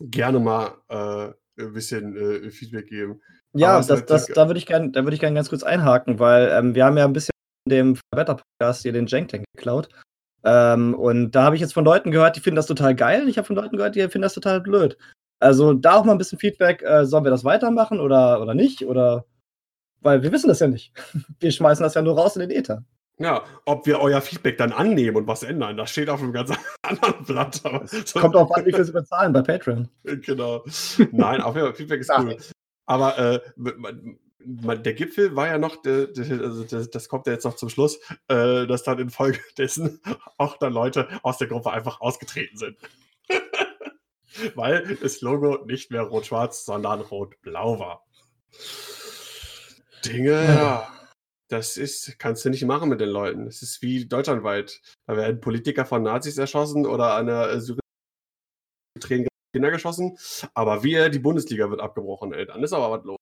gerne 0.00 0.40
mal 0.40 0.76
äh, 0.88 1.32
ein 1.58 1.72
bisschen 1.72 2.16
äh, 2.16 2.50
Feedback 2.50 2.88
geben. 2.88 3.20
Ja, 3.52 3.76
das, 3.76 3.86
das, 3.86 4.06
das, 4.06 4.26
da 4.26 4.46
würde 4.46 4.58
ich 4.58 4.66
gerne 4.66 4.92
würd 4.94 5.18
gern 5.18 5.34
ganz 5.34 5.48
kurz 5.48 5.62
einhaken, 5.62 6.18
weil 6.18 6.48
ähm, 6.50 6.74
wir 6.74 6.84
haben 6.84 6.96
ja 6.96 7.04
ein 7.04 7.12
bisschen 7.12 7.32
dem 7.68 7.98
Wetter-Podcast 8.14 8.82
hier 8.82 8.92
den 8.92 9.06
Jank-Tank 9.06 9.44
geklaut. 9.54 9.88
Ähm, 10.44 10.94
und 10.94 11.32
da 11.32 11.44
habe 11.44 11.56
ich 11.56 11.60
jetzt 11.60 11.74
von 11.74 11.84
Leuten 11.84 12.10
gehört, 12.10 12.36
die 12.36 12.40
finden 12.40 12.56
das 12.56 12.66
total 12.66 12.94
geil. 12.94 13.28
Ich 13.28 13.36
habe 13.36 13.46
von 13.46 13.56
Leuten 13.56 13.76
gehört, 13.76 13.94
die 13.94 14.00
finden 14.02 14.22
das 14.22 14.34
total 14.34 14.60
blöd. 14.60 14.96
Also 15.40 15.74
da 15.74 15.94
auch 15.94 16.04
mal 16.04 16.12
ein 16.12 16.18
bisschen 16.18 16.38
Feedback, 16.38 16.82
äh, 16.82 17.04
sollen 17.04 17.24
wir 17.24 17.30
das 17.30 17.44
weitermachen 17.44 18.00
oder, 18.00 18.40
oder 18.40 18.54
nicht? 18.54 18.84
Oder 18.84 19.24
weil 20.00 20.22
wir 20.22 20.32
wissen 20.32 20.48
das 20.48 20.60
ja 20.60 20.68
nicht. 20.68 20.92
Wir 21.40 21.52
schmeißen 21.52 21.82
das 21.82 21.94
ja 21.94 22.02
nur 22.02 22.16
raus 22.16 22.36
in 22.36 22.40
den 22.40 22.50
Äther. 22.50 22.84
Ja, 23.20 23.44
ob 23.66 23.86
wir 23.86 24.00
euer 24.00 24.22
Feedback 24.22 24.56
dann 24.56 24.72
annehmen 24.72 25.18
und 25.18 25.26
was 25.26 25.42
ändern, 25.42 25.76
das 25.76 25.90
steht 25.90 26.08
auf 26.08 26.22
einem 26.22 26.32
ganz 26.32 26.52
anderen 26.82 27.22
Blatt. 27.24 27.62
Kommt 28.14 28.34
auch 28.34 28.50
an, 28.52 28.64
wie 28.64 28.72
viel 28.72 28.84
sie 28.84 28.92
bezahlen 28.92 29.32
bei 29.34 29.42
Patreon. 29.42 29.88
Genau. 30.22 30.64
Nein, 31.12 31.42
auf 31.42 31.54
jeden 31.54 31.66
Fall, 31.66 31.74
Feedback 31.74 32.00
ist 32.00 32.10
cool. 32.18 32.36
Aber 32.86 33.18
äh, 33.18 33.40
der 34.40 34.94
Gipfel 34.94 35.36
war 35.36 35.48
ja 35.48 35.58
noch, 35.58 35.84
also 35.84 36.86
das 36.86 37.08
kommt 37.10 37.26
ja 37.26 37.34
jetzt 37.34 37.44
noch 37.44 37.56
zum 37.56 37.68
Schluss, 37.68 38.00
äh, 38.28 38.66
dass 38.66 38.84
dann 38.84 38.98
infolgedessen 38.98 40.00
auch 40.38 40.56
dann 40.56 40.72
Leute 40.72 41.06
aus 41.22 41.36
der 41.36 41.48
Gruppe 41.48 41.72
einfach 41.72 42.00
ausgetreten 42.00 42.56
sind. 42.56 42.78
Weil 44.54 44.96
das 45.02 45.20
Logo 45.20 45.58
nicht 45.66 45.90
mehr 45.90 46.02
rot-schwarz, 46.02 46.64
sondern 46.64 47.02
rot-blau 47.02 47.78
war. 47.78 48.06
Dinge, 50.06 50.30
ja. 50.30 50.99
Das 51.50 51.76
ist, 51.76 52.16
kannst 52.20 52.44
du 52.44 52.50
nicht 52.50 52.64
machen 52.64 52.88
mit 52.88 53.00
den 53.00 53.08
Leuten. 53.08 53.48
Es 53.48 53.60
ist 53.60 53.82
wie 53.82 54.06
deutschlandweit. 54.06 54.80
Da 55.06 55.16
werden 55.16 55.40
Politiker 55.40 55.84
von 55.84 56.04
Nazis 56.04 56.38
erschossen 56.38 56.86
oder 56.86 57.14
an 57.14 57.26
der 57.26 57.50
äh, 57.50 57.60
Syrien 57.60 57.80
Kinder 59.52 59.72
geschossen. 59.72 60.16
Aber 60.54 60.84
wir, 60.84 61.08
die 61.08 61.18
Bundesliga 61.18 61.68
wird 61.68 61.80
abgebrochen, 61.80 62.32
ey. 62.32 62.46
Dann 62.46 62.62
ist 62.62 62.72
aber 62.72 62.92
was 62.92 63.04
los. 63.04 63.18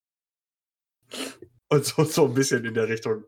Und 1.70 1.85
so, 1.87 2.05
so 2.05 2.26
ein 2.26 2.35
bisschen 2.35 2.64
in 2.66 2.74
der 2.74 2.89
Richtung 2.89 3.24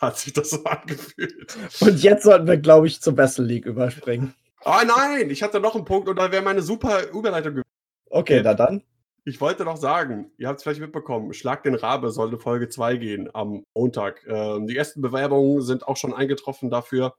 hat 0.00 0.18
sich 0.18 0.32
das 0.32 0.50
so 0.50 0.64
angefühlt. 0.64 1.56
Und 1.80 2.02
jetzt 2.02 2.24
sollten 2.24 2.46
wir, 2.46 2.56
glaube 2.56 2.86
ich, 2.86 3.02
zur 3.02 3.14
Battle 3.14 3.44
League 3.44 3.66
überspringen. 3.66 4.34
Ah, 4.64 4.80
oh, 4.80 4.86
nein, 4.86 5.28
ich 5.28 5.42
hatte 5.42 5.60
noch 5.60 5.74
einen 5.74 5.84
Punkt 5.84 6.08
und 6.08 6.16
da 6.16 6.32
wäre 6.32 6.42
meine 6.42 6.62
super 6.62 7.10
Überleitung 7.10 7.56
gewesen. 7.56 7.68
Okay, 8.08 8.40
na 8.42 8.54
dann. 8.54 8.82
Ich 9.26 9.40
wollte 9.40 9.64
noch 9.64 9.78
sagen, 9.78 10.30
ihr 10.36 10.48
habt 10.48 10.58
es 10.58 10.64
vielleicht 10.64 10.82
mitbekommen, 10.82 11.32
Schlag 11.32 11.62
den 11.62 11.74
Rabe 11.74 12.10
soll 12.10 12.28
eine 12.28 12.38
Folge 12.38 12.68
2 12.68 12.96
gehen 12.98 13.30
am 13.32 13.64
Montag. 13.74 14.22
Ähm, 14.28 14.66
die 14.66 14.76
ersten 14.76 15.00
Bewerbungen 15.00 15.62
sind 15.62 15.88
auch 15.88 15.96
schon 15.96 16.12
eingetroffen 16.12 16.68
dafür. 16.68 17.14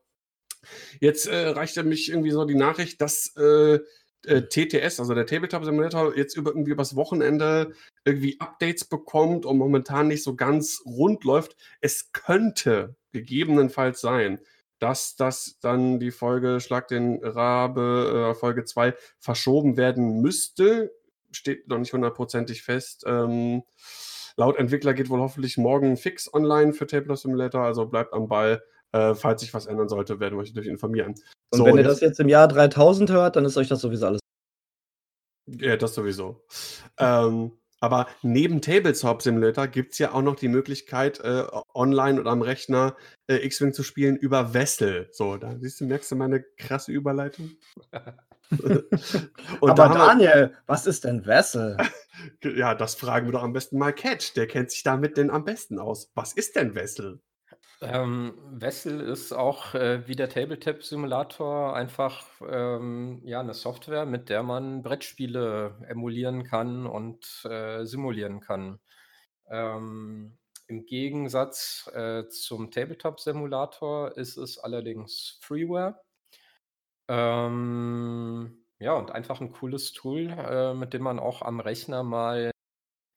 Jetzt 0.99 1.25
äh, 1.25 1.47
reichte 1.49 1.83
mich 1.83 2.09
irgendwie 2.09 2.29
so 2.29 2.45
die 2.45 2.55
Nachricht, 2.55 3.01
dass 3.01 3.35
äh, 3.37 3.79
äh, 4.27 4.41
TTS, 4.43 4.99
also 4.99 5.15
der 5.15 5.25
Tabletop 5.25 5.65
Simulator, 5.65 6.15
jetzt 6.15 6.37
über, 6.37 6.51
irgendwie 6.51 6.71
übers 6.71 6.95
Wochenende 6.95 7.73
irgendwie 8.03 8.39
Updates 8.39 8.85
bekommt 8.85 9.47
und 9.47 9.57
momentan 9.57 10.07
nicht 10.07 10.23
so 10.23 10.35
ganz 10.35 10.83
rund 10.85 11.23
läuft. 11.23 11.55
Es 11.81 12.11
könnte 12.11 12.95
gegebenenfalls 13.13 13.99
sein, 13.99 14.39
dass 14.77 15.15
das 15.15 15.57
dann 15.59 15.99
die 15.99 16.11
Folge 16.11 16.59
Schlag 16.59 16.87
den 16.87 17.23
Rabe, 17.23 18.31
äh, 18.31 18.35
Folge 18.35 18.63
2, 18.63 18.93
verschoben 19.19 19.75
werden 19.75 20.21
müsste 20.21 20.91
steht 21.35 21.67
noch 21.67 21.77
nicht 21.77 21.93
hundertprozentig 21.93 22.63
fest. 22.63 23.03
Ähm, 23.05 23.63
laut 24.37 24.57
Entwickler 24.57 24.93
geht 24.93 25.09
wohl 25.09 25.19
hoffentlich 25.19 25.57
morgen 25.57 25.97
fix 25.97 26.33
online 26.33 26.73
für 26.73 26.87
Tabletop 26.87 27.17
Simulator, 27.17 27.61
also 27.61 27.85
bleibt 27.85 28.13
am 28.13 28.27
Ball. 28.27 28.63
Äh, 28.91 29.13
falls 29.13 29.41
sich 29.41 29.53
was 29.53 29.65
ändern 29.65 29.89
sollte, 29.89 30.19
werden 30.19 30.35
wir 30.37 30.41
euch 30.41 30.49
natürlich 30.49 30.69
informieren. 30.69 31.15
Und 31.51 31.57
so, 31.57 31.65
wenn 31.65 31.75
ihr 31.75 31.81
jetzt, 31.81 31.91
das 31.91 31.99
jetzt 32.01 32.19
im 32.19 32.29
Jahr 32.29 32.47
3000 32.47 33.09
hört, 33.11 33.35
dann 33.35 33.45
ist 33.45 33.57
euch 33.57 33.67
das 33.67 33.81
sowieso 33.81 34.07
alles. 34.07 34.21
Ja, 35.47 35.77
das 35.77 35.93
sowieso. 35.93 36.45
Ähm, 36.97 37.51
aber 37.79 38.07
neben 38.21 38.61
Tabletop 38.61 39.21
Simulator 39.21 39.67
gibt 39.67 39.93
es 39.93 39.99
ja 39.99 40.13
auch 40.13 40.21
noch 40.21 40.35
die 40.35 40.47
Möglichkeit, 40.47 41.19
äh, 41.19 41.43
online 41.73 42.19
oder 42.19 42.31
am 42.31 42.41
Rechner 42.41 42.95
äh, 43.27 43.45
X-Wing 43.45 43.73
zu 43.73 43.83
spielen 43.83 44.15
über 44.15 44.53
Vessel. 44.53 45.09
So, 45.11 45.37
da 45.37 45.55
siehst 45.59 45.81
du, 45.81 45.85
merkst 45.85 46.11
du 46.11 46.15
meine 46.15 46.41
krasse 46.57 46.91
Überleitung? 46.91 47.51
Aber 49.61 49.73
Daniel, 49.73 50.29
wir, 50.33 50.51
was 50.65 50.85
ist 50.85 51.03
denn 51.03 51.25
Vessel? 51.25 51.77
ja, 52.43 52.75
das 52.75 52.95
fragen 52.95 53.27
wir 53.27 53.33
doch 53.33 53.43
am 53.43 53.53
besten 53.53 53.77
mal 53.77 53.93
Cat. 53.93 54.35
Der 54.35 54.47
kennt 54.47 54.71
sich 54.71 54.83
damit 54.83 55.17
denn 55.17 55.29
am 55.29 55.45
besten 55.45 55.79
aus. 55.79 56.11
Was 56.15 56.33
ist 56.33 56.55
denn 56.55 56.75
Vessel? 56.75 57.19
Ähm, 57.81 58.33
Vessel 58.51 59.01
ist 59.01 59.33
auch 59.33 59.75
äh, 59.75 60.07
wie 60.07 60.15
der 60.15 60.29
Tabletop-Simulator 60.29 61.75
einfach 61.75 62.25
ähm, 62.47 63.21
ja, 63.25 63.41
eine 63.41 63.53
Software, 63.53 64.05
mit 64.05 64.29
der 64.29 64.43
man 64.43 64.81
Brettspiele 64.81 65.75
emulieren 65.87 66.43
kann 66.43 66.87
und 66.87 67.45
äh, 67.49 67.85
simulieren 67.85 68.39
kann. 68.39 68.79
Ähm, 69.49 70.37
Im 70.67 70.85
Gegensatz 70.85 71.89
äh, 71.93 72.27
zum 72.29 72.71
Tabletop-Simulator 72.71 74.17
ist 74.17 74.37
es 74.37 74.57
allerdings 74.57 75.37
Freeware. 75.41 75.99
Ähm, 77.07 78.57
ja, 78.79 78.93
und 78.93 79.11
einfach 79.11 79.41
ein 79.41 79.51
cooles 79.51 79.93
Tool, 79.93 80.29
äh, 80.29 80.73
mit 80.73 80.93
dem 80.93 81.03
man 81.03 81.19
auch 81.19 81.41
am 81.41 81.59
Rechner 81.59 82.03
mal 82.03 82.51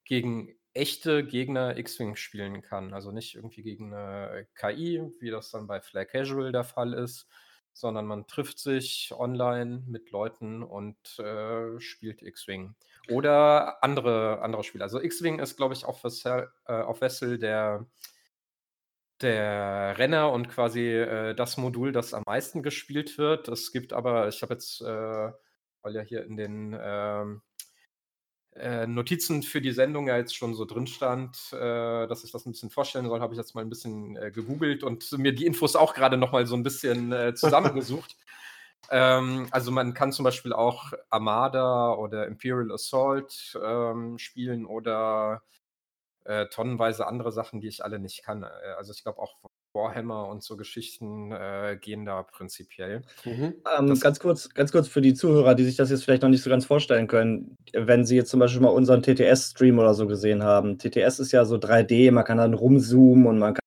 gegen 0.05 0.55
echte 0.73 1.25
Gegner 1.25 1.77
X-Wing 1.77 2.15
spielen 2.15 2.61
kann. 2.61 2.93
Also 2.93 3.11
nicht 3.11 3.35
irgendwie 3.35 3.63
gegen 3.63 3.93
eine 3.93 4.47
KI, 4.55 5.01
wie 5.19 5.29
das 5.31 5.51
dann 5.51 5.67
bei 5.67 5.81
Flag 5.81 6.07
Casual 6.07 6.51
der 6.51 6.63
Fall 6.63 6.93
ist, 6.93 7.27
sondern 7.73 8.05
man 8.05 8.27
trifft 8.27 8.59
sich 8.59 9.11
online 9.15 9.83
mit 9.87 10.11
Leuten 10.11 10.63
und 10.63 11.19
äh, 11.19 11.79
spielt 11.79 12.21
X-Wing. 12.21 12.75
Oder 13.09 13.83
andere, 13.83 14.41
andere 14.41 14.63
Spiele. 14.63 14.83
Also 14.83 15.01
X-Wing 15.01 15.39
ist, 15.39 15.57
glaube 15.57 15.73
ich, 15.73 15.85
auf, 15.85 16.03
Vessel, 16.03 16.49
äh, 16.65 16.73
auf 16.73 17.01
Vessel 17.01 17.39
der 17.39 17.85
der 19.21 19.97
Renner 19.97 20.31
und 20.31 20.49
quasi 20.49 20.87
äh, 20.87 21.35
das 21.35 21.57
Modul, 21.57 21.91
das 21.91 22.13
am 22.13 22.23
meisten 22.25 22.63
gespielt 22.63 23.17
wird. 23.17 23.47
Es 23.47 23.71
gibt 23.71 23.93
aber, 23.93 24.27
ich 24.27 24.41
habe 24.41 24.53
jetzt, 24.53 24.81
äh, 24.81 25.31
weil 25.81 25.95
ja 25.95 26.01
hier 26.01 26.23
in 26.23 26.37
den 26.37 26.77
ähm, 26.79 27.41
äh, 28.55 28.87
Notizen 28.87 29.43
für 29.43 29.61
die 29.61 29.71
Sendung 29.71 30.07
ja 30.07 30.17
jetzt 30.17 30.35
schon 30.35 30.53
so 30.53 30.65
drin 30.65 30.87
stand, 30.87 31.37
äh, 31.53 32.07
dass 32.07 32.23
ich 32.23 32.31
das 32.31 32.45
ein 32.45 32.51
bisschen 32.51 32.69
vorstellen 32.69 33.07
soll, 33.07 33.21
habe 33.21 33.33
ich 33.33 33.37
jetzt 33.37 33.55
mal 33.55 33.61
ein 33.61 33.69
bisschen 33.69 34.15
äh, 34.17 34.31
gegoogelt 34.31 34.83
und 34.83 35.11
mir 35.17 35.33
die 35.33 35.45
Infos 35.45 35.75
auch 35.75 35.93
gerade 35.93 36.17
noch 36.17 36.31
mal 36.31 36.45
so 36.45 36.55
ein 36.55 36.63
bisschen 36.63 37.11
äh, 37.11 37.33
zusammengesucht. 37.35 38.17
ähm, 38.89 39.47
also 39.51 39.71
man 39.71 39.93
kann 39.93 40.11
zum 40.11 40.23
Beispiel 40.23 40.53
auch 40.53 40.93
Armada 41.09 41.93
oder 41.93 42.27
Imperial 42.27 42.71
Assault 42.71 43.57
ähm, 43.63 44.17
spielen 44.17 44.65
oder 44.65 45.41
äh, 46.29 46.47
tonnenweise 46.47 47.07
andere 47.07 47.31
Sachen, 47.31 47.59
die 47.59 47.67
ich 47.67 47.83
alle 47.83 47.97
nicht 47.97 48.23
kann. 48.23 48.43
Äh, 48.43 48.47
also 48.77 48.93
ich 48.93 49.03
glaube 49.03 49.19
auch 49.19 49.35
Warhammer 49.73 50.27
und 50.27 50.43
so 50.43 50.57
Geschichten 50.57 51.31
äh, 51.31 51.77
gehen 51.81 52.05
da 52.05 52.21
prinzipiell. 52.23 53.01
Mhm. 53.25 53.55
Ähm, 53.77 53.99
ganz, 53.99 54.19
kurz, 54.19 54.49
ganz 54.49 54.71
kurz 54.71 54.87
für 54.87 55.01
die 55.01 55.15
Zuhörer, 55.15 55.55
die 55.55 55.63
sich 55.63 55.75
das 55.75 55.89
jetzt 55.89 56.03
vielleicht 56.03 56.21
noch 56.21 56.29
nicht 56.29 56.43
so 56.43 56.49
ganz 56.49 56.65
vorstellen 56.65 57.07
können, 57.07 57.55
wenn 57.73 58.05
sie 58.05 58.15
jetzt 58.15 58.29
zum 58.29 58.39
Beispiel 58.39 58.61
mal 58.61 58.69
unseren 58.69 59.01
TTS-Stream 59.01 59.79
oder 59.79 59.95
so 59.95 60.05
gesehen 60.05 60.43
haben. 60.43 60.77
TTS 60.77 61.19
ist 61.19 61.31
ja 61.31 61.45
so 61.45 61.55
3D, 61.55 62.11
man 62.11 62.23
kann 62.23 62.37
dann 62.37 62.53
rumzoomen 62.53 63.25
und 63.25 63.39
man 63.39 63.55
kann 63.55 63.59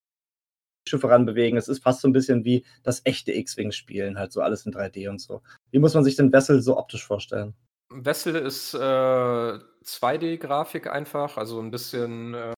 Schiffe 0.88 1.08
ranbewegen. 1.08 1.58
Es 1.58 1.68
ist 1.68 1.82
fast 1.82 2.00
so 2.00 2.08
ein 2.08 2.12
bisschen 2.12 2.44
wie 2.44 2.64
das 2.84 3.02
echte 3.04 3.32
X-Wing-Spielen, 3.32 4.18
halt 4.18 4.32
so 4.32 4.40
alles 4.40 4.66
in 4.66 4.72
3D 4.72 5.08
und 5.08 5.20
so. 5.20 5.42
Wie 5.72 5.80
muss 5.80 5.94
man 5.94 6.04
sich 6.04 6.14
den 6.14 6.32
Vessel 6.32 6.62
so 6.62 6.76
optisch 6.76 7.04
vorstellen? 7.04 7.54
Vessel 7.94 8.36
ist 8.36 8.74
äh, 8.74 8.78
2D-Grafik 8.78 10.86
einfach, 10.86 11.36
also 11.36 11.60
ein 11.60 11.70
bisschen 11.70 12.34
äh, 12.34 12.54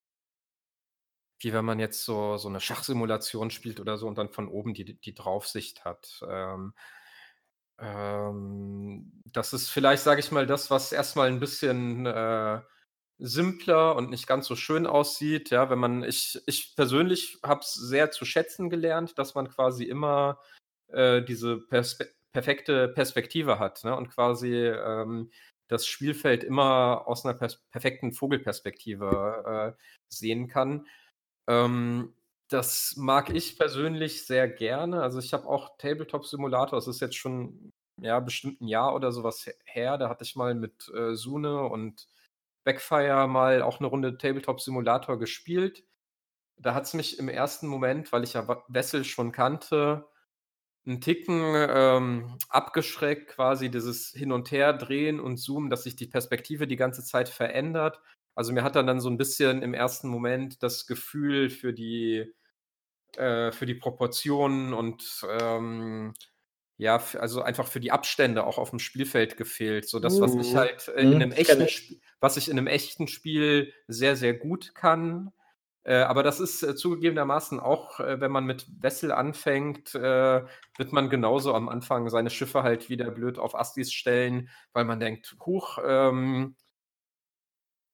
wie 1.45 1.53
wenn 1.53 1.65
man 1.65 1.79
jetzt 1.79 2.05
so, 2.05 2.37
so 2.39 2.49
eine 2.49 2.61
Schachsimulation 2.61 3.51
spielt 3.51 3.79
oder 3.79 3.99
so 3.99 4.09
und 4.09 4.19
dann 4.19 4.31
von 4.31 4.49
oben 4.49 4.75
die, 4.75 4.99
die 4.99 5.15
Draufsicht 5.15 5.85
hat. 5.85 6.25
Ähm, 6.29 6.75
ähm, 7.79 9.23
das 9.33 9.53
ist 9.53 9.69
vielleicht, 9.69 10.03
sage 10.03 10.21
ich 10.21 10.33
mal, 10.33 10.47
das, 10.47 10.71
was 10.71 10.93
erstmal 10.93 11.29
ein 11.29 11.41
bisschen 11.41 12.07
äh, 12.07 12.61
simpler 13.19 13.97
und 13.97 14.11
nicht 14.11 14.27
ganz 14.27 14.47
so 14.47 14.57
schön 14.57 14.87
aussieht. 14.87 15.51
Ja, 15.51 15.71
wenn 15.71 15.79
man, 15.79 16.03
ich, 16.03 16.41
ich 16.47 16.75
persönlich 16.77 17.39
habe 17.43 17.61
es 17.61 17.75
sehr 17.75 18.11
zu 18.11 18.25
schätzen 18.25 18.71
gelernt, 18.71 19.19
dass 19.19 19.35
man 19.35 19.49
quasi 19.49 19.85
immer 19.85 20.41
äh, 20.89 21.23
diese 21.23 21.59
Perspe 21.59 22.09
perfekte 22.35 22.89
Perspektive 22.89 23.59
hat 23.59 23.85
ne? 23.85 23.97
und 23.97 24.11
quasi 24.11 24.53
ähm, 24.55 25.31
das 25.69 25.87
Spielfeld 25.87 26.45
immer 26.45 27.05
aus 27.07 27.25
einer 27.25 27.35
perfekten 27.71 28.13
Vogelperspektive 28.13 29.75
äh, 29.79 29.83
sehen 30.09 30.49
kann. 30.49 30.87
Ähm, 31.49 32.15
das 32.49 32.95
mag 32.97 33.31
ich 33.31 33.59
persönlich 33.59 34.27
sehr 34.27 34.49
gerne. 34.49 35.03
Also, 35.03 35.19
ich 35.19 35.33
habe 35.33 35.49
auch 35.49 35.79
Tabletop-Simulator, 35.79 36.77
das 36.77 36.89
ist 36.89 37.01
jetzt 37.01 37.17
schon, 37.17 37.73
ja, 38.01 38.21
bestimmt 38.21 38.61
ein 38.61 38.69
Jahr 38.69 38.95
oder 38.95 39.13
sowas 39.13 39.49
her. 39.65 39.97
Da 39.97 40.09
hatte 40.11 40.25
ich 40.25 40.37
mal 40.37 40.55
mit, 40.55 40.89
äh, 40.95 41.15
Sune 41.15 41.63
und 41.65 42.07
Backfire 42.65 43.29
mal 43.29 43.63
auch 43.63 43.79
eine 43.81 43.89
Runde 43.89 44.19
Tabletop-Simulator 44.19 45.19
gespielt. 45.19 45.85
Da 46.59 46.75
hat 46.75 46.85
es 46.85 46.95
mich 46.95 47.19
im 47.19 47.29
ersten 47.29 47.69
Moment, 47.69 48.13
weil 48.13 48.25
ich 48.25 48.35
ja 48.35 48.65
Wessel 48.69 49.05
schon 49.05 49.33
kannte, 49.33 50.07
einen 50.87 51.01
Ticken, 51.01 51.41
ähm, 51.57 52.37
abgeschreckt, 52.49 53.29
quasi 53.31 53.71
dieses 53.71 54.11
Hin 54.11 54.33
und 54.33 54.51
Her 54.51 54.73
drehen 54.75 55.21
und 55.21 55.39
Zoomen, 55.39 55.71
dass 55.71 55.85
sich 55.85 55.97
die 55.97 56.07
Perspektive 56.07 56.67
die 56.67 56.77
ganze 56.77 57.05
Zeit 57.05 57.29
verändert. 57.29 58.01
Also 58.35 58.53
mir 58.53 58.65
hat 58.65 58.77
dann 58.77 58.87
dann 58.87 59.01
so 59.01 59.09
ein 59.11 59.17
bisschen 59.19 59.63
im 59.63 59.75
ersten 59.75 60.09
Moment 60.09 60.63
das 60.63 60.87
Gefühl 60.87 61.51
für 61.51 61.73
die 61.73 62.35
äh, 63.17 63.53
für 63.53 63.67
die 63.67 63.75
Proportionen 63.75 64.75
und, 64.75 65.25
ähm, 65.29 66.15
ja, 66.79 67.01
also 67.21 67.43
einfach 67.43 67.69
für 67.69 67.81
die 67.81 67.93
Abstände 67.93 68.45
auch 68.47 68.59
auf 68.59 68.71
dem 68.71 68.81
Spielfeld 68.81 69.37
gefehlt, 69.37 69.89
so 69.89 70.01
das, 70.01 70.21
was 70.21 70.37
ich 70.37 70.57
mhm. 70.57 70.57
halt, 70.57 70.89
in 70.89 71.19
mhm, 71.19 71.19
'nem 71.19 71.33
echten 71.33 71.65
Sp 71.71 72.03
was 72.21 72.37
ich 72.37 72.49
in 72.51 72.59
einem 72.59 72.67
echten 72.69 73.07
Spiel 73.09 73.73
sehr, 73.89 74.17
sehr 74.17 74.35
gut 74.35 74.75
kann. 74.75 75.33
Äh, 75.85 75.97
aber 75.97 76.23
das 76.23 76.41
ist, 76.41 76.63
äh, 76.63 76.75
zugegebenermaßen 76.75 77.61
auch, 77.61 78.01
äh, 78.01 78.19
wenn 78.21 78.33
man 78.33 78.47
mit 78.47 78.67
Wessel 78.83 79.13
anfängt, 79.13 79.95
äh, 79.95 80.43
wird 80.79 80.93
man 80.93 81.11
genauso 81.11 81.55
am 81.55 81.69
Anfang 81.69 82.09
seine 82.09 82.31
Schiffe 82.31 82.63
halt 82.63 82.89
wieder 82.89 83.11
blöd 83.11 83.39
auf 83.39 83.55
Astis 83.55 83.93
stellen, 83.93 84.49
weil 84.73 84.85
man 84.87 85.01
denkt: 85.01 85.37
„Huch, 85.45 85.79
ähm“ 85.87 86.57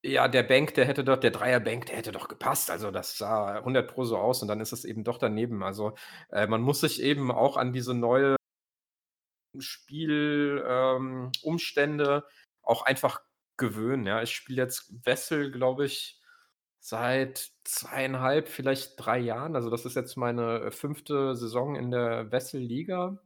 ja, 0.03 0.29
der 0.29 0.43
Bank, 0.43 0.75
der 0.75 0.87
hätte 0.87 1.05
doch 1.05 1.19
der 1.19 1.31
Dreier-Bank, 1.31 1.87
der 1.87 1.97
hätte 1.97 2.13
doch 2.13 2.29
gepasst. 2.29 2.71
Also, 2.71 2.91
das 2.91 3.19
sah 3.19 3.63
100 3.63 3.89
Pro 3.93 4.05
so 4.05 4.17
aus 4.19 4.41
und 4.43 4.49
dann 4.49 4.61
ist 4.61 4.73
es 4.73 4.85
eben 4.85 5.05
doch 5.05 5.19
daneben. 5.19 5.63
Also, 5.63 5.95
äh, 6.31 6.47
man 6.47 6.63
muss 6.63 6.81
sich 6.81 7.03
eben 7.03 7.31
auch 7.31 7.57
an 7.59 7.73
diese 7.73 7.93
neue 7.95 8.37
Spielumstände 9.59 12.25
ähm, 12.25 12.31
auch 12.63 12.83
einfach 12.83 13.21
gewöhnen, 13.57 14.07
ja. 14.07 14.23
Ich 14.23 14.33
spiele 14.35 14.63
jetzt 14.63 14.93
Wessel, 15.05 15.51
glaube 15.51 15.87
ich, 15.87 16.20
seit 16.81 17.51
zweieinhalb, 17.65 18.49
vielleicht 18.49 18.95
drei 18.99 19.19
Jahren. 19.19 19.57
Also, 19.57 19.71
das 19.71 19.85
ist 19.87 19.97
jetzt 19.97 20.17
meine 20.17 20.71
fünfte 20.73 21.37
Saison 21.37 21.77
in 21.77 21.91
der 21.91 22.33
Wessel-Liga 22.33 23.19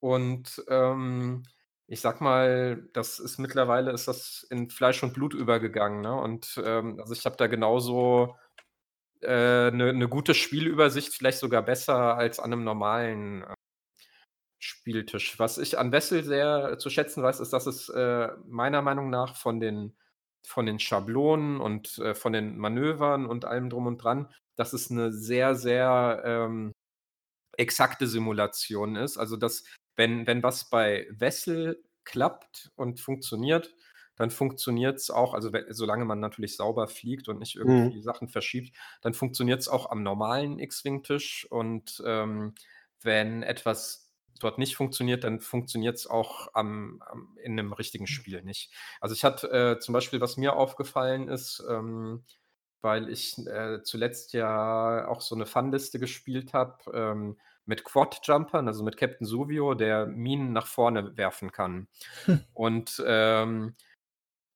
und, 0.00 0.62
ähm 0.68 1.44
ich 1.88 2.00
sag 2.00 2.20
mal, 2.20 2.88
das 2.94 3.18
ist 3.20 3.38
mittlerweile 3.38 3.92
ist 3.92 4.08
das 4.08 4.46
in 4.50 4.70
Fleisch 4.70 5.02
und 5.02 5.14
Blut 5.14 5.34
übergegangen, 5.34 6.02
ne? 6.02 6.14
Und, 6.14 6.60
ähm, 6.64 6.98
also, 7.00 7.12
ich 7.14 7.26
habe 7.26 7.36
da 7.36 7.46
genauso, 7.48 8.36
äh, 9.22 9.70
'ne 9.72 9.92
'ne 9.94 10.08
gute 10.08 10.34
Spielübersicht, 10.34 11.14
vielleicht 11.14 11.38
sogar 11.40 11.62
besser 11.62 12.16
als 12.16 12.40
an 12.40 12.52
einem 12.52 12.64
normalen, 12.64 13.42
äh, 13.44 13.54
Spieltisch. 14.62 15.38
Was 15.38 15.56
ich 15.56 15.78
an 15.78 15.90
Wessel 15.90 16.22
sehr 16.22 16.78
zu 16.78 16.90
schätzen 16.90 17.22
weiß, 17.22 17.40
ist, 17.40 17.52
dass 17.54 17.66
es, 17.66 17.88
äh, 17.88 18.28
meiner 18.46 18.82
Meinung 18.82 19.08
nach 19.08 19.36
von 19.36 19.58
den 19.58 19.96
von 20.46 20.66
den 20.66 20.78
Schablonen 20.78 21.60
und, 21.60 21.98
äh, 21.98 22.14
von 22.14 22.32
den 22.32 22.58
Manövern 22.58 23.26
und 23.26 23.44
allem 23.44 23.70
drum 23.70 23.86
und 23.86 23.98
dran, 23.98 24.28
dass 24.56 24.72
es 24.72 24.90
eine 24.90 25.12
sehr, 25.12 25.54
sehr, 25.54 26.22
ähm, 26.24 26.72
exakte 27.56 28.06
Simulation 28.06 28.96
ist. 28.96 29.18
Also, 29.18 29.36
dass 29.36 29.64
wenn, 29.96 30.26
wenn 30.26 30.42
was 30.42 30.70
bei 30.70 31.06
Wessel 31.10 31.82
klappt 32.04 32.70
und 32.76 33.00
funktioniert, 33.00 33.74
dann 34.16 34.30
funktioniert 34.30 34.98
es 34.98 35.10
auch, 35.10 35.32
also 35.32 35.50
solange 35.70 36.04
man 36.04 36.20
natürlich 36.20 36.56
sauber 36.56 36.88
fliegt 36.88 37.28
und 37.28 37.38
nicht 37.38 37.56
irgendwie 37.56 37.96
mhm. 37.96 38.02
Sachen 38.02 38.28
verschiebt, 38.28 38.76
dann 39.00 39.14
funktioniert 39.14 39.60
es 39.60 39.68
auch 39.68 39.90
am 39.90 40.02
normalen 40.02 40.58
X-Wing-Tisch. 40.58 41.46
Und 41.50 42.02
ähm, 42.04 42.54
wenn 43.02 43.42
etwas 43.42 44.09
dort 44.40 44.58
nicht 44.58 44.76
funktioniert, 44.76 45.24
dann 45.24 45.40
funktioniert 45.40 45.96
es 45.96 46.06
auch 46.06 46.48
am, 46.54 47.02
am, 47.06 47.36
in 47.42 47.58
einem 47.58 47.72
richtigen 47.72 48.06
Spiel 48.06 48.42
nicht. 48.42 48.72
Also 49.00 49.14
ich 49.14 49.24
hatte 49.24 49.50
äh, 49.50 49.78
zum 49.78 49.92
Beispiel, 49.92 50.20
was 50.20 50.36
mir 50.36 50.56
aufgefallen 50.56 51.28
ist, 51.28 51.62
ähm, 51.68 52.24
weil 52.82 53.08
ich 53.10 53.38
äh, 53.46 53.82
zuletzt 53.82 54.32
ja 54.32 55.06
auch 55.08 55.20
so 55.20 55.34
eine 55.34 55.46
Fun-Liste 55.46 55.98
gespielt 55.98 56.54
habe, 56.54 56.78
ähm, 56.92 57.36
mit 57.66 57.84
Quad-Jumpern, 57.84 58.66
also 58.66 58.82
mit 58.82 58.96
Captain 58.96 59.26
Suvio, 59.26 59.74
der 59.74 60.06
Minen 60.06 60.52
nach 60.52 60.66
vorne 60.66 61.16
werfen 61.16 61.52
kann. 61.52 61.88
Und 62.54 63.02
ähm, 63.06 63.76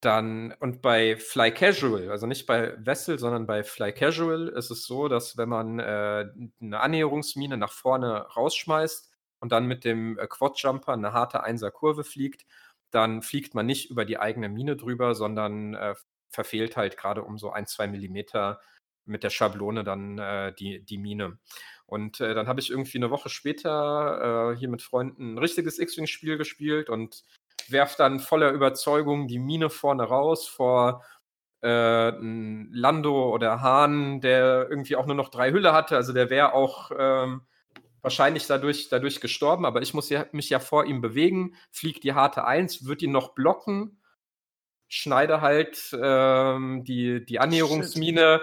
dann, 0.05 0.53
und 0.61 0.83
bei 0.83 1.17
Fly 1.17 1.51
Casual, 1.51 2.11
also 2.11 2.27
nicht 2.27 2.47
bei 2.47 2.75
Vessel, 2.85 3.19
sondern 3.19 3.47
bei 3.47 3.65
Fly 3.65 3.93
Casual 3.93 4.49
ist 4.49 4.71
es 4.71 4.85
so, 4.85 5.09
dass 5.09 5.39
wenn 5.39 5.49
man 5.49 5.79
äh, 5.79 6.27
eine 6.61 6.81
Annäherungsmine 6.81 7.57
nach 7.57 7.73
vorne 7.73 8.19
rausschmeißt 8.37 9.14
und 9.45 9.53
dann 9.53 9.67
mit 9.67 9.85
dem 9.85 10.19
äh, 10.19 10.27
Quad-Jumper 10.27 10.95
eine 10.95 11.13
harte 11.13 11.43
Einser-Kurve 11.43 12.03
fliegt, 12.03 12.47
dann 12.91 13.21
fliegt 13.21 13.55
man 13.55 13.67
nicht 13.67 13.91
über 13.91 14.07
die 14.07 14.19
eigene 14.19 14.49
Mine 14.49 14.75
drüber, 14.75 15.15
sondern 15.15 15.75
äh, 15.75 15.95
verfehlt 16.31 16.79
halt 16.79 16.97
gerade 16.97 17.23
um 17.23 17.37
so 17.37 17.53
ein, 17.53 17.67
zwei 17.67 17.87
Millimeter 17.87 18.59
mit 19.05 19.23
der 19.23 19.29
Schablone 19.29 19.85
dann 19.85 20.17
äh, 20.19 20.55
die, 20.55 20.83
die 20.83 20.97
Mine. 20.97 21.37
Und 21.85 22.21
äh, 22.21 22.33
dann 22.33 22.49
habe 22.49 22.59
ich 22.59 22.71
irgendwie 22.71 22.97
eine 22.97 23.11
Woche 23.11 23.29
später 23.29 24.55
äh, 24.55 24.57
hier 24.57 24.71
mit 24.71 24.81
Freunden 24.81 25.35
ein 25.35 25.39
richtiges 25.39 25.79
X-Wing-Spiel 25.79 26.39
gespielt 26.39 26.89
und 26.89 27.23
werf 27.69 27.97
dann 27.97 28.21
voller 28.21 28.51
Überzeugung 28.51 29.29
die 29.29 29.39
Mine 29.39 29.69
vorne 29.69 30.05
raus 30.05 30.49
vor 30.49 31.05
äh, 31.63 32.13
Lando 32.19 33.31
oder 33.31 33.61
Hahn, 33.61 34.23
der 34.23 34.69
irgendwie 34.71 34.97
auch 34.97 35.05
nur 35.05 35.17
noch 35.17 35.29
drei 35.29 35.53
Hülle 35.53 35.75
hatte. 35.75 35.97
Also 35.97 36.15
der 36.15 36.31
wäre 36.31 36.55
auch 36.55 36.91
ähm, 36.99 37.43
wahrscheinlich 38.05 38.47
dadurch, 38.47 38.89
dadurch 38.91 39.21
gestorben, 39.21 39.65
aber 39.65 39.83
ich 39.83 39.95
muss 39.95 40.11
ja, 40.11 40.27
mich 40.31 40.51
ja 40.51 40.61
vor 40.61 40.85
ihm 40.85 41.01
bewegen, 41.01 41.57
fliegt 41.73 42.05
die 42.05 42.13
harte 42.13 42.45
Eins, 42.45 42.87
wird 42.87 43.03
ihn 43.03 43.13
noch 43.13 43.35
blocken. 43.35 43.99
Schneide 44.87 45.41
halt 45.41 45.97
ähm, 46.01 46.85
die, 46.85 47.25
die 47.25 47.41
Annäherungsmine, 47.41 48.43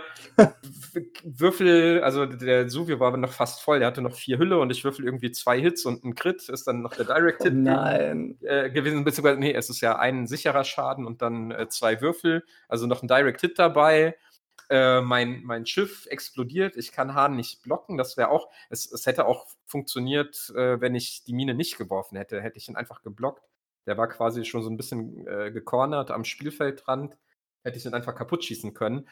würfel, 1.23 2.01
also 2.03 2.25
der 2.25 2.67
Suvio 2.67 2.99
war 2.99 3.09
aber 3.09 3.17
noch 3.17 3.31
fast 3.31 3.61
voll, 3.61 3.79
der 3.79 3.87
hatte 3.87 4.01
noch 4.01 4.15
vier 4.15 4.39
Hülle 4.39 4.59
und 4.59 4.71
ich 4.71 4.83
würfel 4.83 5.05
irgendwie 5.05 5.31
zwei 5.31 5.61
Hits 5.61 5.85
und 5.85 6.03
ein 6.03 6.15
Crit, 6.15 6.49
ist 6.49 6.67
dann 6.67 6.81
noch 6.81 6.95
der 6.95 7.05
Direct 7.05 7.43
Hit 7.43 7.53
oh 7.53 8.45
äh, 8.45 8.69
gewesen, 8.71 9.03
beziehungsweise, 9.03 9.39
nee, 9.39 9.53
es 9.53 9.69
ist 9.69 9.79
ja 9.81 9.99
ein 9.99 10.25
sicherer 10.25 10.63
Schaden 10.63 11.05
und 11.05 11.21
dann 11.21 11.51
äh, 11.51 11.69
zwei 11.69 12.01
Würfel, 12.01 12.43
also 12.67 12.87
noch 12.87 13.03
ein 13.03 13.07
Direct 13.07 13.39
Hit 13.39 13.59
dabei. 13.59 14.17
Äh, 14.71 15.01
mein, 15.01 15.43
mein 15.43 15.65
Schiff 15.65 16.07
explodiert, 16.07 16.77
ich 16.77 16.93
kann 16.93 17.13
Hahn 17.13 17.35
nicht 17.35 17.61
blocken, 17.61 17.97
das 17.97 18.15
wäre 18.15 18.29
auch, 18.29 18.49
es, 18.69 18.89
es 18.89 19.05
hätte 19.05 19.25
auch 19.25 19.45
funktioniert, 19.65 20.49
äh, 20.55 20.79
wenn 20.79 20.95
ich 20.95 21.25
die 21.25 21.33
Mine 21.33 21.53
nicht 21.53 21.77
geworfen 21.77 22.17
hätte, 22.17 22.41
hätte 22.41 22.57
ich 22.57 22.69
ihn 22.69 22.77
einfach 22.77 23.01
geblockt. 23.01 23.43
Der 23.85 23.97
war 23.97 24.07
quasi 24.07 24.45
schon 24.45 24.63
so 24.63 24.69
ein 24.69 24.77
bisschen 24.77 25.27
äh, 25.27 25.51
gecornert 25.51 26.09
am 26.11 26.23
Spielfeldrand. 26.23 27.17
Hätte 27.63 27.77
ich 27.77 27.85
ihn 27.85 27.93
einfach 27.93 28.15
kaputt 28.15 28.45
schießen 28.45 28.73
können. 28.73 29.09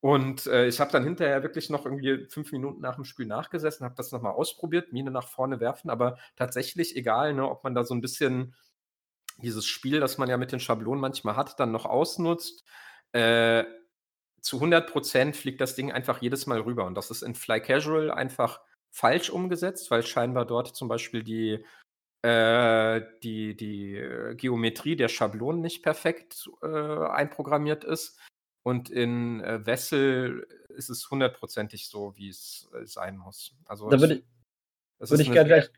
Und 0.00 0.46
äh, 0.46 0.66
ich 0.66 0.80
habe 0.80 0.90
dann 0.92 1.04
hinterher 1.04 1.42
wirklich 1.42 1.68
noch 1.68 1.84
irgendwie 1.84 2.26
fünf 2.28 2.52
Minuten 2.52 2.80
nach 2.80 2.94
dem 2.96 3.04
Spiel 3.04 3.26
nachgesessen, 3.26 3.84
habe 3.84 3.94
das 3.96 4.12
nochmal 4.12 4.32
ausprobiert, 4.32 4.92
Mine 4.92 5.10
nach 5.10 5.28
vorne 5.28 5.60
werfen, 5.60 5.90
aber 5.90 6.18
tatsächlich 6.36 6.96
egal, 6.96 7.34
ne, 7.34 7.48
ob 7.48 7.64
man 7.64 7.74
da 7.74 7.84
so 7.84 7.94
ein 7.94 8.02
bisschen 8.02 8.54
dieses 9.38 9.66
Spiel, 9.66 10.00
das 10.00 10.18
man 10.18 10.28
ja 10.28 10.36
mit 10.36 10.52
den 10.52 10.60
Schablonen 10.60 11.00
manchmal 11.00 11.36
hat, 11.36 11.58
dann 11.58 11.72
noch 11.72 11.86
ausnutzt. 11.86 12.64
Äh, 13.12 13.64
zu 14.44 14.56
100 14.56 14.90
Prozent 14.90 15.36
fliegt 15.36 15.60
das 15.60 15.74
Ding 15.74 15.90
einfach 15.90 16.20
jedes 16.20 16.46
Mal 16.46 16.60
rüber. 16.60 16.84
Und 16.84 16.94
das 16.96 17.10
ist 17.10 17.22
in 17.22 17.34
Fly 17.34 17.60
Casual 17.60 18.10
einfach 18.10 18.60
falsch 18.90 19.30
umgesetzt, 19.30 19.90
weil 19.90 20.04
scheinbar 20.04 20.44
dort 20.44 20.76
zum 20.76 20.86
Beispiel 20.86 21.24
die, 21.24 21.64
äh, 22.22 23.00
die, 23.22 23.56
die 23.56 23.96
äh, 23.96 24.34
Geometrie 24.34 24.96
der 24.96 25.08
Schablonen 25.08 25.62
nicht 25.62 25.82
perfekt 25.82 26.50
äh, 26.62 26.66
einprogrammiert 26.66 27.84
ist. 27.84 28.20
Und 28.62 28.90
in 28.90 29.40
äh, 29.42 29.64
Wessel 29.64 30.46
ist 30.68 30.90
es 30.90 31.10
hundertprozentig 31.10 31.88
so, 31.88 32.14
wie 32.16 32.28
es 32.28 32.68
äh, 32.74 32.84
sein 32.84 33.16
muss. 33.16 33.56
Also 33.64 33.88
da 33.88 33.98
würde 33.98 34.14
ich, 34.14 35.10
würd 35.10 35.20
ich 35.20 35.32
gerne 35.32 35.48
gleich. 35.48 35.70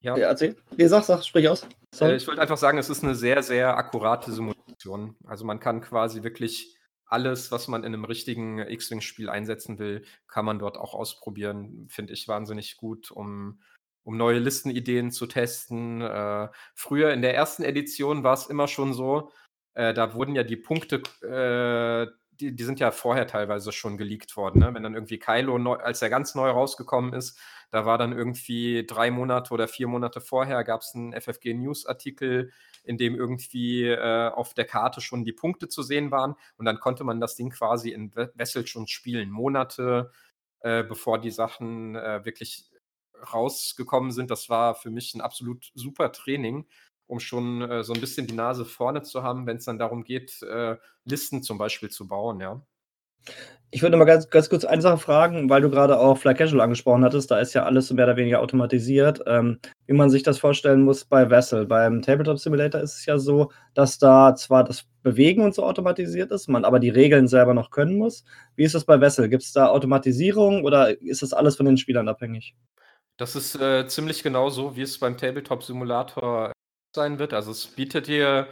Ja, 0.00 0.16
ja 0.16 0.26
erzähl. 0.28 0.56
Nee, 0.76 0.86
sag, 0.88 1.04
sag, 1.04 1.24
sprich 1.24 1.48
aus. 1.48 1.66
Äh, 2.00 2.16
ich 2.16 2.26
wollte 2.26 2.42
einfach 2.42 2.58
sagen, 2.58 2.78
es 2.78 2.90
ist 2.90 3.04
eine 3.04 3.14
sehr, 3.14 3.44
sehr 3.44 3.76
akkurate 3.76 4.32
Simulation. 4.32 5.16
Also 5.24 5.44
man 5.44 5.60
kann 5.60 5.80
quasi 5.80 6.24
wirklich 6.24 6.77
alles, 7.08 7.50
was 7.50 7.68
man 7.68 7.84
in 7.84 7.94
einem 7.94 8.04
richtigen 8.04 8.58
X-Wing-Spiel 8.58 9.28
einsetzen 9.28 9.78
will, 9.78 10.04
kann 10.26 10.44
man 10.44 10.58
dort 10.58 10.76
auch 10.76 10.94
ausprobieren. 10.94 11.86
Finde 11.88 12.12
ich 12.12 12.28
wahnsinnig 12.28 12.76
gut, 12.76 13.10
um, 13.10 13.60
um 14.04 14.16
neue 14.16 14.38
Listenideen 14.38 15.10
zu 15.10 15.26
testen. 15.26 16.02
Äh, 16.02 16.48
früher 16.74 17.12
in 17.12 17.22
der 17.22 17.34
ersten 17.34 17.62
Edition 17.62 18.22
war 18.24 18.34
es 18.34 18.46
immer 18.46 18.68
schon 18.68 18.92
so, 18.92 19.30
äh, 19.74 19.94
da 19.94 20.14
wurden 20.14 20.34
ja 20.34 20.44
die 20.44 20.56
Punkte 20.56 21.02
äh, 21.22 22.12
die, 22.40 22.54
die 22.54 22.64
sind 22.64 22.80
ja 22.80 22.90
vorher 22.90 23.26
teilweise 23.26 23.72
schon 23.72 23.96
geleakt 23.96 24.36
worden. 24.36 24.60
Ne? 24.60 24.72
Wenn 24.74 24.82
dann 24.82 24.94
irgendwie 24.94 25.18
Kylo, 25.18 25.58
neu, 25.58 25.76
als 25.76 26.02
er 26.02 26.10
ganz 26.10 26.34
neu 26.34 26.50
rausgekommen 26.50 27.12
ist, 27.12 27.38
da 27.70 27.84
war 27.84 27.98
dann 27.98 28.12
irgendwie 28.12 28.86
drei 28.86 29.10
Monate 29.10 29.52
oder 29.52 29.68
vier 29.68 29.88
Monate 29.88 30.20
vorher, 30.20 30.64
gab 30.64 30.82
es 30.82 30.94
einen 30.94 31.12
FFG 31.12 31.54
News-Artikel, 31.54 32.52
in 32.88 32.98
dem 32.98 33.14
irgendwie 33.14 33.84
äh, 33.84 34.28
auf 34.28 34.54
der 34.54 34.64
Karte 34.64 35.00
schon 35.00 35.24
die 35.24 35.32
Punkte 35.32 35.68
zu 35.68 35.82
sehen 35.82 36.10
waren. 36.10 36.34
Und 36.56 36.64
dann 36.64 36.80
konnte 36.80 37.04
man 37.04 37.20
das 37.20 37.36
Ding 37.36 37.50
quasi 37.50 37.90
in 37.90 38.14
Wessel 38.14 38.66
schon 38.66 38.86
spielen, 38.86 39.30
Monate 39.30 40.10
äh, 40.60 40.82
bevor 40.82 41.20
die 41.20 41.30
Sachen 41.30 41.94
äh, 41.94 42.24
wirklich 42.24 42.70
rausgekommen 43.32 44.10
sind. 44.10 44.30
Das 44.30 44.48
war 44.48 44.74
für 44.74 44.90
mich 44.90 45.14
ein 45.14 45.20
absolut 45.20 45.70
super 45.74 46.12
Training 46.12 46.66
um 47.08 47.20
schon 47.20 47.62
äh, 47.62 47.82
so 47.82 47.94
ein 47.94 48.00
bisschen 48.00 48.26
die 48.26 48.34
Nase 48.34 48.64
vorne 48.64 49.02
zu 49.02 49.22
haben, 49.22 49.46
wenn 49.46 49.56
es 49.56 49.64
dann 49.64 49.78
darum 49.78 50.04
geht, 50.04 50.42
äh, 50.42 50.76
Listen 51.04 51.42
zum 51.42 51.58
Beispiel 51.58 51.88
zu 51.88 52.06
bauen, 52.06 52.40
ja. 52.40 52.62
Ich 53.70 53.82
würde 53.82 53.98
mal 53.98 54.04
ganz, 54.04 54.30
ganz 54.30 54.48
kurz 54.48 54.64
eine 54.64 54.80
Sache 54.80 54.96
fragen, 54.96 55.50
weil 55.50 55.60
du 55.60 55.68
gerade 55.68 55.98
auch 55.98 56.16
Fly 56.16 56.34
Casual 56.34 56.62
angesprochen 56.62 57.04
hattest. 57.04 57.30
Da 57.30 57.38
ist 57.38 57.52
ja 57.52 57.64
alles 57.64 57.92
mehr 57.92 58.06
oder 58.06 58.16
weniger 58.16 58.40
automatisiert. 58.40 59.20
Ähm, 59.26 59.58
wie 59.86 59.92
man 59.92 60.08
sich 60.08 60.22
das 60.22 60.38
vorstellen 60.38 60.82
muss 60.82 61.04
bei 61.04 61.28
Vessel. 61.28 61.66
Beim 61.66 62.00
Tabletop 62.00 62.38
Simulator 62.38 62.80
ist 62.80 62.96
es 62.96 63.04
ja 63.04 63.18
so, 63.18 63.52
dass 63.74 63.98
da 63.98 64.34
zwar 64.34 64.64
das 64.64 64.86
Bewegen 65.02 65.42
und 65.42 65.54
so 65.54 65.64
automatisiert 65.64 66.32
ist, 66.32 66.48
man 66.48 66.64
aber 66.64 66.80
die 66.80 66.88
Regeln 66.88 67.28
selber 67.28 67.52
noch 67.52 67.70
können 67.70 67.98
muss. 67.98 68.24
Wie 68.56 68.64
ist 68.64 68.74
das 68.74 68.86
bei 68.86 69.00
Vessel? 69.00 69.28
Gibt 69.28 69.42
es 69.42 69.52
da 69.52 69.68
Automatisierung 69.68 70.64
oder 70.64 71.00
ist 71.02 71.20
das 71.22 71.34
alles 71.34 71.56
von 71.56 71.66
den 71.66 71.76
Spielern 71.76 72.08
abhängig? 72.08 72.56
Das 73.18 73.36
ist 73.36 73.54
äh, 73.60 73.86
ziemlich 73.86 74.22
genau 74.22 74.48
so, 74.48 74.76
wie 74.76 74.82
es 74.82 74.98
beim 74.98 75.18
Tabletop 75.18 75.62
Simulator 75.62 76.52
sein 76.94 77.18
wird. 77.18 77.34
Also 77.34 77.50
es 77.50 77.66
bietet 77.66 78.06
dir 78.06 78.48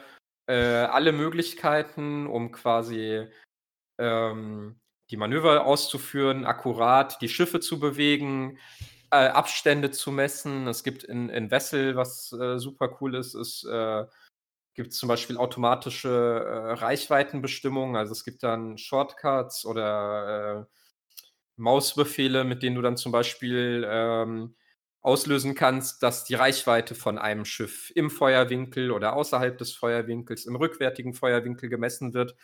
äh, 0.46 0.54
alle 0.54 1.12
Möglichkeiten, 1.12 2.26
um 2.26 2.52
quasi 2.52 3.26
ähm, 3.98 4.78
die 5.10 5.16
Manöver 5.16 5.66
auszuführen, 5.66 6.44
akkurat 6.44 7.20
die 7.22 7.28
Schiffe 7.28 7.60
zu 7.60 7.78
bewegen, 7.78 8.58
äh, 9.10 9.28
Abstände 9.28 9.90
zu 9.90 10.10
messen. 10.10 10.66
Es 10.66 10.82
gibt 10.82 11.04
in, 11.04 11.28
in 11.28 11.50
Wessel, 11.50 11.96
was 11.96 12.32
äh, 12.32 12.58
super 12.58 12.98
cool 13.00 13.14
ist, 13.14 13.34
ist 13.34 13.64
äh, 13.64 14.04
gibt 14.76 14.92
zum 14.92 15.08
Beispiel 15.08 15.38
automatische 15.38 16.08
äh, 16.08 16.72
Reichweitenbestimmungen. 16.74 17.96
Also 17.96 18.12
es 18.12 18.24
gibt 18.24 18.42
dann 18.42 18.78
Shortcuts 18.78 19.64
oder 19.64 20.66
äh, 20.68 20.74
Mausbefehle, 21.56 22.44
mit 22.44 22.62
denen 22.62 22.76
du 22.76 22.82
dann 22.82 22.98
zum 22.98 23.10
Beispiel 23.10 23.86
ähm, 23.88 24.54
auslösen 25.00 25.54
kannst, 25.54 26.02
dass 26.02 26.24
die 26.24 26.34
Reichweite 26.34 26.94
von 26.94 27.18
einem 27.18 27.46
Schiff 27.46 27.90
im 27.94 28.10
Feuerwinkel 28.10 28.90
oder 28.90 29.14
außerhalb 29.14 29.56
des 29.56 29.72
Feuerwinkels, 29.74 30.44
im 30.44 30.56
rückwärtigen 30.56 31.14
Feuerwinkel 31.14 31.70
gemessen 31.70 32.12
wird. 32.12 32.36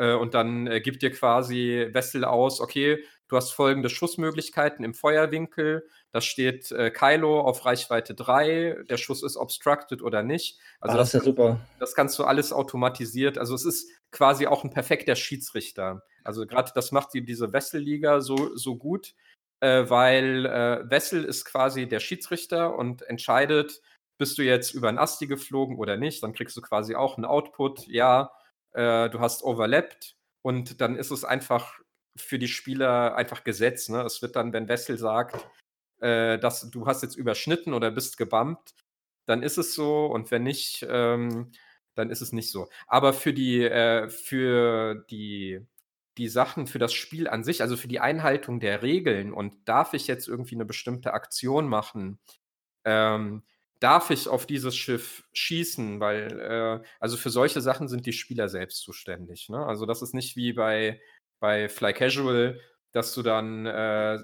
Äh, 0.00 0.14
und 0.14 0.32
dann 0.32 0.66
äh, 0.66 0.80
gibt 0.80 1.02
dir 1.02 1.12
quasi 1.12 1.88
Wessel 1.92 2.24
aus, 2.24 2.60
okay, 2.60 3.04
du 3.28 3.36
hast 3.36 3.52
folgende 3.52 3.90
Schussmöglichkeiten 3.90 4.82
im 4.82 4.94
Feuerwinkel. 4.94 5.86
Da 6.10 6.22
steht 6.22 6.72
äh, 6.72 6.90
Kylo 6.90 7.42
auf 7.42 7.66
Reichweite 7.66 8.14
3, 8.14 8.84
der 8.88 8.96
Schuss 8.96 9.22
ist 9.22 9.36
obstructed 9.36 10.00
oder 10.00 10.22
nicht. 10.22 10.58
Also 10.80 10.94
ah, 10.94 10.98
das, 10.98 11.12
das 11.12 11.20
ist 11.20 11.26
ja 11.26 11.32
super. 11.32 11.60
Das 11.78 11.94
kannst 11.94 12.18
du 12.18 12.24
alles 12.24 12.50
automatisiert. 12.50 13.36
Also 13.36 13.54
es 13.54 13.66
ist 13.66 13.90
quasi 14.10 14.46
auch 14.46 14.64
ein 14.64 14.70
perfekter 14.70 15.16
Schiedsrichter. 15.16 16.02
Also 16.24 16.46
gerade 16.46 16.72
das 16.74 16.92
macht 16.92 17.12
die, 17.12 17.24
diese 17.24 17.52
Wesselliga 17.52 18.22
so, 18.22 18.56
so 18.56 18.76
gut, 18.76 19.14
äh, 19.60 19.84
weil 19.88 20.46
äh, 20.46 20.90
Wessel 20.90 21.24
ist 21.24 21.44
quasi 21.44 21.86
der 21.86 22.00
Schiedsrichter 22.00 22.74
und 22.74 23.02
entscheidet, 23.02 23.82
bist 24.16 24.38
du 24.38 24.42
jetzt 24.42 24.72
über 24.72 24.88
ein 24.88 24.98
Asti 24.98 25.26
geflogen 25.26 25.76
oder 25.76 25.98
nicht. 25.98 26.22
Dann 26.22 26.32
kriegst 26.32 26.56
du 26.56 26.62
quasi 26.62 26.94
auch 26.94 27.18
einen 27.18 27.26
Output. 27.26 27.86
Ja, 27.86 28.30
äh, 28.72 29.10
du 29.10 29.20
hast 29.20 29.42
overlapped 29.42 30.16
und 30.42 30.80
dann 30.80 30.96
ist 30.96 31.10
es 31.10 31.24
einfach 31.24 31.80
für 32.16 32.38
die 32.38 32.48
Spieler 32.48 33.14
einfach 33.16 33.44
Gesetz. 33.44 33.88
Ne? 33.88 34.02
Es 34.02 34.22
wird 34.22 34.36
dann, 34.36 34.52
wenn 34.52 34.68
Wessel 34.68 34.98
sagt, 34.98 35.48
äh, 36.00 36.38
dass 36.38 36.70
du 36.70 36.86
hast 36.86 37.02
jetzt 37.02 37.16
überschnitten 37.16 37.74
oder 37.74 37.90
bist 37.90 38.16
gebumpt, 38.16 38.74
dann 39.26 39.42
ist 39.42 39.58
es 39.58 39.74
so 39.74 40.06
und 40.06 40.30
wenn 40.30 40.42
nicht, 40.42 40.86
ähm, 40.88 41.52
dann 41.94 42.10
ist 42.10 42.20
es 42.20 42.32
nicht 42.32 42.50
so. 42.50 42.68
Aber 42.86 43.12
für 43.12 43.32
die, 43.32 43.62
äh, 43.64 44.08
für 44.08 45.04
die 45.10 45.66
die 46.18 46.28
Sachen 46.28 46.66
für 46.66 46.78
das 46.78 46.92
Spiel 46.92 47.28
an 47.28 47.44
sich, 47.44 47.62
also 47.62 47.76
für 47.76 47.88
die 47.88 48.00
Einhaltung 48.00 48.60
der 48.60 48.82
Regeln 48.82 49.32
und 49.32 49.68
darf 49.68 49.94
ich 49.94 50.06
jetzt 50.06 50.28
irgendwie 50.28 50.54
eine 50.54 50.66
bestimmte 50.66 51.14
Aktion 51.14 51.66
machen, 51.66 52.18
ähm, 52.84 53.42
darf 53.80 54.10
ich 54.10 54.28
auf 54.28 54.46
dieses 54.46 54.76
Schiff 54.76 55.24
schießen, 55.32 56.00
weil, 56.00 56.40
äh, 56.40 56.86
also 57.00 57.16
für 57.16 57.30
solche 57.30 57.60
Sachen 57.60 57.88
sind 57.88 58.06
die 58.06 58.12
Spieler 58.12 58.48
selbst 58.48 58.82
zuständig. 58.82 59.48
Ne? 59.48 59.64
Also 59.64 59.86
das 59.86 60.02
ist 60.02 60.14
nicht 60.14 60.36
wie 60.36 60.52
bei, 60.52 61.00
bei 61.40 61.68
Fly 61.68 61.94
Casual, 61.94 62.60
dass 62.92 63.14
du 63.14 63.22
dann 63.22 63.66
äh, 63.66 64.18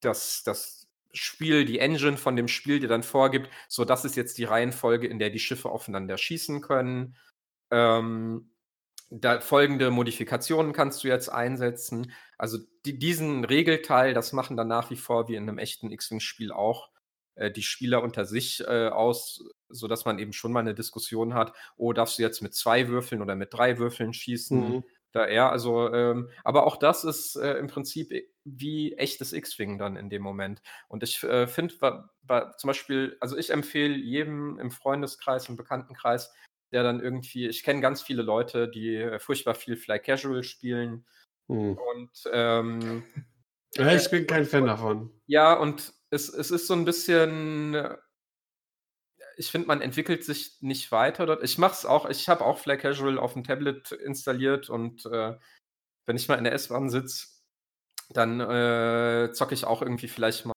das, 0.00 0.44
das 0.44 0.88
Spiel, 1.12 1.64
die 1.64 1.80
Engine 1.80 2.16
von 2.16 2.36
dem 2.36 2.48
Spiel 2.48 2.78
dir 2.78 2.88
dann 2.88 3.02
vorgibt, 3.02 3.50
so 3.68 3.84
das 3.84 4.04
ist 4.04 4.16
jetzt 4.16 4.38
die 4.38 4.44
Reihenfolge, 4.44 5.08
in 5.08 5.18
der 5.18 5.30
die 5.30 5.40
Schiffe 5.40 5.68
aufeinander 5.68 6.16
schießen 6.16 6.60
können. 6.60 7.16
Ähm, 7.70 8.52
da 9.10 9.40
folgende 9.40 9.90
Modifikationen 9.90 10.72
kannst 10.72 11.04
du 11.04 11.08
jetzt 11.08 11.28
einsetzen. 11.28 12.12
Also 12.38 12.58
die, 12.86 12.98
diesen 12.98 13.44
Regelteil, 13.44 14.14
das 14.14 14.32
machen 14.32 14.56
dann 14.56 14.68
nach 14.68 14.90
wie 14.90 14.96
vor 14.96 15.28
wie 15.28 15.34
in 15.34 15.48
einem 15.48 15.58
echten 15.58 15.90
X-Wing-Spiel 15.90 16.52
auch 16.52 16.91
die 17.36 17.62
Spieler 17.62 18.02
unter 18.02 18.24
sich 18.24 18.62
äh, 18.66 18.88
aus, 18.88 19.44
sodass 19.68 20.04
man 20.04 20.18
eben 20.18 20.32
schon 20.32 20.52
mal 20.52 20.60
eine 20.60 20.74
Diskussion 20.74 21.34
hat, 21.34 21.54
oh, 21.76 21.92
darfst 21.92 22.18
du 22.18 22.22
jetzt 22.22 22.42
mit 22.42 22.54
zwei 22.54 22.88
Würfeln 22.88 23.22
oder 23.22 23.34
mit 23.34 23.54
drei 23.54 23.78
Würfeln 23.78 24.12
schießen? 24.12 24.58
Mhm. 24.58 24.84
Da, 25.12 25.28
ja, 25.28 25.50
also, 25.50 25.92
ähm, 25.92 26.30
aber 26.42 26.66
auch 26.66 26.78
das 26.78 27.04
ist 27.04 27.36
äh, 27.36 27.58
im 27.58 27.66
Prinzip 27.66 28.10
wie 28.44 28.94
echtes 28.94 29.34
X-Wing 29.34 29.78
dann 29.78 29.96
in 29.96 30.08
dem 30.08 30.22
Moment. 30.22 30.62
Und 30.88 31.02
ich 31.02 31.22
äh, 31.22 31.46
finde, 31.46 31.74
zum 31.74 32.66
Beispiel, 32.66 33.16
also 33.20 33.36
ich 33.36 33.50
empfehle 33.50 33.94
jedem 33.94 34.58
im 34.58 34.70
Freundeskreis, 34.70 35.48
im 35.50 35.56
Bekanntenkreis, 35.56 36.32
der 36.72 36.82
dann 36.82 37.00
irgendwie, 37.00 37.46
ich 37.46 37.62
kenne 37.62 37.82
ganz 37.82 38.00
viele 38.00 38.22
Leute, 38.22 38.68
die 38.68 38.96
äh, 38.96 39.18
furchtbar 39.18 39.54
viel 39.54 39.76
Fly 39.76 39.98
Casual 39.98 40.42
spielen. 40.42 41.04
Hm. 41.48 41.76
Und 41.76 42.30
ähm, 42.32 43.04
ja, 43.74 43.94
ich 43.94 44.10
bin 44.10 44.26
kein 44.26 44.46
Fan 44.46 44.66
davon. 44.66 45.10
Ja, 45.26 45.54
und 45.54 45.92
es, 46.12 46.28
es 46.28 46.50
ist 46.50 46.66
so 46.66 46.74
ein 46.74 46.84
bisschen, 46.84 47.76
ich 49.36 49.50
finde, 49.50 49.66
man 49.66 49.80
entwickelt 49.80 50.24
sich 50.24 50.58
nicht 50.60 50.92
weiter 50.92 51.24
dort. 51.26 51.42
Ich 51.42 51.56
mache 51.56 51.72
es 51.72 51.86
auch, 51.86 52.08
ich 52.08 52.28
habe 52.28 52.44
auch 52.44 52.58
Fly 52.58 52.76
Casual 52.76 53.18
auf 53.18 53.32
dem 53.32 53.44
Tablet 53.44 53.92
installiert 53.92 54.68
und 54.68 55.06
äh, 55.06 55.36
wenn 56.06 56.16
ich 56.16 56.28
mal 56.28 56.36
in 56.36 56.44
der 56.44 56.52
S-Bahn 56.52 56.90
sitze, 56.90 57.28
dann 58.10 58.40
äh, 58.40 59.32
zocke 59.32 59.54
ich 59.54 59.64
auch 59.64 59.80
irgendwie 59.80 60.08
vielleicht 60.08 60.44
mal 60.44 60.52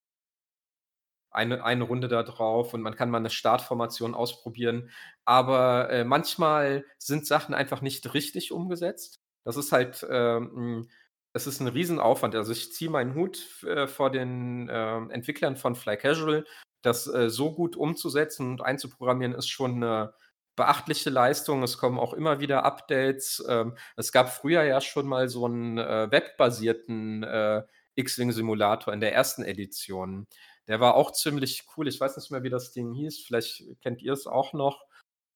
eine, 1.32 1.64
eine 1.64 1.84
Runde 1.86 2.10
da 2.10 2.24
drauf 2.24 2.74
und 2.74 2.82
man 2.82 2.96
kann 2.96 3.10
mal 3.10 3.20
eine 3.20 3.30
Startformation 3.30 4.14
ausprobieren. 4.14 4.90
Aber 5.24 5.90
äh, 5.90 6.04
manchmal 6.04 6.86
sind 6.98 7.28
Sachen 7.28 7.56
einfach 7.56 7.82
nicht 7.82 8.14
richtig 8.14 8.52
umgesetzt. 8.52 9.22
Das 9.46 9.56
ist 9.58 9.72
halt, 9.72 10.06
ähm, 10.10 10.90
es 11.36 11.48
ist 11.48 11.60
ein 11.60 11.68
Riesenaufwand. 11.68 12.34
Also 12.34 12.54
ich 12.54 12.72
ziehe 12.72 12.90
meinen 12.90 13.14
Hut 13.14 13.62
äh, 13.64 13.88
vor 13.88 14.10
den 14.10 14.70
äh, 14.70 14.98
Entwicklern 15.10 15.58
von 15.58 15.76
Fly 15.76 15.98
Casual. 15.98 16.46
Das 16.82 17.08
äh, 17.08 17.30
so 17.30 17.54
gut 17.54 17.76
umzusetzen 17.76 18.52
und 18.52 18.62
einzuprogrammieren, 18.62 19.36
ist 19.36 19.50
schon 19.50 19.76
eine 19.76 20.14
beachtliche 20.56 21.10
Leistung. 21.10 21.62
Es 21.62 21.78
kommen 21.78 22.00
auch 22.00 22.14
immer 22.14 22.40
wieder 22.40 22.64
Updates. 22.64 23.44
Ähm, 23.50 23.78
es 23.98 24.14
gab 24.14 24.30
früher 24.30 24.64
ja 24.64 24.80
schon 24.80 25.08
mal 25.08 25.28
so 25.28 25.46
einen 25.46 25.78
äh, 25.78 26.10
webbasierten 26.10 27.24
äh, 27.24 27.64
X-Wing-Simulator 27.96 28.94
in 28.94 29.02
der 29.02 29.14
ersten 29.14 29.44
Edition. 29.44 30.28
Der 30.70 30.80
war 30.80 30.96
auch 30.96 31.12
ziemlich 31.12 31.66
cool. 31.76 31.90
Ich 31.90 32.00
weiß 32.00 32.16
nicht 32.16 32.32
mehr, 32.32 32.44
wie 32.44 32.50
das 32.50 32.72
Ding 32.72 32.94
hieß. 32.94 33.26
Vielleicht 33.28 33.62
kennt 33.82 34.02
ihr 34.02 34.14
es 34.14 34.26
auch 34.26 34.54
noch. 34.54 34.86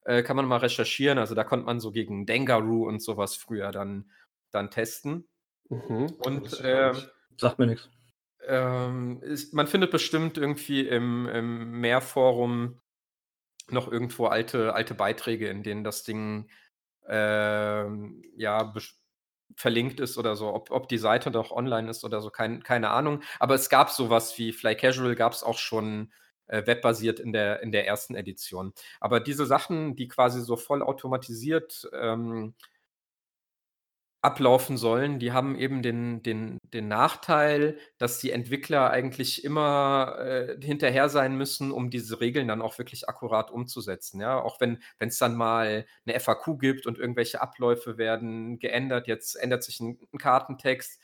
Äh, 0.06 0.22
kann 0.22 0.36
man 0.36 0.46
mal 0.46 0.60
recherchieren. 0.60 1.18
Also 1.18 1.34
da 1.34 1.44
konnte 1.44 1.66
man 1.66 1.78
so 1.78 1.92
gegen 1.92 2.24
Dengaroo 2.24 2.88
und 2.88 3.02
sowas 3.02 3.36
früher 3.36 3.70
dann, 3.70 4.10
dann 4.50 4.70
testen. 4.70 5.28
Mhm, 5.70 6.14
und 6.18 6.60
ähm, 6.62 6.96
sagt 7.36 7.58
mir 7.58 7.66
nichts. 7.68 7.88
ähm, 8.46 9.22
ist, 9.22 9.54
man 9.54 9.66
findet 9.66 9.90
bestimmt 9.90 10.36
irgendwie 10.36 10.86
im, 10.86 11.26
im 11.28 11.80
Mehrforum 11.80 12.80
noch 13.68 13.90
irgendwo 13.90 14.26
alte, 14.26 14.74
alte 14.74 14.94
Beiträge, 14.94 15.48
in 15.48 15.62
denen 15.62 15.84
das 15.84 16.02
Ding 16.02 16.50
ähm, 17.08 18.22
ja 18.36 18.74
verlinkt 19.56 20.00
ist 20.00 20.18
oder 20.18 20.36
so. 20.36 20.52
Ob, 20.52 20.70
ob 20.70 20.88
die 20.88 20.98
Seite 20.98 21.30
noch 21.30 21.50
online 21.52 21.90
ist 21.90 22.04
oder 22.04 22.20
so, 22.20 22.30
kein, 22.30 22.62
keine 22.62 22.90
Ahnung. 22.90 23.22
Aber 23.38 23.54
es 23.54 23.68
gab 23.68 23.90
sowas 23.90 24.36
wie 24.38 24.52
Fly 24.52 24.76
Casual, 24.76 25.14
gab 25.14 25.32
es 25.32 25.42
auch 25.42 25.58
schon 25.58 26.12
äh, 26.46 26.66
webbasiert 26.66 27.20
in 27.20 27.32
der, 27.32 27.62
in 27.62 27.72
der 27.72 27.86
ersten 27.86 28.14
Edition. 28.14 28.72
Aber 29.00 29.20
diese 29.20 29.46
Sachen, 29.46 29.96
die 29.96 30.08
quasi 30.08 30.40
so 30.40 30.56
vollautomatisiert 30.56 31.88
ähm, 31.92 32.54
ablaufen 34.22 34.76
sollen, 34.76 35.18
die 35.18 35.32
haben 35.32 35.56
eben 35.56 35.82
den, 35.82 36.22
den, 36.22 36.58
den 36.62 36.88
Nachteil, 36.88 37.78
dass 37.96 38.18
die 38.18 38.32
Entwickler 38.32 38.90
eigentlich 38.90 39.44
immer 39.44 40.16
äh, 40.18 40.56
hinterher 40.60 41.08
sein 41.08 41.36
müssen, 41.36 41.72
um 41.72 41.88
diese 41.88 42.20
Regeln 42.20 42.46
dann 42.48 42.60
auch 42.60 42.76
wirklich 42.78 43.08
akkurat 43.08 43.50
umzusetzen. 43.50 44.20
Ja? 44.20 44.38
Auch 44.40 44.60
wenn 44.60 44.78
es 44.98 45.18
dann 45.18 45.36
mal 45.36 45.86
eine 46.04 46.20
FAQ 46.20 46.58
gibt 46.58 46.86
und 46.86 46.98
irgendwelche 46.98 47.40
Abläufe 47.40 47.96
werden 47.96 48.58
geändert, 48.58 49.06
jetzt 49.06 49.36
ändert 49.36 49.62
sich 49.64 49.80
ein, 49.80 49.98
ein 50.12 50.18
Kartentext. 50.18 51.00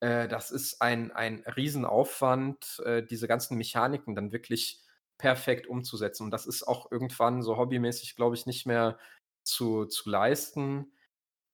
Äh, 0.00 0.28
das 0.28 0.50
ist 0.50 0.82
ein, 0.82 1.10
ein 1.12 1.44
Riesenaufwand, 1.56 2.82
äh, 2.84 3.02
diese 3.02 3.28
ganzen 3.28 3.56
Mechaniken 3.56 4.14
dann 4.14 4.30
wirklich 4.30 4.82
perfekt 5.16 5.66
umzusetzen. 5.66 6.24
Und 6.24 6.30
das 6.32 6.46
ist 6.46 6.64
auch 6.64 6.92
irgendwann 6.92 7.42
so 7.42 7.56
hobbymäßig, 7.56 8.14
glaube 8.14 8.36
ich, 8.36 8.44
nicht 8.44 8.66
mehr 8.66 8.98
zu, 9.42 9.86
zu 9.86 10.10
leisten. 10.10 10.92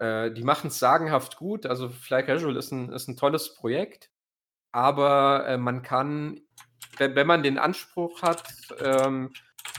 Äh, 0.05 0.33
die 0.33 0.43
machen 0.43 0.69
es 0.69 0.79
sagenhaft 0.79 1.37
gut. 1.37 1.67
Also 1.67 1.89
Fly 1.89 2.25
Casual 2.25 2.57
ist 2.57 2.73
ein, 2.73 2.93
ist 2.93 3.09
ein 3.09 3.17
tolles 3.17 3.55
Projekt, 3.55 4.11
aber 4.73 5.47
äh, 5.47 5.57
man 5.57 5.83
kann, 5.83 6.41
wenn, 6.99 7.15
wenn, 7.15 7.27
man 7.27 7.43
den 7.43 7.59
Anspruch 7.59 8.23
hat, 8.23 8.45
ähm, 8.81 9.33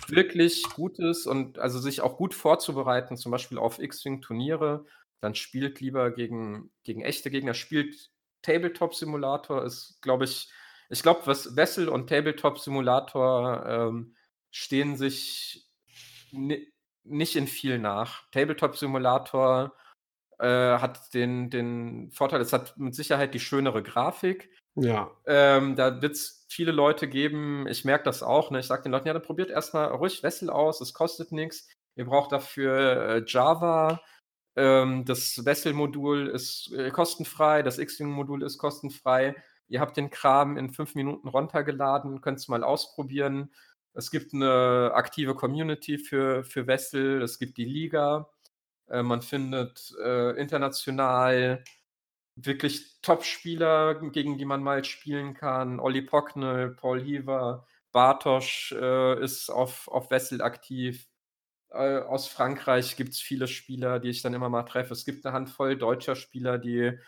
wirklich 0.07 0.63
Gutes 0.73 1.27
und 1.27 1.59
also 1.59 1.79
sich 1.79 2.01
auch 2.01 2.17
gut 2.17 2.33
vorzubereiten, 2.33 3.17
zum 3.17 3.31
Beispiel 3.31 3.57
auf 3.57 3.79
X-Wing-Turniere, 3.79 4.85
dann 5.21 5.35
spielt 5.35 5.79
lieber 5.79 6.11
gegen, 6.11 6.71
gegen 6.83 7.01
echte 7.01 7.29
Gegner, 7.29 7.53
spielt 7.53 8.11
Tabletop-Simulator, 8.41 9.63
ist, 9.63 9.99
glaube 10.01 10.25
ich, 10.25 10.49
ich 10.89 11.01
glaube, 11.01 11.21
was 11.25 11.55
Wessel 11.55 11.89
und 11.89 12.07
Tabletop 12.07 12.59
Simulator 12.59 13.65
ähm, 13.65 14.15
stehen 14.51 14.97
sich 14.97 15.67
nicht 16.31 17.35
in 17.35 17.47
viel 17.47 17.79
nach. 17.79 18.29
Tabletop 18.31 18.77
Simulator 18.77 19.75
äh, 20.39 20.77
hat 20.79 21.13
den, 21.13 21.49
den 21.49 22.11
Vorteil, 22.11 22.41
es 22.41 22.53
hat 22.53 22.77
mit 22.77 22.95
Sicherheit 22.95 23.33
die 23.33 23.39
schönere 23.39 23.83
Grafik. 23.83 24.49
Ja. 24.75 25.09
Ähm, 25.25 25.75
da 25.75 26.01
wird 26.01 26.13
es 26.13 26.45
viele 26.49 26.71
Leute 26.71 27.07
geben, 27.07 27.65
ich 27.67 27.85
merke 27.85 28.03
das 28.03 28.23
auch, 28.23 28.51
ne? 28.51 28.59
ich 28.59 28.67
sage 28.67 28.83
den 28.83 28.91
Leuten, 28.91 29.07
ja, 29.07 29.13
dann 29.13 29.23
probiert 29.23 29.49
erstmal 29.49 29.87
ruhig 29.87 30.21
Wessel 30.23 30.49
aus, 30.49 30.81
es 30.81 30.93
kostet 30.93 31.31
nichts. 31.31 31.67
Ihr 31.95 32.05
braucht 32.05 32.31
dafür 32.31 33.09
äh, 33.09 33.23
Java. 33.25 34.01
Ähm, 34.57 35.05
das 35.05 35.45
Wessel-Modul 35.45 36.27
ist 36.27 36.71
äh, 36.73 36.91
kostenfrei, 36.91 37.61
das 37.61 37.77
X-Wing-Modul 37.77 38.43
ist 38.43 38.57
kostenfrei. 38.57 39.35
Ihr 39.67 39.79
habt 39.79 39.97
den 39.97 40.09
Kram 40.09 40.57
in 40.57 40.69
fünf 40.69 40.95
Minuten 40.95 41.27
runtergeladen, 41.27 42.21
könnt 42.21 42.39
es 42.39 42.47
mal 42.47 42.63
ausprobieren. 42.63 43.51
Es 43.93 44.11
gibt 44.11 44.33
eine 44.33 44.91
aktive 44.93 45.35
Community 45.35 45.97
für, 45.97 46.43
für 46.43 46.67
Wessel, 46.67 47.21
es 47.21 47.39
gibt 47.39 47.57
die 47.57 47.65
Liga. 47.65 48.29
Äh, 48.89 49.03
man 49.03 49.21
findet 49.21 49.93
äh, 50.03 50.31
international 50.39 51.63
wirklich 52.35 53.01
Top-Spieler, 53.01 53.95
gegen 54.11 54.37
die 54.37 54.45
man 54.45 54.63
mal 54.63 54.83
spielen 54.83 55.33
kann. 55.33 55.79
Olli 55.79 56.01
Pocknell, 56.01 56.71
Paul 56.71 57.01
Heaver, 57.01 57.65
Bartosch 57.91 58.73
äh, 58.73 59.23
ist 59.23 59.49
auf, 59.49 59.87
auf 59.87 60.11
Wessel 60.11 60.41
aktiv. 60.41 61.07
Äh, 61.71 61.99
aus 61.99 62.27
Frankreich 62.27 62.97
gibt 62.97 63.13
es 63.13 63.21
viele 63.21 63.47
Spieler, 63.47 63.99
die 63.99 64.09
ich 64.09 64.21
dann 64.21 64.33
immer 64.33 64.49
mal 64.49 64.63
treffe. 64.63 64.93
Es 64.93 65.05
gibt 65.05 65.25
eine 65.25 65.33
Handvoll 65.33 65.77
deutscher 65.77 66.15
Spieler, 66.15 66.57
die 66.57 66.99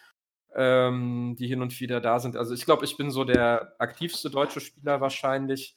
ähm, 0.56 1.36
die 1.38 1.48
hin 1.48 1.62
und 1.62 1.80
wieder 1.80 2.02
da 2.02 2.20
sind. 2.20 2.36
Also 2.36 2.54
ich 2.54 2.66
glaube, 2.66 2.86
ich 2.86 2.98
bin 2.98 3.12
so 3.12 3.24
der 3.24 3.76
aktivste 3.80 4.30
deutsche 4.30 4.60
Spieler 4.60 5.02
wahrscheinlich. 5.02 5.76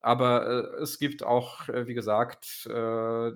Aber 0.00 0.46
äh, 0.78 0.82
es 0.82 0.98
gibt 0.98 1.22
auch, 1.22 1.68
äh, 1.68 1.86
wie 1.86 1.94
gesagt, 1.94 2.66
äh, 2.66 3.32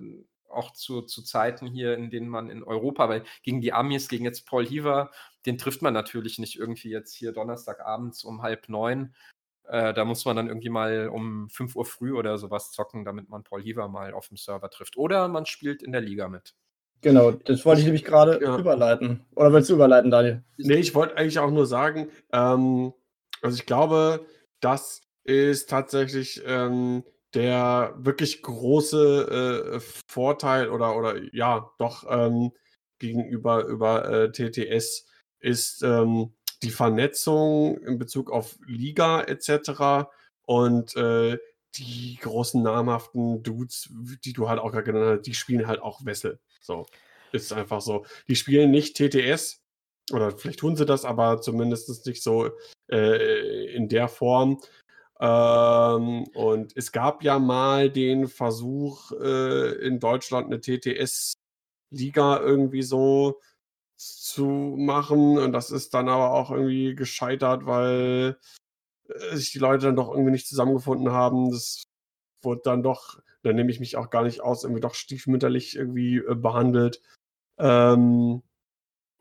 auch 0.51 0.71
zu, 0.71 1.01
zu 1.01 1.23
Zeiten 1.23 1.67
hier, 1.67 1.95
in 1.95 2.09
denen 2.09 2.29
man 2.29 2.49
in 2.49 2.63
Europa, 2.63 3.09
weil 3.09 3.23
gegen 3.43 3.61
die 3.61 3.73
Amis, 3.73 4.07
gegen 4.07 4.25
jetzt 4.25 4.45
Paul 4.45 4.65
Heaver, 4.65 5.11
den 5.45 5.57
trifft 5.57 5.81
man 5.81 5.93
natürlich 5.93 6.39
nicht 6.39 6.57
irgendwie 6.57 6.89
jetzt 6.89 7.13
hier 7.13 7.31
Donnerstagabends 7.31 8.23
um 8.23 8.41
halb 8.41 8.69
neun. 8.69 9.15
Äh, 9.67 9.93
da 9.93 10.05
muss 10.05 10.25
man 10.25 10.35
dann 10.35 10.47
irgendwie 10.47 10.69
mal 10.69 11.09
um 11.09 11.49
5 11.49 11.75
Uhr 11.75 11.85
früh 11.85 12.13
oder 12.13 12.37
sowas 12.37 12.71
zocken, 12.71 13.05
damit 13.05 13.29
man 13.29 13.43
Paul 13.43 13.63
Heaver 13.63 13.87
mal 13.87 14.13
auf 14.13 14.27
dem 14.27 14.37
Server 14.37 14.69
trifft. 14.69 14.97
Oder 14.97 15.27
man 15.27 15.45
spielt 15.45 15.81
in 15.81 15.91
der 15.91 16.01
Liga 16.01 16.27
mit. 16.27 16.55
Genau, 17.01 17.31
das 17.31 17.65
wollte 17.65 17.81
ich 17.81 17.85
nämlich 17.85 18.05
gerade 18.05 18.39
ja. 18.41 18.57
überleiten. 18.57 19.25
Oder 19.35 19.51
willst 19.53 19.69
du 19.69 19.73
überleiten, 19.73 20.11
Daniel? 20.11 20.43
Nee, 20.57 20.75
ich 20.75 20.93
wollte 20.93 21.17
eigentlich 21.17 21.39
auch 21.39 21.49
nur 21.49 21.65
sagen, 21.65 22.09
ähm, 22.31 22.93
also 23.41 23.55
ich 23.55 23.65
glaube, 23.65 24.25
das 24.59 25.01
ist 25.23 25.69
tatsächlich 25.69 26.41
ähm, 26.45 27.03
der 27.33 27.93
wirklich 27.97 28.41
große 28.41 29.75
äh, 29.75 29.79
Vorteil 30.07 30.69
oder, 30.69 30.97
oder 30.97 31.15
ja, 31.33 31.71
doch 31.77 32.05
ähm, 32.09 32.51
gegenüber 32.99 33.65
über 33.65 34.09
äh, 34.09 34.31
TTS 34.31 35.05
ist 35.39 35.81
ähm, 35.83 36.33
die 36.61 36.69
Vernetzung 36.69 37.77
in 37.79 37.97
Bezug 37.97 38.31
auf 38.31 38.57
Liga 38.67 39.21
etc. 39.21 40.09
und 40.45 40.95
äh, 40.95 41.37
die 41.75 42.17
großen 42.21 42.61
namhaften 42.61 43.43
Dudes, 43.43 43.89
die 44.25 44.33
du 44.33 44.49
halt 44.49 44.59
auch 44.59 44.71
gerade 44.71 44.83
genannt 44.83 45.19
hast, 45.19 45.27
die 45.27 45.33
spielen 45.33 45.67
halt 45.67 45.81
auch 45.81 46.05
Wessel. 46.05 46.39
So, 46.59 46.85
ist 47.31 47.53
einfach 47.53 47.81
so. 47.81 48.05
Die 48.27 48.35
spielen 48.35 48.71
nicht 48.71 48.97
TTS, 48.97 49.61
oder 50.11 50.31
vielleicht 50.31 50.59
tun 50.59 50.75
sie 50.75 50.85
das, 50.85 51.05
aber 51.05 51.41
zumindest 51.41 52.05
nicht 52.05 52.23
so 52.23 52.51
äh, 52.91 53.73
in 53.73 53.87
der 53.87 54.07
Form. 54.07 54.59
Ähm, 55.21 56.23
und 56.33 56.75
es 56.75 56.91
gab 56.91 57.23
ja 57.23 57.37
mal 57.37 57.91
den 57.91 58.27
Versuch, 58.27 59.11
äh, 59.11 59.73
in 59.85 59.99
Deutschland 59.99 60.47
eine 60.47 60.59
TTS-Liga 60.59 62.39
irgendwie 62.39 62.81
so 62.81 63.39
zu 63.97 64.75
machen. 64.77 65.37
Und 65.37 65.51
das 65.53 65.69
ist 65.71 65.93
dann 65.93 66.09
aber 66.09 66.31
auch 66.31 66.49
irgendwie 66.51 66.95
gescheitert, 66.95 67.67
weil 67.67 68.39
äh, 69.09 69.35
sich 69.35 69.51
die 69.51 69.59
Leute 69.59 69.87
dann 69.87 69.95
doch 69.95 70.09
irgendwie 70.09 70.31
nicht 70.31 70.47
zusammengefunden 70.47 71.11
haben. 71.11 71.51
Das 71.51 71.83
wurde 72.43 72.61
dann 72.63 72.83
doch, 72.83 73.21
da 73.43 73.53
nehme 73.53 73.71
ich 73.71 73.79
mich 73.79 73.97
auch 73.97 74.09
gar 74.09 74.23
nicht 74.23 74.41
aus, 74.41 74.63
irgendwie 74.63 74.81
doch 74.81 74.95
stiefmütterlich 74.95 75.75
irgendwie 75.75 76.17
äh, 76.17 76.35
behandelt. 76.35 77.01
Ähm, 77.59 78.41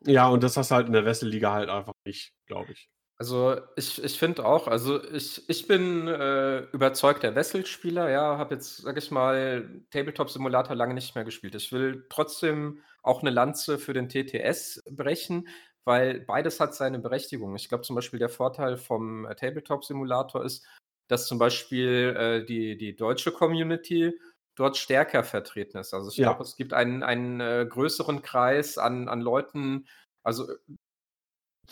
ja, 0.07 0.29
und 0.29 0.43
das 0.43 0.57
hast 0.57 0.71
du 0.71 0.77
halt 0.77 0.87
in 0.87 0.95
der 0.95 1.05
Wesselliga 1.05 1.53
halt 1.53 1.69
einfach 1.69 1.93
nicht, 2.07 2.33
glaube 2.47 2.73
ich. 2.73 2.89
Also 3.21 3.61
ich, 3.77 4.03
ich 4.03 4.19
finde 4.19 4.47
auch, 4.47 4.67
also 4.67 5.05
ich, 5.13 5.47
ich 5.47 5.69
bin 5.69 6.09
äh, 6.09 6.61
überzeugter 6.73 7.35
Wesselspieler, 7.35 8.09
ja, 8.09 8.39
habe 8.39 8.55
jetzt, 8.55 8.79
sag 8.79 8.97
ich 8.97 9.11
mal, 9.11 9.69
Tabletop-Simulator 9.91 10.75
lange 10.75 10.95
nicht 10.95 11.15
mehr 11.15 11.25
gespielt. 11.25 11.55
Ich 11.55 11.71
will 11.71 12.07
trotzdem 12.09 12.81
auch 13.03 13.21
eine 13.21 13.29
Lanze 13.29 13.79
für 13.79 13.93
den 13.93 14.09
TTS 14.09 14.83
brechen, 14.91 15.49
weil 15.85 16.21
beides 16.21 16.61
hat 16.61 16.75
seine 16.75 16.99
Berechtigung. 16.99 17.55
Ich 17.57 17.69
glaube 17.69 17.85
zum 17.85 17.95
Beispiel 17.95 18.19
der 18.19 18.31
Vorteil 18.31 18.79
vom 18.79 19.27
äh, 19.27 19.35
Tabletop-Simulator 19.35 20.43
ist, 20.43 20.67
dass 21.07 21.27
zum 21.27 21.39
Beispiel 21.39 22.17
äh, 22.17 22.47
die, 22.47 22.79
die 22.79 22.97
deutsche 22.97 23.33
Community 23.33 24.19
dort 24.55 24.79
stärker 24.79 25.25
vertreten 25.25 25.77
ist. 25.77 25.93
Also 25.93 26.09
ich 26.09 26.17
ja. 26.17 26.29
glaube, 26.31 26.43
es 26.43 26.57
gibt 26.57 26.73
einen, 26.73 27.03
einen 27.03 27.41
äh, 27.41 27.67
größeren 27.69 28.23
Kreis 28.23 28.79
an, 28.79 29.11
an 29.11 29.21
Leuten, 29.21 29.87
also 30.23 30.47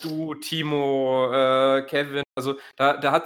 du, 0.03 0.35
Timo, 0.35 1.31
äh, 1.33 1.83
Kevin, 1.83 2.23
also 2.35 2.55
da, 2.75 2.97
da 2.97 3.23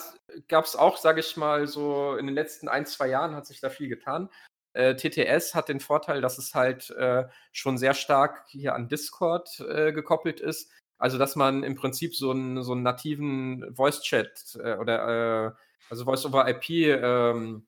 gab 0.47 0.65
es 0.65 0.75
auch, 0.75 0.97
sage 0.97 1.19
ich 1.19 1.37
mal, 1.37 1.67
so 1.67 2.15
in 2.15 2.25
den 2.25 2.35
letzten 2.35 2.67
ein, 2.67 2.85
zwei 2.85 3.07
Jahren 3.07 3.35
hat 3.35 3.45
sich 3.45 3.59
da 3.59 3.69
viel 3.69 3.89
getan. 3.89 4.29
Äh, 4.73 4.95
TTS 4.95 5.53
hat 5.53 5.69
den 5.69 5.79
Vorteil, 5.79 6.21
dass 6.21 6.37
es 6.37 6.55
halt 6.55 6.89
äh, 6.91 7.25
schon 7.51 7.77
sehr 7.77 7.93
stark 7.93 8.45
hier 8.47 8.73
an 8.73 8.89
Discord 8.89 9.59
äh, 9.59 9.91
gekoppelt 9.93 10.39
ist. 10.39 10.71
Also, 10.97 11.17
dass 11.17 11.35
man 11.35 11.63
im 11.63 11.75
Prinzip 11.75 12.15
so 12.15 12.31
einen, 12.31 12.63
so 12.63 12.71
einen 12.71 12.83
nativen 12.83 13.75
Voice-Chat 13.75 14.57
äh, 14.63 14.75
oder 14.75 15.47
äh, 15.47 15.51
also 15.89 16.05
Voice-over-IP 16.05 16.69
ähm, 16.69 17.67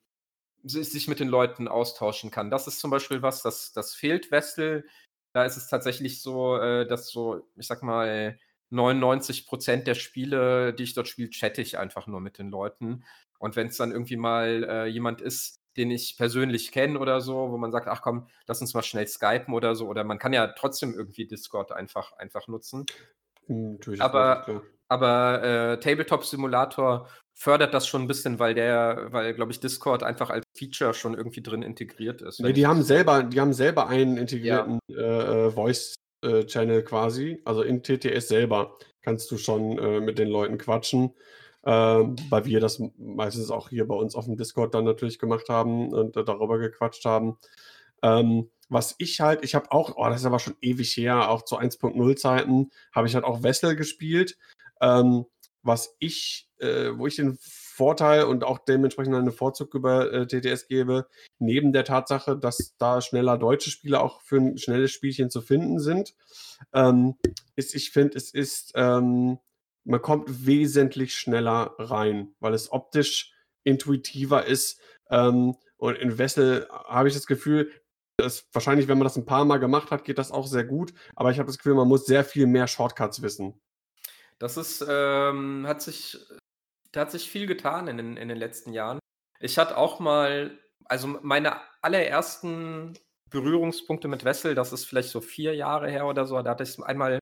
sich 0.64 1.08
mit 1.08 1.20
den 1.20 1.28
Leuten 1.28 1.68
austauschen 1.68 2.32
kann. 2.32 2.50
Das 2.50 2.66
ist 2.66 2.80
zum 2.80 2.90
Beispiel 2.90 3.22
was, 3.22 3.44
das, 3.44 3.72
das 3.74 3.94
fehlt 3.94 4.32
Wessel. 4.32 4.88
Da 5.34 5.46
ist 5.46 5.58
es 5.58 5.68
tatsächlich 5.68 6.24
so, 6.24 6.58
dass 6.58 7.10
so, 7.10 7.46
ich 7.56 7.68
sag 7.68 7.84
mal, 7.84 8.40
99 8.76 9.48
Prozent 9.48 9.88
der 9.88 9.96
Spiele, 9.96 10.74
die 10.74 10.84
ich 10.84 10.94
dort 10.94 11.08
spiele, 11.08 11.30
chatte 11.30 11.62
ich 11.62 11.78
einfach 11.78 12.08
nur 12.08 12.20
mit 12.20 12.38
den 12.38 12.50
Leuten. 12.50 13.04
Und 13.40 13.56
wenn 13.56 13.68
es 13.68 13.78
dann 13.78 13.92
irgendwie 13.92 14.18
mal 14.18 14.64
äh, 14.70 14.86
jemand 14.88 15.22
ist, 15.22 15.60
den 15.78 15.92
ich 15.92 16.16
persönlich 16.18 16.72
kenne 16.72 17.00
oder 17.00 17.22
so, 17.22 17.52
wo 17.52 17.58
man 17.58 17.72
sagt, 17.72 17.88
ach 17.88 18.02
komm, 18.02 18.28
lass 18.48 18.62
uns 18.62 18.74
mal 18.74 18.84
schnell 18.84 19.08
skypen 19.08 19.54
oder 19.54 19.76
so, 19.76 19.88
oder 19.88 20.04
man 20.04 20.20
kann 20.20 20.34
ja 20.34 20.48
trotzdem 20.48 20.94
irgendwie 20.94 21.28
Discord 21.28 21.72
einfach, 21.72 22.14
einfach 22.14 22.48
nutzen. 22.48 22.86
Hm, 23.48 23.74
natürlich. 23.74 24.02
Aber, 24.02 24.62
aber 24.88 25.44
äh, 25.44 25.80
Tabletop 25.80 26.24
Simulator 26.24 27.10
fördert 27.34 27.74
das 27.74 27.88
schon 27.88 28.04
ein 28.04 28.08
bisschen, 28.08 28.40
weil 28.40 28.54
der, 28.54 29.08
weil, 29.12 29.34
glaube 29.34 29.52
ich, 29.52 29.60
Discord 29.60 30.04
einfach 30.04 30.30
als 30.30 30.46
Feature 30.58 30.94
schon 30.94 31.14
irgendwie 31.14 31.42
drin 31.42 31.62
integriert 31.62 32.22
ist. 32.22 32.40
Nee, 32.40 32.54
die 32.54 32.66
haben 32.66 32.82
selber, 32.82 33.24
die 33.24 33.42
haben 33.42 33.54
selber 33.54 33.88
einen 33.88 34.16
integrierten 34.16 34.80
ja. 34.88 35.48
äh, 35.48 35.56
Voice-Channel 36.26 36.84
quasi. 36.84 37.42
Also 37.46 37.62
in 37.62 37.84
TTS 37.84 38.28
selber 38.28 38.78
kannst 39.02 39.30
du 39.32 39.38
schon 39.38 39.78
äh, 39.78 40.00
mit 40.00 40.18
den 40.20 40.28
Leuten 40.28 40.58
quatschen. 40.58 41.14
Ähm, 41.68 42.16
weil 42.30 42.46
wir 42.46 42.60
das 42.60 42.80
meistens 42.98 43.50
auch 43.50 43.70
hier 43.70 43.88
bei 43.88 43.96
uns 43.96 44.14
auf 44.14 44.26
dem 44.26 44.38
Discord 44.38 44.76
dann 44.76 44.86
natürlich 44.86 45.18
gemacht 45.18 45.50
haben 45.50 45.92
und 45.94 46.16
äh, 46.16 46.24
darüber 46.24 46.60
gequatscht 46.60 47.06
haben. 47.06 47.38
Ähm, 48.04 48.52
was 48.70 48.96
ich 49.00 49.20
halt, 49.20 49.44
ich 49.44 49.56
habe 49.56 49.72
auch, 49.72 49.94
oh, 49.96 50.06
das 50.06 50.22
ist 50.22 50.26
aber 50.28 50.38
schon 50.38 50.56
ewig 50.62 50.96
her, 50.96 51.30
auch 51.32 51.44
zu 51.44 51.58
1.0 51.58 52.16
Zeiten, 52.18 52.70
habe 52.94 53.08
ich 53.08 53.16
halt 53.16 53.26
auch 53.26 53.42
Wessel 53.42 53.76
gespielt. 53.76 54.38
Ähm, 54.80 55.26
was 55.64 55.96
ich, 55.98 56.48
äh, 56.60 56.92
wo 56.96 57.08
ich 57.08 57.16
den 57.16 57.40
Vorteil 57.76 58.24
und 58.24 58.44
auch 58.44 58.60
dementsprechend 58.60 59.16
einen 59.16 59.32
Vorzug 59.32 59.74
über 59.74 60.12
äh, 60.12 60.28
TTS 60.28 60.68
gebe, 60.68 61.08
neben 61.40 61.74
der 61.74 61.84
Tatsache, 61.84 62.38
dass 62.38 62.76
da 62.78 63.02
schneller 63.02 63.38
deutsche 63.38 63.70
Spieler 63.70 64.02
auch 64.02 64.22
für 64.22 64.38
ein 64.38 64.58
schnelles 64.58 64.92
Spielchen 64.92 65.30
zu 65.30 65.42
finden 65.42 65.80
sind, 65.80 66.16
ähm, 66.74 67.16
ist, 67.56 67.76
ich 67.76 67.92
finde, 67.92 68.18
es 68.18 68.34
ist 68.34 68.72
ähm, 68.76 69.40
man 69.86 70.02
kommt 70.02 70.46
wesentlich 70.46 71.16
schneller 71.16 71.76
rein, 71.78 72.34
weil 72.40 72.54
es 72.54 72.72
optisch 72.72 73.34
intuitiver 73.64 74.46
ist. 74.46 74.80
Ähm, 75.10 75.56
und 75.78 75.98
in 75.98 76.18
Wessel 76.18 76.68
habe 76.70 77.08
ich 77.08 77.14
das 77.14 77.28
Gefühl, 77.28 77.72
dass 78.18 78.48
wahrscheinlich, 78.54 78.88
wenn 78.88 78.98
man 78.98 79.06
das 79.06 79.18
ein 79.18 79.26
paar 79.26 79.46
Mal 79.46 79.58
gemacht 79.58 79.92
hat, 79.92 80.04
geht 80.04 80.18
das 80.18 80.32
auch 80.32 80.48
sehr 80.48 80.64
gut. 80.64 80.94
Aber 81.16 81.32
ich 81.32 81.38
habe 81.38 81.48
das 81.48 81.58
Gefühl, 81.58 81.76
man 81.76 81.88
muss 81.88 82.06
sehr 82.06 82.24
viel 82.24 82.48
mehr 82.48 82.68
Shortcuts 82.68 83.22
wissen. 83.22 83.60
Das 84.40 84.58
ist, 84.58 84.86
ähm, 84.88 85.66
hat 85.68 85.82
sich, 85.82 86.18
da 86.96 87.02
hat 87.02 87.12
sich 87.12 87.30
viel 87.30 87.46
getan 87.46 87.88
in 87.88 87.98
den, 87.98 88.18
in 88.18 88.30
den 88.30 88.38
letzten 88.38 88.72
Jahren. 88.72 89.00
Ich 89.40 89.58
hatte 89.58 89.78
auch 89.78 90.00
mal, 90.00 90.58
also 90.86 91.08
meine 91.08 91.58
allerersten 91.82 92.98
Berührungspunkte 93.30 94.08
mit 94.08 94.24
Wessel, 94.24 94.56
das 94.56 94.72
ist 94.72 94.86
vielleicht 94.86 95.10
so 95.10 95.20
vier 95.20 95.56
Jahre 95.56 95.90
her 95.90 96.06
oder 96.06 96.26
so, 96.26 96.42
da 96.42 96.52
hatte 96.52 96.64
ich 96.64 96.70
es 96.70 96.82
einmal 96.82 97.20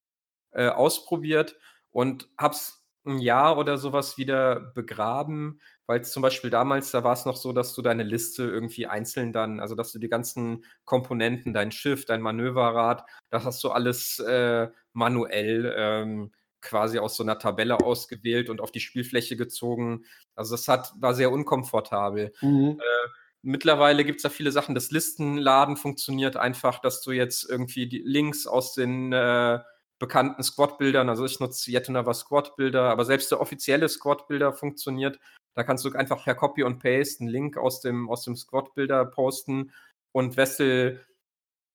äh, 0.51 0.67
ausprobiert 0.67 1.57
und 1.91 2.29
hab's 2.37 2.85
ein 3.05 3.17
Jahr 3.17 3.57
oder 3.57 3.77
sowas 3.77 4.17
wieder 4.17 4.59
begraben, 4.59 5.59
weil 5.87 6.01
es 6.01 6.11
zum 6.11 6.21
Beispiel 6.21 6.49
damals, 6.49 6.91
da 6.91 7.03
war 7.03 7.13
es 7.13 7.25
noch 7.25 7.35
so, 7.35 7.51
dass 7.51 7.73
du 7.73 7.81
deine 7.81 8.03
Liste 8.03 8.43
irgendwie 8.43 8.87
einzeln 8.87 9.33
dann, 9.33 9.59
also 9.59 9.75
dass 9.75 9.91
du 9.91 9.99
die 9.99 10.07
ganzen 10.07 10.63
Komponenten, 10.85 11.53
dein 11.53 11.71
Schiff, 11.71 12.05
dein 12.05 12.21
Manöverrad, 12.21 13.05
das 13.29 13.43
hast 13.43 13.63
du 13.63 13.71
alles 13.71 14.19
äh, 14.19 14.69
manuell 14.93 15.73
ähm, 15.75 16.31
quasi 16.64 16.98
aus 16.98 17.15
so 17.15 17.23
einer 17.23 17.38
Tabelle 17.38 17.80
ausgewählt 17.80 18.49
und 18.49 18.61
auf 18.61 18.72
die 18.72 18.80
Spielfläche 18.80 19.38
gezogen. 19.38 20.06
Also 20.35 20.56
das 20.56 20.68
hat, 20.68 20.94
war 20.99 21.14
sehr 21.14 21.31
unkomfortabel. 21.31 22.34
Mhm. 22.41 22.80
Äh, 22.80 23.10
mittlerweile 23.44 24.06
gibt 24.06 24.18
es 24.18 24.23
da 24.23 24.30
viele 24.30 24.52
Sachen. 24.52 24.73
Das 24.73 24.90
Listenladen 24.90 25.77
funktioniert 25.77 26.38
einfach, 26.38 26.80
dass 26.80 27.02
du 27.02 27.11
jetzt 27.11 27.48
irgendwie 27.48 27.88
die 27.88 28.02
Links 28.03 28.48
aus 28.48 28.73
den 28.73 29.14
äh, 29.14 29.60
bekannten 29.99 30.41
Squad-Bildern. 30.41 31.10
Also 31.10 31.26
ich 31.26 31.40
nutze 31.40 31.72
Yetunava 31.72 32.14
Squad-Bilder, 32.14 32.90
aber 32.90 33.06
selbst 33.06 33.31
der 33.31 33.41
offizielle 33.41 33.88
Squad-Bilder 33.88 34.53
funktioniert. 34.53 35.19
Da 35.53 35.64
kannst 35.64 35.85
du 35.85 35.91
einfach 35.91 36.23
per 36.23 36.35
Copy 36.35 36.64
und 36.64 36.80
Paste 36.80 37.22
einen 37.22 37.30
Link 37.30 37.57
aus 37.57 37.81
dem, 37.81 38.10
aus 38.10 38.23
dem 38.23 38.35
Squad-Bilder 38.35 39.06
posten 39.06 39.72
und 40.11 40.38
Wessel 40.38 41.06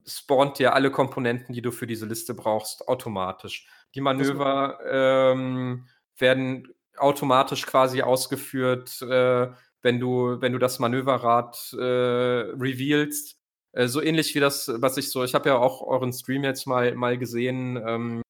spawnt 0.07 0.59
dir 0.59 0.75
alle 0.75 0.91
Komponenten, 0.91 1.55
die 1.55 1.63
du 1.63 1.71
für 1.71 1.87
diese 1.87 2.07
Liste 2.07 2.35
brauchst, 2.35 2.89
automatisch. 2.89 3.67
Die 3.95 4.01
Manöver 4.01 4.79
ähm, 4.89 5.89
werden 6.17 6.69
automatisch 6.97 7.67
quasi 7.67 8.03
ausgeführt, 8.03 9.01
äh, 9.03 9.49
wenn, 9.83 10.01
du, 10.01 10.41
wenn 10.41 10.53
du 10.53 10.59
das 10.59 10.79
Manöverrad 10.79 11.73
äh, 11.73 11.83
revealst 11.83 13.39
äh, 13.73 13.87
so 13.87 14.03
ähnlich 14.03 14.35
wie 14.35 14.41
das, 14.41 14.71
was 14.75 14.97
ich 14.97 15.11
so, 15.11 15.25
ich 15.25 15.35
habe 15.35 15.51
ja 15.51 15.59
auch 15.59 15.83
euren 15.83 16.13
Stream 16.13 16.45
jetzt 16.45 16.67
mal, 16.67 16.95
mal 16.95 17.19
gesehen. 17.19 17.77
Ähm, 17.77 18.23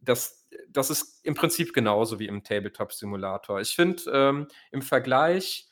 das, 0.00 0.48
das 0.68 0.90
ist 0.90 1.24
im 1.24 1.34
Prinzip 1.34 1.72
genauso 1.72 2.18
wie 2.18 2.26
im 2.26 2.42
Tabletop-Simulator. 2.42 3.60
Ich 3.60 3.74
finde 3.74 4.02
ähm, 4.12 4.48
im 4.70 4.82
Vergleich, 4.82 5.68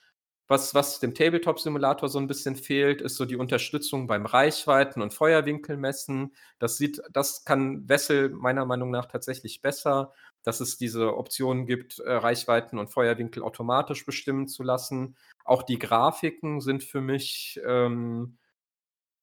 was, 0.48 0.74
was 0.74 1.00
dem 1.00 1.14
Tabletop-Simulator 1.14 2.08
so 2.08 2.18
ein 2.18 2.26
bisschen 2.26 2.56
fehlt, 2.56 3.00
ist 3.00 3.16
so 3.16 3.24
die 3.24 3.36
Unterstützung 3.36 4.06
beim 4.06 4.26
Reichweiten- 4.26 5.00
und 5.00 5.14
Feuerwinkelmessen. 5.14 6.34
Das 6.58 6.76
sieht, 6.76 7.00
das 7.10 7.44
kann 7.44 7.88
Wessel 7.88 8.30
meiner 8.30 8.66
Meinung 8.66 8.90
nach 8.90 9.06
tatsächlich 9.06 9.62
besser, 9.62 10.12
dass 10.42 10.60
es 10.60 10.76
diese 10.76 11.16
Option 11.16 11.66
gibt, 11.66 12.00
äh, 12.00 12.12
Reichweiten 12.12 12.78
und 12.78 12.88
Feuerwinkel 12.88 13.42
automatisch 13.42 14.04
bestimmen 14.04 14.48
zu 14.48 14.62
lassen. 14.62 15.16
Auch 15.44 15.62
die 15.62 15.78
Grafiken 15.78 16.60
sind 16.60 16.82
für 16.82 17.00
mich 17.00 17.60
ähm, 17.64 18.38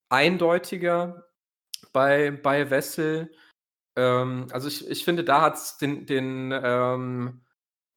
eindeutiger 0.10 1.26
bei, 1.94 2.32
bei 2.32 2.70
Wessel. 2.70 3.32
Ähm, 3.96 4.48
also 4.52 4.68
ich, 4.68 4.90
ich 4.90 5.04
finde, 5.04 5.24
da 5.24 5.42
hat 5.42 5.56
es 5.56 5.78
den, 5.78 6.06
den, 6.06 6.52
ähm, 6.52 7.42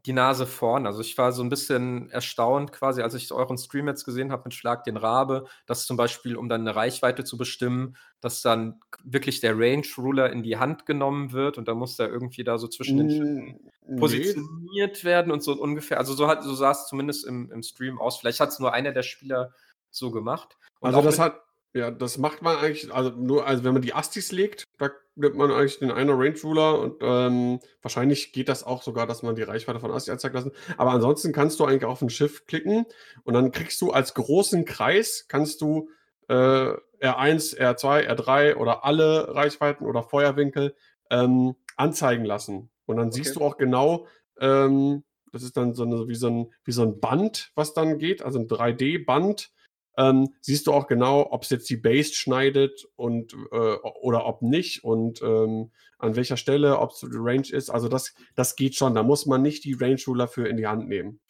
die 0.07 0.13
Nase 0.13 0.47
vorn. 0.47 0.87
Also 0.87 1.01
ich 1.01 1.17
war 1.17 1.33
so 1.33 1.43
ein 1.43 1.49
bisschen 1.49 2.11
erstaunt 2.11 2.73
quasi, 2.73 3.03
als 3.03 3.15
ich 3.15 3.31
euren 3.31 3.57
Stream 3.57 3.87
jetzt 3.87 4.05
gesehen 4.05 4.33
habe 4.33 4.43
mit 4.45 4.55
Schlag 4.55 4.83
den 4.83 4.97
Rabe, 4.97 5.47
dass 5.67 5.87
zum 5.87 5.97
Beispiel, 5.97 6.37
um 6.37 6.49
dann 6.49 6.63
eine 6.63 6.75
Reichweite 6.75 7.23
zu 7.23 7.39
bestimmen, 7.39 7.97
dass 8.21 8.43
dann 8.43 8.81
wirklich 9.05 9.41
der 9.41 9.57
Range 9.57 9.87
Ruler 9.97 10.33
in 10.33 10.43
die 10.43 10.59
Hand 10.59 10.87
genommen 10.87 11.33
wird 11.33 11.57
und 11.57 11.69
dann 11.69 11.79
muss 11.79 11.97
der 11.97 12.09
irgendwie 12.09 12.43
da 12.43 12.59
so 12.59 12.67
zwischen 12.67 12.99
den 12.99 13.11
Schiffen 13.11 13.71
nee. 13.87 14.01
positioniert 14.01 15.05
werden 15.05 15.31
und 15.31 15.43
so 15.43 15.53
ungefähr. 15.53 15.99
Also 15.99 16.15
so, 16.15 16.27
hat, 16.27 16.43
so 16.43 16.55
sah 16.55 16.73
es 16.73 16.89
zumindest 16.89 17.25
im, 17.25 17.53
im 17.53 17.63
Stream 17.63 18.01
aus. 18.01 18.19
Vielleicht 18.19 18.41
hat 18.41 18.49
es 18.49 18.59
nur 18.59 18.73
einer 18.73 18.91
der 18.93 19.05
Spieler 19.05 19.53
so 19.91 20.11
gemacht. 20.11 20.57
Und 20.81 20.89
also 20.89 21.03
das 21.03 21.21
hat 21.21 21.41
ja, 21.75 21.91
das 21.91 22.19
macht 22.19 22.43
man 22.43 22.57
eigentlich, 22.57 22.93
also 22.93 23.11
nur, 23.11 23.47
also 23.47 23.65
wenn 23.65 23.73
man 23.73 23.83
die 23.83 23.95
Astis 23.95 24.31
legt, 24.31 24.65
da 24.79 24.91
nimmt 25.15 25.37
man 25.37 25.51
eigentlich 25.51 25.79
den 25.79 25.91
einen 25.91 26.11
Range 26.11 26.37
Ruler 26.45 26.79
und 26.79 26.97
ähm, 27.01 27.61
wahrscheinlich 27.81 28.33
geht 28.33 28.49
das 28.49 28.65
auch 28.65 28.83
sogar, 28.83 29.07
dass 29.07 29.23
man 29.23 29.35
die 29.35 29.43
Reichweite 29.43 29.81
von 29.81 29.91
Asti 29.91 30.11
anzeigen 30.11 30.35
lassen. 30.35 30.53
Aber 30.77 30.91
ansonsten 30.91 31.33
kannst 31.33 31.59
du 31.61 31.65
eigentlich 31.65 31.85
auf 31.85 32.03
ein 32.03 32.11
Schiff 32.11 32.47
klicken 32.47 32.85
und 33.25 33.35
dann 33.35 33.53
kriegst 33.53 33.81
du 33.81 33.91
als 33.91 34.15
großen 34.15 34.65
Kreis, 34.67 35.27
kannst 35.29 35.63
du 35.63 35.89
äh, 36.29 36.35
R1, 36.35 37.59
R2, 37.59 38.09
R3 38.09 38.57
oder 38.57 38.85
alle 38.85 39.35
Reichweiten 39.35 39.87
oder 39.87 40.03
Feuerwinkel 40.03 40.75
ähm, 41.11 41.55
anzeigen 41.77 42.25
lassen. 42.25 42.71
Und 42.85 42.97
dann 42.97 43.09
okay. 43.09 43.19
siehst 43.19 43.37
du 43.37 43.41
auch 43.41 43.57
genau, 43.57 44.07
ähm, 44.39 45.05
das 45.33 45.43
ist 45.43 45.57
dann 45.57 45.75
so 45.75 45.85
eine, 45.85 46.09
wie, 46.09 46.15
so 46.15 46.29
ein, 46.29 46.53
wie 46.65 46.73
so 46.73 46.83
ein 46.83 47.01
Band, 47.01 47.53
was 47.55 47.73
dann 47.73 47.99
geht, 47.99 48.23
also 48.23 48.39
ein 48.39 48.47
3D-Band 48.47 49.51
ähm, 49.97 50.35
siehst 50.41 50.67
du 50.67 50.73
auch 50.73 50.87
genau, 50.87 51.29
ob 51.31 51.43
es 51.43 51.51
jetzt 51.51 51.69
die 51.69 51.77
Base 51.77 52.15
schneidet 52.15 52.87
und 52.97 53.35
äh, 53.53 53.57
oder 53.57 54.27
ob 54.27 54.43
nicht 54.43 54.85
und 54.85 55.23
ähm, 55.23 55.71
an 55.99 56.17
welcher 56.17 56.37
Stelle, 56.37 56.79
ob 56.79 56.93
es 56.93 57.01
die 57.01 57.09
Range 57.13 57.49
ist. 57.49 57.71
Also 57.71 57.89
das, 57.89 58.15
das 58.35 58.57
geht 58.57 58.75
schon. 58.75 58.95
Da 58.95 59.03
muss 59.03 59.27
man 59.27 59.43
nicht 59.43 59.65
die 59.65 59.75
Range 59.75 60.01
Ruler 60.07 60.29
für 60.29 60.49
in 60.49 60.57
die 60.57 60.67
Hand 60.67 60.89
nehmen. 60.89 61.21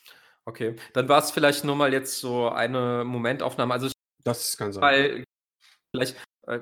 Okay, 0.44 0.76
dann 0.92 1.08
war 1.08 1.18
es 1.22 1.30
vielleicht 1.30 1.64
nur 1.64 1.76
mal 1.76 1.92
jetzt 1.92 2.18
so 2.18 2.48
eine 2.48 3.04
Momentaufnahme. 3.04 3.74
Also 3.74 3.90
das 4.24 4.56
kann 4.56 4.72
sein. 4.72 4.82
Weil 4.82 5.24
vielleicht 5.94 6.16
äh, 6.46 6.60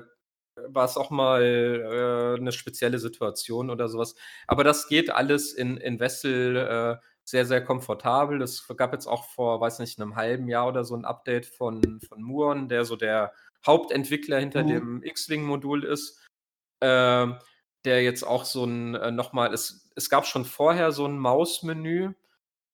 war 0.67 0.85
es 0.85 0.97
auch 0.97 1.09
mal 1.09 1.41
äh, 1.41 2.39
eine 2.39 2.51
spezielle 2.51 2.99
Situation 2.99 3.69
oder 3.69 3.87
sowas. 3.87 4.15
Aber 4.47 4.63
das 4.63 4.87
geht 4.87 5.09
alles 5.09 5.53
in, 5.53 5.77
in 5.77 5.99
Wessel 5.99 6.57
äh, 6.57 7.05
sehr, 7.31 7.45
sehr 7.45 7.63
komfortabel. 7.63 8.41
Es 8.41 8.67
gab 8.75 8.91
jetzt 8.91 9.07
auch 9.07 9.23
vor, 9.29 9.61
weiß 9.61 9.79
nicht, 9.79 9.99
einem 9.99 10.17
halben 10.17 10.49
Jahr 10.49 10.67
oder 10.67 10.83
so 10.83 10.95
ein 10.95 11.05
Update 11.05 11.45
von, 11.45 12.01
von 12.01 12.21
Muon, 12.21 12.67
der 12.67 12.83
so 12.83 12.97
der 12.97 13.33
Hauptentwickler 13.65 14.37
hinter 14.37 14.63
mhm. 14.63 14.67
dem 14.67 15.03
X-Wing-Modul 15.03 15.85
ist, 15.85 16.19
äh, 16.81 17.27
der 17.85 18.03
jetzt 18.03 18.23
auch 18.23 18.43
so 18.43 18.65
ein 18.65 18.95
äh, 18.95 19.11
nochmal, 19.11 19.53
es, 19.53 19.89
es 19.95 20.09
gab 20.09 20.27
schon 20.27 20.43
vorher 20.43 20.91
so 20.91 21.05
ein 21.05 21.17
Mausmenü, 21.17 22.13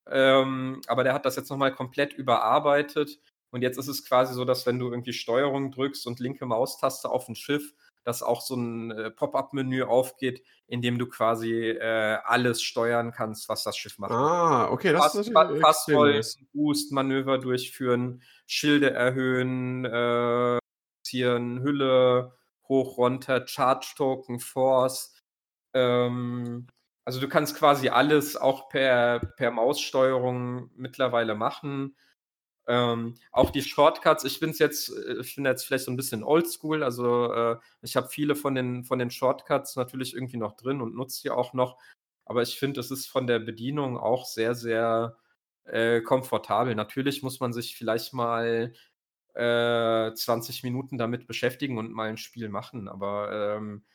ähm, 0.10 0.82
aber 0.88 1.04
der 1.04 1.14
hat 1.14 1.26
das 1.26 1.36
jetzt 1.36 1.52
nochmal 1.52 1.74
komplett 1.74 2.14
überarbeitet. 2.14 3.20
Und 3.52 3.62
jetzt 3.62 3.78
ist 3.78 3.88
es 3.88 4.06
quasi 4.06 4.34
so, 4.34 4.44
dass 4.44 4.66
wenn 4.66 4.80
du 4.80 4.90
irgendwie 4.90 5.14
Steuerung 5.14 5.72
drückst 5.72 6.08
und 6.08 6.20
linke 6.20 6.48
Maustaste 6.48 7.10
auf 7.10 7.30
ein 7.30 7.36
Schiff, 7.36 7.76
dass 8.08 8.24
auch 8.24 8.40
so 8.40 8.56
ein 8.56 8.92
äh, 8.92 9.12
Pop-up-Menü 9.12 9.84
aufgeht, 9.84 10.42
in 10.66 10.82
dem 10.82 10.98
du 10.98 11.08
quasi 11.08 11.72
äh, 11.72 12.18
alles 12.24 12.62
steuern 12.62 13.12
kannst, 13.12 13.50
was 13.50 13.66
das 13.66 13.76
Schiff 13.76 14.00
macht. 14.00 14.12
Ah, 14.12 14.70
okay, 14.72 14.94
das 14.94 15.02
Pass, 15.02 15.16
ist 15.16 15.30
natürlich 15.34 15.62
Passrollen, 15.62 16.24
Boost, 16.54 16.94
Manöver 16.94 17.38
durchführen, 17.38 18.24
Schilde 18.46 18.92
erhöhen, 18.92 19.84
äh, 19.84 20.58
Hülle 21.12 22.32
hoch, 22.70 22.98
runter, 22.98 23.46
Charge-Token, 23.46 24.40
Force. 24.40 25.14
Ähm, 25.74 26.68
also 27.04 27.20
du 27.20 27.28
kannst 27.28 27.58
quasi 27.58 27.90
alles 27.90 28.38
auch 28.38 28.70
per, 28.70 29.20
per 29.36 29.52
Maussteuerung 29.52 30.72
mittlerweile 30.78 31.36
machen. 31.36 31.98
Ähm, 32.68 33.16
auch 33.32 33.50
die 33.50 33.62
Shortcuts, 33.62 34.26
ich 34.26 34.42
es 34.42 34.60
jetzt, 34.60 34.90
äh, 34.90 35.22
ich 35.22 35.34
finde 35.34 35.50
jetzt 35.50 35.66
vielleicht 35.66 35.86
so 35.86 35.92
ein 35.92 35.98
bisschen 35.98 36.24
oldschool. 36.24 36.84
Also 36.84 37.32
äh, 37.34 37.58
ich 37.82 37.96
habe 37.96 38.10
viele 38.10 38.36
von 38.36 38.56
den, 38.56 38.84
von 38.84 39.00
den 39.00 39.10
Shortcuts 39.10 39.76
natürlich 39.78 40.14
irgendwie 40.14 40.38
noch 40.38 40.56
drin 40.56 40.82
und 40.82 40.96
nutze 40.96 41.22
die 41.22 41.30
auch 41.32 41.54
noch. 41.54 41.78
Aber 42.26 42.42
ich 42.42 42.60
finde, 42.60 42.82
es 42.82 42.92
ist 42.92 43.08
von 43.08 43.26
der 43.26 43.40
Bedienung 43.40 43.98
auch 43.98 44.26
sehr, 44.26 44.54
sehr 44.54 45.18
äh, 45.64 46.02
komfortabel. 46.02 46.76
Natürlich 46.76 47.24
muss 47.24 47.40
man 47.40 47.54
sich 47.54 47.78
vielleicht 47.78 48.14
mal 48.14 48.74
äh, 49.34 50.14
20 50.14 50.64
Minuten 50.64 50.98
damit 50.98 51.28
beschäftigen 51.28 51.78
und 51.78 51.94
mal 51.94 52.10
ein 52.10 52.18
Spiel 52.18 52.50
machen. 52.50 52.90
Aber 52.90 53.32
ähm, 53.32 53.86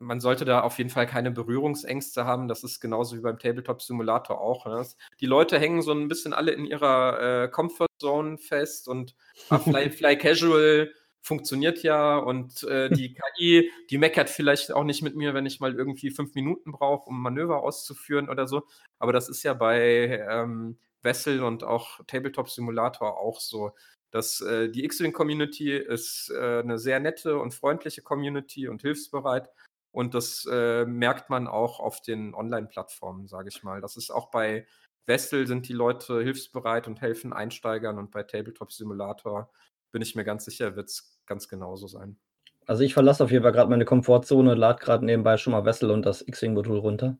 man 0.00 0.18
sollte 0.18 0.44
da 0.44 0.62
auf 0.62 0.78
jeden 0.78 0.90
Fall 0.90 1.06
keine 1.06 1.30
Berührungsängste 1.30 2.24
haben. 2.24 2.48
Das 2.48 2.64
ist 2.64 2.80
genauso 2.80 3.16
wie 3.16 3.20
beim 3.20 3.38
Tabletop 3.38 3.82
Simulator 3.82 4.40
auch. 4.40 4.66
Ne? 4.66 4.84
Die 5.20 5.26
Leute 5.26 5.58
hängen 5.58 5.82
so 5.82 5.92
ein 5.92 6.08
bisschen 6.08 6.32
alle 6.32 6.52
in 6.52 6.64
ihrer 6.64 7.44
äh, 7.44 7.48
Comfort 7.48 7.86
Zone 8.00 8.38
fest 8.38 8.88
und 8.88 9.14
ah, 9.50 9.58
Fly, 9.58 9.90
Fly 9.90 10.16
Casual 10.16 10.90
funktioniert 11.22 11.82
ja 11.82 12.16
und 12.16 12.62
äh, 12.64 12.88
die 12.88 13.14
KI, 13.36 13.70
die 13.90 13.98
meckert 13.98 14.30
vielleicht 14.30 14.72
auch 14.72 14.84
nicht 14.84 15.02
mit 15.02 15.16
mir, 15.16 15.34
wenn 15.34 15.46
ich 15.46 15.60
mal 15.60 15.74
irgendwie 15.74 16.10
fünf 16.10 16.34
Minuten 16.34 16.72
brauche, 16.72 17.10
um 17.10 17.20
Manöver 17.20 17.62
auszuführen 17.62 18.30
oder 18.30 18.48
so. 18.48 18.62
Aber 18.98 19.12
das 19.12 19.28
ist 19.28 19.42
ja 19.42 19.52
bei 19.52 20.24
ähm, 20.30 20.78
Vessel 21.02 21.42
und 21.42 21.62
auch 21.62 22.00
Tabletop 22.06 22.48
Simulator 22.48 23.18
auch 23.18 23.40
so. 23.40 23.72
Dass 24.10 24.40
äh, 24.40 24.68
die 24.68 24.84
X-Wing-Community 24.84 25.76
ist 25.76 26.32
äh, 26.34 26.60
eine 26.60 26.78
sehr 26.78 26.98
nette 26.98 27.38
und 27.38 27.54
freundliche 27.54 28.02
Community 28.02 28.66
und 28.66 28.82
hilfsbereit. 28.82 29.48
Und 29.92 30.14
das 30.14 30.46
äh, 30.50 30.84
merkt 30.84 31.30
man 31.30 31.48
auch 31.48 31.80
auf 31.80 32.00
den 32.00 32.34
Online-Plattformen, 32.34 33.26
sage 33.26 33.48
ich 33.48 33.62
mal. 33.62 33.80
Das 33.80 33.96
ist 33.96 34.10
auch 34.10 34.30
bei 34.30 34.66
Vessel 35.06 35.46
sind 35.46 35.68
die 35.68 35.72
Leute 35.72 36.22
hilfsbereit 36.22 36.86
und 36.86 37.00
helfen 37.00 37.32
Einsteigern 37.32 37.98
und 37.98 38.10
bei 38.12 38.22
Tabletop 38.22 38.72
Simulator 38.72 39.50
bin 39.90 40.02
ich 40.02 40.14
mir 40.14 40.24
ganz 40.24 40.44
sicher, 40.44 40.76
wird 40.76 40.88
es 40.88 41.20
ganz 41.26 41.48
genauso 41.48 41.88
sein. 41.88 42.16
Also 42.66 42.84
ich 42.84 42.94
verlasse 42.94 43.24
auf 43.24 43.32
jeden 43.32 43.42
Fall 43.42 43.52
gerade 43.52 43.70
meine 43.70 43.84
Komfortzone, 43.84 44.54
lade 44.54 44.78
gerade 44.78 45.04
nebenbei 45.04 45.36
schon 45.36 45.52
mal 45.52 45.64
Vessel 45.64 45.90
und 45.90 46.06
das 46.06 46.22
X-Wing-Modul 46.22 46.78
runter. 46.78 47.18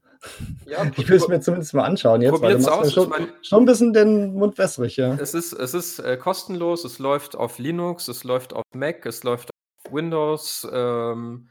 Ja, 0.66 0.88
ich 0.96 1.08
will 1.08 1.16
es 1.16 1.26
mir 1.26 1.40
zumindest 1.40 1.74
mal 1.74 1.82
anschauen 1.82 2.22
jetzt, 2.22 2.40
weil 2.40 2.56
du 2.56 2.68
aus. 2.68 2.92
Schon, 2.92 3.08
mein, 3.08 3.32
schon 3.42 3.64
ein 3.64 3.66
bisschen 3.66 3.92
den 3.92 4.34
Mund 4.34 4.58
wässrig, 4.58 4.96
ja. 4.96 5.14
Es 5.14 5.34
ist, 5.34 5.52
es 5.52 5.74
ist 5.74 5.98
äh, 5.98 6.16
kostenlos, 6.16 6.84
es 6.84 7.00
läuft 7.00 7.34
auf 7.34 7.58
Linux, 7.58 8.06
es 8.06 8.22
läuft 8.22 8.52
auf 8.52 8.62
Mac, 8.72 9.04
es 9.06 9.24
läuft 9.24 9.50
auf 9.50 9.92
Windows. 9.92 10.68
Ähm, 10.72 11.48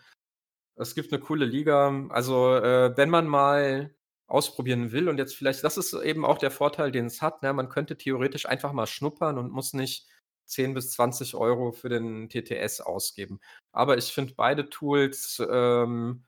es 0.80 0.96
gibt 0.96 1.12
eine 1.12 1.22
coole 1.22 1.46
Liga. 1.46 2.08
Also, 2.10 2.56
äh, 2.56 2.96
wenn 2.98 3.10
man 3.10 3.28
mal 3.28 3.94
ausprobieren 4.28 4.92
will 4.92 5.10
und 5.10 5.18
jetzt 5.18 5.36
vielleicht, 5.36 5.64
das 5.64 5.78
ist 5.78 5.94
eben 5.94 6.26
auch 6.26 6.38
der 6.38 6.52
Vorteil, 6.52 6.92
den 6.92 7.08
es 7.08 7.22
hat. 7.22 7.42
Ne? 7.44 7.52
Man 7.54 7.70
könnte 7.70 7.98
theoretisch 7.98 8.46
einfach 8.48 8.74
mal 8.74 8.88
schnuppern 8.88 9.38
und 9.38 9.52
muss 9.52 9.74
nicht 9.74 10.08
10 10.46 10.74
bis 10.74 10.92
20 10.92 11.36
Euro 11.36 11.72
für 11.72 11.90
den 11.90 12.30
TTS 12.30 12.82
ausgeben. 12.82 13.40
Aber 13.72 13.98
ich 13.98 14.14
finde 14.14 14.34
beide 14.36 14.70
Tools 14.70 15.42
ähm, 15.50 16.26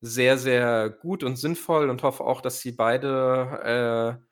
sehr, 0.00 0.38
sehr 0.38 0.90
gut 0.90 1.24
und 1.24 1.36
sinnvoll 1.36 1.90
und 1.90 2.02
hoffe 2.02 2.24
auch, 2.24 2.40
dass 2.40 2.60
sie 2.60 2.72
beide 2.72 4.20
äh, 4.20 4.26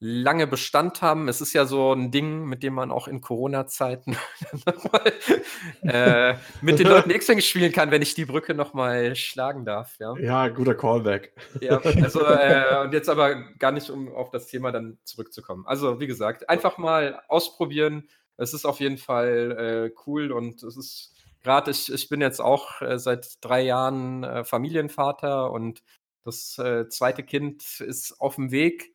lange 0.00 0.46
Bestand 0.46 1.02
haben. 1.02 1.28
Es 1.28 1.40
ist 1.40 1.52
ja 1.52 1.64
so 1.64 1.92
ein 1.92 2.10
Ding, 2.10 2.44
mit 2.44 2.62
dem 2.62 2.74
man 2.74 2.92
auch 2.92 3.08
in 3.08 3.20
Corona-Zeiten 3.20 4.16
äh, 5.82 6.34
mit 6.60 6.78
den 6.78 6.86
Leuten 6.86 7.10
X-Wing 7.10 7.40
spielen 7.40 7.72
kann, 7.72 7.90
wenn 7.90 8.02
ich 8.02 8.14
die 8.14 8.24
Brücke 8.24 8.54
nochmal 8.54 9.16
schlagen 9.16 9.64
darf. 9.64 9.96
Ja, 9.98 10.16
ja 10.18 10.48
guter 10.48 10.74
Callback. 10.74 11.32
Ja, 11.60 11.78
also 11.78 12.20
äh, 12.24 12.82
und 12.84 12.92
jetzt 12.92 13.08
aber 13.08 13.34
gar 13.58 13.72
nicht, 13.72 13.90
um 13.90 14.14
auf 14.14 14.30
das 14.30 14.46
Thema 14.46 14.70
dann 14.70 14.98
zurückzukommen. 15.04 15.66
Also 15.66 15.98
wie 15.98 16.06
gesagt, 16.06 16.48
einfach 16.48 16.78
mal 16.78 17.20
ausprobieren. 17.28 18.08
Es 18.36 18.54
ist 18.54 18.64
auf 18.64 18.78
jeden 18.78 18.98
Fall 18.98 19.90
äh, 19.90 20.00
cool 20.06 20.30
und 20.30 20.62
es 20.62 20.76
ist 20.76 21.14
gerade, 21.42 21.72
ich, 21.72 21.92
ich 21.92 22.08
bin 22.08 22.20
jetzt 22.20 22.40
auch 22.40 22.82
äh, 22.82 23.00
seit 23.00 23.38
drei 23.40 23.62
Jahren 23.62 24.22
äh, 24.22 24.44
Familienvater 24.44 25.50
und 25.50 25.82
das 26.24 26.56
äh, 26.58 26.88
zweite 26.88 27.24
Kind 27.24 27.80
ist 27.80 28.20
auf 28.20 28.36
dem 28.36 28.52
Weg 28.52 28.94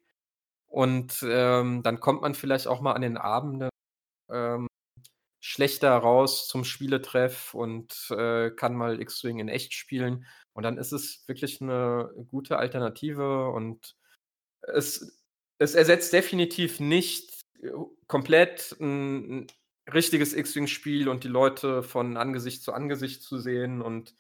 und 0.74 1.24
ähm, 1.24 1.84
dann 1.84 2.00
kommt 2.00 2.24
man 2.24 2.34
vielleicht 2.34 2.66
auch 2.66 2.82
mal 2.82 2.94
an 2.94 3.04
den 3.04 3.18
Abenden 3.18 3.70
ähm, 4.32 4.68
schlechter 5.40 5.96
raus 5.96 6.48
zum 6.48 6.64
Spieletreff 6.64 7.54
und 7.54 8.10
äh, 8.10 8.50
kann 8.50 8.76
mal 8.76 9.00
X-Wing 9.00 9.38
in 9.38 9.50
echt 9.50 9.74
spielen. 9.76 10.26
Und 10.54 10.64
dann 10.64 10.80
ist 10.80 10.92
es 10.92 11.28
wirklich 11.28 11.62
eine 11.62 12.10
gute 12.28 12.58
Alternative 12.58 13.50
und 13.50 13.94
es, 14.64 15.16
es 15.60 15.76
ersetzt 15.76 16.12
definitiv 16.12 16.80
nicht 16.80 17.42
äh, 17.62 17.70
komplett 18.08 18.76
ein, 18.80 19.42
ein 19.42 19.48
richtiges 19.94 20.34
X-Wing-Spiel 20.34 21.08
und 21.08 21.24
die 21.24 21.28
Leute 21.28 21.84
von 21.84 22.18
Angesicht 22.18 22.64
zu 22.64 22.74
Angesicht 22.74 23.22
zu 23.22 23.38
sehen 23.38 23.84
und 23.84 24.16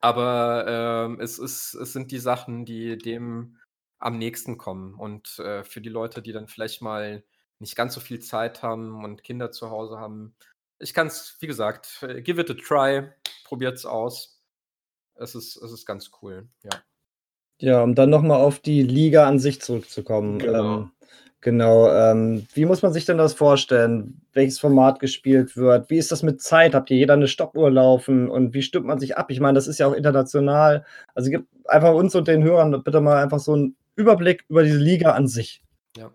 aber 0.00 0.64
ähm, 0.66 1.20
es, 1.20 1.38
ist, 1.38 1.74
es 1.74 1.92
sind 1.92 2.10
die 2.10 2.18
Sachen, 2.18 2.64
die 2.64 2.98
dem 2.98 3.56
am 4.02 4.18
nächsten 4.18 4.58
kommen. 4.58 4.94
Und 4.94 5.38
äh, 5.38 5.64
für 5.64 5.80
die 5.80 5.88
Leute, 5.88 6.22
die 6.22 6.32
dann 6.32 6.48
vielleicht 6.48 6.82
mal 6.82 7.22
nicht 7.58 7.76
ganz 7.76 7.94
so 7.94 8.00
viel 8.00 8.20
Zeit 8.20 8.62
haben 8.62 9.04
und 9.04 9.22
Kinder 9.22 9.52
zu 9.52 9.70
Hause 9.70 9.98
haben, 9.98 10.34
ich 10.78 10.92
kann 10.92 11.06
es, 11.06 11.36
wie 11.40 11.46
gesagt, 11.46 12.02
äh, 12.02 12.20
give 12.20 12.40
it 12.40 12.50
a 12.50 12.54
try, 12.54 13.08
probiert 13.44 13.76
es 13.76 13.86
aus. 13.86 14.40
Es 15.14 15.34
ist, 15.34 15.56
es 15.56 15.70
ist 15.70 15.86
ganz 15.86 16.10
cool, 16.20 16.48
ja. 16.64 16.70
Ja, 17.60 17.82
um 17.82 17.94
dann 17.94 18.10
nochmal 18.10 18.40
auf 18.40 18.58
die 18.58 18.82
Liga 18.82 19.28
an 19.28 19.38
sich 19.38 19.60
zurückzukommen. 19.60 20.40
Genau. 20.40 20.78
Ähm, 20.78 20.90
genau. 21.40 21.92
Ähm, 21.92 22.46
wie 22.54 22.64
muss 22.64 22.82
man 22.82 22.92
sich 22.92 23.04
denn 23.04 23.18
das 23.18 23.34
vorstellen? 23.34 24.20
Welches 24.32 24.58
Format 24.58 24.98
gespielt 24.98 25.56
wird? 25.56 25.88
Wie 25.88 25.98
ist 25.98 26.10
das 26.10 26.24
mit 26.24 26.42
Zeit? 26.42 26.74
Habt 26.74 26.90
ihr 26.90 26.96
jeder 26.96 27.14
eine 27.14 27.28
Stoppuhr 27.28 27.70
laufen? 27.70 28.28
Und 28.28 28.52
wie 28.52 28.62
stimmt 28.62 28.86
man 28.86 28.98
sich 28.98 29.16
ab? 29.16 29.30
Ich 29.30 29.38
meine, 29.38 29.54
das 29.54 29.68
ist 29.68 29.78
ja 29.78 29.86
auch 29.86 29.92
international. 29.92 30.84
Also 31.14 31.30
gibt 31.30 31.46
einfach 31.68 31.94
uns 31.94 32.16
und 32.16 32.26
den 32.26 32.42
Hörern 32.42 32.82
bitte 32.82 33.00
mal 33.00 33.22
einfach 33.22 33.38
so 33.38 33.54
ein 33.54 33.76
Überblick 33.96 34.44
über 34.48 34.62
diese 34.62 34.78
Liga 34.78 35.12
an 35.12 35.28
sich. 35.28 35.62
Ja. 35.96 36.10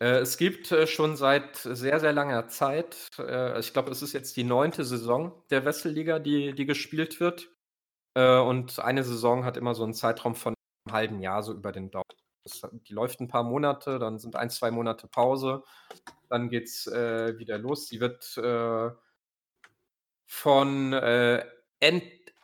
Äh, 0.00 0.18
es 0.18 0.36
gibt 0.36 0.72
äh, 0.72 0.86
schon 0.86 1.16
seit 1.16 1.56
sehr, 1.56 2.00
sehr 2.00 2.12
langer 2.12 2.48
Zeit, 2.48 3.08
äh, 3.18 3.58
ich 3.58 3.72
glaube, 3.72 3.90
es 3.90 4.02
ist 4.02 4.12
jetzt 4.12 4.36
die 4.36 4.44
neunte 4.44 4.84
Saison 4.84 5.42
der 5.50 5.64
Wesselliga, 5.64 6.18
die, 6.18 6.54
die 6.54 6.66
gespielt 6.66 7.20
wird. 7.20 7.48
Äh, 8.14 8.38
und 8.38 8.78
eine 8.78 9.04
Saison 9.04 9.44
hat 9.44 9.56
immer 9.56 9.74
so 9.74 9.84
einen 9.84 9.94
Zeitraum 9.94 10.34
von 10.34 10.54
einem 10.86 10.94
halben 10.94 11.20
Jahr 11.20 11.42
so 11.42 11.52
über 11.52 11.72
den 11.72 11.90
Dauer. 11.90 12.04
Die 12.88 12.92
läuft 12.92 13.20
ein 13.20 13.28
paar 13.28 13.42
Monate, 13.42 13.98
dann 13.98 14.18
sind 14.18 14.36
ein, 14.36 14.50
zwei 14.50 14.70
Monate 14.70 15.08
Pause, 15.08 15.64
dann 16.28 16.48
geht 16.48 16.66
es 16.66 16.86
äh, 16.86 17.36
wieder 17.38 17.58
los. 17.58 17.88
Sie 17.88 17.98
wird 17.98 18.36
äh, 18.36 18.90
von 20.26 20.94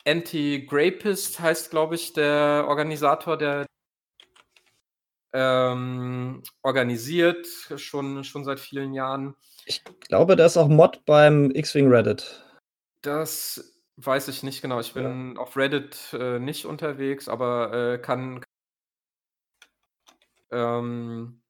Anti-Grapist, 0.05 1.39
heißt, 1.39 1.70
glaube 1.70 1.94
ich, 1.94 2.12
der 2.12 2.64
Organisator 2.68 3.36
der, 3.36 3.66
ähm, 5.32 6.42
organisiert, 6.62 7.46
schon, 7.76 8.24
schon 8.24 8.44
seit 8.44 8.60
vielen 8.60 8.92
Jahren. 8.92 9.34
Ich 9.64 9.82
glaube, 10.00 10.36
da 10.36 10.46
ist 10.46 10.56
auch 10.56 10.68
Mod 10.68 11.04
beim 11.04 11.50
X-Wing 11.50 11.88
Reddit. 11.88 12.44
Das 13.02 13.80
weiß 13.96 14.28
ich 14.28 14.42
nicht 14.42 14.62
genau. 14.62 14.80
Ich 14.80 14.94
bin 14.94 15.34
ja. 15.34 15.40
auf 15.40 15.56
Reddit 15.56 16.12
äh, 16.12 16.38
nicht 16.38 16.66
unterwegs, 16.66 17.28
aber 17.28 17.72
äh, 17.72 17.98
kann, 17.98 18.44
ähm, 20.50 21.40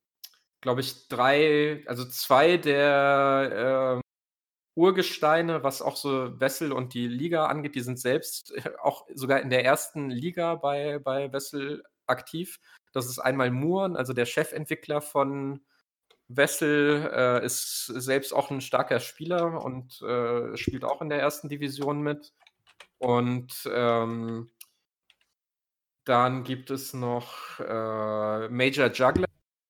glaube 0.61 0.81
ich, 0.81 1.07
drei, 1.07 1.83
also 1.87 2.05
zwei 2.05 2.57
der 2.57 4.01
äh, 4.01 4.03
Urgesteine, 4.75 5.63
was 5.63 5.81
auch 5.81 5.95
so 5.95 6.39
Wessel 6.39 6.71
und 6.71 6.93
die 6.93 7.07
Liga 7.07 7.45
angeht, 7.47 7.75
die 7.75 7.81
sind 7.81 7.99
selbst 7.99 8.53
äh, 8.55 8.71
auch 8.81 9.05
sogar 9.13 9.41
in 9.41 9.49
der 9.49 9.65
ersten 9.65 10.09
Liga 10.09 10.55
bei, 10.55 10.99
bei 10.99 11.31
Wessel 11.31 11.83
aktiv. 12.07 12.59
Das 12.93 13.07
ist 13.07 13.19
einmal 13.19 13.51
Muren, 13.51 13.97
also 13.97 14.13
der 14.13 14.25
Chefentwickler 14.25 15.01
von 15.01 15.61
Wessel, 16.27 17.09
äh, 17.13 17.45
ist 17.45 17.87
selbst 17.87 18.33
auch 18.33 18.49
ein 18.51 18.61
starker 18.61 18.99
Spieler 18.99 19.63
und 19.63 20.01
äh, 20.01 20.55
spielt 20.57 20.85
auch 20.85 21.01
in 21.01 21.09
der 21.09 21.19
ersten 21.19 21.49
Division 21.49 22.01
mit. 22.01 22.33
Und 22.97 23.69
ähm, 23.71 24.49
dann 26.05 26.43
gibt 26.43 26.69
es 26.69 26.93
noch 26.93 27.59
äh, 27.59 28.49
Major 28.49 28.89
Juggler 28.91 29.25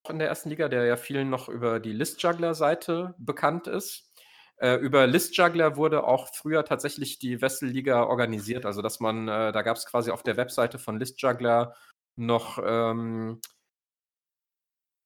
in 0.10 0.20
der 0.20 0.28
ersten 0.28 0.50
Liga, 0.50 0.68
der 0.68 0.86
ja 0.86 0.98
vielen 0.98 1.30
noch 1.30 1.48
über 1.48 1.80
die 1.80 1.94
List-Juggler-Seite 1.94 3.16
bekannt 3.18 3.68
ist. 3.68 4.12
Äh, 4.58 4.76
über 4.76 5.08
List-Juggler 5.08 5.78
wurde 5.78 6.04
auch 6.04 6.34
früher 6.34 6.66
tatsächlich 6.66 7.20
die 7.20 7.42
Wessel-Liga 7.42 8.04
organisiert. 8.04 8.66
Also, 8.66 8.82
dass 8.82 9.00
man, 9.00 9.28
äh, 9.28 9.52
da 9.52 9.62
gab 9.62 9.78
es 9.78 9.86
quasi 9.86 10.12
auf 10.12 10.24
der 10.24 10.38
Webseite 10.38 10.80
von 10.80 11.00
List-Juggler 11.00 11.76
noch 12.16 12.60
ähm, 12.64 13.40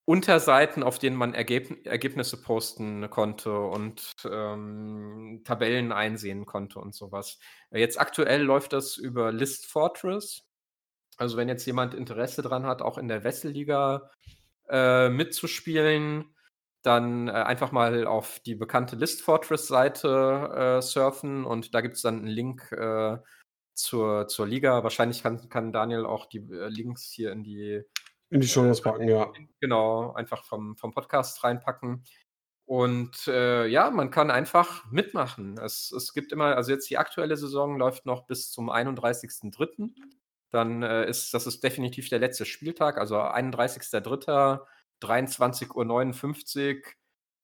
Unterseiten, 0.08 0.82
auf 0.82 0.98
denen 0.98 1.16
man 1.16 1.34
Ergeb 1.34 1.86
Ergebnisse 1.86 2.40
posten 2.40 3.10
konnte 3.10 3.60
und 3.60 4.12
ähm, 4.24 5.42
Tabellen 5.44 5.92
einsehen 5.92 6.46
konnte 6.46 6.78
und 6.78 6.94
sowas. 6.94 7.38
Jetzt 7.70 8.00
aktuell 8.00 8.42
läuft 8.42 8.72
das 8.72 8.96
über 8.96 9.32
List 9.32 9.66
Fortress. 9.66 10.44
Also 11.18 11.36
wenn 11.36 11.48
jetzt 11.48 11.66
jemand 11.66 11.92
Interesse 11.92 12.40
dran 12.40 12.64
hat, 12.64 12.80
auch 12.80 12.96
in 12.96 13.08
der 13.08 13.22
Wesselliga 13.22 14.10
äh, 14.70 15.10
mitzuspielen, 15.10 16.34
dann 16.82 17.28
äh, 17.28 17.32
einfach 17.32 17.72
mal 17.72 18.06
auf 18.06 18.40
die 18.40 18.54
bekannte 18.54 18.96
List 18.96 19.20
Fortress-Seite 19.20 20.78
äh, 20.78 20.82
surfen 20.82 21.44
und 21.44 21.74
da 21.74 21.82
gibt 21.82 21.96
es 21.96 22.02
dann 22.02 22.20
einen 22.20 22.28
Link 22.28 22.72
äh, 22.72 23.18
zur, 23.78 24.28
zur 24.28 24.46
Liga. 24.46 24.82
Wahrscheinlich 24.82 25.22
kann, 25.22 25.48
kann 25.48 25.72
Daniel 25.72 26.04
auch 26.04 26.26
die 26.26 26.38
äh, 26.38 26.68
Links 26.68 27.10
hier 27.10 27.32
in 27.32 27.44
die 27.44 27.82
in 28.30 28.40
die 28.40 28.48
Shownotes 28.48 28.82
packen, 28.82 29.08
ja. 29.08 29.32
Genau, 29.60 30.12
einfach 30.12 30.44
vom, 30.44 30.76
vom 30.76 30.92
Podcast 30.92 31.42
reinpacken. 31.44 32.04
Und 32.66 33.26
äh, 33.26 33.66
ja, 33.66 33.90
man 33.90 34.10
kann 34.10 34.30
einfach 34.30 34.84
mitmachen. 34.90 35.56
Es, 35.56 35.90
es 35.90 36.12
gibt 36.12 36.32
immer, 36.32 36.54
also 36.54 36.70
jetzt 36.70 36.90
die 36.90 36.98
aktuelle 36.98 37.38
Saison 37.38 37.78
läuft 37.78 38.04
noch 38.04 38.26
bis 38.26 38.50
zum 38.50 38.68
31.03. 38.68 39.94
Dann 40.50 40.82
ist 40.82 41.32
das 41.32 41.46
ist 41.46 41.64
definitiv 41.64 42.10
der 42.10 42.18
letzte 42.18 42.44
Spieltag, 42.44 42.98
also 42.98 43.16
31.03. 43.16 44.60
23.59 45.00 46.76
Uhr 46.76 46.82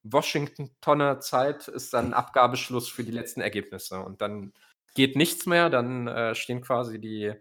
Washingtoner 0.05 1.21
Zeit 1.21 1.69
ist 1.69 1.95
dann 1.95 2.13
Abgabeschluss 2.13 2.89
für 2.89 3.05
die 3.05 3.11
letzten 3.11 3.41
Ergebnisse. 3.41 4.01
Und 4.01 4.21
dann 4.21 4.53
geht 4.95 5.17
nichts 5.17 5.47
mehr, 5.47 5.71
dann 5.71 6.07
äh, 6.09 6.35
stehen 6.35 6.63
quasi 6.63 7.01
die, 7.01 7.33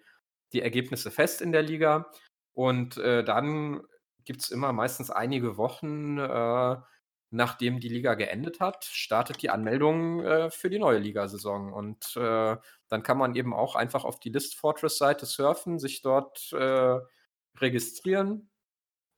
die 0.54 0.62
Ergebnisse 0.62 1.12
fest 1.12 1.42
in 1.42 1.52
der 1.52 1.62
Liga. 1.62 2.12
Und 2.54 2.98
äh, 2.98 3.24
dann 3.24 3.82
gibt 4.26 4.42
es 4.42 4.52
immer 4.52 4.74
meistens 4.74 5.10
einige 5.10 5.58
Wochen, 5.58 6.18
äh, 6.18 6.76
nachdem 7.32 7.80
die 7.80 7.90
Liga 7.90 8.14
geendet 8.14 8.60
hat, 8.60 8.86
startet 8.86 9.42
die 9.42 9.50
Anmeldung 9.50 10.24
äh, 10.24 10.50
für 10.52 10.70
die 10.70 10.80
neue 10.80 11.00
Ligasaison. 11.00 11.74
Und 11.74 12.16
äh, 12.16 12.58
dann 12.90 13.04
kann 13.04 13.18
man 13.18 13.36
eben 13.36 13.54
auch 13.54 13.76
einfach 13.76 14.06
auf 14.06 14.20
die 14.20 14.30
List 14.30 14.56
Fortress-Seite 14.56 15.26
surfen, 15.26 15.80
sich 15.80 16.02
dort 16.02 16.54
äh, 16.54 17.00
registrieren 17.60 18.50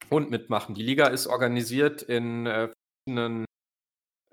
und 0.10 0.30
mitmachen. 0.32 0.76
Die 0.76 0.84
Liga 0.84 1.08
ist 1.08 1.28
organisiert 1.28 2.02
in 2.04 2.46
äh, 2.46 2.70
verschiedenen 3.06 3.45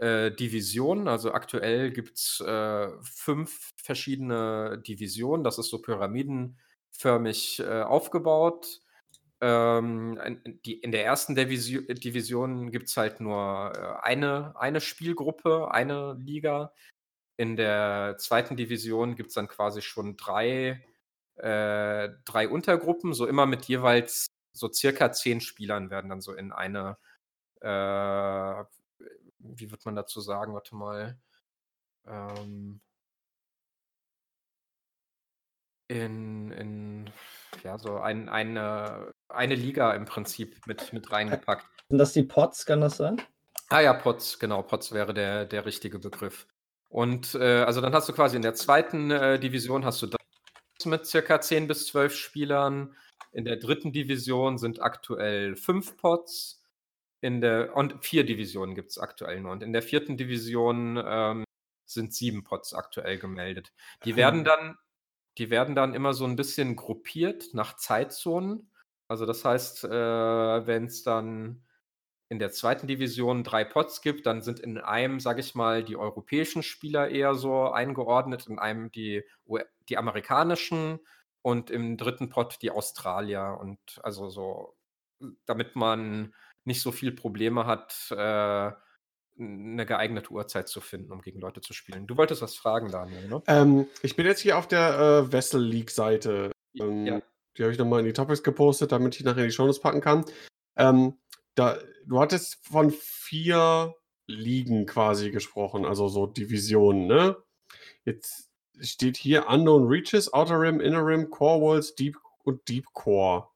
äh, 0.03 0.33
Divisionen. 0.33 1.07
Also 1.07 1.33
aktuell 1.33 1.93
gibt 1.93 2.19
es 2.19 2.41
äh, 2.41 2.89
fünf 3.03 3.73
verschiedene 3.77 4.83
Divisionen. 4.85 5.45
Das 5.45 5.59
ist 5.59 5.70
so 5.70 5.81
pyramidenförmig 5.81 7.61
äh, 7.61 7.83
aufgebaut. 7.83 8.81
Ähm, 9.41 10.41
die, 10.66 10.81
in 10.81 10.91
der 10.91 11.05
ersten 11.05 11.37
Division, 11.37 11.87
Division 11.87 12.73
gibt 12.73 12.89
es 12.89 12.97
halt 12.97 13.20
nur 13.20 13.73
äh, 13.77 14.05
eine, 14.05 14.55
eine 14.57 14.81
Spielgruppe, 14.81 15.70
eine 15.70 16.15
Liga. 16.19 16.73
In 17.37 17.55
der 17.57 18.16
zweiten 18.19 18.57
Division 18.57 19.15
gibt 19.15 19.29
es 19.29 19.35
dann 19.35 19.47
quasi 19.47 19.83
schon 19.83 20.16
drei, 20.16 20.85
äh, 21.37 22.09
drei 22.24 22.49
Untergruppen, 22.49 23.15
so 23.15 23.27
immer 23.27 23.47
mit 23.47 23.66
jeweils 23.66 24.27
so 24.53 24.69
circa 24.73 25.12
zehn 25.12 25.41
Spielern 25.41 25.91
werden 25.91 26.11
dann 26.11 26.20
so 26.20 26.35
in 26.35 26.53
eine, 26.53 26.99
wie 29.43 29.70
wird 29.70 29.85
man 29.85 29.97
dazu 29.97 30.20
sagen, 30.20 30.55
warte 30.55 30.74
mal, 30.74 31.19
ähm, 32.06 32.81
in, 35.89 36.51
in 36.52 37.10
ja, 37.64 37.78
so 37.78 37.98
ein, 37.98 38.28
eine, 38.28 39.12
eine 39.28 39.55
Liga 39.55 39.93
im 39.93 40.05
Prinzip 40.05 40.66
mit, 40.66 40.93
mit 40.93 41.12
reingepackt. 41.12 41.66
Sind 41.89 41.98
das 41.98 42.12
die 42.12 42.23
Pots, 42.23 42.64
kann 42.64 42.81
das 42.81 42.97
sein? 42.97 43.20
Ah 43.69 43.81
ja, 43.81 43.93
Pots, 43.93 44.39
genau, 44.39 44.62
Pots 44.62 44.93
wäre 44.93 45.14
der, 45.14 45.44
der 45.44 45.66
richtige 45.66 45.98
Begriff. 45.98 46.47
Und 46.89 47.35
äh, 47.35 47.62
also 47.62 47.81
dann 47.81 47.94
hast 47.94 48.09
du 48.09 48.12
quasi 48.12 48.36
in 48.36 48.43
der 48.43 48.55
zweiten 48.55 49.10
äh, 49.10 49.39
Division 49.39 49.85
hast 49.85 50.02
du 50.02 50.09
mit 50.85 51.06
circa 51.06 51.40
10 51.40 51.69
bis 51.69 51.86
12 51.86 52.14
Spielern. 52.14 52.94
In 53.32 53.44
der 53.44 53.56
dritten 53.56 53.93
Division 53.93 54.59
sind 54.59 54.82
aktuell 54.82 55.56
fünf 55.56 55.97
Pots. 55.97 56.61
In 57.23 57.40
der, 57.40 57.77
und 57.77 58.05
vier 58.05 58.27
Divisionen 58.27 58.74
gibt 58.74 58.90
es 58.90 58.99
aktuell 58.99 59.40
nur. 59.40 59.53
Und 59.53 59.62
in 59.62 59.73
der 59.73 59.82
vierten 59.82 60.16
Division 60.16 61.03
ähm, 61.03 61.44
sind 61.86 62.12
sieben 62.12 62.43
Pots 62.43 62.74
aktuell 62.74 63.19
gemeldet. 63.19 63.73
Die 64.05 64.16
werden 64.16 64.44
dann, 64.44 64.77
die 65.39 65.49
werden 65.49 65.74
dann 65.74 65.94
immer 65.94 66.15
so 66.15 66.24
ein 66.24 66.36
bisschen 66.36 66.74
gruppiert 66.77 67.55
nach 67.55 67.77
Zeitzonen. 67.77 68.73
Also 69.09 69.24
das 69.24 69.44
heißt, 69.44 69.85
äh, 69.85 70.66
wenn 70.66 70.86
es 70.86 71.05
dann 71.05 71.65
in 72.28 72.39
der 72.39 72.51
zweiten 72.51 72.86
Division 72.86 73.44
drei 73.44 73.62
Pots 73.62 74.01
gibt, 74.01 74.27
dann 74.27 74.40
sind 74.40 74.59
in 74.59 74.78
einem, 74.78 75.20
sage 75.20 75.40
ich 75.40 75.55
mal, 75.55 75.85
die 75.85 75.97
europäischen 75.97 76.62
Spieler 76.62 77.11
eher 77.11 77.35
so 77.35 77.70
eingeordnet, 77.70 78.47
in 78.47 78.59
einem 78.59 78.90
die, 78.90 79.23
die 79.89 79.99
amerikanischen 79.99 80.99
und 81.43 81.70
im 81.70 81.99
dritten 81.99 82.31
Pot 82.31 82.57
die 82.62 82.70
Australier. 82.70 83.59
Und 83.61 83.78
also 84.03 84.31
so, 84.31 84.74
damit 85.44 85.77
man 85.77 86.35
nicht 86.64 86.82
so 86.82 86.93
viel 86.93 87.12
Probleme 87.12 87.66
hat, 87.66 88.06
äh, 88.10 88.70
eine 89.39 89.86
geeignete 89.86 90.30
Uhrzeit 90.30 90.68
zu 90.68 90.80
finden, 90.80 91.12
um 91.12 91.22
gegen 91.22 91.40
Leute 91.40 91.60
zu 91.60 91.72
spielen. 91.72 92.06
Du 92.06 92.16
wolltest 92.16 92.43
was 92.43 92.55
fragen, 92.55 92.90
Daniel, 92.90 93.28
ne? 93.28 93.43
Ähm, 93.47 93.86
ich 94.02 94.14
bin 94.14 94.26
jetzt 94.26 94.40
hier 94.40 94.59
auf 94.59 94.68
der 94.68 94.98
äh, 94.98 95.32
Vessel 95.32 95.62
League-Seite. 95.62 96.52
Ähm, 96.78 97.06
ja. 97.06 97.22
Die 97.56 97.62
habe 97.62 97.72
ich 97.72 97.78
nochmal 97.78 98.01
in 98.01 98.06
die 98.06 98.12
Topics 98.12 98.43
gepostet, 98.43 98.93
damit 98.93 99.16
ich 99.16 99.24
nachher 99.24 99.43
in 99.43 99.48
die 99.48 99.52
Shownotes 99.52 99.80
packen 99.80 100.01
kann. 100.01 100.24
Ähm, 100.76 101.18
da, 101.55 101.78
du 102.06 102.20
hattest 102.20 102.64
von 102.66 102.90
vier 102.90 103.94
Ligen 104.26 104.86
quasi 104.86 105.30
gesprochen, 105.30 105.84
also 105.84 106.09
so 106.09 106.26
Divisionen, 106.26 107.06
ne? 107.06 107.36
Jetzt 108.05 108.51
steht 108.80 109.16
hier 109.16 109.48
Unknown 109.48 109.86
Reaches, 109.86 110.32
Outer 110.32 110.60
Rim, 110.60 110.80
Inner 110.80 111.05
Rim, 111.05 111.30
Core 111.30 111.60
Walls, 111.60 111.94
Deep 111.94 112.16
und 112.44 112.66
Deep 112.68 112.86
Core. 112.93 113.48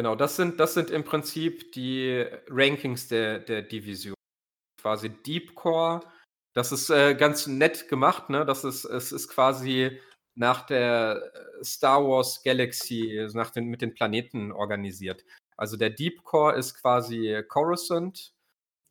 Genau, 0.00 0.14
das 0.14 0.36
sind, 0.36 0.58
das 0.58 0.72
sind 0.72 0.90
im 0.90 1.04
Prinzip 1.04 1.72
die 1.72 2.24
Rankings 2.48 3.08
der, 3.08 3.38
der 3.38 3.60
Division. 3.60 4.14
Quasi 4.80 5.10
Deep 5.10 5.54
Core, 5.54 6.00
das 6.54 6.72
ist 6.72 6.88
äh, 6.88 7.14
ganz 7.14 7.46
nett 7.46 7.86
gemacht, 7.86 8.30
ne? 8.30 8.46
Das 8.46 8.64
ist, 8.64 8.86
es 8.86 9.12
ist 9.12 9.28
quasi 9.28 10.00
nach 10.34 10.64
der 10.64 11.30
äh, 11.34 11.62
Star 11.62 12.02
Wars 12.02 12.42
Galaxy, 12.42 13.18
also 13.20 13.36
nach 13.36 13.50
den, 13.50 13.66
mit 13.66 13.82
den 13.82 13.92
Planeten 13.92 14.52
organisiert. 14.52 15.22
Also 15.58 15.76
der 15.76 15.90
Deep 15.90 16.24
Core 16.24 16.56
ist 16.56 16.80
quasi 16.80 17.42
Coruscant. 17.46 18.32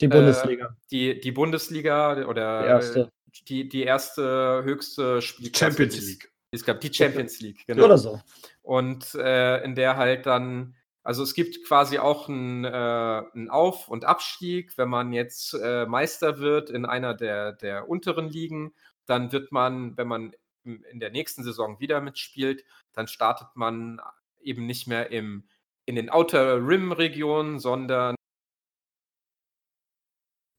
Die 0.02 0.08
Bundesliga. 0.08 0.68
Äh, 0.68 0.88
die, 0.92 1.20
die 1.22 1.32
Bundesliga 1.32 2.24
oder 2.28 2.62
die 2.62 2.68
erste 2.68 3.10
die, 3.48 3.68
die 3.68 3.82
erste 3.82 4.62
höchste 4.64 5.24
Spielklasse. 5.24 5.72
Champions 5.72 6.08
League. 6.08 6.32
Es 6.52 6.64
gab 6.64 6.80
die 6.82 6.94
Champions 6.94 7.40
League, 7.42 7.66
genau. 7.66 7.86
Oder 7.86 7.98
so. 7.98 8.22
Und 8.62 9.16
äh, 9.16 9.64
in 9.64 9.74
der 9.74 9.98
halt 9.98 10.28
dann, 10.28 10.76
also 11.04 11.24
es 11.24 11.34
gibt 11.34 11.66
quasi 11.66 11.98
auch 11.98 12.30
einen, 12.30 12.66
äh, 12.66 13.50
Auf- 13.50 13.88
und 13.88 14.06
Abstieg. 14.06 14.78
Wenn 14.78 14.90
man 14.90 15.14
jetzt 15.14 15.54
äh, 15.54 15.86
Meister 15.86 16.40
wird 16.40 16.70
in 16.70 16.86
einer 16.86 17.14
der, 17.14 17.54
der 17.54 17.90
unteren 17.90 18.30
Ligen, 18.30 18.74
dann 19.06 19.32
wird 19.32 19.52
man, 19.52 19.98
wenn 19.98 20.08
man 20.08 20.34
in 20.64 21.00
der 21.00 21.10
nächsten 21.12 21.44
Saison 21.44 21.80
wieder 21.80 22.02
mitspielt, 22.02 22.64
dann 22.94 23.08
startet 23.08 23.48
man 23.56 24.02
eben 24.42 24.66
nicht 24.66 24.88
mehr 24.88 25.12
im, 25.12 25.48
in 25.86 25.96
den 25.96 26.10
Outer 26.10 26.58
Rim-Regionen, 26.58 27.60
sondern 27.60 28.16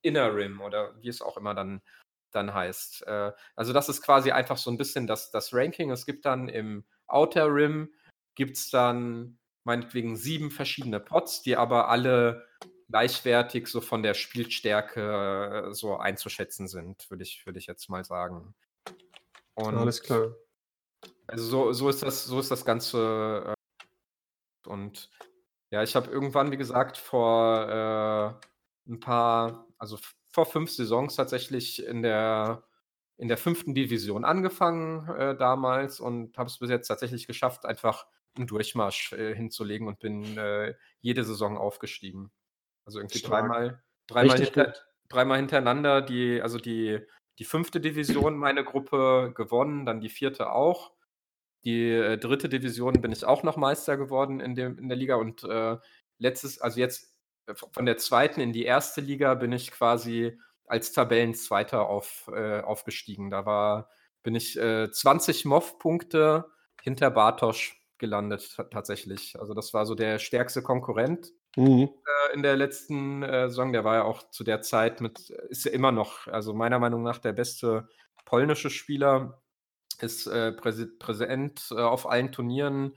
Inner 0.03 0.35
Rim 0.35 0.61
oder 0.61 0.95
wie 1.01 1.09
es 1.09 1.21
auch 1.21 1.37
immer 1.37 1.55
dann 1.55 1.83
dann 2.33 2.55
heißt. 2.55 3.07
Äh, 3.07 3.33
also 3.57 3.73
das 3.73 3.89
ist 3.89 4.03
quasi 4.03 4.31
einfach 4.31 4.57
so 4.57 4.71
ein 4.71 4.79
bisschen 4.79 5.07
das, 5.07 5.31
das 5.31 5.53
Ranking. 5.53 5.91
Es 5.91 6.07
gibt 6.07 6.25
dann 6.25 6.49
im 6.49 6.85
Outer 7.07 7.53
Rim, 7.53 7.93
gibt 8.35 8.57
es 8.57 8.71
dann 8.71 9.40
meinetwegen 9.65 10.17
sieben 10.17 10.51
verschiedene 10.51 11.01
Pots, 11.01 11.43
die 11.43 11.57
aber 11.57 11.89
alle 11.89 12.47
gleichwertig 12.89 13.69
so 13.69 13.81
von 13.81 14.03
der 14.03 14.15
Spielstärke 14.15 15.69
äh, 15.69 15.75
so 15.75 15.97
einzuschätzen 15.97 16.67
sind, 16.67 17.09
würde 17.11 17.23
ich, 17.23 17.47
würd 17.47 17.57
ich 17.57 17.67
jetzt 17.67 17.89
mal 17.89 18.05
sagen. 18.05 18.55
Und 19.55 19.77
Alles 19.77 20.03
klar. 20.03 20.35
Also 21.27 21.45
so, 21.45 21.73
so, 21.73 21.89
ist, 21.89 22.03
das, 22.03 22.25
so 22.25 22.41
ist 22.41 22.51
das 22.51 22.65
Ganze. 22.65 23.55
Äh, 23.55 24.69
und 24.69 25.11
ja, 25.71 25.83
ich 25.83 25.95
habe 25.95 26.11
irgendwann, 26.11 26.51
wie 26.51 26.57
gesagt, 26.57 26.97
vor 26.97 27.69
äh, 27.69 28.91
ein 28.91 28.99
paar, 28.99 29.69
also 29.79 29.99
vor 30.29 30.47
fünf 30.47 30.71
Saisons 30.71 31.15
tatsächlich 31.15 31.85
in 31.85 32.03
der, 32.03 32.65
in 33.17 33.29
der 33.29 33.37
fünften 33.37 33.75
Division 33.75 34.25
angefangen 34.25 35.09
äh, 35.09 35.37
damals 35.37 36.01
und 36.01 36.37
habe 36.37 36.49
es 36.49 36.59
bis 36.59 36.71
jetzt 36.71 36.89
tatsächlich 36.89 37.29
geschafft, 37.29 37.67
einfach 37.67 38.07
Durchmarsch 38.37 39.13
äh, 39.13 39.35
hinzulegen 39.35 39.89
und 39.89 39.99
bin 39.99 40.37
äh, 40.37 40.75
jede 41.01 41.25
Saison 41.25 41.59
aufgestiegen. 41.59 42.31
Also 42.85 42.99
irgendwie 42.99 43.19
Stark. 43.19 43.43
dreimal, 43.43 43.83
dreimal, 44.07 44.39
hinter, 44.39 44.75
dreimal 45.09 45.39
hintereinander 45.39 46.03
die, 46.03 46.41
also 46.41 46.59
die, 46.59 47.01
die 47.39 47.45
fünfte 47.45 47.81
Division 47.81 48.37
meine 48.37 48.65
Gruppe 48.65 49.33
gewonnen, 49.35 49.87
dann 49.87 50.01
die 50.01 50.09
vierte 50.09 50.53
auch. 50.53 50.93
Die 51.65 51.91
äh, 51.91 52.19
dritte 52.19 52.49
Division 52.49 53.01
bin 53.01 53.13
ich 53.13 53.25
auch 53.25 53.43
noch 53.43 53.57
Meister 53.57 53.97
geworden 53.97 54.41
in, 54.41 54.55
dem, 54.55 54.79
in 54.79 54.89
der 54.89 54.97
Liga 54.97 55.17
und 55.17 55.45
äh, 55.45 55.77
letztes, 56.19 56.61
also 56.61 56.81
jetzt 56.81 57.15
von 57.73 57.87
der 57.87 57.97
zweiten 57.97 58.41
in 58.41 58.53
die 58.53 58.65
erste 58.65 59.01
Liga 59.01 59.35
bin 59.35 59.53
ich 59.53 59.71
quasi 59.71 60.39
als 60.67 60.93
Tabellenzweiter 60.93 61.87
auf, 61.89 62.31
äh, 62.33 62.61
aufgestiegen. 62.61 63.31
Da 63.31 63.45
war, 63.45 63.89
bin 64.23 64.35
ich 64.35 64.57
äh, 64.59 64.91
20 64.91 65.45
MOV-Punkte 65.45 66.51
hinter 66.81 67.11
Bartosch 67.11 67.80
gelandet 68.01 68.57
tatsächlich. 68.73 69.39
Also 69.39 69.55
das 69.55 69.73
war 69.73 69.87
so 69.87 69.95
der 69.95 70.19
stärkste 70.19 70.63
Konkurrent 70.63 71.31
mhm. 71.57 71.89
äh, 71.89 72.35
in 72.35 72.43
der 72.43 72.57
letzten 72.57 73.23
äh, 73.23 73.49
Saison. 73.49 73.73
Der 73.73 73.85
war 73.85 73.95
ja 73.95 74.05
auch 74.05 74.29
zu 74.31 74.43
der 74.43 74.63
Zeit 74.63 75.01
mit, 75.01 75.31
ist 75.31 75.65
ja 75.65 75.71
immer 75.71 75.93
noch, 75.93 76.27
also 76.27 76.53
meiner 76.53 76.81
Meinung 76.81 77.05
nach 77.05 77.19
der 77.19 77.33
beste 77.33 77.89
polnische 78.25 78.71
Spieler, 78.71 79.41
ist 80.03 80.27
äh, 80.27 80.53
präsent 80.53 81.69
äh, 81.71 81.75
auf 81.75 82.09
allen 82.09 82.33
Turnieren, 82.33 82.95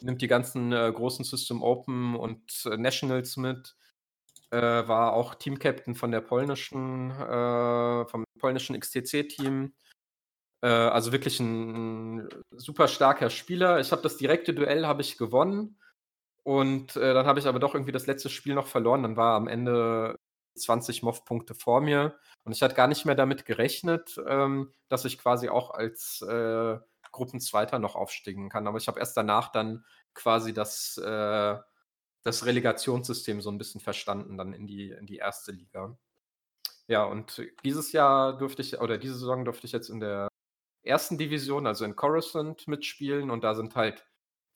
nimmt 0.00 0.22
die 0.22 0.28
ganzen 0.28 0.72
äh, 0.72 0.90
großen 0.92 1.24
System 1.24 1.62
Open 1.62 2.16
und 2.16 2.66
äh, 2.66 2.76
Nationals 2.76 3.36
mit. 3.36 3.76
war 4.50 5.12
auch 5.12 5.34
Teamcaptain 5.34 5.96
von 5.96 6.12
der 6.12 6.20
polnischen, 6.20 7.12
vom 8.08 8.24
polnischen 8.38 8.78
XTC-Team. 8.78 9.72
Also 10.62 11.12
wirklich 11.12 11.38
ein 11.38 12.28
super 12.50 12.88
starker 12.88 13.30
Spieler. 13.30 13.78
Ich 13.78 13.92
habe 13.92 14.02
das 14.02 14.16
direkte 14.16 14.54
Duell 14.54 14.86
habe 14.86 15.02
ich 15.02 15.18
gewonnen 15.18 15.78
und 16.46 16.94
äh, 16.94 17.12
dann 17.12 17.26
habe 17.26 17.40
ich 17.40 17.46
aber 17.46 17.58
doch 17.58 17.74
irgendwie 17.74 17.90
das 17.90 18.06
letzte 18.06 18.30
Spiel 18.30 18.54
noch 18.54 18.68
verloren. 18.68 19.02
Dann 19.02 19.16
war 19.16 19.34
am 19.34 19.48
Ende 19.48 20.16
20 20.54 21.02
MOV-Punkte 21.02 21.56
vor 21.56 21.80
mir. 21.80 22.18
Und 22.44 22.52
ich 22.52 22.62
hatte 22.62 22.76
gar 22.76 22.86
nicht 22.86 23.04
mehr 23.04 23.16
damit 23.16 23.46
gerechnet, 23.46 24.16
ähm, 24.28 24.72
dass 24.88 25.04
ich 25.04 25.18
quasi 25.18 25.48
auch 25.48 25.70
als 25.70 26.22
äh, 26.22 26.78
Gruppenzweiter 27.10 27.80
noch 27.80 27.96
aufsteigen 27.96 28.48
kann. 28.48 28.68
Aber 28.68 28.78
ich 28.78 28.86
habe 28.86 29.00
erst 29.00 29.16
danach 29.16 29.50
dann 29.50 29.84
quasi 30.14 30.54
das, 30.54 30.98
äh, 30.98 31.56
das 32.22 32.46
Relegationssystem 32.46 33.40
so 33.40 33.50
ein 33.50 33.58
bisschen 33.58 33.80
verstanden, 33.80 34.38
dann 34.38 34.52
in 34.52 34.68
die, 34.68 34.90
in 34.90 35.06
die 35.06 35.16
erste 35.16 35.50
Liga. 35.50 35.98
Ja, 36.86 37.04
und 37.04 37.42
dieses 37.64 37.90
Jahr 37.90 38.38
durfte 38.38 38.62
ich, 38.62 38.80
oder 38.80 38.98
diese 38.98 39.14
Saison 39.14 39.44
durfte 39.44 39.66
ich 39.66 39.72
jetzt 39.72 39.88
in 39.88 39.98
der 39.98 40.28
ersten 40.86 41.18
Division, 41.18 41.66
also 41.66 41.84
in 41.84 41.96
Coruscant, 41.96 42.68
mitspielen. 42.68 43.30
Und 43.30 43.44
da 43.44 43.54
sind 43.54 43.74
halt 43.74 44.06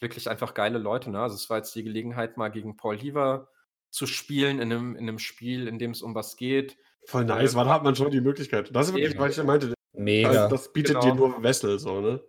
wirklich 0.00 0.28
einfach 0.28 0.54
geile 0.54 0.78
Leute. 0.78 1.10
Ne? 1.10 1.20
Also 1.20 1.36
es 1.36 1.50
war 1.50 1.58
jetzt 1.58 1.74
die 1.74 1.84
Gelegenheit, 1.84 2.36
mal 2.36 2.50
gegen 2.50 2.76
Paul 2.76 2.98
Heaver 2.98 3.48
zu 3.90 4.06
spielen 4.06 4.60
in 4.60 4.72
einem, 4.72 4.96
in 4.96 5.08
einem 5.08 5.18
Spiel, 5.18 5.68
in 5.68 5.78
dem 5.78 5.90
es 5.90 6.02
um 6.02 6.14
was 6.14 6.36
geht. 6.36 6.76
Voll 7.06 7.24
nice, 7.24 7.54
äh, 7.54 7.56
wann 7.56 7.68
hat 7.68 7.82
man 7.82 7.96
schon 7.96 8.10
die 8.10 8.20
Möglichkeit? 8.20 8.74
Das 8.74 8.88
ist 8.88 8.94
wirklich, 8.94 9.18
was 9.18 9.36
ich 9.36 9.44
meinte. 9.44 9.74
Mega. 9.92 10.28
Also 10.28 10.48
das 10.48 10.72
bietet 10.72 11.00
genau. 11.00 11.14
dir 11.14 11.14
nur 11.14 11.42
Wessel, 11.42 11.78
so, 11.78 12.00
ne? 12.00 12.22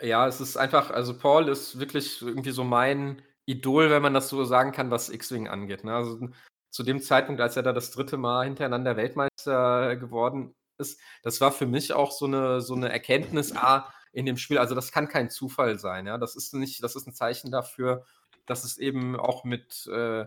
Ja, 0.00 0.26
es 0.26 0.40
ist 0.40 0.56
einfach, 0.56 0.90
also 0.90 1.16
Paul 1.16 1.48
ist 1.48 1.78
wirklich 1.78 2.22
irgendwie 2.22 2.50
so 2.50 2.64
mein 2.64 3.22
Idol, 3.46 3.90
wenn 3.90 4.02
man 4.02 4.14
das 4.14 4.28
so 4.28 4.44
sagen 4.44 4.72
kann, 4.72 4.90
was 4.90 5.10
X-Wing 5.10 5.48
angeht. 5.48 5.84
Ne? 5.84 5.94
Also 5.94 6.28
zu 6.70 6.82
dem 6.82 7.00
Zeitpunkt, 7.00 7.40
als 7.40 7.56
er 7.56 7.62
da 7.62 7.72
das 7.72 7.90
dritte 7.90 8.16
Mal 8.16 8.44
hintereinander 8.44 8.96
Weltmeister 8.96 9.96
geworden 9.96 10.54
ist, 10.82 11.00
das 11.22 11.40
war 11.40 11.52
für 11.52 11.66
mich 11.66 11.92
auch 11.92 12.12
so 12.12 12.26
eine, 12.26 12.60
so 12.60 12.74
eine 12.74 12.90
Erkenntnis, 12.90 13.54
ah, 13.56 13.92
in 14.12 14.26
dem 14.26 14.36
Spiel. 14.36 14.58
Also 14.58 14.74
das 14.74 14.92
kann 14.92 15.08
kein 15.08 15.30
Zufall 15.30 15.78
sein. 15.78 16.06
Ja? 16.06 16.18
Das 16.18 16.36
ist 16.36 16.54
nicht, 16.54 16.82
das 16.82 16.96
ist 16.96 17.06
ein 17.06 17.14
Zeichen 17.14 17.50
dafür, 17.50 18.04
dass 18.46 18.64
es 18.64 18.78
eben 18.78 19.16
auch 19.18 19.44
mit, 19.44 19.86
äh, 19.86 20.26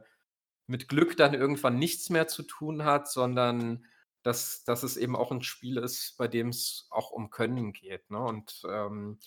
mit 0.68 0.90
Glück 0.90 1.18
dann 1.18 1.34
irgendwann 1.34 1.77
nichts 1.77 2.10
mehr 2.10 2.27
zu 2.27 2.44
tun 2.44 2.84
hat, 2.84 3.10
sondern 3.10 3.86
dass, 4.23 4.64
dass 4.64 4.84
es 4.84 4.98
eben 4.98 5.15
auch 5.15 5.32
ein 5.32 5.44
Spiel 5.44 5.77
ist, 5.77 6.18
bei 6.18 6.27
dem 6.27 6.49
es 6.49 6.88
auch 6.90 7.11
um 7.11 7.30
Können 7.30 7.73
geht. 7.73 8.10
Ne? 8.10 8.19
Und, 8.19 8.64
ähm, 8.68 9.19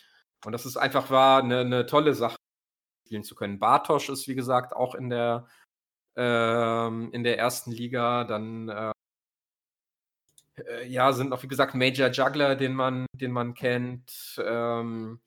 und 0.45 0.53
das 0.53 0.67
ist 0.67 0.77
einfach 0.77 1.11
war 1.11 1.43
eine, 1.43 1.61
eine 1.61 1.87
tolle 1.87 2.15
Sache, 2.15 2.37
spielen 3.07 3.23
zu 3.25 3.37
können. 3.37 3.61
Bartosch 3.61 4.09
ist, 4.09 4.29
wie 4.29 4.35
gesagt, 4.35 4.75
auch 4.75 4.95
in 4.95 5.09
der, 5.09 5.47
ähm, 6.17 7.11
in 7.13 7.23
der 7.23 7.39
ersten 7.39 7.71
Liga. 7.71 8.25
Dann 8.25 8.69
äh, 8.69 8.93
äh, 10.67 10.87
ja, 10.87 11.13
sind 11.13 11.33
auch, 11.33 11.43
wie 11.43 11.49
gesagt, 11.49 11.75
Major 11.75 12.09
Juggler, 12.11 12.57
den 12.57 12.75
man, 12.75 13.07
den 13.13 13.33
man 13.33 13.55
kennt. 13.55 14.13
Ähm, 14.45 15.21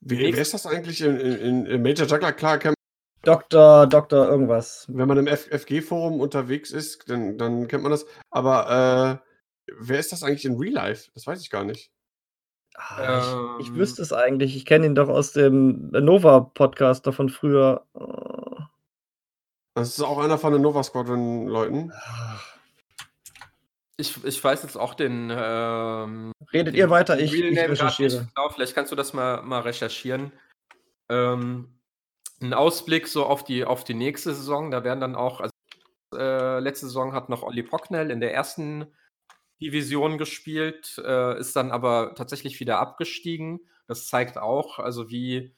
wie, 0.00 0.18
wer 0.18 0.42
ist 0.42 0.54
das 0.54 0.66
eigentlich 0.66 1.02
in, 1.02 1.18
in, 1.18 1.66
in 1.66 1.82
Major 1.82 2.06
Juggler? 2.06 2.32
Klar, 2.32 2.58
kennt 2.58 2.74
Doktor, 3.22 3.86
Doktor, 3.86 4.28
irgendwas. 4.28 4.86
Wenn 4.88 5.06
man 5.06 5.18
im 5.18 5.26
FG-Forum 5.26 6.20
unterwegs 6.20 6.70
ist, 6.70 7.10
dann, 7.10 7.36
dann 7.36 7.68
kennt 7.68 7.82
man 7.82 7.92
das. 7.92 8.06
Aber 8.30 9.20
äh, 9.20 9.72
wer 9.78 9.98
ist 9.98 10.12
das 10.12 10.22
eigentlich 10.22 10.46
in 10.46 10.56
Real 10.56 10.72
Life? 10.72 11.10
Das 11.14 11.26
weiß 11.26 11.40
ich 11.42 11.50
gar 11.50 11.64
nicht. 11.64 11.90
Ah, 12.76 13.56
ich, 13.58 13.66
ich, 13.66 13.72
ähm. 13.72 13.76
wüsste 13.76 14.00
es 14.00 14.12
eigentlich. 14.12 14.56
Ich 14.56 14.64
kenne 14.64 14.86
ihn 14.86 14.94
doch 14.94 15.10
aus 15.10 15.32
dem 15.32 15.90
Nova-Podcast 15.90 17.06
von 17.12 17.28
früher. 17.28 17.84
Das 19.74 19.88
ist 19.88 20.02
auch 20.02 20.18
einer 20.18 20.38
von 20.38 20.54
den 20.54 20.62
Nova 20.62 20.82
Squadron-Leuten. 20.82 21.92
Ich, 24.00 24.24
ich 24.24 24.42
weiß 24.42 24.62
jetzt 24.62 24.76
auch 24.76 24.94
den. 24.94 25.30
Ähm, 25.32 26.32
Redet 26.52 26.74
ihr 26.74 26.90
weiter, 26.90 27.18
ich, 27.18 27.32
ich 27.32 27.58
recherchiere. 27.58 28.28
Genau, 28.34 28.48
vielleicht 28.48 28.74
kannst 28.74 28.90
du 28.90 28.96
das 28.96 29.12
mal, 29.12 29.42
mal 29.42 29.60
recherchieren. 29.60 30.32
Ähm, 31.08 31.78
ein 32.40 32.54
Ausblick 32.54 33.06
so 33.06 33.26
auf 33.26 33.44
die, 33.44 33.64
auf 33.64 33.84
die 33.84 33.94
nächste 33.94 34.34
Saison. 34.34 34.70
Da 34.70 34.82
werden 34.82 35.00
dann 35.00 35.14
auch, 35.14 35.40
also 35.40 35.52
äh, 36.16 36.58
letzte 36.60 36.86
Saison 36.86 37.12
hat 37.12 37.28
noch 37.28 37.42
Olli 37.42 37.62
Pocknell 37.62 38.10
in 38.10 38.20
der 38.20 38.34
ersten 38.34 38.86
Division 39.60 40.16
gespielt, 40.16 41.00
äh, 41.04 41.38
ist 41.38 41.54
dann 41.54 41.70
aber 41.70 42.14
tatsächlich 42.16 42.58
wieder 42.60 42.78
abgestiegen. 42.78 43.60
Das 43.86 44.06
zeigt 44.06 44.38
auch, 44.38 44.78
also 44.78 45.10
wie, 45.10 45.54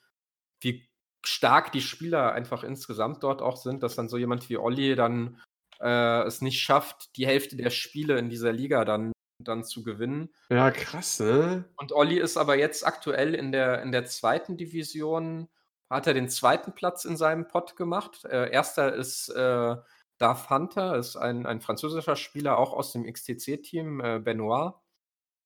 wie 0.61 0.89
stark 1.25 1.71
die 1.71 1.81
Spieler 1.81 2.33
einfach 2.33 2.65
insgesamt 2.65 3.23
dort 3.23 3.43
auch 3.43 3.57
sind, 3.57 3.83
dass 3.83 3.95
dann 3.95 4.09
so 4.09 4.19
jemand 4.19 4.49
wie 4.49 4.57
Olli 4.57 4.97
dann 4.97 5.41
äh, 5.83 6.23
es 6.23 6.41
nicht 6.41 6.61
schafft, 6.61 7.17
die 7.17 7.27
Hälfte 7.27 7.57
der 7.57 7.71
Spiele 7.71 8.19
in 8.19 8.31
dieser 8.31 8.53
Liga 8.53 8.85
dann, 8.85 9.13
dann 9.39 9.65
zu 9.65 9.83
gewinnen. 9.83 10.31
Ja, 10.49 10.71
krass, 10.71 11.21
ne? 11.21 11.65
Und 11.77 11.93
Olli 11.93 12.19
ist 12.19 12.37
aber 12.37 12.57
jetzt 12.57 12.87
aktuell 12.87 13.35
in 13.35 13.53
der, 13.53 13.83
in 13.83 13.93
der 13.93 14.05
zweiten 14.05 14.57
Division, 14.57 15.49
hat 15.91 16.07
er 16.07 16.15
den 16.15 16.29
zweiten 16.29 16.73
Platz 16.73 17.05
in 17.05 17.17
seinem 17.17 17.49
Pod 17.49 17.77
gemacht. 17.77 18.25
Äh, 18.25 18.51
erster 18.51 18.95
ist 18.95 19.29
äh, 19.29 19.77
Darth 20.19 20.51
Hunter, 20.51 20.97
ist 20.97 21.17
ein, 21.17 21.47
ein 21.47 21.61
französischer 21.61 22.17
Spieler, 22.17 22.59
auch 22.59 22.73
aus 22.73 22.93
dem 22.93 23.05
XTC-Team, 23.05 24.01
äh, 24.01 24.19
Benoit. 24.21 24.75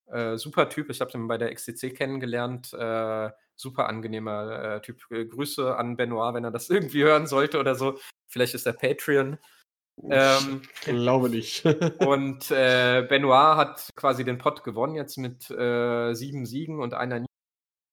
Äh, 0.06 0.36
super 0.36 0.68
Typ, 0.68 0.90
ich 0.90 1.00
habe 1.00 1.10
ihn 1.14 1.26
bei 1.26 1.38
der 1.38 1.52
XTC 1.52 1.96
kennengelernt. 1.96 2.72
Äh, 2.74 3.30
super 3.56 3.88
angenehmer 3.88 4.76
äh, 4.76 4.82
Typ. 4.82 5.00
Grüße 5.08 5.76
an 5.76 5.96
Benoit, 5.96 6.34
wenn 6.34 6.44
er 6.44 6.50
das 6.50 6.68
irgendwie 6.70 7.02
hören 7.02 7.26
sollte 7.26 7.58
oder 7.58 7.74
so. 7.74 7.98
Vielleicht 8.28 8.54
ist 8.54 8.66
er 8.66 8.74
Patreon. 8.74 9.38
Ähm, 10.02 10.62
ich 10.74 10.80
glaube 10.80 11.30
nicht. 11.30 11.64
und 12.06 12.50
äh, 12.50 13.06
Benoit 13.08 13.56
hat 13.56 13.90
quasi 13.96 14.24
den 14.24 14.38
Pott 14.38 14.64
gewonnen, 14.64 14.94
jetzt 14.94 15.16
mit 15.16 15.50
äh, 15.50 16.14
sieben 16.14 16.46
Siegen 16.46 16.80
und 16.80 16.94
einer 16.94 17.20
Niederlage. 17.20 17.26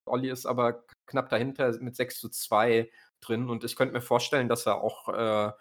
Olli 0.06 0.30
ist 0.30 0.46
aber 0.46 0.84
knapp 1.06 1.30
dahinter 1.30 1.72
mit 1.80 1.96
6 1.96 2.20
zu 2.20 2.30
2 2.30 2.90
drin. 3.22 3.50
Und 3.50 3.64
ich 3.64 3.76
könnte 3.76 3.94
mir 3.94 4.02
vorstellen, 4.02 4.50
dass 4.50 4.66
er 4.66 4.82
auch 4.82 5.10
äh, 5.10 5.52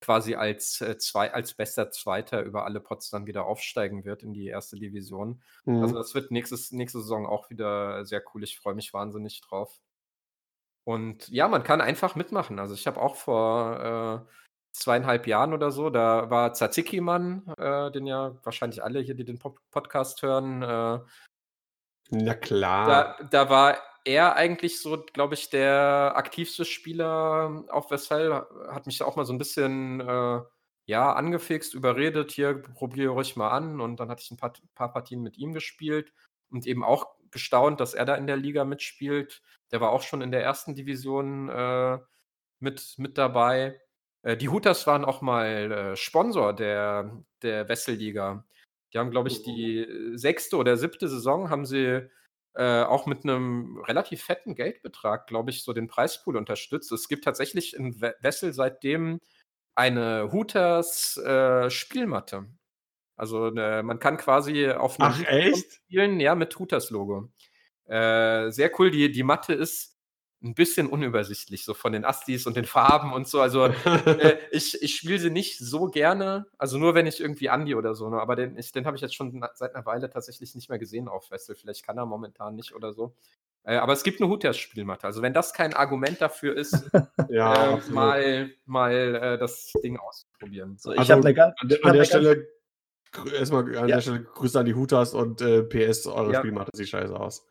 quasi 0.00 0.34
als, 0.34 0.80
äh, 0.80 0.98
zwei, 0.98 1.32
als 1.32 1.54
bester 1.54 1.90
Zweiter 1.90 2.42
über 2.42 2.64
alle 2.64 2.80
Pots 2.80 3.10
dann 3.10 3.26
wieder 3.26 3.46
aufsteigen 3.46 4.04
wird 4.04 4.22
in 4.22 4.32
die 4.32 4.48
erste 4.48 4.76
Division. 4.76 5.42
Mhm. 5.64 5.82
Also 5.82 5.94
das 5.94 6.14
wird 6.14 6.30
nächstes, 6.30 6.72
nächste 6.72 7.00
Saison 7.00 7.26
auch 7.26 7.48
wieder 7.50 8.04
sehr 8.04 8.22
cool. 8.34 8.42
Ich 8.42 8.58
freue 8.58 8.74
mich 8.74 8.92
wahnsinnig 8.92 9.40
drauf. 9.40 9.80
Und 10.84 11.28
ja, 11.28 11.46
man 11.46 11.62
kann 11.62 11.80
einfach 11.80 12.16
mitmachen. 12.16 12.58
Also 12.58 12.74
ich 12.74 12.88
habe 12.88 13.00
auch 13.00 13.14
vor 13.14 14.26
äh, 14.28 14.32
zweieinhalb 14.72 15.26
Jahren 15.26 15.52
oder 15.52 15.70
so, 15.70 15.90
da 15.90 16.30
war 16.30 16.52
Tzatziki-Mann, 16.52 17.54
äh, 17.58 17.90
den 17.92 18.06
ja 18.06 18.36
wahrscheinlich 18.42 18.82
alle 18.82 19.00
hier, 19.00 19.14
die 19.14 19.24
den 19.24 19.38
Pop 19.38 19.58
Podcast 19.70 20.22
hören. 20.22 20.62
Äh, 20.62 20.98
Na 22.10 22.34
klar. 22.34 22.86
Da, 22.86 23.24
da 23.30 23.50
war 23.50 23.78
er 24.04 24.36
eigentlich 24.36 24.80
so, 24.80 25.04
glaube 25.12 25.34
ich, 25.34 25.50
der 25.50 26.12
aktivste 26.16 26.64
Spieler 26.64 27.64
auf 27.68 27.90
Wessel. 27.90 28.44
Hat 28.68 28.86
mich 28.86 29.02
auch 29.02 29.16
mal 29.16 29.24
so 29.24 29.32
ein 29.32 29.38
bisschen 29.38 30.00
äh, 30.00 30.40
ja, 30.86 31.12
angefixt, 31.12 31.74
überredet, 31.74 32.32
hier 32.32 32.60
probiere 32.60 33.12
ruhig 33.12 33.36
mal 33.36 33.50
an. 33.50 33.80
Und 33.80 34.00
dann 34.00 34.08
hatte 34.08 34.22
ich 34.22 34.30
ein 34.30 34.36
paar, 34.36 34.52
paar 34.74 34.92
Partien 34.92 35.22
mit 35.22 35.38
ihm 35.38 35.52
gespielt 35.52 36.12
und 36.50 36.66
eben 36.66 36.84
auch 36.84 37.06
gestaunt, 37.30 37.80
dass 37.80 37.94
er 37.94 38.04
da 38.04 38.14
in 38.16 38.26
der 38.26 38.36
Liga 38.36 38.64
mitspielt. 38.64 39.42
Der 39.70 39.80
war 39.80 39.90
auch 39.90 40.02
schon 40.02 40.22
in 40.22 40.32
der 40.32 40.42
ersten 40.42 40.74
Division 40.74 41.48
äh, 41.48 41.98
mit, 42.58 42.94
mit 42.98 43.16
dabei. 43.18 43.80
Äh, 44.22 44.36
die 44.36 44.48
Hooters 44.48 44.86
waren 44.86 45.04
auch 45.04 45.20
mal 45.20 45.72
äh, 45.72 45.96
Sponsor 45.96 46.52
der, 46.52 47.22
der 47.42 47.68
Wesselliga. 47.68 48.44
Die 48.92 48.98
haben, 48.98 49.10
glaube 49.10 49.28
ich, 49.28 49.42
die 49.42 49.78
äh, 49.78 50.16
sechste 50.16 50.56
oder 50.56 50.76
siebte 50.76 51.08
Saison 51.08 51.50
haben 51.50 51.66
sie 51.66 52.08
äh, 52.54 52.82
auch 52.82 53.06
mit 53.06 53.24
einem 53.24 53.78
relativ 53.78 54.22
fetten 54.24 54.54
Geldbetrag, 54.54 55.26
glaube 55.26 55.50
ich, 55.50 55.64
so 55.64 55.72
den 55.72 55.88
Preispool 55.88 56.36
unterstützt. 56.36 56.92
Es 56.92 57.08
gibt 57.08 57.24
tatsächlich 57.24 57.74
in 57.74 58.00
Wessel 58.00 58.52
seitdem 58.52 59.20
eine 59.74 60.30
Hooters 60.32 61.16
äh, 61.16 61.70
Spielmatte. 61.70 62.46
Also 63.16 63.50
ne, 63.50 63.82
man 63.82 63.98
kann 63.98 64.16
quasi 64.16 64.68
auf 64.68 65.00
einem 65.00 65.12
Ach, 65.12 65.56
spielen, 65.56 66.20
ja, 66.20 66.34
mit 66.34 66.58
Hooters-Logo. 66.58 67.30
Äh, 67.86 68.50
sehr 68.50 68.70
cool. 68.78 68.90
Die, 68.90 69.10
die 69.10 69.22
Matte 69.22 69.54
ist 69.54 69.91
ein 70.42 70.54
bisschen 70.54 70.88
unübersichtlich, 70.88 71.64
so 71.64 71.74
von 71.74 71.92
den 71.92 72.04
Astis 72.04 72.46
und 72.46 72.56
den 72.56 72.64
Farben 72.64 73.12
und 73.12 73.28
so. 73.28 73.40
Also 73.40 73.66
äh, 73.66 74.38
ich, 74.50 74.82
ich 74.82 74.96
spiele 74.96 75.18
sie 75.18 75.30
nicht 75.30 75.58
so 75.58 75.86
gerne, 75.86 76.46
also 76.58 76.78
nur 76.78 76.94
wenn 76.94 77.06
ich 77.06 77.20
irgendwie 77.20 77.48
Andi 77.48 77.74
oder 77.74 77.94
so, 77.94 78.08
ne? 78.10 78.20
aber 78.20 78.36
den, 78.36 78.56
den 78.56 78.86
habe 78.86 78.96
ich 78.96 79.02
jetzt 79.02 79.14
schon 79.14 79.44
seit 79.54 79.74
einer 79.74 79.86
Weile 79.86 80.10
tatsächlich 80.10 80.54
nicht 80.54 80.68
mehr 80.68 80.78
gesehen 80.78 81.08
auf 81.08 81.30
Wessel. 81.30 81.54
Vielleicht 81.54 81.84
kann 81.84 81.98
er 81.98 82.06
momentan 82.06 82.54
nicht 82.54 82.74
oder 82.74 82.92
so. 82.92 83.14
Äh, 83.64 83.76
aber 83.76 83.92
es 83.92 84.02
gibt 84.02 84.20
eine 84.20 84.28
Hooters-Spielmatte. 84.28 85.06
Also 85.06 85.22
wenn 85.22 85.32
das 85.32 85.52
kein 85.52 85.74
Argument 85.74 86.20
dafür 86.20 86.56
ist, 86.56 86.90
ja, 87.28 87.78
äh, 87.78 87.90
mal, 87.90 88.50
mal 88.66 88.92
äh, 88.92 89.38
das 89.38 89.72
Ding 89.82 89.98
auszuprobieren. 89.98 90.76
So, 90.78 90.92
ich 90.92 90.98
also, 90.98 91.12
habe 91.12 91.22
eine 91.22 91.34
ganz 91.34 91.54
an, 91.60 91.70
an 91.82 91.92
der 91.96 92.04
Stelle 92.04 92.48
erstmal 93.38 93.64
an 93.76 93.88
ja. 93.88 93.96
der 93.96 94.00
Stelle 94.00 94.22
Grüße 94.22 94.58
an 94.58 94.66
die 94.66 94.74
Hooters 94.74 95.14
und 95.14 95.40
äh, 95.42 95.62
PS, 95.62 96.06
eure 96.06 96.32
ja. 96.32 96.38
Spielmatte 96.40 96.70
sieht 96.74 96.88
scheiße 96.88 97.18
aus. 97.18 97.46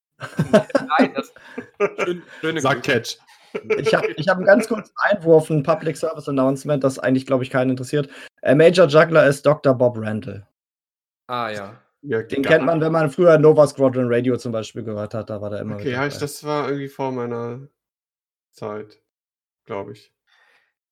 Nein, 0.52 1.14
das 1.16 1.34
schön, 2.04 2.24
schöne 2.40 2.62
Sag 2.62 2.84
Catch. 2.84 3.18
Ich 3.78 3.94
habe 3.94 4.08
ich 4.16 4.28
hab 4.30 4.38
einen 4.38 4.46
ganz 4.46 4.68
kurzen 4.68 4.94
Einwurf, 4.98 5.50
ein 5.50 5.64
Public 5.64 5.98
Service 5.98 6.30
Announcement, 6.30 6.84
das 6.84 7.00
eigentlich, 7.00 7.26
glaube 7.26 7.44
ich, 7.44 7.50
keinen 7.50 7.72
interessiert. 7.72 8.10
Äh, 8.42 8.56
Major 8.56 8.88
Juggler 8.88 9.28
ist 9.28 9.46
Dr. 9.46 9.74
Bob 9.74 9.98
Randall. 9.98 10.48
Ah, 11.28 11.50
ja. 11.50 11.82
ja 12.02 12.22
Den 12.22 12.44
kennt 12.44 12.66
man, 12.66 12.80
wenn 12.82 12.92
man 12.92 13.12
früher 13.12 13.38
Nova 13.38 13.68
Squadron 13.68 14.08
Radio 14.08 14.38
zum 14.38 14.52
Beispiel 14.52 14.84
gehört 14.84 15.14
hat. 15.14 15.30
Da 15.30 15.42
war 15.42 15.50
der 15.50 15.60
immer. 15.60 15.76
Okay, 15.76 15.92
ja, 15.92 16.08
ich, 16.08 16.18
das 16.18 16.44
war 16.44 16.68
irgendwie 16.68 16.88
vor 16.88 17.12
meiner 17.12 17.68
Zeit, 18.52 19.02
glaube 19.66 19.94
ich. 19.94 20.14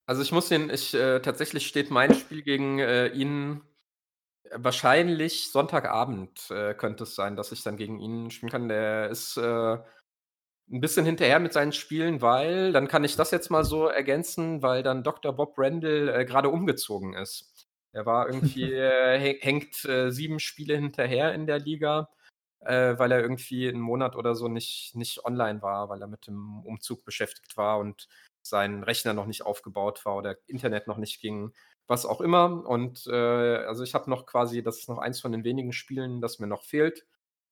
Also 0.05 0.21
ich 0.21 0.31
muss 0.31 0.49
den, 0.49 0.69
ich 0.69 0.93
äh, 0.95 1.19
tatsächlich 1.19 1.67
steht 1.67 1.91
mein 1.91 2.13
Spiel 2.15 2.41
gegen 2.41 2.79
äh, 2.79 3.07
ihn 3.07 3.61
wahrscheinlich 4.53 5.51
Sonntagabend 5.51 6.49
äh, 6.51 6.73
könnte 6.73 7.03
es 7.03 7.15
sein, 7.15 7.35
dass 7.35 7.51
ich 7.51 7.63
dann 7.63 7.77
gegen 7.77 7.99
ihn 7.99 8.31
spielen 8.31 8.51
kann. 8.51 8.69
Der 8.69 9.09
ist 9.09 9.37
äh, 9.37 9.77
ein 10.71 10.81
bisschen 10.81 11.05
hinterher 11.05 11.39
mit 11.39 11.53
seinen 11.53 11.73
Spielen, 11.73 12.21
weil, 12.21 12.71
dann 12.71 12.87
kann 12.87 13.03
ich 13.03 13.15
das 13.15 13.31
jetzt 13.31 13.49
mal 13.49 13.63
so 13.63 13.87
ergänzen, 13.87 14.61
weil 14.61 14.83
dann 14.83 15.03
Dr. 15.03 15.33
Bob 15.33 15.55
Randall 15.57 16.09
äh, 16.09 16.25
gerade 16.25 16.49
umgezogen 16.49 17.13
ist. 17.13 17.67
Er 17.91 18.05
war 18.05 18.27
irgendwie, 18.27 18.63
äh, 18.73 19.39
hängt 19.41 19.85
äh, 19.85 20.11
sieben 20.11 20.39
Spiele 20.39 20.75
hinterher 20.75 21.33
in 21.33 21.47
der 21.47 21.59
Liga, 21.59 22.09
äh, 22.61 22.97
weil 22.97 23.11
er 23.11 23.21
irgendwie 23.21 23.67
einen 23.67 23.81
Monat 23.81 24.15
oder 24.15 24.35
so 24.35 24.47
nicht, 24.47 24.95
nicht 24.95 25.25
online 25.25 25.61
war, 25.61 25.89
weil 25.89 26.01
er 26.01 26.07
mit 26.07 26.27
dem 26.27 26.61
Umzug 26.63 27.03
beschäftigt 27.03 27.57
war 27.57 27.79
und 27.79 28.07
sein 28.41 28.83
Rechner 28.83 29.13
noch 29.13 29.25
nicht 29.25 29.43
aufgebaut 29.43 30.05
war 30.05 30.15
oder 30.15 30.35
Internet 30.47 30.87
noch 30.87 30.97
nicht 30.97 31.19
ging, 31.19 31.53
was 31.89 32.05
auch 32.05 32.21
immer. 32.21 32.65
Und 32.65 33.07
äh, 33.07 33.15
also 33.15 33.83
ich 33.83 33.95
habe 33.95 34.09
noch 34.09 34.25
quasi, 34.25 34.63
das 34.63 34.77
ist 34.77 34.89
noch 34.89 34.99
eins 34.99 35.19
von 35.19 35.31
den 35.31 35.43
wenigen 35.43 35.73
Spielen, 35.73 36.21
das 36.21 36.39
mir 36.39 36.47
noch 36.47 36.63
fehlt. 36.63 37.05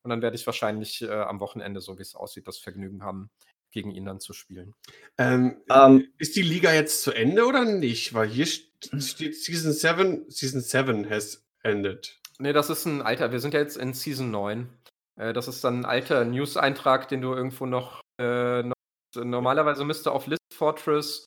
Und 0.04 0.12
dann 0.12 0.22
werde 0.22 0.36
ich 0.36 0.46
wahrscheinlich 0.46 1.02
äh, 1.02 1.12
am 1.12 1.42
Wochenende, 1.42 1.82
so 1.82 1.98
wie 1.98 2.04
es 2.04 2.16
aussieht, 2.16 2.48
das 2.48 2.60
Vergnügen 2.60 3.04
haben, 3.04 3.30
gegen 3.72 3.92
ihn 3.92 4.06
dann 4.06 4.20
zu 4.20 4.34
spielen. 4.34 4.74
Ähm, 5.18 5.62
um, 5.70 6.00
ähm. 6.00 6.08
ist 6.20 6.36
die 6.36 6.44
Liga 6.44 6.72
jetzt 6.72 7.02
zu 7.02 7.12
Ende 7.12 7.46
oder 7.46 7.66
nicht? 7.66 8.14
Weil 8.14 8.28
hier 8.30 8.46
steht 9.00 9.36
Season 9.36 9.74
7, 9.74 10.30
Season 10.30 10.62
7 10.62 11.10
has 11.10 11.44
ended. 11.64 12.20
Nee, 12.40 12.54
das 12.54 12.70
ist 12.70 12.86
ein 12.86 13.02
alter, 13.02 13.32
wir 13.32 13.40
sind 13.40 13.56
ja 13.56 13.60
jetzt 13.60 13.76
in 13.76 13.94
Season 13.94 14.30
9. 14.30 14.70
Äh, 15.20 15.34
das 15.34 15.48
ist 15.48 15.64
dann 15.64 15.82
ein 15.82 15.86
alter 15.86 16.24
News-Eintrag, 16.26 17.08
den 17.08 17.22
du 17.22 17.34
irgendwo 17.34 17.66
noch, 17.66 18.02
äh, 18.22 18.62
noch 18.62 18.76
normalerweise 19.16 19.84
müsste 19.84 20.12
auf 20.12 20.28
List 20.28 20.54
Fortress. 20.54 21.26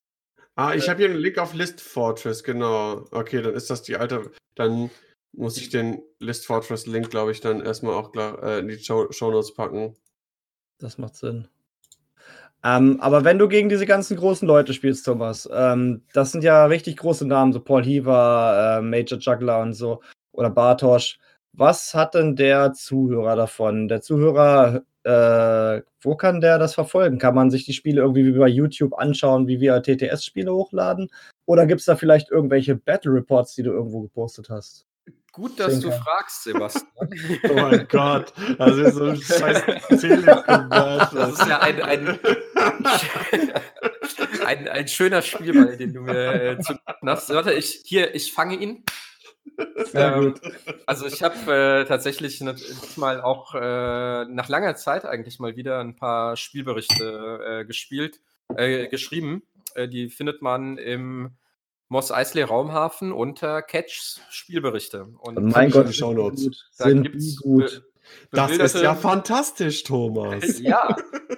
Ah, 0.61 0.75
ich 0.75 0.87
äh, 0.87 0.91
habe 0.91 0.99
hier 1.01 1.09
einen 1.09 1.19
Link 1.19 1.39
auf 1.39 1.55
List 1.55 1.81
Fortress, 1.81 2.45
genau. 2.45 3.07
Okay, 3.13 3.41
dann 3.41 3.55
ist 3.55 3.71
das 3.71 3.83
die 3.83 3.97
alte. 3.97 4.31
Dann 4.57 4.91
muss 5.33 5.57
ich 5.57 5.71
den 5.71 6.03
List 6.19 6.47
Fortress 6.47 6.87
Link, 6.87 7.09
glaube 7.09 7.33
ich, 7.33 7.41
dann 7.41 7.63
erstmal 7.63 7.95
auch 7.95 8.15
äh, 8.15 8.59
in 8.59 8.69
die 8.69 8.79
Show, 8.79 9.11
Show 9.11 9.31
Notes 9.31 9.55
packen. 9.55 9.97
Das 10.79 10.99
macht 10.99 11.17
Sinn. 11.17 11.49
Ähm, 12.63 13.01
aber 13.01 13.25
wenn 13.25 13.39
du 13.39 13.49
gegen 13.49 13.71
diese 13.71 13.87
ganzen 13.87 14.19
großen 14.19 14.47
Leute 14.47 14.75
spielst, 14.75 15.07
Thomas, 15.07 15.49
ähm, 15.51 16.03
das 16.13 16.33
sind 16.33 16.45
ja 16.45 16.67
richtig 16.67 16.99
große 16.99 17.27
Namen, 17.27 17.55
so 17.55 17.61
Paul 17.61 17.83
Heaver, 17.83 18.81
äh, 18.81 18.83
Major 18.83 19.19
Juggler 19.19 19.63
und 19.63 19.73
so, 19.73 20.03
oder 20.33 20.51
Bartosch. 20.51 21.19
Was 21.55 21.95
hat 21.95 22.15
denn 22.15 22.37
der 22.37 22.75
Zuhörer 22.75 23.35
davon? 23.35 23.89
Der 23.89 24.03
Zuhörer, 24.03 24.83
äh, 25.05 25.83
wo 26.03 26.15
kann 26.17 26.41
der 26.41 26.59
das 26.59 26.75
verfolgen? 26.75 27.19
Kann 27.19 27.35
man 27.35 27.51
sich 27.51 27.65
die 27.65 27.73
Spiele 27.73 28.01
irgendwie 28.03 28.27
wie 28.27 28.39
bei 28.39 28.49
YouTube 28.49 28.99
anschauen, 28.99 29.49
wie 29.49 29.61
wir 29.61 29.83
TTS-Spiele 29.83 30.53
hochladen? 30.53 31.11
Oder 31.47 31.67
gibt 31.67 31.81
es 31.81 31.87
da 31.87 31.97
vielleicht 31.97 32.31
irgendwelche 32.31 32.77
Battle 32.77 33.13
Reports, 33.13 33.55
die 33.55 33.63
du 33.63 33.73
irgendwo 33.73 34.01
gepostet 34.03 34.51
hast? 34.51 34.87
Gut, 35.33 35.61
dass 35.61 35.79
du 35.79 35.93
fragst, 35.93 36.43
Sebastian. 36.43 36.87
oh 37.51 37.55
mein 37.55 37.87
Gott, 37.89 38.33
das 38.59 38.77
ist 38.77 38.95
so 38.95 39.05
ein 39.07 39.17
scheiß 39.17 39.63
Das 39.89 40.03
ist 40.03 41.47
ja 41.47 41.61
ein, 41.61 41.81
ein, 41.83 42.19
ein, 44.45 44.69
ein, 44.69 44.89
schöner 44.89 45.23
Spielball, 45.23 45.77
den 45.77 45.93
du 45.93 46.01
mir 46.01 46.43
äh, 46.43 46.59
zu 46.59 46.75
hast. 47.07 47.31
Warte, 47.31 47.53
ich, 47.53 47.83
hier, 47.85 48.13
ich 48.15 48.33
fange 48.33 48.57
ihn. 48.57 48.85
Sehr 49.93 50.15
ähm, 50.15 50.35
gut. 50.35 50.41
Also 50.87 51.07
ich 51.07 51.23
habe 51.23 51.83
äh, 51.83 51.85
tatsächlich 51.87 52.43
mal 52.97 53.21
auch 53.21 53.55
äh, 53.55 54.25
nach 54.25 54.49
langer 54.49 54.77
Zeit 54.77 55.05
eigentlich 55.05 55.39
mal 55.39 55.57
wieder 55.57 55.81
ein 55.81 55.97
paar 55.97 56.37
Spielberichte 56.37 57.61
äh, 57.61 57.65
gespielt, 57.65 58.21
äh, 58.57 58.89
geschrieben. 58.89 59.43
Äh, 59.75 59.89
die 59.89 60.09
findet 60.09 60.43
man 60.43 60.79
im 60.79 61.31
Moss 61.89 62.13
Eisley 62.13 62.43
Raumhafen 62.45 63.13
unter 63.13 63.63
Catchs 63.63 64.21
Spielberichte. 64.31 65.09
Und 65.19 65.43
mein 65.43 65.71
Gott, 65.71 65.89
die 65.89 65.93
Shownotes. 65.93 66.71
Da 66.79 66.85
sind 66.85 67.03
gibt's 67.03 67.37
gut. 67.37 67.83
Das 68.31 68.53
ist 68.53 68.77
ja 68.77 68.95
fantastisch, 68.95 69.83
Thomas. 69.83 70.59
ja. 70.61 70.97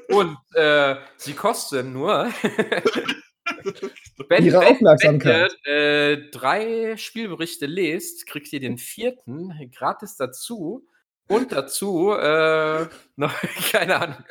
Und 0.08 0.36
äh, 0.54 0.96
sie 1.16 1.32
kosten 1.32 1.92
nur. 1.92 2.28
wenn, 4.28 4.44
Ihre 4.44 4.66
Aufmerksamkeit. 4.66 5.56
Wenn 5.64 5.72
ihr 5.72 6.18
äh, 6.18 6.30
drei 6.30 6.96
Spielberichte 6.96 7.66
lest, 7.66 8.26
kriegt 8.26 8.52
ihr 8.52 8.60
den 8.60 8.78
vierten 8.78 9.70
gratis 9.74 10.16
dazu. 10.16 10.86
Und 11.28 11.52
dazu, 11.52 12.12
äh, 12.12 12.86
noch, 13.16 13.34
keine 13.70 14.00
Ahnung. 14.00 14.24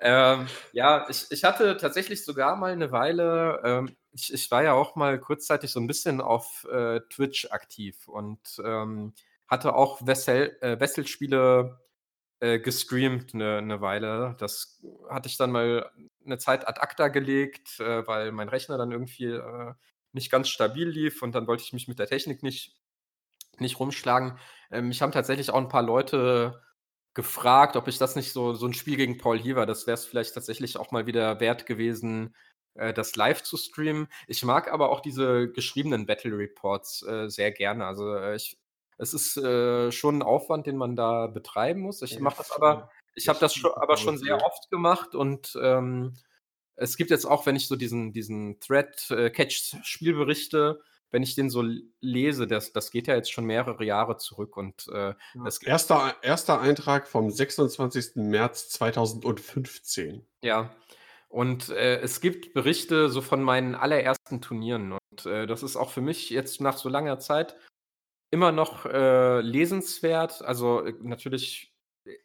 Ähm, 0.00 0.46
ja, 0.72 1.06
ich, 1.10 1.26
ich 1.30 1.44
hatte 1.44 1.76
tatsächlich 1.76 2.24
sogar 2.24 2.56
mal 2.56 2.72
eine 2.72 2.90
Weile, 2.90 3.60
ähm, 3.64 3.96
ich, 4.12 4.32
ich 4.32 4.50
war 4.50 4.62
ja 4.62 4.72
auch 4.72 4.96
mal 4.96 5.18
kurzzeitig 5.20 5.70
so 5.70 5.78
ein 5.78 5.86
bisschen 5.86 6.20
auf 6.20 6.66
äh, 6.72 7.00
Twitch 7.10 7.46
aktiv 7.50 8.08
und 8.08 8.40
ähm, 8.64 9.12
hatte 9.46 9.74
auch 9.74 10.06
Wessel, 10.06 10.56
äh, 10.62 10.80
Wesselspiele 10.80 11.79
äh, 12.40 12.58
gestreamt 12.58 13.34
eine, 13.34 13.58
eine 13.58 13.80
Weile. 13.80 14.36
Das 14.38 14.80
hatte 15.08 15.28
ich 15.28 15.36
dann 15.36 15.52
mal 15.52 15.90
eine 16.24 16.38
Zeit 16.38 16.66
ad 16.66 16.80
acta 16.80 17.08
gelegt, 17.08 17.80
äh, 17.80 18.06
weil 18.06 18.32
mein 18.32 18.48
Rechner 18.48 18.78
dann 18.78 18.92
irgendwie 18.92 19.26
äh, 19.26 19.74
nicht 20.12 20.30
ganz 20.30 20.48
stabil 20.48 20.88
lief 20.88 21.22
und 21.22 21.34
dann 21.34 21.46
wollte 21.46 21.62
ich 21.62 21.72
mich 21.72 21.88
mit 21.88 21.98
der 21.98 22.06
Technik 22.06 22.42
nicht, 22.42 22.76
nicht 23.58 23.78
rumschlagen. 23.80 24.38
Ähm, 24.70 24.88
mich 24.88 25.02
haben 25.02 25.12
tatsächlich 25.12 25.50
auch 25.50 25.58
ein 25.58 25.68
paar 25.68 25.82
Leute 25.82 26.62
gefragt, 27.14 27.76
ob 27.76 27.88
ich 27.88 27.98
das 27.98 28.16
nicht 28.16 28.32
so, 28.32 28.54
so 28.54 28.66
ein 28.66 28.74
Spiel 28.74 28.96
gegen 28.96 29.18
Paul 29.18 29.38
Heaver, 29.38 29.66
das 29.66 29.86
wäre 29.86 29.94
es 29.94 30.04
vielleicht 30.06 30.34
tatsächlich 30.34 30.76
auch 30.76 30.92
mal 30.92 31.06
wieder 31.06 31.40
wert 31.40 31.66
gewesen, 31.66 32.34
äh, 32.74 32.92
das 32.94 33.16
live 33.16 33.42
zu 33.42 33.56
streamen. 33.56 34.08
Ich 34.26 34.44
mag 34.44 34.72
aber 34.72 34.90
auch 34.90 35.00
diese 35.00 35.50
geschriebenen 35.50 36.06
Battle 36.06 36.36
Reports 36.36 37.02
äh, 37.02 37.28
sehr 37.28 37.52
gerne. 37.52 37.86
Also 37.86 38.14
äh, 38.14 38.36
ich, 38.36 38.58
es 39.00 39.14
ist 39.14 39.36
äh, 39.36 39.90
schon 39.90 40.18
ein 40.18 40.22
Aufwand, 40.22 40.66
den 40.66 40.76
man 40.76 40.94
da 40.96 41.26
betreiben 41.26 41.80
muss. 41.80 42.02
Ich 42.02 42.20
mache 42.20 42.36
das 42.38 42.52
aber, 42.52 42.90
ich 43.14 43.28
habe 43.28 43.38
das 43.38 43.54
schon, 43.54 43.72
aber 43.74 43.96
schon 43.96 44.18
sehr 44.18 44.44
oft 44.44 44.68
gemacht 44.70 45.14
und 45.14 45.56
ähm, 45.60 46.14
es 46.76 46.96
gibt 46.96 47.10
jetzt 47.10 47.26
auch, 47.26 47.46
wenn 47.46 47.56
ich 47.56 47.68
so 47.68 47.76
diesen, 47.76 48.12
diesen 48.12 48.60
Thread-Catch-Spielberichte 48.60 50.80
wenn 51.10 51.22
ich 51.22 51.34
den 51.34 51.50
so 51.50 51.64
lese, 52.00 52.46
das, 52.46 52.72
das 52.72 52.90
geht 52.90 53.06
ja 53.06 53.16
jetzt 53.16 53.32
schon 53.32 53.44
mehrere 53.44 53.84
Jahre 53.84 54.16
zurück 54.16 54.56
und 54.56 54.86
äh, 54.92 55.14
erster, 55.64 56.14
erster 56.22 56.60
Eintrag 56.60 57.08
vom 57.08 57.30
26. 57.30 58.16
März 58.16 58.68
2015. 58.70 60.24
Ja. 60.42 60.70
Und 61.28 61.68
äh, 61.70 62.00
es 62.00 62.20
gibt 62.20 62.54
Berichte 62.54 63.08
so 63.08 63.22
von 63.22 63.42
meinen 63.42 63.74
allerersten 63.74 64.40
Turnieren. 64.40 64.92
Und 64.92 65.26
äh, 65.26 65.46
das 65.46 65.62
ist 65.62 65.76
auch 65.76 65.90
für 65.90 66.00
mich 66.00 66.30
jetzt 66.30 66.60
nach 66.60 66.76
so 66.76 66.88
langer 66.88 67.18
Zeit 67.18 67.56
immer 68.30 68.52
noch 68.52 68.86
äh, 68.86 69.40
lesenswert. 69.40 70.42
Also 70.42 70.84
äh, 70.84 70.94
natürlich 71.00 71.74
äh, 72.04 72.16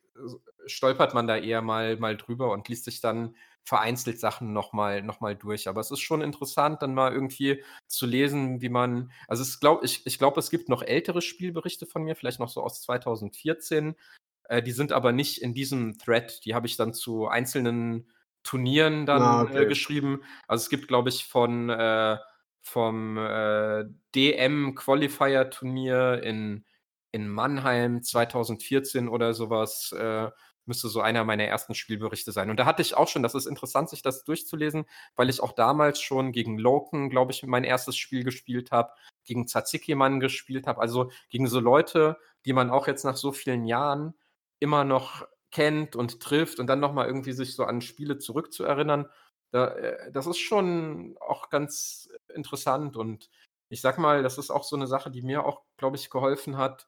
stolpert 0.66 1.14
man 1.14 1.28
da 1.28 1.38
eher 1.38 1.62
mal, 1.62 1.98
mal 1.98 2.16
drüber 2.18 2.52
und 2.52 2.68
liest 2.70 2.86
sich 2.86 3.02
dann 3.02 3.36
vereinzelt 3.64 4.20
Sachen 4.20 4.54
nochmal 4.54 5.02
noch 5.02 5.22
mal 5.22 5.36
durch. 5.36 5.68
Aber 5.68 5.82
es 5.82 5.90
ist 5.90 6.00
schon 6.00 6.22
interessant, 6.22 6.84
dann 6.84 6.94
mal 6.94 7.12
irgendwie 7.12 7.64
zu 7.88 8.06
lesen, 8.06 8.62
wie 8.62 8.70
man. 8.70 9.12
Also 9.28 9.42
es 9.42 9.60
glaub, 9.60 9.84
ich, 9.84 10.06
ich 10.06 10.20
glaube, 10.20 10.40
es 10.40 10.52
gibt 10.52 10.70
noch 10.70 10.84
ältere 10.84 11.22
Spielberichte 11.22 11.88
von 11.88 12.04
mir, 12.04 12.16
vielleicht 12.16 12.40
noch 12.40 12.50
so 12.50 12.62
aus 12.62 12.82
2014. 12.84 13.96
Äh, 14.44 14.62
die 14.62 14.72
sind 14.72 14.92
aber 14.92 15.12
nicht 15.12 15.42
in 15.42 15.54
diesem 15.54 15.98
Thread. 15.98 16.46
Die 16.46 16.54
habe 16.54 16.68
ich 16.68 16.78
dann 16.78 16.94
zu 16.94 17.28
einzelnen 17.28 18.08
Turnieren 18.44 19.08
dann 19.08 19.24
ah, 19.24 19.42
okay. 19.42 19.64
äh, 19.64 19.66
geschrieben. 19.66 20.22
Also 20.48 20.64
es 20.64 20.70
gibt, 20.70 20.88
glaube 20.88 21.10
ich, 21.10 21.26
von 21.26 21.72
äh, 21.72 22.18
vom 22.66 23.18
äh, 23.18 23.86
DM 24.16 24.74
Qualifier 24.76 25.50
Turnier 25.52 26.24
in, 26.24 26.66
in 27.12 27.30
Mannheim 27.30 28.02
2014 28.02 29.08
oder 29.08 29.34
sowas 29.36 29.92
äh, 29.98 30.30
müsste 30.66 30.90
so 30.90 31.00
einer 31.00 31.24
meiner 31.24 31.44
ersten 31.44 31.76
Spielberichte 31.76 32.32
sein. 32.32 32.50
Und 32.50 32.60
da 32.60 32.66
hatte 32.66 32.82
ich 32.82 32.96
auch 32.96 33.08
schon, 33.08 33.22
das 33.22 33.36
ist 33.36 33.46
interessant, 33.46 33.90
sich 33.90 34.02
das 34.02 34.24
durchzulesen, 34.24 34.86
weil 35.16 35.30
ich 35.30 35.42
auch 35.42 35.52
damals 35.52 36.02
schon 36.02 36.32
gegen 36.32 36.58
Loken, 36.58 37.12
glaube 37.12 37.32
ich, 37.32 37.44
mein 37.44 37.64
erstes 37.64 37.98
Spiel 37.98 38.24
gespielt 38.24 38.72
habe, 38.72 38.92
gegen 39.26 39.46
Tzatziki-Mann 39.46 40.20
gespielt 40.20 40.66
habe, 40.66 40.82
also 40.82 41.12
gegen 41.30 41.46
so 41.48 41.60
Leute, 41.60 42.18
die 42.46 42.54
man 42.54 42.72
auch 42.72 42.88
jetzt 42.88 43.06
nach 43.06 43.16
so 43.16 43.32
vielen 43.32 43.66
Jahren 43.66 44.16
immer 44.60 44.84
noch 44.84 45.28
kennt 45.52 45.96
und 45.96 46.20
trifft 46.20 46.60
und 46.60 46.68
dann 46.68 46.80
nochmal 46.80 47.06
irgendwie 47.06 47.34
sich 47.34 47.56
so 47.56 47.64
an 47.64 47.82
Spiele 47.82 48.18
zurückzuerinnern, 48.18 49.08
da, 49.56 49.70
äh, 49.70 50.12
das 50.12 50.28
ist 50.28 50.40
schon 50.40 51.16
auch 51.22 51.50
ganz 51.50 52.10
interessant 52.34 52.98
und 52.98 53.30
ich 53.70 53.80
sag 53.80 53.98
mal, 53.98 54.22
das 54.22 54.38
ist 54.38 54.52
auch 54.52 54.66
so 54.66 54.76
eine 54.76 54.86
Sache, 54.86 55.10
die 55.10 55.22
mir 55.22 55.46
auch, 55.46 55.64
glaube 55.78 55.96
ich, 55.96 56.10
geholfen 56.10 56.58
hat, 56.58 56.88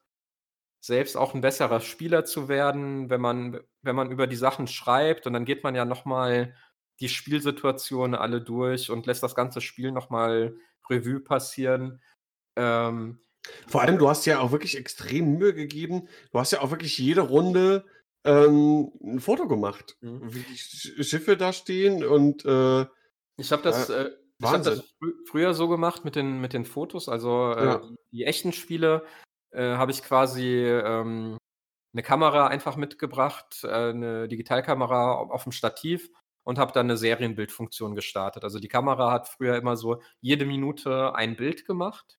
selbst 0.80 1.16
auch 1.16 1.34
ein 1.34 1.40
besserer 1.40 1.80
Spieler 1.80 2.26
zu 2.26 2.48
werden, 2.48 3.08
wenn 3.08 3.22
man 3.22 3.60
wenn 3.82 3.96
man 3.96 4.10
über 4.10 4.26
die 4.26 4.36
Sachen 4.36 4.66
schreibt 4.66 5.26
und 5.26 5.32
dann 5.32 5.46
geht 5.46 5.64
man 5.64 5.74
ja 5.74 5.86
nochmal 5.86 6.54
die 7.00 7.08
Spielsituationen 7.08 8.14
alle 8.14 8.42
durch 8.42 8.90
und 8.90 9.06
lässt 9.06 9.22
das 9.22 9.34
ganze 9.34 9.60
Spiel 9.62 9.90
nochmal 9.90 10.54
Revue 10.90 11.20
passieren. 11.20 12.02
Ähm, 12.56 13.20
Vor 13.66 13.80
allem, 13.80 13.98
du 13.98 14.08
hast 14.10 14.26
ja 14.26 14.40
auch 14.40 14.52
wirklich 14.52 14.76
extrem 14.76 15.38
Mühe 15.38 15.54
gegeben. 15.54 16.08
Du 16.32 16.38
hast 16.38 16.52
ja 16.52 16.60
auch 16.60 16.70
wirklich 16.70 16.98
jede 16.98 17.22
Runde 17.22 17.86
ähm, 18.24 18.92
'n 19.02 19.20
Foto 19.20 19.48
gemacht, 19.48 19.98
mhm. 20.02 20.20
wie 20.20 20.44
die 20.44 20.56
Schiffe 20.58 21.36
da 21.36 21.52
stehen 21.52 22.04
und, 22.04 22.44
äh 22.44 22.86
Ich 23.40 23.52
habe 23.52 23.62
das, 23.62 23.88
äh, 23.88 24.10
ich 24.40 24.52
habe 24.52 24.64
das 24.64 24.82
frü 24.98 25.12
früher 25.24 25.54
so 25.54 25.68
gemacht 25.68 26.04
mit 26.04 26.16
den 26.16 26.40
mit 26.40 26.52
den 26.52 26.64
Fotos. 26.64 27.08
Also, 27.08 27.52
äh, 27.52 27.78
Ja. 27.78 27.88
die 28.10 28.24
echten 28.24 28.52
Spiele, 28.52 29.04
äh, 29.52 29.62
habe 29.76 29.92
ich 29.92 30.02
quasi, 30.02 30.42
ähm, 30.64 31.38
'ne 31.94 32.02
Kamera 32.02 32.48
einfach 32.48 32.76
mitgebracht, 32.76 33.64
äh, 33.64 33.92
'ne 33.92 34.28
Digitalkamera 34.28 35.12
auf 35.14 35.44
dem 35.44 35.52
Stativ 35.52 36.10
und 36.44 36.58
habe 36.58 36.72
dann 36.72 36.86
eine 36.86 36.96
Serienbildfunktion 36.98 37.94
gestartet. 37.96 38.44
Also, 38.44 38.60
die 38.60 38.68
Kamera 38.68 39.12
hat 39.12 39.28
früher 39.28 39.56
immer 39.56 39.76
so 39.76 40.02
jede 40.20 40.46
Minute 40.46 41.14
ein 41.14 41.36
Bild 41.36 41.66
gemacht 41.66 42.18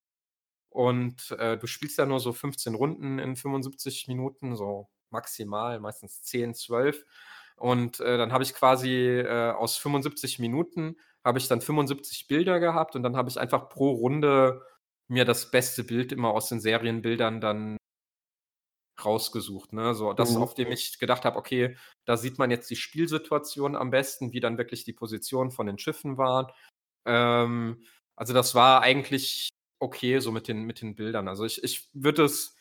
und, 0.69 1.31
äh, 1.39 1.57
du 1.57 1.67
spielst 1.67 1.97
ja 1.99 2.05
nur 2.07 2.19
so 2.21 2.33
15 2.33 2.75
Runden 2.75 3.19
in 3.19 3.35
75 3.37 4.07
Minuten, 4.09 4.55
so 4.57 4.89
maximal, 5.11 5.79
meistens 5.79 6.21
10, 6.23 6.53
12. 6.53 7.05
Und 7.55 7.99
äh, 7.99 8.17
dann 8.17 8.31
habe 8.31 8.43
ich 8.43 8.53
quasi 8.53 9.19
äh, 9.19 9.51
aus 9.51 9.77
75 9.77 10.39
Minuten 10.39 10.95
habe 11.23 11.39
ich 11.39 11.47
dann 11.47 11.61
75 11.61 12.27
Bilder 12.27 12.59
gehabt 12.59 12.95
und 12.95 13.03
dann 13.03 13.17
habe 13.17 13.29
ich 13.29 13.39
einfach 13.39 13.69
pro 13.69 13.91
Runde 13.91 14.65
mir 15.09 15.25
das 15.25 15.51
beste 15.51 15.83
Bild 15.83 16.11
immer 16.11 16.29
aus 16.29 16.49
den 16.49 16.59
Serienbildern 16.61 17.41
dann 17.41 17.77
rausgesucht. 19.03 19.73
Ne? 19.73 19.93
So 19.93 20.13
das, 20.13 20.35
mhm. 20.35 20.41
auf 20.41 20.53
dem 20.53 20.71
ich 20.71 20.99
gedacht 20.99 21.25
habe, 21.25 21.37
okay, 21.37 21.77
da 22.05 22.17
sieht 22.17 22.37
man 22.37 22.51
jetzt 22.51 22.69
die 22.69 22.75
Spielsituation 22.75 23.75
am 23.75 23.91
besten, 23.91 24.33
wie 24.33 24.39
dann 24.39 24.57
wirklich 24.57 24.83
die 24.83 24.93
Position 24.93 25.51
von 25.51 25.67
den 25.67 25.77
Schiffen 25.77 26.17
waren. 26.17 26.47
Ähm, 27.05 27.83
also 28.15 28.33
das 28.33 28.55
war 28.55 28.81
eigentlich 28.81 29.49
okay, 29.81 30.19
so 30.19 30.31
mit 30.31 30.47
den, 30.47 30.63
mit 30.63 30.81
den 30.81 30.95
Bildern. 30.95 31.27
Also 31.27 31.45
ich, 31.45 31.63
ich 31.63 31.89
würde 31.93 32.25
es 32.25 32.55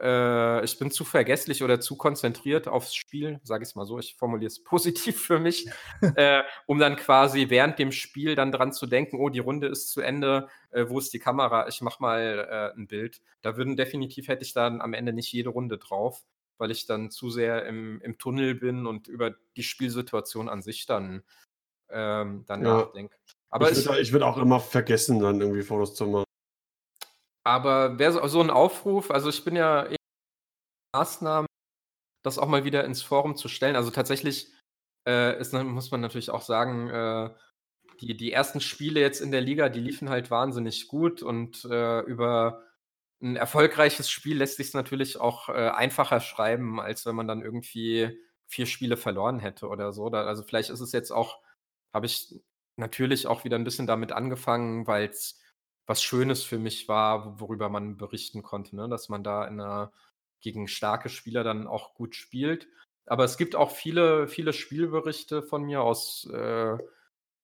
äh, 0.00 0.64
ich 0.64 0.78
bin 0.78 0.90
zu 0.90 1.04
vergesslich 1.04 1.62
oder 1.62 1.80
zu 1.80 1.96
konzentriert 1.96 2.68
aufs 2.68 2.94
Spiel, 2.94 3.40
sage 3.42 3.64
ich 3.64 3.70
es 3.70 3.74
mal 3.74 3.84
so, 3.84 3.98
ich 3.98 4.14
formuliere 4.16 4.48
es 4.48 4.62
positiv 4.64 5.20
für 5.20 5.38
mich, 5.38 5.68
äh, 6.16 6.42
um 6.66 6.78
dann 6.78 6.96
quasi 6.96 7.50
während 7.50 7.78
dem 7.78 7.92
Spiel 7.92 8.34
dann 8.34 8.52
dran 8.52 8.72
zu 8.72 8.86
denken, 8.86 9.18
oh, 9.18 9.28
die 9.28 9.38
Runde 9.40 9.66
ist 9.68 9.90
zu 9.90 10.00
Ende, 10.00 10.48
äh, 10.70 10.86
wo 10.88 10.98
ist 10.98 11.12
die 11.12 11.18
Kamera? 11.18 11.68
Ich 11.68 11.80
mache 11.80 12.02
mal 12.02 12.48
äh, 12.74 12.78
ein 12.78 12.86
Bild. 12.86 13.20
Da 13.42 13.56
würden 13.56 13.76
definitiv 13.76 14.28
hätte 14.28 14.44
ich 14.44 14.52
dann 14.52 14.80
am 14.80 14.94
Ende 14.94 15.12
nicht 15.12 15.32
jede 15.32 15.50
Runde 15.50 15.78
drauf, 15.78 16.24
weil 16.58 16.70
ich 16.70 16.86
dann 16.86 17.10
zu 17.10 17.30
sehr 17.30 17.66
im, 17.66 18.00
im 18.02 18.18
Tunnel 18.18 18.54
bin 18.54 18.86
und 18.86 19.08
über 19.08 19.34
die 19.56 19.62
Spielsituation 19.62 20.48
an 20.48 20.62
sich 20.62 20.86
dann, 20.86 21.22
ähm, 21.90 22.44
dann 22.46 22.64
ja. 22.64 22.78
nachdenke. 22.78 23.16
Aber 23.50 23.70
ich 23.70 23.84
würde 23.86 24.12
würd 24.12 24.22
auch 24.22 24.36
immer 24.36 24.60
vergessen, 24.60 25.20
dann 25.20 25.40
irgendwie 25.40 25.62
Fotos 25.62 25.94
zu 25.94 26.06
machen. 26.06 26.27
Aber 27.44 27.98
wäre 27.98 28.12
so, 28.12 28.26
so 28.26 28.40
ein 28.40 28.50
Aufruf, 28.50 29.10
also 29.10 29.28
ich 29.28 29.44
bin 29.44 29.56
ja 29.56 29.86
eh 29.86 29.96
Maßnahmen, 30.94 31.46
das 32.24 32.38
auch 32.38 32.48
mal 32.48 32.64
wieder 32.64 32.84
ins 32.84 33.02
Forum 33.02 33.36
zu 33.36 33.48
stellen. 33.48 33.76
Also 33.76 33.90
tatsächlich 33.90 34.52
äh, 35.06 35.38
ist, 35.40 35.52
muss 35.52 35.90
man 35.90 36.00
natürlich 36.00 36.30
auch 36.30 36.42
sagen, 36.42 36.88
äh, 36.90 37.30
die, 38.00 38.16
die 38.16 38.32
ersten 38.32 38.60
Spiele 38.60 39.00
jetzt 39.00 39.20
in 39.20 39.32
der 39.32 39.40
Liga, 39.40 39.68
die 39.68 39.80
liefen 39.80 40.10
halt 40.10 40.30
wahnsinnig 40.30 40.88
gut 40.88 41.22
und 41.22 41.64
äh, 41.64 42.00
über 42.00 42.62
ein 43.20 43.36
erfolgreiches 43.36 44.10
Spiel 44.10 44.38
lässt 44.38 44.58
sich 44.58 44.68
es 44.68 44.74
natürlich 44.74 45.18
auch 45.20 45.48
äh, 45.48 45.70
einfacher 45.70 46.20
schreiben, 46.20 46.80
als 46.80 47.04
wenn 47.06 47.16
man 47.16 47.26
dann 47.26 47.42
irgendwie 47.42 48.16
vier 48.46 48.66
Spiele 48.66 48.96
verloren 48.96 49.40
hätte 49.40 49.68
oder 49.68 49.92
so. 49.92 50.08
Da, 50.08 50.24
also 50.24 50.42
vielleicht 50.44 50.70
ist 50.70 50.80
es 50.80 50.92
jetzt 50.92 51.10
auch, 51.10 51.42
habe 51.92 52.06
ich 52.06 52.34
natürlich 52.76 53.26
auch 53.26 53.44
wieder 53.44 53.56
ein 53.58 53.64
bisschen 53.64 53.86
damit 53.86 54.12
angefangen, 54.12 54.86
weil 54.86 55.08
es 55.08 55.40
was 55.88 56.02
Schönes 56.02 56.44
für 56.44 56.58
mich 56.58 56.86
war, 56.86 57.40
worüber 57.40 57.70
man 57.70 57.96
berichten 57.96 58.42
konnte, 58.42 58.76
ne? 58.76 58.88
dass 58.88 59.08
man 59.08 59.24
da 59.24 59.46
in 59.46 59.58
einer, 59.58 59.90
gegen 60.40 60.68
starke 60.68 61.08
Spieler 61.08 61.42
dann 61.42 61.66
auch 61.66 61.94
gut 61.94 62.14
spielt. 62.14 62.68
Aber 63.06 63.24
es 63.24 63.38
gibt 63.38 63.56
auch 63.56 63.70
viele, 63.70 64.28
viele 64.28 64.52
Spielberichte 64.52 65.42
von 65.42 65.62
mir 65.64 65.82
aus, 65.82 66.28
äh, 66.30 66.78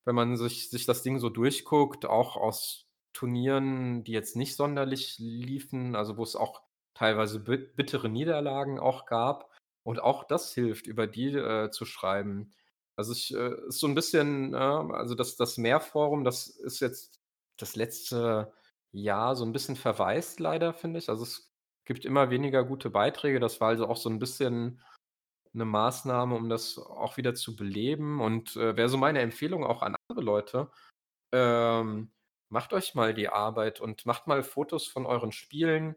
wenn 0.04 0.14
man 0.14 0.36
sich, 0.36 0.68
sich 0.68 0.84
das 0.84 1.02
Ding 1.02 1.18
so 1.18 1.30
durchguckt, 1.30 2.04
auch 2.04 2.36
aus 2.36 2.86
Turnieren, 3.14 4.04
die 4.04 4.12
jetzt 4.12 4.36
nicht 4.36 4.56
sonderlich 4.56 5.16
liefen, 5.18 5.96
also 5.96 6.18
wo 6.18 6.22
es 6.22 6.36
auch 6.36 6.62
teilweise 6.92 7.40
bittere 7.40 8.10
Niederlagen 8.10 8.78
auch 8.78 9.06
gab. 9.06 9.50
Und 9.84 10.02
auch 10.02 10.24
das 10.24 10.52
hilft, 10.52 10.86
über 10.86 11.06
die 11.06 11.28
äh, 11.28 11.70
zu 11.70 11.86
schreiben. 11.86 12.52
Also 12.96 13.12
ich 13.12 13.34
äh, 13.34 13.54
ist 13.68 13.80
so 13.80 13.86
ein 13.86 13.94
bisschen, 13.94 14.52
äh, 14.52 14.56
also 14.56 15.14
das, 15.14 15.36
das 15.36 15.56
Mehrforum, 15.56 16.24
das 16.24 16.48
ist 16.48 16.80
jetzt 16.80 17.23
das 17.56 17.76
letzte 17.76 18.52
Jahr 18.92 19.36
so 19.36 19.44
ein 19.44 19.52
bisschen 19.52 19.76
verwaist 19.76 20.40
leider, 20.40 20.74
finde 20.74 20.98
ich. 20.98 21.08
Also, 21.08 21.24
es 21.24 21.52
gibt 21.84 22.04
immer 22.04 22.30
weniger 22.30 22.64
gute 22.64 22.90
Beiträge. 22.90 23.40
Das 23.40 23.60
war 23.60 23.68
also 23.68 23.86
auch 23.88 23.96
so 23.96 24.08
ein 24.10 24.18
bisschen 24.18 24.80
eine 25.54 25.64
Maßnahme, 25.66 26.34
um 26.36 26.48
das 26.48 26.78
auch 26.78 27.16
wieder 27.16 27.34
zu 27.34 27.56
beleben 27.56 28.20
und, 28.20 28.56
äh, 28.56 28.76
wäre 28.76 28.88
so 28.88 28.98
meine 28.98 29.20
Empfehlung 29.20 29.64
auch 29.64 29.82
an 29.82 29.96
andere 30.08 30.24
Leute, 30.24 30.70
ähm, 31.32 32.12
macht 32.50 32.72
euch 32.74 32.94
mal 32.94 33.14
die 33.14 33.28
Arbeit 33.30 33.80
und 33.80 34.06
macht 34.06 34.26
mal 34.28 34.42
Fotos 34.44 34.86
von 34.88 35.06
euren 35.06 35.32
Spielen, 35.32 35.96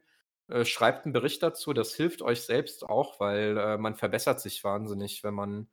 äh, 0.50 0.66
schreibt 0.66 1.06
einen 1.06 1.14
Bericht 1.14 1.44
dazu. 1.44 1.74
Das 1.74 1.96
hilft 1.96 2.22
euch 2.24 2.42
selbst 2.44 2.84
auch, 2.86 3.20
weil, 3.20 3.58
äh, 3.58 3.78
man 3.78 3.96
verbessert 3.96 4.42
sich 4.42 4.64
wahnsinnig, 4.64 5.24
wenn 5.24 5.34
man 5.36 5.70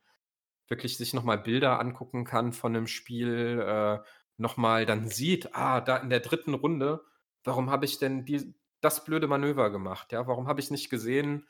wirklich 0.69 0.97
sich 0.99 1.15
noch 1.15 1.25
mal 1.25 1.39
Bilder 1.39 1.81
angucken 1.81 2.25
kann 2.25 2.53
von 2.53 2.73
'nem 2.73 2.87
Spiel, 2.87 3.61
äh, 3.61 4.01
nochmal 4.37 4.87
dann 4.87 5.09
sieht, 5.09 5.55
ah, 5.55 5.81
da 5.81 5.97
in 5.99 6.11
der 6.11 6.21
dritten 6.21 6.55
Runde, 6.55 7.05
warum 7.45 7.71
habe 7.71 7.85
ich 7.85 7.99
denn 7.99 8.25
die, 8.25 8.55
das 8.81 9.05
blöde 9.05 9.27
Manöver 9.27 9.71
gemacht? 9.71 10.13
Ja, 10.13 10.27
warum 10.27 10.49
habe 10.49 10.61
ich 10.61 10.71
nicht 10.71 10.91
gesehen, 10.91 11.47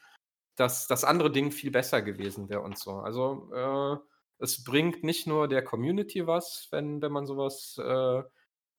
dass 0.56 0.86
das 0.86 1.04
andere 1.04 1.30
Ding 1.30 1.50
viel 1.50 1.70
besser 1.70 2.02
gewesen 2.02 2.48
wäre 2.48 2.60
und 2.60 2.78
so. 2.78 2.92
Also 2.92 3.50
äh, 3.52 3.96
es 4.38 4.62
bringt 4.64 5.02
nicht 5.02 5.26
nur 5.26 5.48
der 5.48 5.62
Community 5.62 6.26
was, 6.26 6.68
wenn, 6.70 7.02
wenn 7.02 7.12
man 7.12 7.26
sowas 7.26 7.78
äh, 7.82 8.22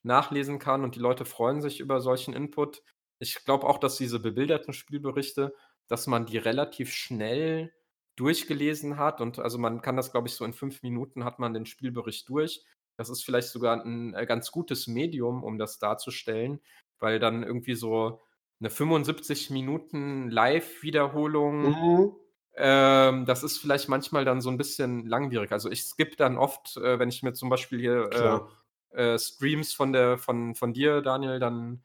nachlesen 0.03 0.60
kann 0.60 0.84
und 0.84 0.95
die 0.95 0.99
Leute 0.99 1.26
freuen 1.26 1.61
sich 1.61 1.80
über 1.80 1.99
solchen 1.99 2.34
Input. 2.34 2.84
Ich 3.19 3.44
glaube 3.45 3.68
auch, 3.68 3.77
dass 3.77 3.98
diese 3.98 4.19
bebilderten 4.19 4.73
Spielberichte, 4.73 5.53
dass 5.88 6.07
man 6.07 6.26
die 6.26 6.38
relativ 6.38 6.94
schnell 6.94 7.73
durchgelesen 8.15 8.98
hat 8.98 9.19
und 9.19 9.40
also 9.40 9.57
man 9.57 9.82
kann 9.82 9.98
das, 9.98 10.11
glaube 10.11 10.27
ich, 10.27 10.36
so 10.36 10.45
in 10.45 10.53
fünf 10.53 10.84
Minuten 10.84 11.26
hat 11.26 11.40
man 11.40 11.53
den 11.53 11.65
Spielbericht 11.65 12.30
durch 12.30 12.64
das 12.97 13.09
ist 13.09 13.23
vielleicht 13.23 13.49
sogar 13.49 13.84
ein 13.84 14.13
äh, 14.13 14.26
ganz 14.26 14.51
gutes 14.51 14.88
Medium, 14.88 15.43
um 15.43 15.57
das 15.57 15.80
darzustellen, 15.80 16.61
weil 16.99 17.19
dann 17.19 17.43
irgendwie 17.43 17.76
so 17.76 18.22
eine 18.59 18.69
75 18.69 19.49
Minuten 19.49 20.30
Live-Wiederholung, 20.30 21.76
Mhm. 21.76 22.15
ähm, 22.55 23.26
das 23.26 23.43
ist 23.43 23.57
vielleicht 23.57 23.89
manchmal 23.89 24.26
dann 24.26 24.41
so 24.41 24.49
ein 24.49 24.57
bisschen 24.57 25.05
langwierig. 25.07 25.51
Also, 25.51 25.69
ich 25.69 25.84
skippe 25.84 26.15
dann 26.15 26.38
oft, 26.38 26.77
äh, 26.77 26.99
wenn 26.99 27.09
ich 27.09 27.22
mir 27.23 27.34
zum 27.34 27.49
Beispiel 27.49 27.80
hier, 27.80 28.45
äh, 28.93 29.01
äh, 29.15 29.19
Streams 29.19 29.73
von 29.73 29.91
der 29.93 30.17
von 30.17 30.55
von 30.55 30.73
dir, 30.73 31.01
Daniel, 31.01 31.39
dann, 31.39 31.84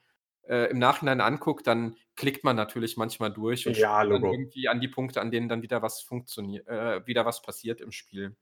äh, 0.48 0.70
im 0.70 0.78
Nachhinein 0.78 1.20
angucke, 1.20 1.62
dann 1.64 1.96
klickt 2.16 2.44
man 2.44 2.54
natürlich 2.56 2.96
manchmal 2.96 3.32
durch 3.32 3.66
und 3.66 3.76
Ja, 3.76 4.04
dann 4.08 4.26
irgendwie 4.26 4.68
an 4.68 4.80
die 4.80 4.88
Punkte, 4.88 5.20
an 5.20 5.30
denen 5.32 5.48
dann 5.48 5.62
wieder 5.62 5.82
was 5.82 6.00
funktioniert 6.02 6.66
äh, 6.68 7.04
wieder 7.06 7.24
was 7.26 7.42
passiert 7.42 7.80
im 7.80 7.90
Spiel. 7.92 8.36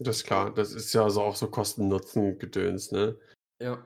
Das 0.00 0.16
ist 0.18 0.24
klar, 0.26 0.52
das 0.52 0.72
ist 0.74 0.92
ja 0.94 1.08
so 1.10 1.22
auch 1.22 1.34
so 1.36 1.48
Kosten-Nutzen-Gedöns, 1.50 2.92
ne? 2.92 3.18
Ja. 3.60 3.82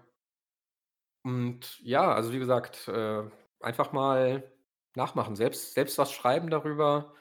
Und 1.25 1.79
ja, 1.83 2.13
also 2.15 2.33
wie 2.33 2.39
gesagt, 2.39 2.89
äh, 2.89 3.23
einfach 3.61 3.93
mal 3.93 4.53
nachmachen, 4.95 5.37
selbst 5.37 5.75
selbst 5.75 5.99
was 5.99 6.13
schreiben 6.13 6.51
darüber. 6.51 7.15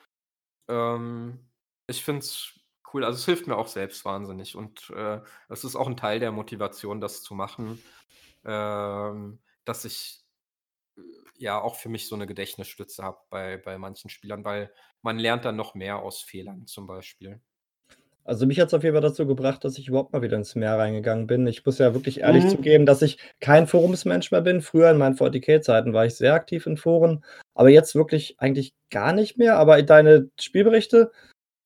Ähm, 0.70 1.50
ich 1.88 2.04
finde 2.06 2.22
es 2.22 2.54
cool. 2.94 3.06
Also, 3.06 3.18
es 3.20 3.26
hilft 3.26 3.48
mir 3.48 3.58
auch 3.58 3.68
selbst 3.70 4.06
wahnsinnig 4.06 4.56
und, 4.58 4.90
äh, 4.92 5.22
es 5.50 5.64
ist 5.66 5.76
auch 5.78 5.88
ein 5.88 5.98
Teil 5.98 6.20
der 6.22 6.32
Motivation, 6.34 7.02
das 7.02 7.24
zu 7.24 7.36
machen, 7.36 7.84
ähm, 8.46 9.42
dass 9.66 9.86
ich, 9.86 10.26
äh, 10.98 11.02
ja 11.38 11.62
auch 11.62 11.76
für 11.78 11.90
mich 11.90 12.08
so 12.10 12.16
eine 12.16 12.28
Gedächtnisstütze 12.28 13.04
habe 13.04 13.20
bei 13.30 13.58
bei 13.58 13.78
manchen 13.80 14.10
Spielern, 14.12 14.46
weil 14.46 14.74
man 15.04 15.20
lernt 15.20 15.46
dann 15.46 15.56
noch 15.58 15.76
mehr 15.76 16.00
aus 16.00 16.22
Fehlern 16.24 16.68
zum 16.68 16.88
Beispiel. 16.88 17.42
Also, 18.28 18.48
mich 18.48 18.60
hat 18.60 18.70
es 18.70 18.74
auf 18.74 18.84
jeden 18.84 18.96
Fall 18.96 19.02
dazu 19.04 19.28
gebracht, 19.28 19.64
dass 19.64 19.78
ich 19.78 19.88
überhaupt 19.88 20.12
mal 20.12 20.22
wieder 20.24 20.36
ins 20.38 20.56
Meer 20.56 20.78
reingegangen 20.80 21.28
bin. 21.28 21.46
Ich 21.46 21.64
muss 21.66 21.78
ja 21.78 21.94
wirklich 21.94 22.22
ehrlich 22.22 22.46
Mhm. 22.46 22.50
zugeben, 22.50 22.86
dass 22.88 23.04
ich 23.04 23.20
kein 23.40 23.68
Forumsmensch 23.68 24.32
mehr 24.32 24.42
bin. 24.42 24.62
Früher 24.62 24.90
in 24.90 24.98
meinen 24.98 25.16
40k-Zeiten 25.16 25.94
war 25.94 26.06
ich 26.08 26.16
sehr 26.16 26.34
aktiv 26.34 26.66
in 26.66 26.76
Foren, 26.78 27.24
aber 27.54 27.70
jetzt 27.70 27.94
wirklich 27.94 28.36
eigentlich 28.40 28.74
gar 28.90 29.14
nicht 29.14 29.38
mehr. 29.38 29.58
Aber 29.58 29.82
deine 29.84 30.30
Spielberichte 30.40 31.12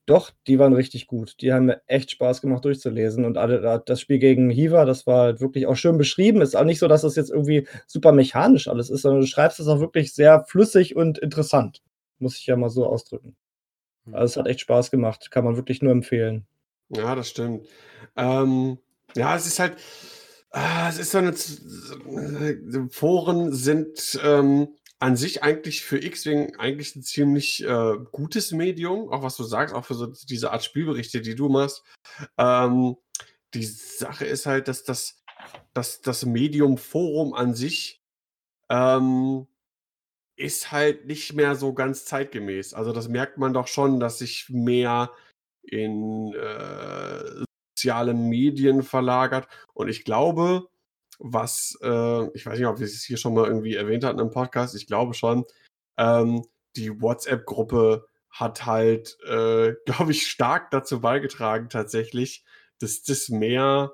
Doch, 0.08 0.32
die 0.48 0.60
waren 0.60 0.74
richtig 0.74 1.08
gut. 1.08 1.36
Die 1.42 1.54
haben 1.54 1.68
mir 1.68 1.82
echt 1.88 2.12
Spaß 2.12 2.42
gemacht 2.42 2.66
durchzulesen. 2.66 3.26
Und 3.26 3.38
alle, 3.38 3.82
das 3.86 4.02
Spiel 4.02 4.20
gegen 4.20 4.50
Hiva, 4.50 4.86
das 4.86 5.08
war 5.08 5.24
halt 5.24 5.42
wirklich 5.42 5.68
auch 5.68 5.76
schön 5.78 5.98
beschrieben. 6.00 6.42
Ist 6.42 6.56
auch 6.58 6.64
nicht 6.66 6.80
so, 6.80 6.88
dass 6.88 7.04
das 7.04 7.16
jetzt 7.16 7.30
irgendwie 7.32 7.68
super 7.88 8.12
mechanisch 8.12 8.68
alles 8.68 8.90
ist, 8.90 9.04
sondern 9.04 9.22
du 9.22 9.28
schreibst 9.28 9.60
es 9.60 9.68
auch 9.68 9.80
wirklich 9.80 10.14
sehr 10.14 10.44
flüssig 10.46 10.96
und 10.96 11.20
interessant. 11.20 11.82
Muss 12.20 12.38
ich 12.38 12.48
ja 12.48 12.56
mal 12.58 12.70
so 12.70 12.86
ausdrücken. 12.88 13.36
Hm. 14.06 14.16
Also 14.16 14.26
es 14.26 14.38
hat 14.38 14.48
echt 14.48 14.62
Spaß 14.62 14.92
gemacht. 14.92 15.32
Kann 15.32 15.46
man 15.46 15.56
wirklich 15.56 15.82
nur 15.82 15.92
empfehlen. 15.92 16.46
Ja, 16.90 17.16
das 17.16 17.30
stimmt. 17.30 17.68
Ähm, 18.16 18.80
ja, 19.16 19.36
es 19.36 19.46
ist 19.46 19.60
halt, 19.60 19.78
äh, 20.52 20.90
es 20.90 20.98
ist 20.98 21.12
so 21.12 21.20
eine, 21.20 22.90
Foren 22.90 23.54
sind 23.54 24.20
ähm, 24.24 24.76
an 25.00 25.16
sich 25.16 25.44
eigentlich 25.44 25.84
für 25.84 26.04
X-Wing 26.04 26.58
eigentlich 26.58 26.96
ein 26.96 27.04
ziemlich 27.04 27.64
äh, 27.64 27.94
gutes 28.12 28.52
Medium, 28.52 29.10
auch 29.10 29.24
was 29.24 29.38
du 29.38 29.44
sagst, 29.44 29.74
auch 29.74 29.86
für 29.86 29.94
so 29.94 30.08
diese 30.08 30.52
Art 30.52 30.64
Spielberichte, 30.64 31.22
die 31.22 31.36
du 31.36 31.48
machst. 31.48 31.84
Ähm, 32.38 32.98
die 33.54 33.64
Sache 33.64 34.26
ist 34.26 34.46
halt, 34.46 34.68
dass 34.68 34.84
das, 34.84 35.24
dass 35.74 36.02
das 36.02 36.26
Medium 36.26 36.78
Forum 36.78 37.34
an 37.34 37.54
sich 37.54 38.04
ähm, 38.70 39.48
ist 40.40 40.72
halt 40.72 41.06
nicht 41.06 41.34
mehr 41.34 41.56
so 41.56 41.74
ganz 41.74 42.06
zeitgemäß. 42.06 42.74
Also 42.74 42.94
das 42.94 43.10
merkt 43.10 43.38
man 43.38 43.54
doch 43.54 43.68
schon, 43.68 44.00
dass 44.00 44.20
sich 44.20 44.48
mehr 44.50 45.12
in 45.64 46.34
äh, 46.34 47.44
soziale 47.76 48.14
Medien 48.14 48.82
verlagert. 48.82 49.48
Und 49.74 49.90
ich 49.90 50.06
glaube, 50.06 50.70
was, 51.20 51.78
äh, 51.82 52.28
ich 52.34 52.46
weiß 52.46 52.58
nicht, 52.58 52.68
ob 52.68 52.80
wir 52.80 52.86
es 52.86 53.04
hier 53.04 53.18
schon 53.18 53.34
mal 53.34 53.48
irgendwie 53.48 53.76
erwähnt 53.76 54.06
hatten 54.06 54.20
im 54.20 54.32
Podcast, 54.32 54.76
ich 54.76 54.88
glaube 54.88 55.14
schon, 55.14 55.46
ähm, 55.98 56.46
die 56.78 57.02
WhatsApp-Gruppe 57.02 58.06
hat 58.30 58.66
halt, 58.66 59.18
äh, 59.28 59.74
glaube 59.86 60.12
ich, 60.12 60.28
stark 60.28 60.72
dazu 60.72 61.02
beigetragen, 61.02 61.68
tatsächlich, 61.70 62.46
dass 62.80 63.04
das 63.04 63.28
mehr 63.28 63.92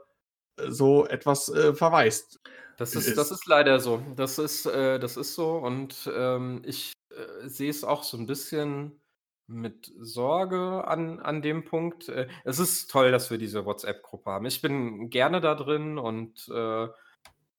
äh, 0.57 0.69
so 0.69 1.07
etwas 1.07 1.49
äh, 1.49 1.73
verweist. 1.73 2.39
Das 2.77 2.95
ist, 2.95 3.17
das 3.17 3.31
ist 3.31 3.45
leider 3.47 3.79
so. 3.79 4.01
Das 4.15 4.37
ist, 4.37 4.65
äh, 4.65 4.99
das 4.99 5.17
ist 5.17 5.35
so. 5.35 5.57
Und 5.57 6.09
ähm, 6.13 6.61
ich 6.65 6.93
äh, 7.09 7.47
sehe 7.47 7.69
es 7.69 7.83
auch 7.83 8.03
so 8.03 8.17
ein 8.17 8.27
bisschen 8.27 8.99
mit 9.47 9.91
Sorge 9.99 10.87
an, 10.87 11.19
an 11.19 11.41
dem 11.41 11.65
Punkt. 11.65 12.09
Äh, 12.09 12.27
es 12.43 12.59
ist 12.59 12.89
toll, 12.89 13.11
dass 13.11 13.29
wir 13.29 13.37
diese 13.37 13.65
WhatsApp-Gruppe 13.65 14.31
haben. 14.31 14.45
Ich 14.45 14.61
bin 14.61 15.09
gerne 15.09 15.41
da 15.41 15.55
drin 15.55 15.97
und 15.97 16.49
äh, 16.49 16.87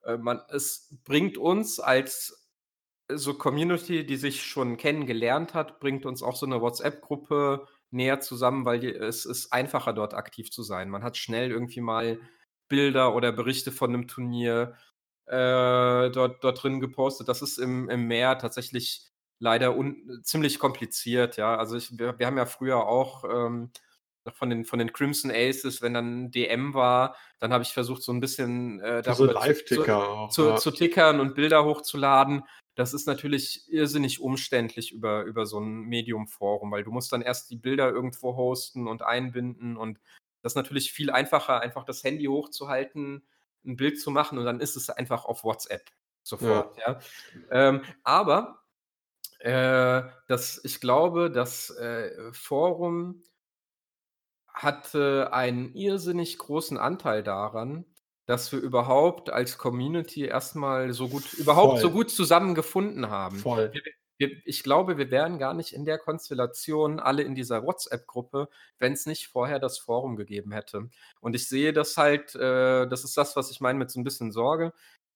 äh, 0.07 0.19
man, 0.19 0.41
es 0.49 0.97
bringt 1.05 1.39
uns 1.39 1.81
als 1.81 2.49
so 3.09 3.35
Community, 3.35 4.05
die 4.05 4.17
sich 4.17 4.43
schon 4.43 4.77
kennengelernt 4.77 5.55
hat, 5.55 5.79
bringt 5.79 6.07
uns 6.07 6.23
auch 6.23 6.35
so 6.35 6.45
eine 6.45 6.61
WhatsApp-Gruppe 6.61 7.69
näher 7.91 8.21
zusammen, 8.21 8.65
weil 8.65 8.81
die, 8.81 8.93
es 8.93 9.25
ist 9.25 9.53
einfacher 9.53 9.93
dort 9.93 10.13
aktiv 10.15 10.51
zu 10.51 10.63
sein. 10.63 10.91
Man 10.91 11.05
hat 11.05 11.17
schnell 11.17 11.51
irgendwie 11.51 11.81
mal 11.81 12.19
Bilder 12.69 13.15
oder 13.15 13.31
Berichte 13.31 13.71
von 13.71 13.95
einem 13.95 14.09
Turnier 14.09 14.75
äh, 15.27 16.11
dort, 16.11 16.43
dort 16.43 16.63
drin 16.63 16.81
gepostet. 16.81 17.29
Das 17.29 17.43
ist 17.43 17.59
im, 17.59 17.89
im 17.89 18.07
Meer 18.07 18.39
tatsächlich 18.39 19.11
leider 19.39 19.77
un, 19.77 20.21
ziemlich 20.23 20.59
kompliziert, 20.59 21.37
ja. 21.37 21.57
Also 21.57 21.77
ich, 21.77 21.99
wir, 21.99 22.19
wir 22.19 22.27
haben 22.27 22.39
ja 22.39 22.47
früher 22.47 22.87
auch 22.87 23.25
ähm, 23.25 23.71
von 24.35 24.51
den, 24.51 24.65
von 24.65 24.79
den 24.79 24.93
Crimson 24.93 25.31
Aces, 25.31 25.83
wenn 25.83 25.95
dann 25.95 26.31
DM 26.31 26.75
war, 26.75 27.17
dann 27.39 27.53
habe 27.53 27.63
ich 27.63 27.73
versucht, 27.73 28.03
so 28.03 28.13
ein 28.13 28.21
bisschen 28.21 28.81
äh, 28.81 29.03
darüber 29.03 29.41
zu, 29.41 29.65
zu, 29.65 30.29
zu, 30.31 30.49
ja. 30.49 30.57
zu, 30.57 30.71
tickern 30.71 31.21
und 31.21 31.35
Bilder 31.35 31.65
hochzuladen. 31.65 32.43
Das 32.75 32.93
ist 32.93 33.07
natürlich 33.07 33.65
irrsinnig 33.69 34.21
umständlich 34.21 34.93
über, 34.93 35.23
über 35.25 35.47
so 35.47 35.61
ein 35.61 35.83
Medium-Forum, 35.83 36.71
weil 36.71 36.85
du 36.85 36.91
musst 36.91 37.13
dann 37.13 37.23
erst 37.23 37.51
die 37.51 37.57
Bilder 37.57 37.91
irgendwo 37.91 38.37
hosten 38.37 38.87
und 38.89 39.03
einbinden 39.03 39.77
und 39.77 39.99
das 40.43 40.53
ist 40.53 40.57
natürlich 40.57 40.93
viel 40.93 41.11
einfacher, 41.11 41.61
einfach 41.61 41.85
das 41.85 42.05
Handy 42.05 42.27
hochzuhalten, 42.27 43.27
ein 43.67 43.77
Bild 43.77 44.01
zu 44.01 44.11
machen 44.11 44.39
und 44.39 44.45
dann 44.45 44.61
ist 44.61 44.77
es 44.77 44.91
einfach 44.91 45.25
auf 45.25 45.45
WhatsApp 45.45 45.91
sofort. 46.23 46.77
Ja. 46.79 46.93
ja. 46.93 47.01
Ähm, 47.51 47.83
aber 48.03 48.63
äh, 49.41 50.03
das, 50.29 50.61
ich 50.65 50.81
glaube, 50.81 51.31
das 51.31 51.71
äh, 51.71 52.33
Forum 52.33 53.23
hatte 54.49 55.33
einen 55.33 55.75
irrsinnig 55.75 56.39
großen 56.39 56.79
Anteil 56.79 57.23
daran, 57.23 57.85
dass 58.25 58.51
wir 58.51 58.59
überhaupt 58.59 59.31
als 59.31 59.59
Community 59.59 60.25
erstmal 60.25 60.93
so 60.93 61.09
gut 61.09 61.33
überhaupt 61.35 61.81
so 61.81 61.91
gut 61.91 62.11
zusammengefunden 62.11 63.09
haben. 63.11 63.39
Voll. 63.39 63.73
Wir 63.73 63.83
wir 64.19 64.31
ich 64.45 64.63
glaube, 64.63 64.99
wir 64.99 65.11
wären 65.11 65.39
gar 65.39 65.55
nicht 65.55 65.73
in 65.73 65.85
der 65.85 65.99
Konstellation 65.99 67.01
alle 67.01 67.23
in 67.23 67.35
dieser 67.35 67.65
WhatsApp-Gruppe, 67.65 68.49
wenn 68.79 68.93
es 68.93 69.07
nicht 69.07 69.29
vorher 69.29 69.59
das 69.59 69.79
Forum 69.79 70.17
gegeben 70.17 70.53
hätte. 70.53 70.89
Und 71.21 71.35
ich 71.35 71.49
sehe 71.49 71.73
das 71.73 71.97
halt, 71.97 72.35
äh, 72.35 72.87
das 72.89 73.05
ist 73.05 73.17
das, 73.17 73.37
was 73.37 73.51
ich 73.51 73.61
meine 73.61 73.79
mit 73.79 73.91
so 73.91 74.01
ein 74.01 74.05
bisschen 74.05 74.33
Sorge. 74.33 74.73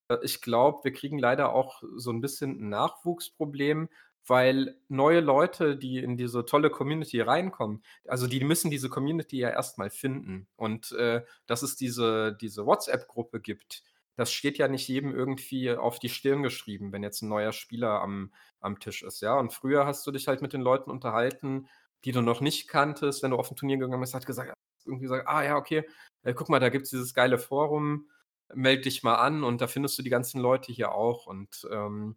Äh, 0.08 0.18
ich 0.22 0.42
glaube, 0.42 0.84
wir 0.84 0.92
kriegen 0.92 1.18
leider 1.18 1.52
auch 1.54 1.82
so 1.96 2.10
ein 2.10 2.20
bisschen 2.20 2.60
ein 2.60 2.68
Nachwuchsproblem, 2.70 3.88
weil 4.26 4.76
neue 4.88 5.20
Leute, 5.20 5.76
die 5.76 5.98
in 5.98 6.16
diese 6.16 6.44
tolle 6.44 6.70
Community 6.70 7.20
reinkommen, 7.20 7.82
also 8.06 8.26
die 8.26 8.44
müssen 8.44 8.70
diese 8.70 8.90
Community 8.90 9.38
ja 9.38 9.50
erstmal 9.50 9.90
finden. 9.90 10.46
Und 10.56 10.92
äh, 10.92 11.22
dass 11.46 11.62
es 11.62 11.76
diese, 11.76 12.36
diese 12.40 12.66
WhatsApp-Gruppe 12.66 13.40
gibt, 13.40 13.82
das 14.16 14.32
steht 14.32 14.58
ja 14.58 14.68
nicht 14.68 14.88
jedem 14.88 15.14
irgendwie 15.14 15.72
auf 15.72 15.98
die 15.98 16.08
Stirn 16.08 16.42
geschrieben, 16.42 16.92
wenn 16.92 17.02
jetzt 17.02 17.22
ein 17.22 17.28
neuer 17.28 17.52
Spieler 17.52 18.00
am, 18.00 18.32
am 18.60 18.78
Tisch 18.78 19.02
ist, 19.02 19.22
ja. 19.22 19.38
Und 19.38 19.52
früher 19.52 19.86
hast 19.86 20.06
du 20.06 20.10
dich 20.10 20.28
halt 20.28 20.42
mit 20.42 20.52
den 20.52 20.60
Leuten 20.60 20.90
unterhalten, 20.90 21.68
die 22.04 22.12
du 22.12 22.22
noch 22.22 22.40
nicht 22.40 22.68
kanntest, 22.68 23.22
wenn 23.22 23.30
du 23.30 23.36
auf 23.36 23.50
ein 23.50 23.56
Turnier 23.56 23.78
gegangen 23.78 24.00
bist, 24.00 24.14
hat 24.14 24.26
gesagt, 24.26 24.52
irgendwie 24.84 25.04
gesagt, 25.04 25.28
ah 25.28 25.42
ja, 25.42 25.56
okay, 25.56 25.84
äh, 26.22 26.34
guck 26.34 26.48
mal, 26.48 26.60
da 26.60 26.68
gibt 26.68 26.84
es 26.84 26.90
dieses 26.90 27.14
geile 27.14 27.38
Forum, 27.38 28.08
melde 28.54 28.82
dich 28.82 29.02
mal 29.02 29.16
an 29.16 29.44
und 29.44 29.60
da 29.60 29.66
findest 29.66 29.98
du 29.98 30.02
die 30.02 30.10
ganzen 30.10 30.40
Leute 30.40 30.72
hier 30.72 30.92
auch. 30.92 31.26
Und 31.26 31.66
ähm, 31.70 32.16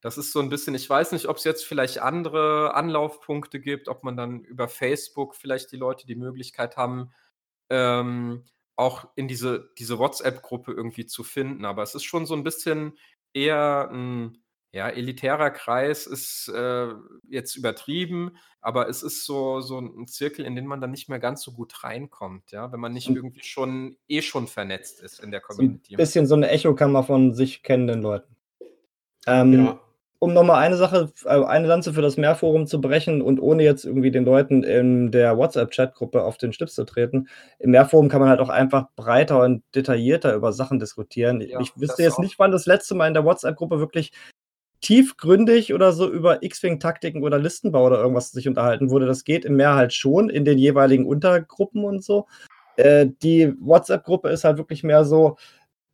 das 0.00 0.18
ist 0.18 0.32
so 0.32 0.40
ein 0.40 0.48
bisschen 0.48 0.74
ich 0.74 0.88
weiß 0.88 1.12
nicht, 1.12 1.26
ob 1.26 1.36
es 1.36 1.44
jetzt 1.44 1.66
vielleicht 1.66 2.00
andere 2.00 2.74
Anlaufpunkte 2.74 3.60
gibt, 3.60 3.88
ob 3.88 4.02
man 4.04 4.16
dann 4.16 4.40
über 4.40 4.68
Facebook 4.68 5.36
vielleicht 5.36 5.72
die 5.72 5.76
Leute 5.76 6.06
die 6.06 6.16
Möglichkeit 6.16 6.76
haben, 6.76 7.12
ähm, 7.70 8.44
auch 8.76 9.06
in 9.16 9.28
diese 9.28 9.70
diese 9.78 9.98
WhatsApp-Gruppe 9.98 10.72
irgendwie 10.72 11.06
zu 11.06 11.24
finden. 11.24 11.64
Aber 11.64 11.82
es 11.82 11.94
ist 11.94 12.04
schon 12.04 12.26
so 12.26 12.34
ein 12.34 12.44
bisschen 12.44 12.98
eher 13.34 13.90
ein 13.92 14.38
ja, 14.72 14.88
elitärer 14.88 15.50
Kreis 15.50 16.06
ist, 16.06 16.46
äh, 16.54 16.88
jetzt 17.28 17.56
übertrieben, 17.56 18.36
aber 18.60 18.88
es 18.88 19.02
ist 19.02 19.24
so 19.26 19.60
so 19.60 19.78
'n 19.78 20.06
Zirkel, 20.06 20.44
in 20.46 20.54
den 20.54 20.66
man 20.66 20.80
dann 20.80 20.92
nicht 20.92 21.08
mehr 21.08 21.18
ganz 21.18 21.42
so 21.42 21.52
gut 21.52 21.82
reinkommt, 21.82 22.52
ja, 22.52 22.70
wenn 22.72 22.78
man 22.80 22.92
nicht 22.92 23.08
irgendwie 23.08 23.42
schon 23.42 23.98
eh 24.08 24.22
schon 24.22 24.46
vernetzt 24.46 25.00
ist 25.02 25.18
in 25.20 25.32
der 25.32 25.40
Community. 25.40 25.96
bisschen 25.96 26.26
so 26.26 26.36
'ne 26.36 26.48
Echokammer 26.50 27.02
von 27.02 27.34
sich 27.34 27.62
kennenden 27.64 28.00
Leuten. 28.02 28.36
Ähm 29.26 29.54
Ja 29.54 29.80
um 30.20 30.34
nochmal 30.34 30.62
eine 30.62 30.76
Sache, 30.76 31.10
äh, 31.24 31.44
eine 31.44 31.66
Lanze 31.66 31.94
für 31.94 32.02
das 32.02 32.16
Mehrforum 32.18 32.66
zu 32.66 32.80
brechen 32.80 33.22
und 33.22 33.40
ohne 33.40 33.64
jetzt 33.64 33.84
irgendwie 33.84 34.10
den 34.10 34.24
Leuten 34.24 34.62
in 34.62 35.10
der 35.10 35.36
WhatsApp-Chatgruppe 35.36 36.22
auf 36.22 36.36
den 36.36 36.52
Stips 36.52 36.74
zu 36.74 36.84
treten. 36.84 37.26
Im 37.58 37.70
Mehrforum 37.70 38.08
kann 38.08 38.20
man 38.20 38.28
halt 38.28 38.40
auch 38.40 38.50
einfach 38.50 38.88
breiter 38.96 39.42
und 39.42 39.64
detaillierter 39.74 40.34
über 40.34 40.52
Sachen 40.52 40.78
diskutieren. 40.78 41.40
Ja, 41.40 41.58
ich 41.60 41.72
wüsste 41.76 42.02
jetzt 42.02 42.18
auch. 42.18 42.22
nicht, 42.22 42.38
wann 42.38 42.52
das 42.52 42.66
letzte 42.66 42.94
Mal 42.94 43.08
in 43.08 43.14
der 43.14 43.24
WhatsApp-Gruppe 43.24 43.80
wirklich 43.80 44.12
tiefgründig 44.82 45.72
oder 45.72 45.92
so 45.92 46.10
über 46.10 46.42
X-Wing-Taktiken 46.42 47.22
oder 47.22 47.38
Listenbau 47.38 47.86
oder 47.86 47.98
irgendwas 47.98 48.30
sich 48.30 48.46
unterhalten 48.46 48.90
wurde. 48.90 49.06
Das 49.06 49.24
geht 49.24 49.46
im 49.46 49.56
Mehr 49.56 49.74
halt 49.74 49.94
schon 49.94 50.28
in 50.28 50.44
den 50.44 50.58
jeweiligen 50.58 51.06
Untergruppen 51.06 51.84
und 51.84 52.04
so. 52.04 52.26
Äh, 52.76 53.08
die 53.22 53.54
WhatsApp-Gruppe 53.58 54.28
ist 54.28 54.44
halt 54.44 54.58
wirklich 54.58 54.82
mehr 54.82 55.06
so 55.06 55.36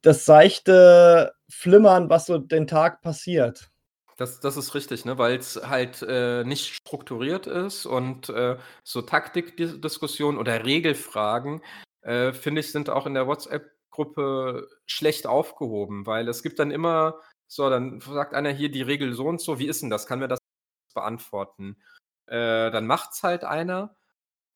das 0.02 0.24
seichte 0.24 1.32
Flimmern, 1.48 2.10
was 2.10 2.26
so 2.26 2.38
den 2.38 2.66
Tag 2.66 3.02
passiert. 3.02 3.70
Das, 4.16 4.40
das 4.40 4.56
ist 4.56 4.74
richtig, 4.74 5.04
ne? 5.04 5.18
weil 5.18 5.36
es 5.36 5.56
halt 5.56 6.02
äh, 6.02 6.42
nicht 6.44 6.74
strukturiert 6.74 7.46
ist 7.46 7.84
und 7.84 8.30
äh, 8.30 8.56
so 8.82 9.02
Taktikdiskussionen 9.02 10.40
oder 10.40 10.64
Regelfragen, 10.64 11.62
äh, 12.00 12.32
finde 12.32 12.60
ich, 12.60 12.72
sind 12.72 12.88
auch 12.88 13.06
in 13.06 13.12
der 13.12 13.26
WhatsApp-Gruppe 13.26 14.68
schlecht 14.86 15.26
aufgehoben, 15.26 16.06
weil 16.06 16.28
es 16.28 16.42
gibt 16.42 16.58
dann 16.58 16.70
immer, 16.70 17.20
so, 17.46 17.68
dann 17.68 18.00
sagt 18.00 18.32
einer 18.34 18.50
hier 18.50 18.70
die 18.70 18.82
Regel 18.82 19.12
so 19.12 19.26
und 19.26 19.40
so, 19.40 19.58
wie 19.58 19.66
ist 19.66 19.82
denn 19.82 19.90
das? 19.90 20.06
Kann 20.06 20.20
mir 20.20 20.28
das 20.28 20.38
beantworten? 20.94 21.76
Äh, 22.26 22.70
dann 22.70 22.86
macht 22.86 23.12
es 23.12 23.22
halt 23.22 23.44
einer, 23.44 23.96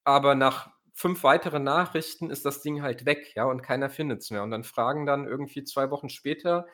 aber 0.04 0.34
nach 0.34 0.70
fünf 0.94 1.22
weiteren 1.22 1.64
Nachrichten 1.64 2.30
ist 2.30 2.44
das 2.46 2.62
Ding 2.62 2.82
halt 2.82 3.04
weg, 3.06 3.32
ja, 3.36 3.44
und 3.44 3.62
keiner 3.62 3.90
findet 3.90 4.22
es 4.22 4.30
mehr. 4.30 4.42
Und 4.42 4.50
dann 4.50 4.64
fragen 4.64 5.06
dann 5.06 5.26
irgendwie 5.26 5.64
zwei 5.64 5.90
Wochen 5.90 6.08
später 6.08 6.66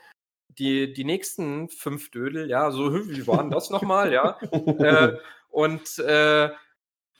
die, 0.49 0.93
die 0.93 1.05
nächsten 1.05 1.69
fünf 1.69 2.11
Dödel, 2.11 2.49
ja, 2.49 2.71
so, 2.71 2.93
wie 3.09 3.27
waren 3.27 3.51
das 3.51 3.71
nochmal, 3.71 4.13
ja? 4.13 4.39
äh, 4.51 5.17
und 5.51 5.99
äh, 5.99 6.51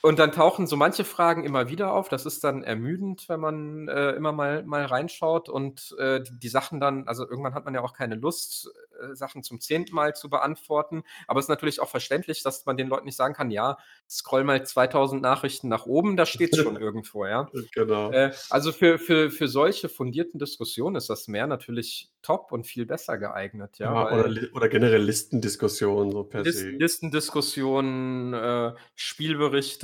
und 0.03 0.19
dann 0.19 0.33
tauchen 0.33 0.67
so 0.67 0.77
manche 0.77 1.05
Fragen 1.05 1.45
immer 1.45 1.69
wieder 1.69 1.93
auf. 1.93 2.09
Das 2.09 2.27
ist 2.27 2.45
dann 2.45 2.63
ermüdend, 2.63 3.29
wenn 3.29 3.41
man 3.41 3.89
äh, 3.89 4.13
immer 4.13 4.33
mal, 4.33 4.63
mal 4.65 4.85
reinschaut 4.85 5.49
und 5.49 5.95
äh, 5.99 6.23
die, 6.23 6.39
die, 6.39 6.49
Sachen 6.49 6.81
dann, 6.81 7.09
also 7.09 7.29
irgendwann 7.29 7.55
hat 7.55 7.65
man 7.65 7.75
ja 7.75 7.83
auch 7.83 7.93
keine 7.93 8.15
Lust, 8.15 8.71
äh, 9.01 9.15
Sachen 9.15 9.43
zum 9.43 9.61
zehnten 9.61 9.95
Mal 9.95 10.15
zu 10.15 10.29
beantworten. 10.29 11.03
Aber 11.27 11.41
es 11.41 11.47
ist 11.47 11.51
natürlich 11.51 11.81
auch 11.81 11.89
verständlich, 11.89 12.43
dass 12.43 12.67
man 12.67 12.77
den 12.77 12.89
Leuten 12.89 13.07
nicht 13.07 13.17
sagen 13.17 13.35
kann, 13.35 13.51
ja, 13.51 13.79
scroll 14.09 14.45
mal 14.45 14.65
2000 14.65 15.23
Nachrichten 15.23 15.69
nach 15.69 15.87
oben, 15.87 16.17
da 16.17 16.27
steht 16.27 16.53
es 16.53 16.63
schon 16.63 16.77
irgendwo, 16.81 17.27
ja. 17.27 17.49
Genau. 17.75 18.13
Äh, 18.13 18.33
also 18.51 18.73
für, 18.73 18.99
für, 18.99 19.31
für 19.31 19.49
solche 19.49 19.89
fundierten 19.89 20.39
Diskussionen 20.39 20.97
ist 20.97 21.11
das 21.11 21.27
mehr 21.27 21.47
natürlich 21.47 22.11
top 22.23 22.53
und 22.53 22.67
viel 22.67 22.87
besser 22.87 23.19
geeignet, 23.19 23.79
ja. 23.79 23.93
ja 23.93 24.19
oder, 24.19 24.31
oder, 24.53 24.69
generell 24.69 25.03
Listendiskussionen, 25.03 26.11
so 26.11 26.25
per 26.25 26.43
List, 26.43 26.59
se. 26.59 26.71
Listendiskussionen, 26.71 28.35
äh, 28.35 28.73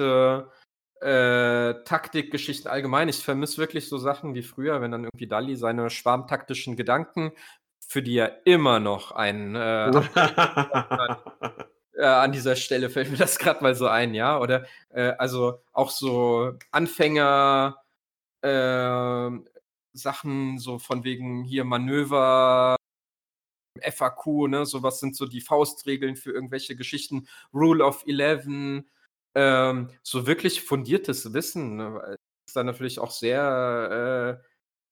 Spielberichte, 0.02 0.50
äh, 1.00 1.82
Taktikgeschichten 1.84 2.70
allgemein. 2.70 3.08
Ich 3.08 3.24
vermisse 3.24 3.58
wirklich 3.58 3.88
so 3.88 3.98
Sachen 3.98 4.34
wie 4.34 4.42
früher, 4.42 4.80
wenn 4.80 4.92
dann 4.92 5.04
irgendwie 5.04 5.26
Dali 5.26 5.56
seine 5.56 5.90
schwarmtaktischen 5.90 6.76
Gedanken, 6.76 7.32
für 7.86 8.02
die 8.02 8.16
er 8.16 8.46
immer 8.46 8.78
noch 8.78 9.12
einen 9.12 9.56
äh, 9.56 9.90
äh, 11.94 12.04
an 12.04 12.32
dieser 12.32 12.56
Stelle 12.56 12.88
fällt 12.88 13.10
mir 13.10 13.16
das 13.16 13.38
gerade 13.38 13.62
mal 13.62 13.74
so 13.74 13.88
ein, 13.88 14.14
ja. 14.14 14.38
Oder 14.38 14.64
äh, 14.90 15.12
also 15.18 15.60
auch 15.72 15.90
so 15.90 16.52
Anfänger 16.70 17.78
äh, 18.42 19.30
Sachen 19.92 20.58
so 20.58 20.78
von 20.78 21.04
wegen 21.04 21.42
hier 21.42 21.64
Manöver, 21.64 22.76
FAQ, 23.80 24.48
ne, 24.48 24.66
sowas 24.66 25.00
sind 25.00 25.16
so 25.16 25.26
die 25.26 25.40
Faustregeln 25.40 26.16
für 26.16 26.30
irgendwelche 26.30 26.76
Geschichten, 26.76 27.26
Rule 27.52 27.84
of 27.84 28.04
Eleven, 28.06 28.88
ähm, 29.34 29.90
so 30.02 30.26
wirklich 30.26 30.62
fundiertes 30.62 31.32
Wissen 31.32 31.76
ne, 31.76 32.18
ist 32.46 32.56
dann 32.56 32.66
natürlich 32.66 32.98
auch 32.98 33.10
sehr, 33.10 34.38
äh, 34.40 34.46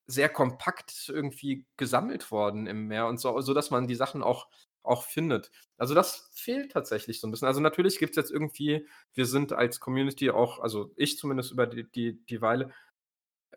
sehr 0.07 0.29
kompakt 0.29 1.09
irgendwie 1.09 1.67
gesammelt 1.77 2.31
worden 2.31 2.67
im 2.67 2.89
Meer 2.89 3.07
und 3.07 3.21
so, 3.21 3.41
so 3.41 3.55
dass 3.55 3.71
man 3.71 3.87
die 3.87 3.95
Sachen 3.95 4.23
auch, 4.23 4.49
auch 4.83 5.05
findet. 5.05 5.51
Also 5.79 5.95
das 5.95 6.31
fehlt 6.35 6.73
tatsächlich 6.73 7.21
so 7.21 7.29
ein 7.29 7.31
bisschen. 7.31 7.49
Also 7.49 7.61
natürlich 7.61 7.99
gibt 7.99 8.13
es 8.13 8.17
jetzt 8.17 8.31
irgendwie, 8.33 8.87
wir 9.15 9.27
sind 9.27 9.53
als 9.53 9.81
Community 9.81 10.31
auch, 10.31 10.61
also 10.61 10.93
ich 10.97 11.19
zumindest 11.19 11.53
über 11.53 11.67
die, 11.67 11.91
die, 11.91 12.25
die 12.27 12.41
Weile, 12.41 12.71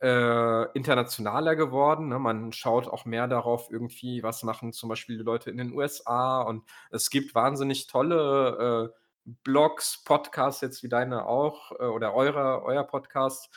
äh, 0.01 0.72
internationaler 0.73 1.55
geworden. 1.55 2.10
Ne? 2.10 2.19
Man 2.19 2.51
schaut 2.51 2.88
auch 2.88 3.05
mehr 3.05 3.27
darauf, 3.27 3.69
irgendwie, 3.72 4.22
was 4.22 4.43
machen 4.43 4.73
zum 4.73 4.89
Beispiel 4.89 5.18
die 5.18 5.23
Leute 5.23 5.49
in 5.49 5.57
den 5.57 5.72
USA. 5.73 6.41
Und 6.41 6.64
es 6.91 7.10
gibt 7.10 7.35
wahnsinnig 7.35 7.88
tolle 7.88 8.91
äh, 8.93 9.03
Blogs, 9.26 10.04
Podcasts, 10.04 10.62
jetzt 10.62 10.84
wie 10.84 10.90
deine 10.90 11.26
auch, 11.26 11.72
äh, 11.74 11.86
oder 11.86 12.14
eure, 12.14 12.64
euer 12.64 12.84
Podcast, 12.84 13.50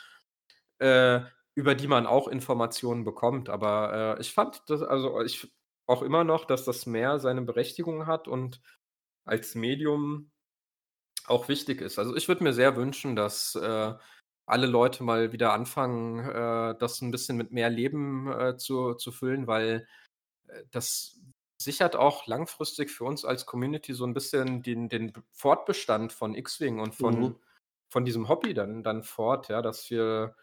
äh, 0.78 1.20
über 1.54 1.74
die 1.74 1.88
man 1.88 2.06
auch 2.06 2.28
Informationen 2.28 3.04
bekommt. 3.04 3.48
Aber 3.48 4.16
äh, 4.18 4.20
ich 4.20 4.32
fand 4.32 4.62
das, 4.68 4.82
also 4.82 5.20
ich 5.22 5.52
auch 5.86 6.02
immer 6.02 6.24
noch, 6.24 6.44
dass 6.44 6.64
das 6.64 6.86
mehr 6.86 7.18
seine 7.18 7.42
Berechtigung 7.42 8.06
hat 8.06 8.28
und 8.28 8.60
als 9.24 9.54
Medium 9.54 10.30
auch 11.26 11.48
wichtig 11.48 11.80
ist. 11.80 11.98
Also 11.98 12.14
ich 12.16 12.28
würde 12.28 12.44
mir 12.44 12.52
sehr 12.52 12.76
wünschen, 12.76 13.16
dass 13.16 13.54
äh, 13.56 13.94
alle 14.46 14.66
Leute 14.66 15.02
mal 15.02 15.32
wieder 15.32 15.52
anfangen, 15.52 16.20
äh, 16.20 16.78
das 16.78 17.00
ein 17.00 17.10
bisschen 17.10 17.36
mit 17.36 17.50
mehr 17.52 17.70
Leben 17.70 18.30
äh, 18.32 18.56
zu, 18.56 18.94
zu 18.94 19.10
füllen, 19.12 19.46
weil 19.46 19.88
das 20.70 21.20
sichert 21.60 21.96
auch 21.96 22.26
langfristig 22.26 22.90
für 22.90 23.04
uns 23.04 23.24
als 23.24 23.46
Community 23.46 23.94
so 23.94 24.04
ein 24.04 24.14
bisschen 24.14 24.62
den, 24.62 24.88
den 24.88 25.12
Fortbestand 25.32 26.12
von 26.12 26.34
X-Wing 26.34 26.80
und 26.80 26.94
von, 26.94 27.20
mhm. 27.20 27.36
von 27.88 28.04
diesem 28.04 28.28
Hobby 28.28 28.54
dann, 28.54 28.82
dann 28.82 29.02
fort, 29.02 29.48
ja, 29.48 29.62
dass 29.62 29.90
wir 29.90 30.36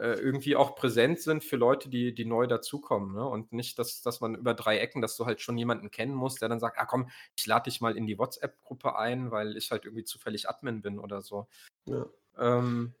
äh, 0.00 0.14
irgendwie 0.14 0.56
auch 0.56 0.76
präsent 0.76 1.20
sind 1.20 1.44
für 1.44 1.56
Leute, 1.56 1.90
die, 1.90 2.14
die 2.14 2.24
neu 2.24 2.46
dazukommen. 2.46 3.14
Ne? 3.14 3.26
Und 3.26 3.52
nicht, 3.52 3.78
dass, 3.78 4.00
dass 4.00 4.20
man 4.20 4.34
über 4.34 4.54
drei 4.54 4.78
Ecken, 4.78 5.02
dass 5.02 5.16
du 5.16 5.26
halt 5.26 5.40
schon 5.40 5.58
jemanden 5.58 5.90
kennen 5.90 6.14
musst, 6.14 6.40
der 6.40 6.48
dann 6.48 6.60
sagt, 6.60 6.78
ah 6.78 6.86
komm, 6.86 7.10
ich 7.36 7.46
lade 7.46 7.64
dich 7.64 7.80
mal 7.80 7.96
in 7.96 8.06
die 8.06 8.18
WhatsApp-Gruppe 8.18 8.96
ein, 8.96 9.30
weil 9.30 9.56
ich 9.56 9.70
halt 9.70 9.84
irgendwie 9.84 10.04
zufällig 10.04 10.48
Admin 10.48 10.80
bin 10.80 10.98
oder 10.98 11.20
so. 11.20 11.48
Ja. 11.84 12.06
Ähm, 12.38 12.94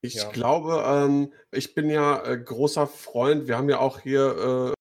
ich 0.00 0.14
Ja. 0.14 0.30
glaube, 0.30 0.82
ähm, 0.86 1.32
ich 1.50 1.74
bin 1.74 1.90
ja 1.90 2.22
äh, 2.24 2.38
großer 2.38 2.86
Freund. 2.86 3.46
Wir 3.46 3.56
haben 3.56 3.68
ja 3.68 3.78
auch 3.78 4.00
hier 4.00 4.72
äh, 4.72 4.73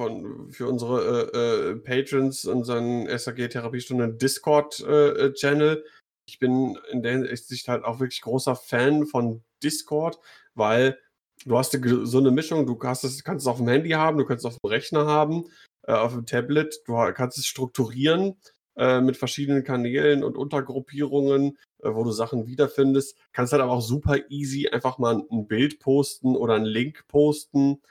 von, 0.00 0.50
für 0.50 0.66
unsere 0.66 1.30
äh, 1.34 1.72
äh, 1.72 1.76
Patrons 1.76 2.46
unseren 2.46 3.06
SAG-Therapiestunde 3.06 4.14
Discord-Channel. 4.14 5.76
Äh, 5.76 5.88
ich 6.26 6.38
bin 6.38 6.78
in 6.90 7.02
der 7.02 7.12
Hinsicht 7.12 7.68
halt 7.68 7.84
auch 7.84 8.00
wirklich 8.00 8.22
großer 8.22 8.56
Fan 8.56 9.04
von 9.04 9.42
Discord, 9.62 10.18
weil 10.54 10.98
du 11.44 11.58
hast 11.58 11.74
eine, 11.74 11.84
eine 11.86 12.30
Mischung. 12.30 12.66
Du 12.66 12.78
hast 12.82 13.04
es, 13.04 13.22
kannst 13.24 13.44
es 13.44 13.46
auf 13.46 13.58
dem 13.58 13.68
Handy 13.68 13.90
haben, 13.90 14.16
du 14.16 14.24
kannst 14.24 14.46
es 14.46 14.50
auf 14.50 14.58
dem 14.58 14.70
Rechner 14.70 15.04
haben, 15.04 15.44
äh, 15.82 15.92
auf 15.92 16.14
dem 16.14 16.24
Tablet. 16.24 16.80
Du 16.86 16.94
kannst 17.12 17.36
es 17.36 17.44
strukturieren 17.44 18.38
äh, 18.78 19.02
mit 19.02 19.18
verschiedenen 19.18 19.64
Kanälen 19.64 20.24
und 20.24 20.38
Untergruppierungen, 20.38 21.58
äh, 21.82 21.90
wo 21.92 22.04
du 22.04 22.10
Sachen 22.10 22.46
wiederfindest. 22.46 23.18
Kannst 23.34 23.52
halt 23.52 23.60
aber 23.60 23.72
auch 23.72 23.82
super 23.82 24.30
easy 24.30 24.66
einfach 24.66 24.96
mal 24.96 25.22
ein 25.30 25.46
Bild 25.46 25.78
posten 25.78 26.36
oder 26.36 26.54
einen 26.54 26.64
Link 26.64 27.06
posten. 27.06 27.82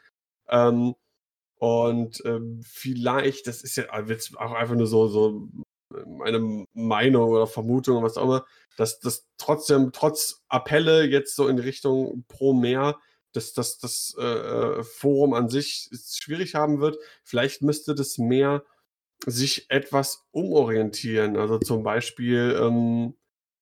Ähm, 0.49 0.95
und 1.60 2.22
ähm, 2.26 2.61
vielleicht, 2.65 3.45
das 3.45 3.61
ist 3.61 3.76
ja 3.76 3.86
jetzt 4.07 4.38
auch 4.38 4.53
einfach 4.53 4.76
nur 4.76 4.88
so, 4.88 5.07
so 5.07 5.49
meine 6.06 6.65
Meinung 6.73 7.30
oder 7.30 7.48
Vermutung 7.48 7.98
oder 7.98 8.06
was 8.06 8.18
auch 8.18 8.23
immer, 8.23 8.45
dass 8.77 8.99
das 8.99 9.27
trotzdem, 9.38 9.91
trotz 9.91 10.41
Appelle 10.48 11.03
jetzt 11.03 11.36
so 11.36 11.48
in 11.49 11.60
Richtung 11.60 12.23
pro 12.30 12.53
mehr, 12.53 12.98
dass 13.34 13.53
das, 13.53 13.77
das 13.77 14.15
äh, 14.18 14.23
äh 14.23 14.84
Forum 14.84 15.34
an 15.34 15.49
sich 15.49 15.90
schwierig 16.22 16.56
haben 16.56 16.80
wird. 16.80 16.98
Vielleicht 17.23 17.61
müsste 17.61 17.94
das 17.94 18.18
mehr 18.18 18.64
sich 19.26 19.69
etwas 19.69 20.26
umorientieren. 20.31 21.36
Also 21.36 21.60
zum 21.60 21.84
Beispiel 21.84 22.57
ähm, 22.57 23.15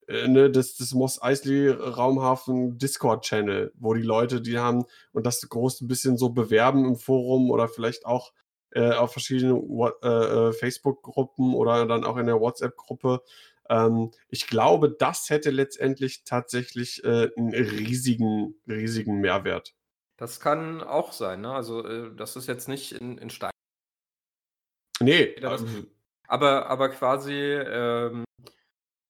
äh, 0.08 0.28
ne, 0.28 0.50
das, 0.50 0.76
das 0.76 0.94
Moss 0.94 1.22
Eisley 1.22 1.70
Raumhafen 1.70 2.78
Discord-Channel, 2.78 3.74
wo 3.76 3.94
die 3.94 4.02
Leute, 4.02 4.42
die 4.42 4.58
haben 4.58 4.86
und 5.12 5.26
das 5.26 5.48
groß 5.48 5.82
ein 5.82 5.88
bisschen 5.88 6.18
so 6.18 6.30
bewerben 6.30 6.86
im 6.86 6.96
Forum 6.96 7.52
oder 7.52 7.68
vielleicht 7.68 8.06
auch 8.06 8.34
äh, 8.72 8.92
auf 8.92 9.12
verschiedenen 9.12 9.62
äh, 10.04 10.08
äh, 10.08 10.54
Facebook-Gruppen 10.54 11.54
oder 11.54 11.86
dann 11.86 12.04
auch 12.04 12.18
in 12.18 12.28
der 12.28 12.40
WhatsApp-Gruppe. 12.40 13.22
Ähm, 13.70 14.12
ich 14.30 14.48
glaube, 14.48 14.96
das 14.98 15.30
hätte 15.30 15.52
letztendlich 15.52 16.24
tatsächlich 16.24 17.04
äh, 17.04 17.30
einen 17.38 17.54
riesigen, 17.54 18.56
riesigen 18.68 19.20
Mehrwert. 19.20 19.74
Das 20.18 20.40
kann 20.40 20.82
auch 20.82 21.12
sein, 21.12 21.42
ne? 21.42 21.54
Also, 21.54 21.86
äh, 21.86 22.16
das 22.16 22.36
ist 22.36 22.48
jetzt 22.48 22.68
nicht 22.68 22.94
in, 22.94 23.18
in 23.18 23.30
Stein 23.30 23.52
Nee. 25.00 25.36
Das, 25.42 25.62
ähm, 25.62 25.88
aber, 26.28 26.68
aber 26.68 26.90
quasi 26.90 27.34
ähm, 27.34 28.24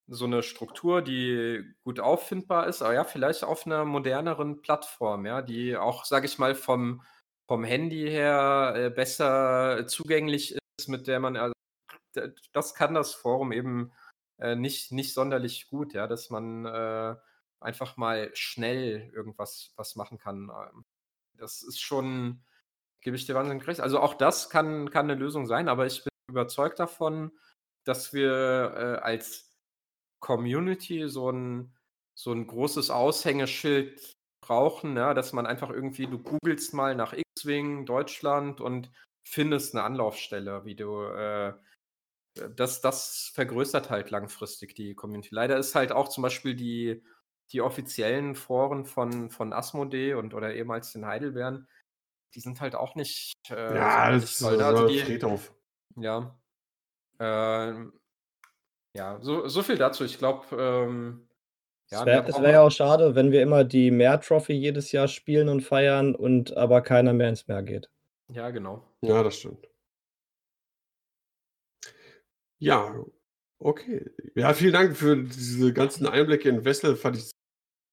so 0.08 0.26
eine 0.26 0.44
Struktur, 0.44 1.02
die 1.02 1.64
gut 1.84 2.00
auffindbar 2.00 2.68
ist, 2.68 2.82
aber 2.82 2.94
ja, 2.94 3.04
vielleicht 3.04 3.44
auf 3.44 3.66
einer 3.66 3.86
moderneren 3.86 4.62
Plattform, 4.62 5.26
ja, 5.26 5.42
die 5.42 5.78
auch, 5.78 6.06
sage 6.06 6.26
ich 6.28 6.38
mal, 6.38 6.56
vom, 6.56 7.04
vom 7.48 7.64
Handy 7.64 8.10
her 8.10 8.74
äh, 8.76 8.90
besser 8.90 9.86
zugänglich 9.88 10.58
ist, 10.78 10.88
mit 10.88 11.08
der 11.08 11.20
man, 11.20 11.36
also, 11.38 11.54
das 12.54 12.74
kann 12.74 12.94
das 12.94 13.14
Forum 13.14 13.52
eben 13.52 13.92
äh, 14.40 14.56
nicht, 14.56 14.92
nicht 14.92 15.14
sonderlich 15.14 15.70
gut, 15.70 15.94
ja, 15.94 16.08
dass 16.08 16.30
man 16.30 16.66
äh, 16.66 17.16
einfach 17.60 17.98
mal 17.98 18.32
schnell 18.34 19.12
irgendwas 19.14 19.74
was 19.76 19.96
machen 19.96 20.18
kann. 20.18 20.50
Ähm, 20.50 20.86
das 21.38 21.62
ist 21.64 21.82
schon, 21.82 22.44
Gebe 23.02 23.16
ich 23.16 23.26
dir 23.26 23.36
wahnsinnig 23.36 23.66
recht. 23.68 23.80
Also 23.80 24.00
auch 24.00 24.16
das 24.16 24.50
kann, 24.50 24.90
kann 24.90 25.10
eine 25.10 25.20
Lösung 25.20 25.46
sein, 25.46 25.70
aber 25.70 25.86
ich 25.86 26.04
bin 26.04 26.12
überzeugt 26.30 26.80
davon, 26.80 27.32
dass 27.84 28.12
wir 28.12 28.74
äh, 28.76 29.02
als 29.02 29.47
Community 30.20 31.08
so 31.10 31.32
ein, 31.32 31.76
so 32.16 32.32
ein 32.32 32.48
großes 32.48 32.90
Aushängeschild 32.90 34.16
brauchen, 34.42 34.96
ja, 34.96 35.14
dass 35.14 35.34
man 35.34 35.46
einfach 35.46 35.70
irgendwie, 35.70 36.08
du 36.08 36.20
googelst 36.20 36.74
mal 36.74 36.96
nach 36.96 37.14
X-Wing 37.14 37.86
Deutschland 37.86 38.62
und 38.62 38.92
findest 39.28 39.76
eine 39.76 39.84
Anlaufstelle, 39.84 40.66
wie 40.66 40.76
du 40.76 41.04
äh, 41.04 41.54
das, 42.56 42.82
das 42.82 43.32
vergrößert 43.34 43.90
halt 43.90 44.12
langfristig 44.12 44.76
die 44.76 44.96
Community. 44.96 45.30
Leider 45.34 45.58
ist 45.58 45.76
halt 45.76 45.92
auch 45.92 46.08
zum 46.08 46.22
Beispiel 46.22 46.56
die, 46.56 47.04
die 47.52 47.62
offiziellen 47.62 48.36
Foren 48.36 48.86
von, 48.86 49.30
von 49.30 49.54
Asmodee 49.54 50.14
und 50.14 50.34
oder 50.34 50.54
ehemals 50.54 50.94
den 50.94 51.06
Heidelbeeren, 51.06 51.68
die 52.36 52.40
sind 52.40 52.62
halt 52.62 52.76
auch 52.76 52.96
nicht. 52.96 53.34
Äh, 53.50 53.76
ja, 53.76 54.12
das 54.12 54.24
ist 54.24 54.40
toll, 54.40 54.58
ne? 54.58 54.66
also 54.66 54.88
die, 54.88 55.00
Friedhof. 55.00 55.54
Ja. 55.96 56.40
Ähm, 57.20 57.94
ja, 58.94 59.20
so, 59.22 59.48
so 59.48 59.64
viel 59.64 59.78
dazu. 59.78 60.04
Ich 60.04 60.18
glaube, 60.18 60.46
ähm, 60.58 61.28
ja, 61.90 62.02
es 62.02 62.06
wäre 62.06 62.44
wär 62.44 62.52
ja 62.52 62.62
auch 62.62 62.72
schade, 62.72 63.16
wenn 63.16 63.32
wir 63.32 63.42
immer 63.42 63.64
die 63.64 63.92
Meer-Trophy 63.92 64.54
jedes 64.54 64.92
Jahr 64.92 65.08
spielen 65.08 65.48
und 65.48 65.62
feiern 65.62 66.16
und 66.16 66.56
aber 66.58 66.82
keiner 66.82 67.14
mehr 67.14 67.30
ins 67.30 67.48
Meer 67.48 67.64
geht. 67.64 67.90
Ja, 68.30 68.50
genau. 68.50 68.84
Ja, 69.02 69.24
das 69.24 69.38
stimmt. 69.38 69.68
Ja, 72.60 73.06
okay. 73.60 74.10
Ja, 74.36 74.54
vielen 74.54 74.74
Dank 74.74 74.98
für 74.98 75.16
diese 75.16 75.72
ganzen 75.72 76.08
Einblicke 76.08 76.50
in 76.50 76.66
Wessel. 76.66 76.96
Fand 76.96 77.18
ich 77.18 77.32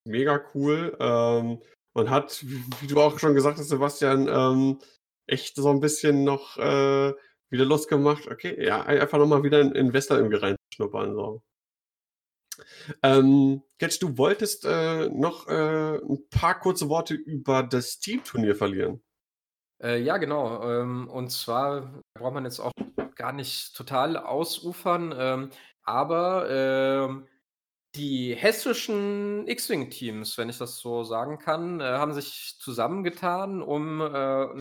mega 0.04 0.42
cool. 0.54 0.96
Ähm, 0.98 1.62
man 1.94 2.10
hat, 2.10 2.42
wie, 2.42 2.64
wie, 2.80 2.86
du 2.88 3.00
auch 3.00 3.18
schon 3.18 3.34
gesagt 3.34 3.58
hast, 3.58 3.68
Sebastian, 3.68 4.26
ähm, 4.28 4.80
echt 5.26 5.54
so 5.54 5.70
ein 5.70 5.80
bisschen 5.80 6.24
noch 6.24 6.56
äh, 6.58 7.12
wieder 7.50 7.64
Lust 7.64 7.88
gemacht. 7.88 8.28
Okay, 8.30 8.64
ja, 8.64 8.82
einfach 8.82 9.18
nochmal 9.18 9.42
wieder 9.42 9.60
in, 9.60 9.72
in 9.72 9.92
Western 9.92 10.32
im 10.32 10.56
schnuppern. 10.72 11.14
So. 11.14 11.42
Ähm, 13.02 13.62
Ketch, 13.78 13.98
du 13.98 14.16
wolltest 14.18 14.64
äh, 14.64 15.08
noch 15.08 15.48
äh, 15.48 15.96
ein 15.96 16.28
paar 16.30 16.58
kurze 16.58 16.88
Worte 16.88 17.14
über 17.14 17.62
das 17.62 17.98
Teamturnier 17.98 18.54
verlieren. 18.54 19.02
Äh, 19.82 20.00
ja, 20.02 20.16
genau. 20.18 20.62
Ähm, 20.68 21.08
und 21.08 21.30
zwar 21.30 22.02
braucht 22.14 22.34
man 22.34 22.44
jetzt 22.44 22.60
auch 22.60 22.72
gar 23.16 23.32
nicht 23.32 23.74
total 23.76 24.16
ausufern, 24.16 25.14
ähm, 25.16 25.50
aber 25.82 26.48
ähm, 26.50 27.26
die 27.94 28.34
hessischen 28.34 29.46
X-Wing-Teams, 29.46 30.36
wenn 30.36 30.48
ich 30.48 30.58
das 30.58 30.78
so 30.78 31.04
sagen 31.04 31.38
kann, 31.38 31.80
äh, 31.80 31.84
haben 31.84 32.12
sich 32.12 32.56
zusammengetan, 32.58 33.62
um 33.62 34.00
äh, 34.00 34.04
ein 34.04 34.60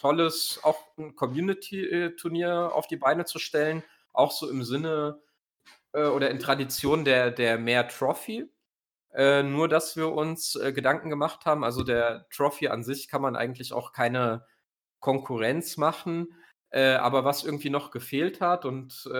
tolles, 0.00 0.60
auch 0.62 0.78
ein 0.96 1.14
Community-Turnier 1.16 2.72
auf 2.74 2.86
die 2.86 2.96
Beine 2.96 3.24
zu 3.24 3.38
stellen, 3.38 3.82
auch 4.12 4.30
so 4.30 4.48
im 4.48 4.64
Sinne 4.64 5.20
äh, 5.92 6.06
oder 6.06 6.30
in 6.30 6.38
Tradition 6.38 7.04
der, 7.04 7.30
der 7.30 7.58
Mehr 7.58 7.88
Trophy. 7.88 8.50
Äh, 9.12 9.42
nur, 9.42 9.68
dass 9.68 9.96
wir 9.96 10.12
uns 10.12 10.54
äh, 10.56 10.72
Gedanken 10.72 11.10
gemacht 11.10 11.46
haben, 11.46 11.64
also 11.64 11.82
der 11.82 12.26
Trophy 12.30 12.68
an 12.68 12.84
sich 12.84 13.08
kann 13.08 13.22
man 13.22 13.36
eigentlich 13.36 13.72
auch 13.72 13.92
keine 13.92 14.46
Konkurrenz 15.00 15.76
machen. 15.76 16.34
Äh, 16.70 16.94
aber 16.96 17.24
was 17.24 17.44
irgendwie 17.44 17.70
noch 17.70 17.90
gefehlt 17.90 18.40
hat 18.40 18.66
und 18.66 19.06
äh, 19.06 19.12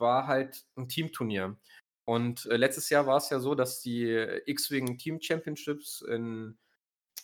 war 0.00 0.26
halt 0.26 0.64
ein 0.76 0.88
Teamturnier. 0.88 1.56
Und 2.04 2.46
äh, 2.46 2.56
letztes 2.56 2.90
Jahr 2.90 3.06
war 3.06 3.18
es 3.18 3.30
ja 3.30 3.38
so, 3.38 3.54
dass 3.54 3.80
die 3.80 4.08
X-Wing 4.46 4.98
Team 4.98 5.20
Championships 5.20 6.02
in, 6.02 6.58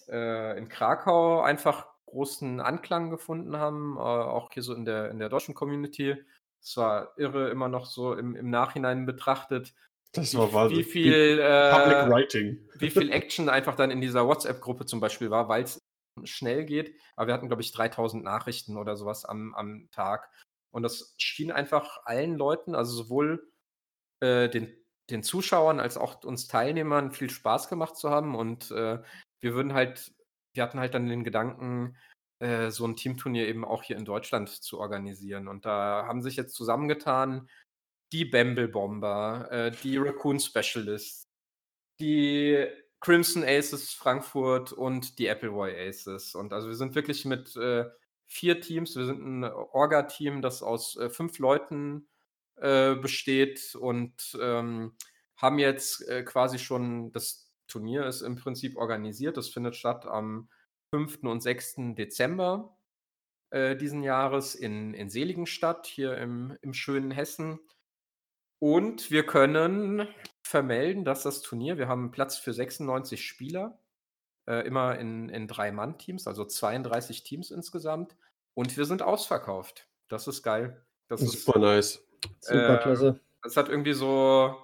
in 0.06 0.68
Krakau 0.68 1.40
einfach 1.40 1.89
großen 2.06 2.60
Anklang 2.60 3.10
gefunden 3.10 3.56
haben, 3.56 3.96
äh, 3.96 4.00
auch 4.00 4.50
hier 4.52 4.62
so 4.62 4.74
in 4.74 4.84
der, 4.84 5.10
in 5.10 5.18
der 5.18 5.28
deutschen 5.28 5.54
Community. 5.54 6.16
Es 6.60 6.76
war 6.76 7.12
irre, 7.16 7.50
immer 7.50 7.68
noch 7.68 7.86
so 7.86 8.14
im, 8.14 8.34
im 8.34 8.50
Nachhinein 8.50 9.06
betrachtet. 9.06 9.74
Das 10.12 10.34
war 10.34 10.52
wahr. 10.52 10.70
Wie 10.70 10.84
viel, 10.84 11.36
Public 11.36 12.10
Writing. 12.10 12.68
wie 12.78 12.90
viel 12.90 13.12
Action 13.12 13.48
einfach 13.48 13.76
dann 13.76 13.90
in 13.90 14.00
dieser 14.00 14.26
WhatsApp-Gruppe 14.26 14.86
zum 14.86 15.00
Beispiel 15.00 15.30
war, 15.30 15.48
weil 15.48 15.64
es 15.64 15.78
schnell 16.24 16.64
geht. 16.64 16.94
Aber 17.16 17.26
wir 17.26 17.34
hatten, 17.34 17.48
glaube 17.48 17.62
ich, 17.62 17.72
3000 17.72 18.24
Nachrichten 18.24 18.76
oder 18.76 18.96
sowas 18.96 19.24
am, 19.24 19.54
am 19.54 19.88
Tag. 19.90 20.30
Und 20.70 20.82
das 20.82 21.14
schien 21.18 21.52
einfach 21.52 22.00
allen 22.04 22.36
Leuten, 22.36 22.74
also 22.74 22.94
sowohl 22.94 23.50
äh, 24.20 24.48
den, 24.48 24.74
den 25.10 25.22
Zuschauern 25.22 25.80
als 25.80 25.96
auch 25.96 26.22
uns 26.24 26.48
Teilnehmern 26.48 27.12
viel 27.12 27.30
Spaß 27.30 27.68
gemacht 27.68 27.96
zu 27.96 28.10
haben. 28.10 28.34
Und 28.34 28.70
äh, 28.70 28.98
wir 29.40 29.54
würden 29.54 29.74
halt, 29.74 30.12
wir 30.56 30.62
hatten 30.62 30.80
halt 30.80 30.94
dann 30.94 31.08
den 31.08 31.24
Gedanken, 31.24 31.96
äh, 32.40 32.70
so 32.70 32.86
ein 32.86 32.96
Teamturnier 32.96 33.48
eben 33.48 33.64
auch 33.64 33.82
hier 33.82 33.96
in 33.96 34.04
Deutschland 34.04 34.48
zu 34.48 34.78
organisieren. 34.78 35.48
Und 35.48 35.64
da 35.64 36.04
haben 36.06 36.22
sich 36.22 36.36
jetzt 36.36 36.54
zusammengetan 36.54 37.48
die 38.12 38.24
Bamble 38.24 38.68
Bomber, 38.68 39.48
äh, 39.50 39.70
die 39.82 39.96
Raccoon 39.96 40.40
Specialists, 40.40 41.24
die 42.00 42.66
Crimson 43.00 43.44
Aces 43.44 43.92
Frankfurt 43.92 44.72
und 44.72 45.18
die 45.18 45.28
Appleboy 45.28 45.72
Aces. 45.88 46.34
Und 46.34 46.52
also 46.52 46.68
wir 46.68 46.76
sind 46.76 46.94
wirklich 46.94 47.24
mit 47.24 47.56
äh, 47.56 47.84
vier 48.26 48.60
Teams, 48.60 48.96
wir 48.96 49.06
sind 49.06 49.24
ein 49.24 49.44
Orga-Team, 49.44 50.42
das 50.42 50.62
aus 50.62 50.96
äh, 50.96 51.10
fünf 51.10 51.38
Leuten 51.38 52.08
äh, 52.56 52.94
besteht 52.94 53.74
und 53.74 54.36
ähm, 54.40 54.96
haben 55.36 55.58
jetzt 55.58 56.06
äh, 56.08 56.22
quasi 56.22 56.58
schon, 56.58 57.12
das 57.12 57.45
Turnier 57.66 58.06
ist 58.06 58.22
im 58.22 58.36
Prinzip 58.36 58.76
organisiert. 58.76 59.36
Das 59.36 59.48
findet 59.48 59.76
statt 59.76 60.06
am 60.06 60.48
5. 60.90 61.24
und 61.24 61.43
6. 61.43 61.94
Dezember 61.97 62.76
äh, 63.51 63.76
diesen 63.76 64.02
Jahres 64.02 64.55
in, 64.55 64.94
in 64.94 65.09
Seligenstadt, 65.09 65.86
hier 65.86 66.16
im, 66.18 66.56
im 66.62 66.74
schönen 66.74 67.10
Hessen. 67.10 67.60
Und 68.59 69.10
wir 69.10 69.24
können 69.24 70.09
vermelden, 70.43 71.05
dass 71.05 71.22
das 71.22 71.43
Turnier, 71.43 71.78
wir 71.78 71.88
haben 71.88 72.10
Platz 72.10 72.38
für 72.38 72.52
96 72.52 73.24
Spieler, 73.26 73.78
äh, 74.47 74.66
immer 74.66 74.98
in, 74.98 75.28
in 75.28 75.47
drei 75.47 75.72
Mann-Teams, 75.72 76.26
also 76.26 76.44
32 76.44 77.22
Teams 77.22 77.51
insgesamt. 77.51 78.16
Und 78.55 78.76
wir 78.76 78.86
sind 78.86 79.02
ausverkauft. 79.02 79.88
Das 80.09 80.26
ist 80.26 80.43
geil. 80.43 80.84
Das 81.09 81.20
Super 81.20 81.56
ist, 81.56 81.62
nice. 81.62 82.09
Super 82.40 82.78
klasse. 82.78 83.20
Es 83.44 83.56
hat 83.56 83.68
irgendwie 83.68 83.93
so 83.93 84.56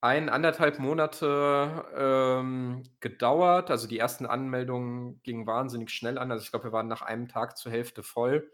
ein, 0.00 0.28
anderthalb 0.28 0.78
Monate 0.78 1.84
ähm, 1.96 2.84
gedauert. 3.00 3.70
Also 3.70 3.88
die 3.88 3.98
ersten 3.98 4.26
Anmeldungen 4.26 5.20
gingen 5.22 5.46
wahnsinnig 5.46 5.90
schnell 5.90 6.18
an. 6.18 6.30
Also 6.30 6.44
ich 6.44 6.50
glaube, 6.50 6.66
wir 6.66 6.72
waren 6.72 6.88
nach 6.88 7.02
einem 7.02 7.28
Tag 7.28 7.56
zur 7.58 7.72
Hälfte 7.72 8.02
voll. 8.02 8.50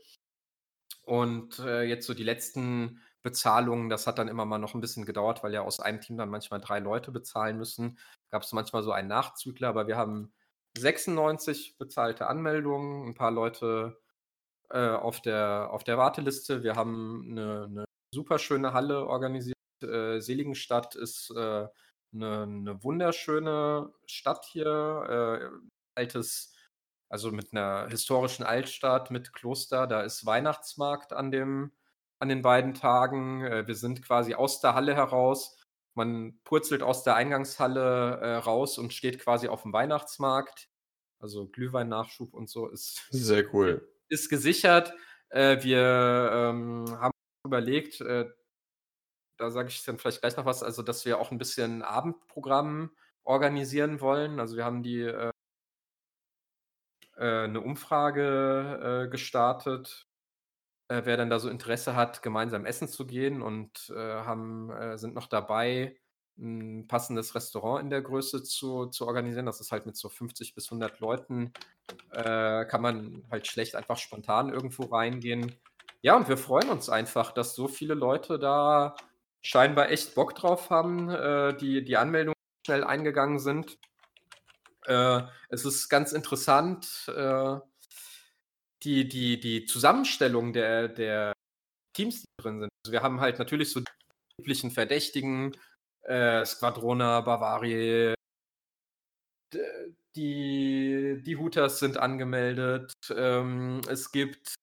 Und 1.03 1.59
äh, 1.59 1.83
jetzt 1.83 2.07
so 2.07 2.15
die 2.15 2.25
letzten 2.25 3.01
Bezahlungen, 3.23 3.91
das 3.91 4.07
hat 4.07 4.19
dann 4.19 4.29
immer 4.29 4.47
mal 4.47 4.59
noch 4.59 4.75
ein 4.75 4.81
bisschen 4.81 5.05
gedauert, 5.05 5.43
weil 5.43 5.53
ja 5.53 5.63
aus 5.63 5.81
einem 5.81 6.01
Team 6.01 6.17
dann 6.17 6.31
manchmal 6.31 6.61
drei 6.61 6.79
Leute 6.79 7.11
bezahlen 7.13 7.59
müssen. 7.59 7.99
Gab 8.31 8.43
es 8.43 8.53
manchmal 8.53 8.83
so 8.83 8.93
einen 8.93 9.09
Nachzügler, 9.09 9.69
aber 9.69 9.87
wir 9.87 9.97
haben 9.97 10.33
96 10.79 11.77
bezahlte 11.79 12.27
Anmeldungen, 12.27 13.09
ein 13.09 13.15
paar 13.15 13.31
Leute 13.31 14.01
äh, 14.71 14.89
auf, 14.91 15.21
der, 15.21 15.69
auf 15.71 15.85
der 15.85 15.99
Warteliste. 15.99 16.63
Wir 16.63 16.75
haben 16.77 17.29
eine, 17.31 17.65
eine 17.65 17.85
super 18.15 18.39
schöne 18.39 18.73
Halle 18.73 19.07
organisiert. 19.07 19.54
Äh, 19.85 20.21
Seligenstadt 20.21 20.95
ist 20.95 21.31
äh, 21.31 21.67
eine, 22.13 22.43
eine, 22.43 22.83
wunderschöne 22.83 23.93
Stadt 24.07 24.45
hier. 24.47 25.51
Äh, 25.55 25.69
altes, 25.97 26.55
also 27.09 27.31
mit 27.31 27.53
einer 27.53 27.89
historischen 27.89 28.45
Altstadt, 28.45 29.11
mit 29.11 29.33
Kloster. 29.33 29.87
Da 29.87 30.03
ist 30.03 30.27
Weihnachtsmarkt 30.27 31.13
an, 31.13 31.31
dem, 31.31 31.73
an 32.19 32.29
den 32.29 32.43
beiden 32.43 32.75
Tagen. 32.75 33.45
Äh, 33.45 33.67
wir 33.67 33.75
sind 33.75 34.03
quasi 34.03 34.35
aus 34.35 34.61
der 34.61 34.75
Halle 34.75 34.95
heraus. 34.95 35.59
Man 35.95 36.41
purzelt 36.43 36.83
aus 36.83 37.05
der 37.05 37.15
Eingangshalle 37.15 38.43
raus 38.45 38.79
und 38.79 38.93
steht 38.93 39.21
quasi 39.21 39.47
auf 39.47 39.63
dem 39.63 39.73
Weihnachtsmarkt. 39.73 40.69
Also 41.21 41.47
Glühwein-Nachschub 41.47 42.35
und 42.35 42.51
so 42.51 42.69
ist. 42.69 43.07
Sehr 43.11 43.55
cool. 43.55 43.89
Ist 44.09 44.29
gesichert. 44.29 44.93
Äh, 45.31 45.63
wir 45.65 46.31
ähm, 46.33 46.85
haben 47.01 47.13
überlegt, 47.45 48.01
äh, 48.01 48.27
da 49.37 49.51
sage 49.51 49.69
ich 49.69 49.85
dann 49.85 49.99
vielleicht 49.99 50.21
gleich 50.21 50.37
noch 50.37 50.47
was, 50.47 50.63
also 50.63 50.83
dass 50.83 51.05
wir 51.05 51.19
auch 51.19 51.31
ein 51.31 51.39
bisschen 51.39 51.83
Abendprogramm 51.83 52.91
organisieren 53.25 54.01
wollen. 54.01 54.41
Also 54.41 54.57
wir 54.57 54.65
haben 54.65 54.83
die 54.83 55.01
äh, 55.01 55.31
äh, 57.17 57.45
eine 57.45 57.61
Umfrage 57.61 59.05
äh, 59.07 59.11
gestartet, 59.11 60.07
äh, 60.89 61.03
wer 61.05 61.17
dann 61.17 61.31
da 61.31 61.39
so 61.39 61.49
Interesse 61.49 61.97
hat, 61.97 62.23
gemeinsam 62.23 62.67
essen 62.67 62.89
zu 62.89 63.07
gehen 63.07 63.43
und 63.43 63.91
äh, 63.97 63.99
haben, 63.99 64.71
äh, 64.71 64.99
sind 64.99 65.15
noch 65.15 65.27
dabei, 65.27 65.97
ein 66.37 66.89
passendes 66.89 67.35
Restaurant 67.37 67.85
in 67.85 67.91
der 67.91 68.03
Größe 68.03 68.43
zu, 68.43 68.87
zu 68.87 69.07
organisieren. 69.07 69.47
Das 69.47 69.61
ist 69.61 69.71
halt 69.71 69.87
mit 69.87 69.97
so 69.97 70.09
50 70.09 70.55
bis 70.55 70.67
100 70.67 70.99
Leuten, 70.99 71.53
kann 72.11 72.81
man 72.81 73.23
halt 73.31 73.47
schlecht 73.47 73.77
einfach 73.77 73.99
spontan 73.99 74.49
irgendwo 74.49 74.85
reingehen. 74.85 75.55
Ja, 76.03 76.17
und 76.17 76.29
wir 76.29 76.37
freuen 76.37 76.71
uns 76.71 76.89
einfach, 76.89 77.31
dass 77.33 77.55
so 77.55 77.69
viele 77.69 77.95
Leute 77.95 78.39
da 78.39 78.97
scheinbar 79.45 79.91
echt 79.91 80.15
Bock 80.15 80.35
drauf 80.35 80.71
haben, 80.71 81.11
äh, 81.11 81.57
die 81.57 81.85
die 81.85 81.97
Anmeldungen 81.97 82.35
schnell 82.67 82.85
eingegangen 82.85 83.39
sind. 83.39 83.79
Äh, 84.87 85.23
es 85.49 85.65
ist 85.65 85.89
ganz 85.89 86.13
interessant, 86.13 87.09
äh, 87.09 87.59
die, 88.83 89.09
die, 89.09 89.41
die 89.41 89.65
Zusammenstellung 89.67 90.53
der, 90.53 90.89
der 90.89 91.33
Teams, 91.95 92.23
die 92.23 92.43
drin 92.43 92.61
sind. 92.61 92.71
Also 92.85 92.93
wir 92.93 93.03
haben 93.03 93.21
halt 93.21 93.39
natürlich 93.39 93.71
so 93.71 93.81
die 93.81 93.87
üblichen 94.41 94.71
Verdächtigen, 94.71 95.57
äh, 96.03 96.45
Squadrona, 96.45 97.21
Bavaria, 97.23 98.15
die, 100.17 101.23
die 101.23 101.37
Hooters 101.37 101.79
sind 101.79 101.97
angemeldet. 101.97 102.93
Ähm, 103.11 103.81
es 103.89 104.13
gibt 104.13 104.55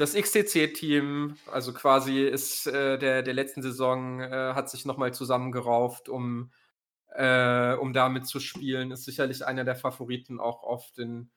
das 0.00 0.14
XTC-Team, 0.14 1.36
also 1.50 1.74
quasi 1.74 2.22
ist 2.22 2.66
äh, 2.66 2.98
der, 2.98 3.22
der 3.22 3.34
letzten 3.34 3.62
Saison, 3.62 4.20
äh, 4.20 4.54
hat 4.54 4.70
sich 4.70 4.86
nochmal 4.86 5.12
zusammengerauft, 5.12 6.08
um, 6.08 6.52
äh, 7.14 7.74
um 7.74 7.92
damit 7.92 8.26
zu 8.26 8.40
spielen, 8.40 8.90
ist 8.92 9.04
sicherlich 9.04 9.44
einer 9.44 9.64
der 9.64 9.76
Favoriten 9.76 10.40
auch 10.40 10.62
auf 10.62 10.90
den, 10.92 11.30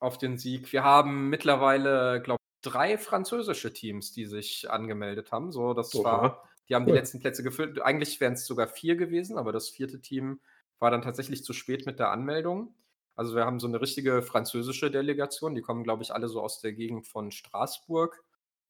auf 0.00 0.18
den 0.18 0.38
Sieg. 0.38 0.72
Wir 0.72 0.82
haben 0.82 1.30
mittlerweile, 1.30 2.20
glaube 2.20 2.40
ich, 2.42 2.70
drei 2.70 2.98
französische 2.98 3.72
Teams, 3.72 4.12
die 4.12 4.26
sich 4.26 4.68
angemeldet 4.68 5.30
haben. 5.30 5.52
So, 5.52 5.72
das 5.72 5.94
Oha. 5.94 6.04
war, 6.04 6.48
die 6.68 6.74
haben 6.74 6.84
cool. 6.84 6.92
die 6.92 6.98
letzten 6.98 7.20
Plätze 7.20 7.44
gefüllt. 7.44 7.80
Eigentlich 7.80 8.20
wären 8.20 8.32
es 8.32 8.44
sogar 8.44 8.66
vier 8.66 8.96
gewesen, 8.96 9.38
aber 9.38 9.52
das 9.52 9.68
vierte 9.68 10.00
Team 10.00 10.40
war 10.80 10.90
dann 10.90 11.02
tatsächlich 11.02 11.44
zu 11.44 11.52
spät 11.52 11.86
mit 11.86 12.00
der 12.00 12.10
Anmeldung. 12.10 12.74
Also 13.16 13.36
wir 13.36 13.44
haben 13.44 13.60
so 13.60 13.66
eine 13.66 13.80
richtige 13.80 14.22
französische 14.22 14.90
Delegation, 14.90 15.54
die 15.54 15.62
kommen, 15.62 15.84
glaube 15.84 16.02
ich, 16.02 16.12
alle 16.12 16.28
so 16.28 16.40
aus 16.40 16.60
der 16.60 16.72
Gegend 16.72 17.06
von 17.06 17.30
Straßburg, 17.30 18.24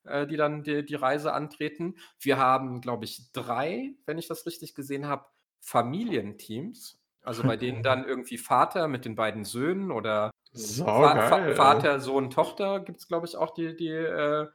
äh, 0.04 0.26
die 0.26 0.36
dann 0.36 0.62
die, 0.62 0.84
die 0.84 0.94
Reise 0.94 1.32
antreten. 1.32 1.96
Wir 2.20 2.38
haben, 2.38 2.80
glaube 2.80 3.04
ich, 3.04 3.32
drei, 3.32 3.94
wenn 4.06 4.18
ich 4.18 4.28
das 4.28 4.46
richtig 4.46 4.74
gesehen 4.74 5.06
habe, 5.06 5.26
Familienteams. 5.60 7.00
Also 7.22 7.42
bei 7.42 7.56
denen 7.56 7.82
dann 7.82 8.06
irgendwie 8.06 8.38
Vater 8.38 8.86
mit 8.88 9.04
den 9.04 9.14
beiden 9.14 9.44
Söhnen 9.44 9.90
oder 9.90 10.30
So 10.52 10.84
Va 10.86 11.30
Va 11.30 11.38
geil. 11.38 11.54
Vater, 11.54 12.00
Sohn, 12.00 12.30
Tochter 12.30 12.80
gibt 12.80 12.98
es, 12.98 13.08
glaube 13.08 13.26
ich, 13.26 13.36
auch 13.36 13.54
die, 13.54 13.74
die, 13.74 13.88
äh, 13.88 14.46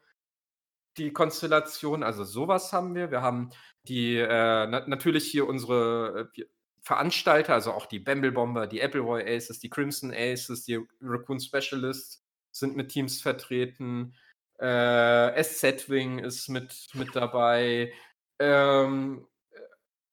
die 0.98 1.12
Konstellation. 1.12 2.04
Also 2.04 2.24
sowas 2.24 2.72
haben 2.74 2.94
wir. 2.94 3.10
Wir 3.10 3.22
haben 3.22 3.50
die 3.88 4.18
äh, 4.18 4.68
na 4.68 4.88
natürlich 4.88 5.26
hier 5.26 5.48
unsere 5.48 6.30
äh, 6.36 6.46
Veranstalter, 6.90 7.54
also 7.54 7.72
auch 7.72 7.86
die 7.86 8.00
Bamble 8.00 8.32
Bomber, 8.32 8.66
die 8.66 8.82
Appleboy 8.82 9.22
Aces, 9.22 9.60
die 9.60 9.70
Crimson 9.70 10.12
Aces, 10.12 10.64
die 10.64 10.80
Raccoon 11.00 11.40
Specialists 11.40 12.26
sind 12.52 12.76
mit 12.76 12.90
Teams 12.90 13.22
vertreten. 13.22 14.16
Äh, 14.58 15.40
SZ-Wing 15.44 16.18
ist 16.18 16.50
mit, 16.50 16.88
mit 16.96 17.16
dabei. 17.16 17.94
Ähm, 18.40 19.28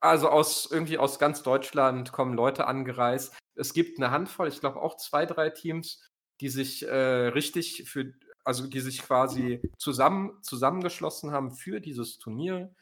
also 0.01 0.29
aus 0.29 0.69
irgendwie 0.71 0.99
aus 0.99 1.19
ganz 1.19 1.43
Deutschland 1.43 2.13
kommen 2.13 2.35
Leute 2.35 2.67
angereist. 2.67 3.35
Es 3.55 3.73
gibt 3.73 3.99
eine 3.99 4.11
Handvoll, 4.11 4.49
ich 4.49 4.61
glaube 4.61 4.83
auch 4.83 4.99
zwei, 4.99 5.25
drei 5.25 5.49
Teams, 5.49 6.07
die 6.43 6.51
sich 6.51 6.87
äh, 6.87 7.29
richtig 7.29 7.89
für, 7.89 8.13
also 8.45 8.67
die 8.67 8.81
sich 8.81 9.01
quasi 9.01 9.63
zusammen, 9.79 10.43
zusammengeschlossen 10.43 11.33
haben 11.33 11.53
für 11.53 11.81
dieses 11.81 12.19
Turnier, 12.19 12.75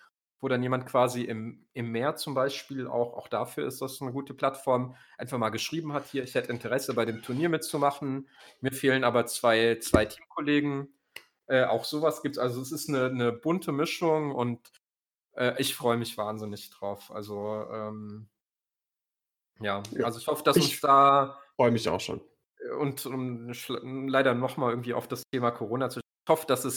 wo 0.44 0.48
dann 0.48 0.62
jemand 0.62 0.84
quasi 0.84 1.22
im, 1.22 1.64
im 1.72 1.90
Meer 1.90 2.16
zum 2.16 2.34
Beispiel 2.34 2.86
auch, 2.86 3.14
auch 3.14 3.28
dafür 3.28 3.66
ist 3.66 3.80
das 3.80 4.02
eine 4.02 4.12
gute 4.12 4.34
Plattform, 4.34 4.94
einfach 5.16 5.38
mal 5.38 5.48
geschrieben 5.48 5.94
hat, 5.94 6.04
hier, 6.04 6.22
ich 6.22 6.34
hätte 6.34 6.52
Interesse 6.52 6.92
bei 6.92 7.06
dem 7.06 7.22
Turnier 7.22 7.48
mitzumachen. 7.48 8.28
Mir 8.60 8.70
fehlen 8.70 9.04
aber 9.04 9.24
zwei, 9.24 9.78
zwei 9.80 10.04
Teamkollegen. 10.04 10.94
Äh, 11.46 11.64
auch 11.64 11.86
sowas 11.86 12.20
gibt 12.20 12.36
es. 12.36 12.42
Also 12.42 12.60
es 12.60 12.72
ist 12.72 12.90
eine, 12.90 13.06
eine 13.06 13.32
bunte 13.32 13.72
Mischung 13.72 14.34
und 14.34 14.60
äh, 15.34 15.54
ich 15.56 15.74
freue 15.74 15.96
mich 15.96 16.18
wahnsinnig 16.18 16.68
drauf. 16.68 17.10
Also 17.10 17.64
ähm, 17.72 18.28
ja. 19.60 19.82
Also 20.02 20.18
ich 20.18 20.26
hoffe, 20.26 20.44
dass 20.44 20.58
Ich 20.58 20.64
uns 20.64 20.80
da 20.82 21.38
freue 21.56 21.70
mich 21.70 21.88
auch 21.88 22.00
schon. 22.00 22.20
und 22.78 23.06
um, 23.06 23.50
leider 24.08 24.34
nochmal 24.34 24.72
irgendwie 24.72 24.92
auf 24.92 25.08
das 25.08 25.22
Thema 25.32 25.52
Corona 25.52 25.88
zu. 25.88 26.00
Ich 26.00 26.30
hoffe, 26.30 26.44
dass 26.46 26.66
es 26.66 26.76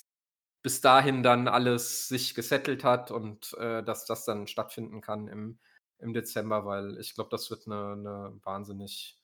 bis 0.68 0.82
dahin 0.82 1.24
dann 1.24 1.48
alles 1.48 2.10
sich 2.10 2.36
gesettelt 2.36 2.84
hat 2.84 3.10
und 3.10 3.54
äh, 3.54 3.82
dass 3.84 4.04
das 4.04 4.26
dann 4.26 4.48
stattfinden 4.48 5.00
kann 5.00 5.30
im, 5.30 5.60
im 5.98 6.14
Dezember, 6.14 6.66
weil 6.66 7.00
ich 7.00 7.16
glaube, 7.16 7.30
das 7.30 7.50
wird 7.50 7.68
eine, 7.68 7.94
eine 7.94 8.40
wahnsinnig 8.44 9.18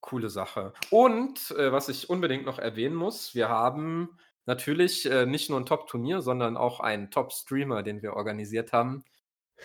coole 0.00 0.30
Sache. 0.30 0.72
Und 0.88 1.50
äh, 1.50 1.70
was 1.70 1.90
ich 1.90 2.08
unbedingt 2.08 2.46
noch 2.46 2.58
erwähnen 2.58 2.94
muss, 2.94 3.34
wir 3.34 3.50
haben 3.50 4.18
natürlich 4.46 5.04
äh, 5.04 5.26
nicht 5.26 5.50
nur 5.50 5.60
ein 5.60 5.66
Top-Turnier, 5.66 6.22
sondern 6.22 6.56
auch 6.56 6.80
einen 6.80 7.10
Top-Streamer, 7.10 7.82
den 7.82 8.00
wir 8.00 8.14
organisiert 8.14 8.72
haben. 8.72 9.04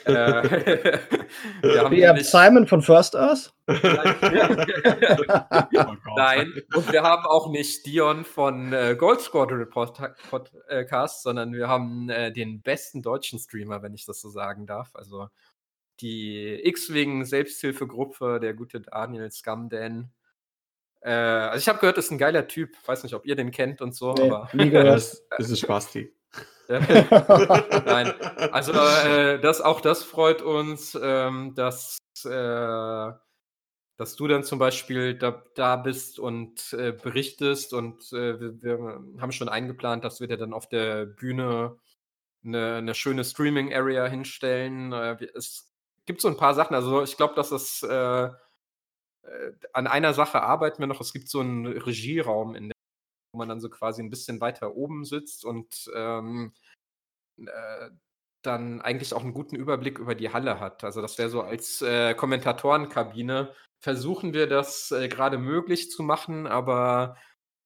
Äh, 0.06 0.10
wir 1.62 1.82
haben 1.84 1.96
nämlich- 1.96 2.30
Simon 2.30 2.68
von 2.68 2.82
First 2.82 3.16
Earth? 3.16 3.54
Nein, 6.16 6.54
und 6.74 6.92
wir 6.92 7.04
haben 7.04 7.26
auch 7.26 7.50
nicht 7.52 7.86
Dion 7.86 8.26
von 8.26 8.74
äh, 8.74 8.96
Gold 8.98 9.22
Squadron 9.22 9.70
Pod- 9.70 10.02
Podcast, 10.30 11.24
sondern 11.24 11.54
wir 11.54 11.68
haben 11.68 12.10
äh, 12.10 12.32
den 12.32 12.62
besten 12.62 13.02
deutschen 13.02 13.40
Streamer, 13.40 13.82
wenn 13.84 13.94
ich 13.94 14.06
das 14.06 14.22
so 14.22 14.30
sagen 14.30 14.66
darf. 14.66 14.90
Also 14.96 15.28
die 16.02 16.60
X-Wing 16.66 17.26
Selbsthilfegruppe, 17.26 18.40
der 18.40 18.54
gute 18.54 18.82
Daniel 18.82 19.30
Scumdan. 19.32 20.12
Äh, 21.02 21.12
also 21.12 21.60
ich 21.60 21.68
habe 21.70 21.80
gehört, 21.80 21.98
ist 21.98 22.12
ein 22.12 22.18
geiler 22.18 22.48
Typ. 22.48 22.76
Weiß 22.86 23.04
nicht, 23.04 23.14
ob 23.14 23.26
ihr 23.26 23.36
den 23.36 23.52
kennt 23.52 23.82
und 23.82 23.94
so, 23.96 24.14
Nee, 24.14 24.30
aber 24.30 24.50
nie 24.54 24.70
gehört. 24.70 24.88
Das, 24.88 25.28
das 25.38 25.50
ist 25.50 25.60
Spasti. 25.60 26.14
Nein, 27.86 28.14
also 28.52 28.74
äh, 28.74 29.40
das, 29.40 29.60
auch 29.60 29.82
das 29.82 30.04
freut 30.04 30.44
uns, 30.44 30.98
ähm, 31.02 31.56
dass, 31.56 31.98
äh, 32.26 33.12
dass 33.98 34.16
du 34.16 34.28
dann 34.28 34.44
zum 34.44 34.60
Beispiel 34.60 35.16
da, 35.16 35.44
da 35.56 35.78
bist 35.78 36.20
und 36.20 36.72
äh, 36.74 36.92
berichtest 36.92 37.74
und 37.74 38.14
äh, 38.14 38.40
wir, 38.40 38.62
wir 38.62 39.02
haben 39.20 39.32
schon 39.32 39.50
eingeplant, 39.50 40.04
dass 40.04 40.20
wir 40.20 40.28
dir 40.28 40.38
dann 40.38 40.54
auf 40.54 40.70
der 40.70 41.08
Bühne 41.08 41.80
eine, 42.46 42.76
eine 42.76 42.94
schöne 42.94 43.24
Streaming-Area 43.24 44.06
hinstellen. 44.06 44.94
Äh, 44.94 45.18
es 45.34 45.74
gibt 46.06 46.22
so 46.22 46.28
ein 46.28 46.38
paar 46.38 46.54
Sachen, 46.54 46.76
also 46.76 47.02
ich 47.02 47.18
glaube, 47.18 47.34
dass 47.34 47.82
äh, 47.82 48.30
äh, 49.30 49.52
an 49.74 49.88
einer 49.88 50.14
Sache 50.14 50.42
arbeiten 50.42 50.80
wir 50.80 50.88
noch. 50.88 51.02
Es 51.02 51.14
gibt 51.14 51.30
so 51.30 51.40
einen 51.40 51.66
Regieraum 51.66 52.56
in 52.56 52.70
der 52.70 52.79
wo 53.32 53.38
man 53.38 53.50
dann 53.50 53.62
so 53.62 53.70
quasi 53.70 54.02
ein 54.02 54.10
bisschen 54.10 54.42
weiter 54.42 54.76
oben 54.76 55.06
sitzt 55.06 55.46
und 55.46 55.90
ähm, 55.96 56.54
äh, 57.38 57.90
dann 58.42 58.82
eigentlich 58.82 59.14
auch 59.14 59.24
einen 59.24 59.34
guten 59.34 59.56
Überblick 59.56 60.00
über 60.00 60.16
die 60.16 60.32
Halle 60.32 60.60
hat. 60.60 60.84
Also 60.84 61.02
das 61.02 61.18
wäre 61.18 61.30
so 61.30 61.42
als 61.42 61.82
äh, 61.82 62.14
Kommentatorenkabine. 62.16 63.54
Versuchen 63.82 64.34
wir 64.34 64.48
das 64.48 64.92
äh, 64.92 65.08
gerade 65.10 65.38
möglich 65.38 65.92
zu 65.92 66.04
machen, 66.04 66.48
aber 66.48 67.18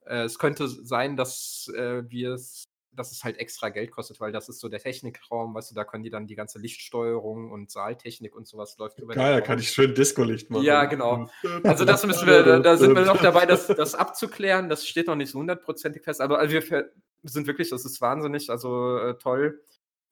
äh, 0.05 0.23
es 0.23 0.39
könnte 0.39 0.67
sein, 0.67 1.15
dass 1.15 1.71
äh, 1.75 2.03
wir 2.09 2.33
es, 2.33 2.65
dass 2.95 3.11
es 3.11 3.23
halt 3.23 3.37
extra 3.37 3.69
Geld 3.69 3.91
kostet, 3.91 4.19
weil 4.19 4.31
das 4.31 4.49
ist 4.49 4.59
so 4.59 4.69
der 4.69 4.79
Technikraum, 4.79 5.53
weißt 5.55 5.71
du, 5.71 5.75
da 5.75 5.83
können 5.83 6.03
die 6.03 6.09
dann 6.09 6.27
die 6.27 6.35
ganze 6.35 6.59
Lichtsteuerung 6.59 7.51
und 7.51 7.71
Saaltechnik 7.71 8.35
und 8.35 8.47
sowas 8.47 8.77
läuft 8.77 8.99
über 8.99 9.15
Geil, 9.15 9.33
da 9.33 9.41
kann 9.41 9.59
ich 9.59 9.69
schön 9.69 9.95
Disco-Licht 9.95 10.49
machen. 10.49 10.63
Ja, 10.63 10.85
genau. 10.85 11.29
Also 11.63 11.85
das 11.85 12.05
müssen 12.05 12.27
wir, 12.27 12.59
da, 12.59 12.77
sind 12.77 12.95
wir 12.95 13.05
noch 13.05 13.21
dabei, 13.21 13.45
das, 13.45 13.67
das 13.67 13.95
abzuklären. 13.95 14.69
Das 14.69 14.87
steht 14.87 15.07
noch 15.07 15.15
nicht 15.15 15.31
so 15.31 15.39
hundertprozentig 15.39 16.03
fest. 16.03 16.21
Aber 16.21 16.39
also 16.39 16.53
wir 16.53 16.89
sind 17.23 17.47
wirklich, 17.47 17.69
das 17.69 17.85
ist 17.85 18.01
wahnsinnig, 18.01 18.49
also 18.49 18.97
äh, 18.97 19.17
toll. 19.17 19.61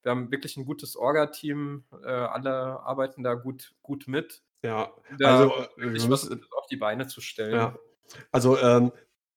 Wir 0.03 0.11
haben 0.11 0.31
wirklich 0.31 0.57
ein 0.57 0.65
gutes 0.65 0.95
Orga-Team. 0.95 1.83
Äh, 2.03 2.07
alle 2.07 2.79
arbeiten 2.81 3.23
da 3.23 3.35
gut, 3.35 3.73
gut 3.83 4.07
mit. 4.07 4.41
Ja, 4.63 4.91
Da 5.17 5.39
also 5.39 5.53
äh, 5.77 5.93
was 5.93 6.07
müssen, 6.07 6.45
auf 6.57 6.67
die 6.67 6.77
Beine 6.77 7.07
zu 7.07 7.21
stellen. 7.21 7.55
ja. 7.55 7.75
Also 8.31 8.57
ähm, 8.57 8.91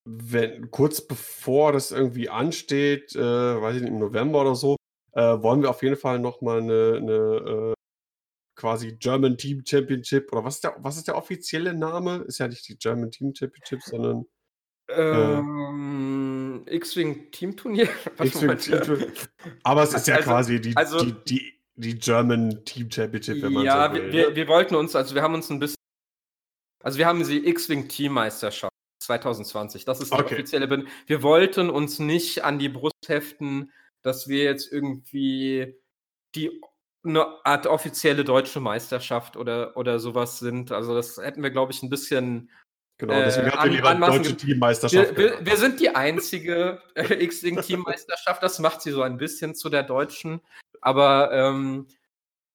wenn 0.07 0.71
kurz 0.71 1.01
bevor 1.07 1.73
das 1.73 1.91
irgendwie 1.91 2.29
ansteht, 2.29 3.15
äh, 3.17 3.21
weiß 3.21 3.77
ich 3.77 3.83
nicht, 3.83 3.91
im 3.91 3.99
November 3.99 4.43
oder 4.43 4.55
so, 4.55 4.77
äh, 5.13 5.21
wollen 5.43 5.63
wir 5.63 5.71
auf 5.71 5.83
jeden 5.83 5.97
Fall 5.97 6.19
nochmal 6.19 6.59
eine, 6.59 6.97
eine 7.01 7.73
äh, 7.73 7.75
quasi 8.57 8.97
German 8.97 9.37
Team 9.39 9.63
Championship 9.67 10.31
oder 10.33 10.45
was 10.45 10.57
ist 10.57 10.65
der, 10.65 10.77
was 10.79 10.97
ist 10.97 11.09
der 11.09 11.17
offizielle 11.17 11.75
Name? 11.75 12.25
Ist 12.27 12.39
ja 12.39 12.49
nicht 12.49 12.69
die 12.69 12.77
German 12.77 13.11
Team 13.11 13.35
Championship, 13.35 13.83
sondern 13.83 14.27
Ähm, 14.91 16.65
X-Wing 16.69 17.31
Teamturnier. 17.31 17.89
Was 18.19 18.29
X-Wing? 18.29 18.59
Team 18.59 18.81
Turnier. 18.83 19.13
Aber 19.63 19.83
es 19.83 19.95
ist 19.95 20.07
ja 20.07 20.17
Also- 20.17 20.29
quasi 20.31 20.61
die, 20.61 20.77
also- 20.77 20.99
die, 21.03 21.15
die, 21.25 21.61
die 21.77 21.99
German 21.99 22.65
Team 22.67 22.91
Championship, 22.91 23.41
wenn 23.43 23.53
man 23.55 23.65
ja, 23.65 23.89
so 23.89 23.95
will. 23.95 24.13
wir, 24.13 24.13
wir, 24.29 24.37
wir 24.37 24.49
wollten 24.49 24.75
uns, 24.75 24.95
also 24.95 25.15
wir 25.15 25.23
haben 25.23 25.33
uns 25.35 25.49
ein 25.51 25.59
bisschen, 25.59 25.77
also 26.83 26.99
wir 26.99 27.07
haben 27.07 27.27
die 27.27 27.47
X-Wing 27.49 27.89
Teammeisterschaft 27.89 28.74
2020. 29.05 29.85
Das 29.85 30.01
ist 30.01 30.13
die 30.13 30.19
Okay. 30.19 30.35
offizielle 30.35 30.69
Bin. 30.69 30.89
Wir 31.07 31.23
wollten 31.23 31.71
uns 31.71 31.99
nicht 31.99 32.45
an 32.45 32.59
die 32.59 32.69
Brust 32.69 33.09
heften, 33.09 33.73
dass 34.03 34.29
wir 34.29 34.45
jetzt 34.45 34.73
irgendwie 34.73 35.77
die 36.35 36.61
eine 37.05 37.27
Art 37.45 37.67
offizielle 37.67 38.25
deutsche 38.25 38.61
Meisterschaft 38.61 39.37
oder, 39.37 39.77
oder 39.77 39.99
sowas 39.99 40.39
sind. 40.39 40.73
Also 40.73 40.95
das 40.95 41.19
hätten 41.19 41.43
wir, 41.43 41.51
glaube 41.51 41.73
ich, 41.73 41.83
ein 41.83 41.91
bisschen. 41.91 42.51
Genau, 42.97 43.15
deswegen 43.15 43.49
äh, 43.49 43.51
hatten 43.51 43.71
wir 43.71 43.77
lieber 43.77 43.91
eine 43.91 44.07
deutsche 44.07 44.37
Teammeisterschaft. 44.37 45.17
Wir, 45.17 45.39
wir, 45.39 45.47
wir 45.47 45.57
sind 45.57 45.81
die 45.81 45.95
einzige 45.95 46.81
äh, 46.95 47.25
X-Wing-Teammeisterschaft. 47.25 48.43
Das 48.43 48.59
macht 48.59 48.81
sie 48.83 48.93
so 48.93 49.03
ein 49.03 49.19
bisschen 49.19 49.55
zu 49.55 49.69
der 49.69 49.83
deutschen. 49.83 50.41
Aber 50.81 51.33
ähm, 51.33 51.89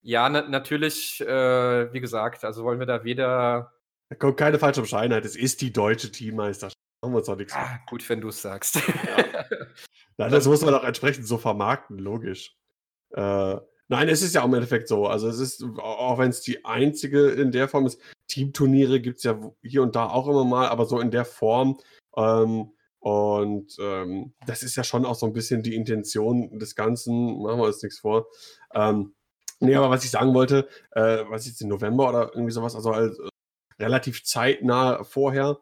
ja, 0.02 0.30
na, 0.30 0.48
natürlich, 0.48 1.20
äh, 1.22 1.94
wie 1.94 2.00
gesagt, 2.00 2.46
also 2.46 2.64
wollen 2.64 2.80
wir 2.80 2.86
da 2.88 3.04
weder. 3.04 3.74
Da 4.10 4.16
kommt 4.16 4.38
keine 4.38 4.58
falsche 4.58 4.82
Bescheidenheit. 4.82 5.24
Es 5.26 5.36
ist 5.36 5.62
die 5.62 5.72
deutsche 5.72 6.12
Teammeisterschaft. 6.12 6.78
Machen 7.02 7.14
wir 7.14 7.18
uns 7.20 7.28
doch 7.28 7.38
nichts. 7.38 7.54
Ah, 7.54 7.80
gut, 7.88 8.08
wenn 8.10 8.22
du 8.22 8.30
es 8.30 8.42
sagst. 8.42 8.82
Nein, 10.18 10.32
das 10.32 10.48
muss 10.48 10.62
man 10.62 10.74
auch 10.74 10.84
entsprechend 10.84 11.28
so 11.28 11.38
vermarkten, 11.38 11.98
logisch. 11.98 12.58
Äh, 13.12 13.56
nein, 13.88 14.10
es 14.10 14.22
ist 14.22 14.36
ja 14.36 14.42
auch 14.42 14.48
im 14.48 14.54
Endeffekt 14.54 14.90
so. 14.90 15.08
Also 15.08 15.30
es 15.30 15.40
ist, 15.40 15.64
auch 15.78 16.18
wenn 16.18 16.30
es 16.30 16.42
die 16.42 16.66
einzige 16.66 17.30
in 17.30 17.54
der 17.54 17.70
Form 17.70 17.86
ist, 17.86 18.02
Teamturniere 18.28 19.00
gibt 19.00 19.20
es 19.20 19.24
ja 19.24 19.40
hier 19.62 19.82
und 19.82 19.96
da 19.96 20.08
auch 20.08 20.28
immer 20.28 20.44
mal, 20.44 20.68
aber 20.68 20.86
so 20.86 21.00
in 21.00 21.10
der 21.10 21.24
Form. 21.24 21.80
Ähm, 22.18 22.72
und 23.00 23.78
ähm, 23.80 24.34
das 24.46 24.62
ist 24.62 24.76
ja 24.76 24.84
schon 24.84 25.06
auch 25.06 25.16
so 25.16 25.26
ein 25.26 25.32
bisschen 25.32 25.64
die 25.64 25.76
Intention 25.76 26.60
des 26.60 26.76
Ganzen. 26.76 27.42
Machen 27.42 27.60
wir 27.60 27.68
uns 27.68 27.82
nichts 27.82 28.00
vor. 28.00 28.28
Ähm, 28.74 29.14
nee, 29.62 29.76
aber 29.76 29.90
was 29.90 30.04
ich 30.04 30.12
sagen 30.12 30.34
wollte, 30.34 30.68
äh, 30.92 31.24
was 31.30 31.48
jetzt 31.48 31.62
im 31.62 31.70
November 31.70 32.10
oder 32.10 32.32
irgendwie 32.34 32.52
sowas, 32.52 32.76
also 32.76 32.92
als, 32.92 33.18
relativ 33.80 34.24
zeitnah 34.24 35.04
vorher, 35.04 35.60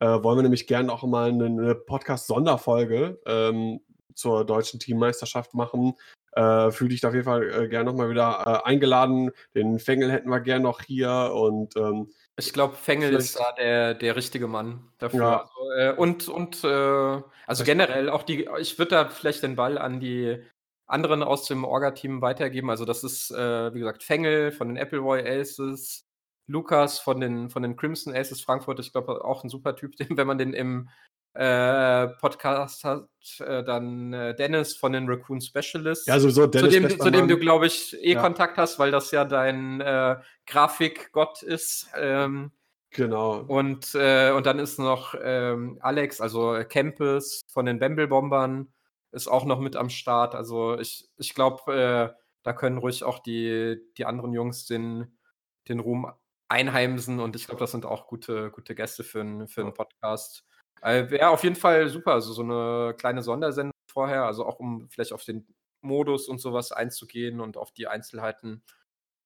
äh, 0.00 0.06
wollen 0.06 0.38
wir 0.38 0.42
nämlich 0.42 0.66
gerne 0.66 0.92
auch 0.92 1.02
mal 1.04 1.28
eine, 1.28 1.46
eine 1.46 1.74
Podcast-Sonderfolge 1.74 3.20
ähm, 3.26 3.80
zur 4.14 4.44
deutschen 4.44 4.80
Teammeisterschaft 4.80 5.54
machen. 5.54 5.94
Äh, 6.32 6.70
Fühle 6.70 6.90
dich 6.90 7.00
da 7.00 7.08
auf 7.08 7.14
jeden 7.14 7.24
Fall 7.24 7.64
äh, 7.64 7.68
gerne 7.68 7.90
nochmal 7.90 8.10
wieder 8.10 8.62
äh, 8.64 8.68
eingeladen. 8.68 9.32
Den 9.54 9.78
Fengel 9.78 10.12
hätten 10.12 10.30
wir 10.30 10.40
gerne 10.40 10.62
noch 10.62 10.80
hier 10.80 11.32
und 11.34 11.76
ähm, 11.76 12.12
Ich 12.36 12.52
glaube, 12.52 12.76
Fengel 12.76 13.14
ist 13.14 13.38
da 13.38 13.52
der, 13.52 13.94
der 13.94 14.14
richtige 14.14 14.46
Mann 14.46 14.92
dafür. 14.98 15.20
Ja. 15.20 15.40
Also, 15.40 15.72
äh, 15.78 15.92
und 15.96 16.28
und 16.28 16.62
äh, 16.64 17.22
also 17.46 17.64
generell 17.64 18.08
auch 18.08 18.22
die, 18.22 18.48
ich 18.60 18.78
würde 18.78 18.90
da 18.90 19.08
vielleicht 19.08 19.42
den 19.42 19.56
Ball 19.56 19.76
an 19.76 19.98
die 19.98 20.40
anderen 20.86 21.22
aus 21.22 21.46
dem 21.46 21.64
Orga-Team 21.64 22.20
weitergeben. 22.20 22.70
Also 22.70 22.84
das 22.84 23.04
ist, 23.04 23.30
äh, 23.30 23.74
wie 23.74 23.78
gesagt, 23.78 24.02
Fengel 24.02 24.52
von 24.52 24.68
den 24.68 24.78
Appleboy 24.78 25.20
Aces, 25.20 26.06
Lukas 26.50 26.98
von 26.98 27.20
den, 27.20 27.48
von 27.48 27.62
den 27.62 27.76
Crimson 27.76 28.14
Aces 28.14 28.42
Frankfurt, 28.42 28.80
ich 28.80 28.92
glaube, 28.92 29.24
auch 29.24 29.44
ein 29.44 29.48
super 29.48 29.76
Typ, 29.76 29.94
wenn 30.10 30.26
man 30.26 30.38
den 30.38 30.52
im 30.52 30.88
äh, 31.34 32.08
Podcast 32.08 32.82
hat, 32.82 33.08
äh, 33.38 33.62
dann 33.62 34.12
äh, 34.12 34.34
Dennis 34.34 34.76
von 34.76 34.92
den 34.92 35.08
Raccoon 35.08 35.40
Specialists. 35.40 36.06
Ja, 36.06 36.18
sowieso 36.18 36.48
Dennis. 36.48 36.74
Zu 36.74 36.80
dem, 36.80 37.00
zu 37.00 37.10
dem 37.10 37.28
du, 37.28 37.38
glaube 37.38 37.66
ich, 37.66 37.96
eh 38.02 38.14
ja. 38.14 38.20
Kontakt 38.20 38.56
hast, 38.56 38.80
weil 38.80 38.90
das 38.90 39.12
ja 39.12 39.24
dein 39.24 39.80
äh, 39.80 40.16
Grafikgott 40.46 41.42
ist. 41.42 41.88
Ähm, 41.96 42.50
genau. 42.90 43.44
Und, 43.46 43.94
äh, 43.94 44.32
und 44.32 44.46
dann 44.46 44.58
ist 44.58 44.80
noch 44.80 45.14
ähm, 45.22 45.78
Alex, 45.80 46.20
also 46.20 46.58
Campus 46.68 47.42
von 47.46 47.64
den 47.64 47.78
Bamble-Bombern, 47.78 48.72
ist 49.12 49.28
auch 49.28 49.44
noch 49.44 49.60
mit 49.60 49.76
am 49.76 49.88
Start. 49.88 50.34
Also 50.34 50.78
ich, 50.78 51.08
ich 51.16 51.34
glaube, 51.34 51.72
äh, 51.72 52.20
da 52.42 52.52
können 52.52 52.78
ruhig 52.78 53.04
auch 53.04 53.20
die, 53.20 53.78
die 53.96 54.04
anderen 54.04 54.32
Jungs 54.32 54.66
den, 54.66 55.16
den 55.68 55.78
Ruhm 55.78 56.10
einheimsen 56.50 57.20
und 57.20 57.36
ich 57.36 57.46
glaube, 57.46 57.60
das 57.60 57.70
sind 57.70 57.86
auch 57.86 58.06
gute, 58.06 58.50
gute 58.50 58.74
Gäste 58.74 59.04
für, 59.04 59.20
ein, 59.20 59.48
für 59.48 59.62
einen 59.62 59.72
Podcast. 59.74 60.44
Äh, 60.82 61.10
Wäre 61.10 61.30
auf 61.30 61.44
jeden 61.44 61.56
Fall 61.56 61.88
super, 61.88 62.12
also 62.12 62.32
so 62.32 62.42
eine 62.42 62.94
kleine 62.98 63.22
Sondersendung 63.22 63.72
vorher, 63.90 64.24
also 64.24 64.44
auch 64.44 64.58
um 64.58 64.88
vielleicht 64.90 65.12
auf 65.12 65.24
den 65.24 65.46
Modus 65.82 66.28
und 66.28 66.40
sowas 66.40 66.72
einzugehen 66.72 67.40
und 67.40 67.56
auf 67.56 67.72
die 67.72 67.86
Einzelheiten. 67.86 68.62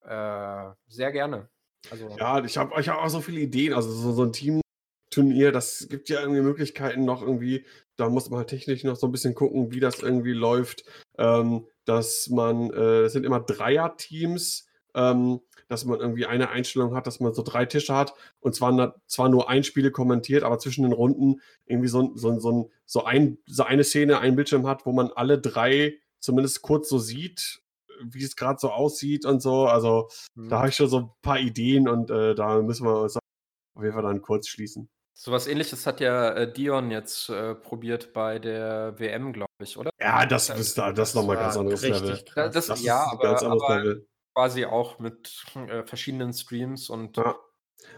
Äh, 0.01 0.71
sehr 0.87 1.11
gerne. 1.11 1.49
Also, 1.89 2.09
ja, 2.17 2.43
ich 2.43 2.57
habe 2.57 2.79
ich 2.79 2.89
hab 2.89 2.99
auch 2.99 3.09
so 3.09 3.21
viele 3.21 3.39
Ideen. 3.39 3.73
Also 3.73 3.91
so, 3.91 4.11
so 4.11 4.23
ein 4.23 4.33
Teamturnier, 4.33 5.51
das 5.51 5.87
gibt 5.89 6.09
ja 6.09 6.21
irgendwie 6.21 6.41
Möglichkeiten 6.41 7.05
noch 7.05 7.21
irgendwie, 7.21 7.65
da 7.95 8.09
muss 8.09 8.29
man 8.29 8.39
halt 8.39 8.49
technisch 8.49 8.83
noch 8.83 8.95
so 8.95 9.07
ein 9.07 9.11
bisschen 9.11 9.35
gucken, 9.35 9.71
wie 9.71 9.79
das 9.79 9.99
irgendwie 9.99 10.33
läuft. 10.33 10.83
Ähm, 11.17 11.67
dass 11.85 12.29
man, 12.29 12.71
äh, 12.71 13.03
es 13.03 13.13
sind 13.13 13.25
immer 13.25 13.39
Dreier-Teams, 13.39 14.67
ähm, 14.95 15.41
dass 15.67 15.85
man 15.85 15.99
irgendwie 15.99 16.25
eine 16.25 16.49
Einstellung 16.49 16.95
hat, 16.95 17.07
dass 17.07 17.19
man 17.19 17.33
so 17.33 17.41
drei 17.41 17.65
Tische 17.65 17.95
hat 17.95 18.13
und 18.39 18.55
zwar, 18.55 18.95
zwar 19.07 19.29
nur 19.29 19.49
ein 19.49 19.63
Spiel 19.63 19.91
kommentiert, 19.91 20.43
aber 20.43 20.59
zwischen 20.59 20.83
den 20.83 20.93
Runden 20.93 21.41
irgendwie 21.65 21.87
so, 21.87 22.11
so, 22.15 22.39
so, 22.39 22.71
so, 22.85 23.03
ein, 23.03 23.37
so 23.47 23.63
eine 23.63 23.83
Szene, 23.83 24.19
ein 24.19 24.35
Bildschirm 24.35 24.67
hat, 24.67 24.85
wo 24.85 24.91
man 24.91 25.11
alle 25.11 25.39
drei 25.39 25.97
zumindest 26.19 26.61
kurz 26.61 26.89
so 26.89 26.99
sieht, 26.99 27.61
wie 28.03 28.23
es 28.23 28.35
gerade 28.35 28.59
so 28.59 28.71
aussieht 28.71 29.25
und 29.25 29.41
so. 29.41 29.65
Also 29.65 30.09
mhm. 30.35 30.49
da 30.49 30.59
habe 30.59 30.69
ich 30.69 30.75
schon 30.75 30.89
so 30.89 30.99
ein 30.99 31.09
paar 31.21 31.39
Ideen 31.39 31.87
und 31.87 32.09
äh, 32.09 32.35
da 32.35 32.61
müssen 32.61 32.85
wir 32.85 33.01
uns 33.01 33.17
auf 33.17 33.83
jeden 33.83 33.93
Fall 33.93 34.03
dann 34.03 34.21
kurz 34.21 34.47
schließen. 34.47 34.89
So 35.17 35.31
was 35.31 35.47
ähnliches 35.47 35.87
hat 35.87 36.01
ja 36.01 36.31
äh, 36.31 36.51
Dion 36.51 36.91
jetzt 36.91 37.29
äh, 37.29 37.55
probiert 37.55 38.11
bei 38.11 38.37
der 38.37 38.99
WM, 38.99 39.31
glaube 39.31 39.49
ich, 39.61 39.77
oder? 39.77 39.89
Ja, 39.99 40.25
das, 40.25 40.49
ist 40.49 40.77
da, 40.77 40.91
das 40.91 41.09
ist 41.09 41.15
nochmal 41.15 41.37
ganz 41.37 41.55
anderes 41.55 41.81
Level. 41.83 42.21
Das, 42.35 42.51
das, 42.51 42.67
das, 42.67 42.83
ja, 42.83 43.05
aber, 43.09 43.23
ganz 43.23 43.41
anderes 43.41 43.63
aber, 43.63 43.77
Level 43.77 44.07
quasi 44.35 44.65
auch 44.65 44.99
mit 44.99 45.45
äh, 45.55 45.83
verschiedenen 45.83 46.33
Streams 46.33 46.89
und. 46.89 47.17
Ja. 47.17 47.35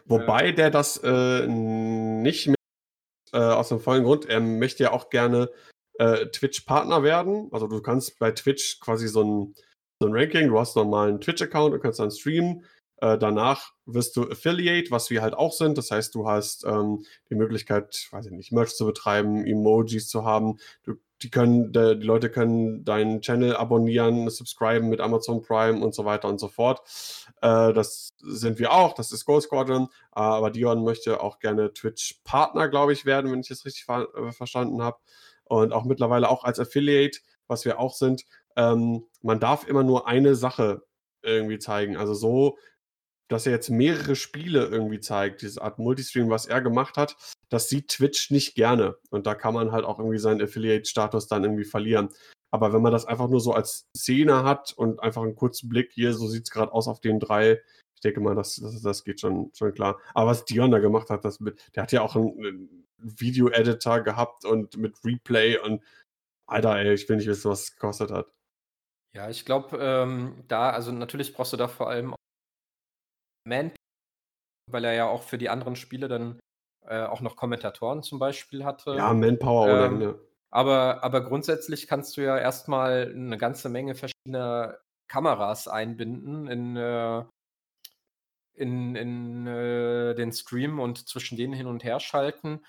Wobei 0.05 0.49
äh, 0.49 0.53
der 0.53 0.69
das 0.69 0.97
äh, 1.03 1.47
nicht 1.47 2.47
mit, 2.47 2.57
äh, 3.33 3.37
aus 3.37 3.69
dem 3.69 3.79
vollen 3.79 4.03
Grund, 4.03 4.25
er 4.25 4.39
möchte 4.39 4.83
ja 4.83 4.91
auch 4.91 5.09
gerne 5.09 5.49
äh, 5.99 6.27
Twitch-Partner 6.27 7.03
werden. 7.03 7.49
Also 7.51 7.67
du 7.67 7.81
kannst 7.81 8.19
bei 8.19 8.31
Twitch 8.31 8.79
quasi 8.79 9.07
so 9.07 9.23
ein, 9.23 9.55
so 9.99 10.07
ein 10.07 10.13
Ranking, 10.13 10.49
du 10.49 10.59
hast 10.59 10.75
nochmal 10.75 11.09
einen 11.09 11.21
Twitch-Account 11.21 11.73
und 11.73 11.81
kannst 11.81 11.99
dann 11.99 12.11
streamen. 12.11 12.65
Äh, 12.99 13.17
danach 13.17 13.73
wirst 13.85 14.15
du 14.17 14.29
Affiliate, 14.29 14.91
was 14.91 15.09
wir 15.09 15.21
halt 15.21 15.35
auch 15.35 15.53
sind. 15.53 15.77
Das 15.77 15.91
heißt, 15.91 16.13
du 16.15 16.27
hast 16.27 16.65
ähm, 16.65 17.05
die 17.29 17.35
Möglichkeit, 17.35 18.07
weiß 18.11 18.25
ich 18.25 18.31
nicht, 18.31 18.51
Merch 18.51 18.75
zu 18.75 18.85
betreiben, 18.85 19.45
Emojis 19.45 20.09
zu 20.09 20.25
haben. 20.25 20.59
Du 20.83 20.95
die 21.21 21.29
können, 21.29 21.71
die 21.71 21.79
Leute 21.79 22.29
können 22.29 22.83
deinen 22.85 23.21
Channel 23.21 23.55
abonnieren, 23.55 24.29
subscriben 24.29 24.89
mit 24.89 25.01
Amazon 25.01 25.41
Prime 25.41 25.83
und 25.83 25.95
so 25.95 26.05
weiter 26.05 26.27
und 26.27 26.39
so 26.39 26.47
fort. 26.47 26.81
Äh, 27.41 27.73
das 27.73 28.09
sind 28.21 28.59
wir 28.59 28.71
auch, 28.71 28.93
das 28.93 29.11
ist 29.11 29.25
Gold 29.25 29.43
Squadron, 29.43 29.87
aber 30.11 30.51
Dion 30.51 30.83
möchte 30.83 31.21
auch 31.21 31.39
gerne 31.39 31.73
Twitch-Partner, 31.73 32.69
glaube 32.69 32.93
ich, 32.93 33.05
werden, 33.05 33.31
wenn 33.31 33.39
ich 33.39 33.51
es 33.51 33.65
richtig 33.65 33.87
äh, 33.89 34.31
verstanden 34.31 34.81
habe. 34.81 34.97
Und 35.45 35.73
auch 35.73 35.85
mittlerweile 35.85 36.29
auch 36.29 36.43
als 36.43 36.59
Affiliate, 36.59 37.19
was 37.47 37.65
wir 37.65 37.79
auch 37.79 37.93
sind. 37.93 38.25
Ähm, 38.55 39.05
man 39.21 39.39
darf 39.39 39.67
immer 39.67 39.83
nur 39.83 40.07
eine 40.07 40.35
Sache 40.35 40.83
irgendwie 41.21 41.59
zeigen. 41.59 41.97
Also 41.97 42.13
so 42.13 42.57
dass 43.27 43.45
er 43.45 43.51
jetzt 43.51 43.69
mehrere 43.69 44.15
Spiele 44.15 44.65
irgendwie 44.65 44.99
zeigt, 44.99 45.41
diese 45.41 45.61
Art 45.61 45.79
Multistream, 45.79 46.29
was 46.29 46.45
er 46.45 46.61
gemacht 46.61 46.97
hat, 46.97 47.15
das 47.49 47.69
sieht 47.69 47.89
Twitch 47.89 48.31
nicht 48.31 48.55
gerne. 48.55 48.97
Und 49.09 49.27
da 49.27 49.35
kann 49.35 49.53
man 49.53 49.71
halt 49.71 49.85
auch 49.85 49.99
irgendwie 49.99 50.19
seinen 50.19 50.41
Affiliate-Status 50.41 51.27
dann 51.27 51.43
irgendwie 51.43 51.65
verlieren. 51.65 52.09
Aber 52.51 52.73
wenn 52.73 52.81
man 52.81 52.93
das 52.93 53.05
einfach 53.05 53.27
nur 53.27 53.41
so 53.41 53.53
als 53.53 53.87
Szene 53.95 54.43
hat 54.43 54.73
und 54.73 55.01
einfach 55.01 55.23
einen 55.23 55.35
kurzen 55.35 55.69
Blick, 55.69 55.91
hier, 55.91 56.13
so 56.13 56.27
sieht 56.27 56.43
es 56.43 56.51
gerade 56.51 56.71
aus 56.71 56.87
auf 56.87 57.01
den 57.01 57.19
drei, 57.19 57.61
ich 57.95 58.01
denke 58.01 58.21
mal, 58.21 58.35
das, 58.35 58.55
das, 58.55 58.81
das 58.81 59.03
geht 59.03 59.19
schon, 59.19 59.51
schon 59.53 59.73
klar. 59.73 59.99
Aber 60.13 60.29
was 60.29 60.45
Dion 60.45 60.71
da 60.71 60.79
gemacht 60.79 61.09
hat, 61.09 61.25
das 61.25 61.39
mit, 61.39 61.59
der 61.75 61.83
hat 61.83 61.91
ja 61.91 62.01
auch 62.01 62.15
einen, 62.15 62.85
Video-Editor 62.99 64.01
gehabt 64.01 64.43
und 64.45 64.75
mit 64.77 64.95
Replay 65.05 65.59
und 65.59 65.83
Alter, 66.47 66.77
ey, 66.77 66.93
ich 66.93 67.07
will 67.07 67.17
nicht 67.17 67.27
wissen, 67.27 67.51
was 67.51 67.63
es 67.63 67.71
gekostet 67.73 68.11
hat. 68.11 68.27
Ja, 69.13 69.29
ich 69.29 69.45
glaube, 69.45 69.77
ähm, 69.79 70.43
da, 70.47 70.69
also 70.69 70.91
natürlich 70.91 71.33
brauchst 71.33 71.53
du 71.53 71.57
da 71.57 71.67
vor 71.67 71.89
allem 71.89 72.15
Man, 73.47 73.71
weil 74.69 74.85
er 74.85 74.93
ja 74.93 75.07
auch 75.07 75.23
für 75.23 75.37
die 75.37 75.49
anderen 75.49 75.75
Spiele 75.75 76.07
dann 76.07 76.39
äh, 76.85 77.03
auch 77.03 77.21
noch 77.21 77.35
Kommentatoren 77.35 78.03
zum 78.03 78.19
Beispiel 78.19 78.65
hatte. 78.65 78.95
Ja, 78.95 79.13
Manpower 79.13 79.67
ähm, 79.67 79.73
ohne 79.73 79.85
Ende. 79.85 80.27
Aber, 80.49 81.03
aber 81.03 81.21
grundsätzlich 81.21 81.87
kannst 81.87 82.17
du 82.17 82.21
ja 82.21 82.37
erstmal 82.37 83.11
eine 83.13 83.37
ganze 83.37 83.69
Menge 83.69 83.95
verschiedener 83.95 84.77
Kameras 85.09 85.67
einbinden 85.67 86.47
in, 86.47 86.77
äh, 86.77 87.23
in, 88.53 88.95
in 88.95 89.47
äh, 89.47 90.15
den 90.15 90.31
Stream 90.31 90.79
und 90.79 91.07
zwischen 91.07 91.37
denen 91.37 91.53
hin 91.53 91.67
und 91.67 91.83
her 91.83 91.99
schalten. 91.99 92.65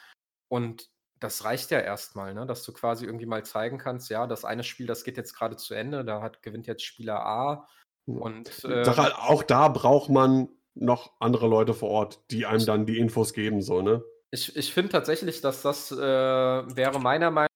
Und 0.48 0.90
das 1.20 1.44
reicht 1.44 1.70
ja 1.70 1.80
erstmal, 1.80 2.34
ne? 2.34 2.46
dass 2.46 2.64
du 2.64 2.72
quasi 2.72 3.04
irgendwie 3.04 3.26
mal 3.26 3.44
zeigen 3.44 3.78
kannst, 3.78 4.10
ja, 4.10 4.26
das 4.26 4.44
eine 4.44 4.64
Spiel, 4.64 4.86
das 4.86 5.04
geht 5.04 5.16
jetzt 5.16 5.34
gerade 5.34 5.56
zu 5.56 5.74
Ende, 5.74 6.04
da 6.04 6.22
hat, 6.22 6.42
gewinnt 6.42 6.66
jetzt 6.66 6.84
Spieler 6.84 7.24
A. 7.24 7.68
Und, 8.06 8.64
äh, 8.64 8.84
auch 8.88 9.42
da 9.42 9.68
braucht 9.68 10.10
man 10.10 10.48
noch 10.80 11.12
andere 11.20 11.48
Leute 11.48 11.74
vor 11.74 11.90
Ort, 11.90 12.20
die 12.30 12.46
einem 12.46 12.64
dann 12.64 12.86
die 12.86 12.98
Infos 12.98 13.32
geben, 13.32 13.62
so, 13.62 13.82
ne? 13.82 14.02
Ich, 14.30 14.56
ich 14.56 14.72
finde 14.72 14.90
tatsächlich, 14.90 15.40
dass 15.40 15.62
das 15.62 15.90
äh, 15.90 15.96
wäre 15.96 17.00
meiner 17.00 17.30
Meinung 17.30 17.48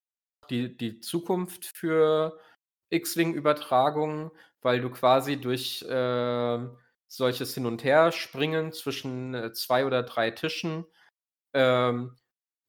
nach 0.42 0.48
die, 0.48 0.76
die 0.76 1.00
Zukunft 1.00 1.70
für 1.74 2.38
X-Wing-Übertragungen, 2.90 4.30
weil 4.62 4.80
du 4.80 4.90
quasi 4.90 5.40
durch 5.40 5.82
äh, 5.82 6.58
solches 7.08 7.54
Hin- 7.54 7.66
und 7.66 7.84
Herspringen 7.84 8.72
zwischen 8.72 9.34
äh, 9.34 9.52
zwei 9.52 9.84
oder 9.84 10.02
drei 10.02 10.30
Tischen 10.30 10.86
ähm, 11.54 12.16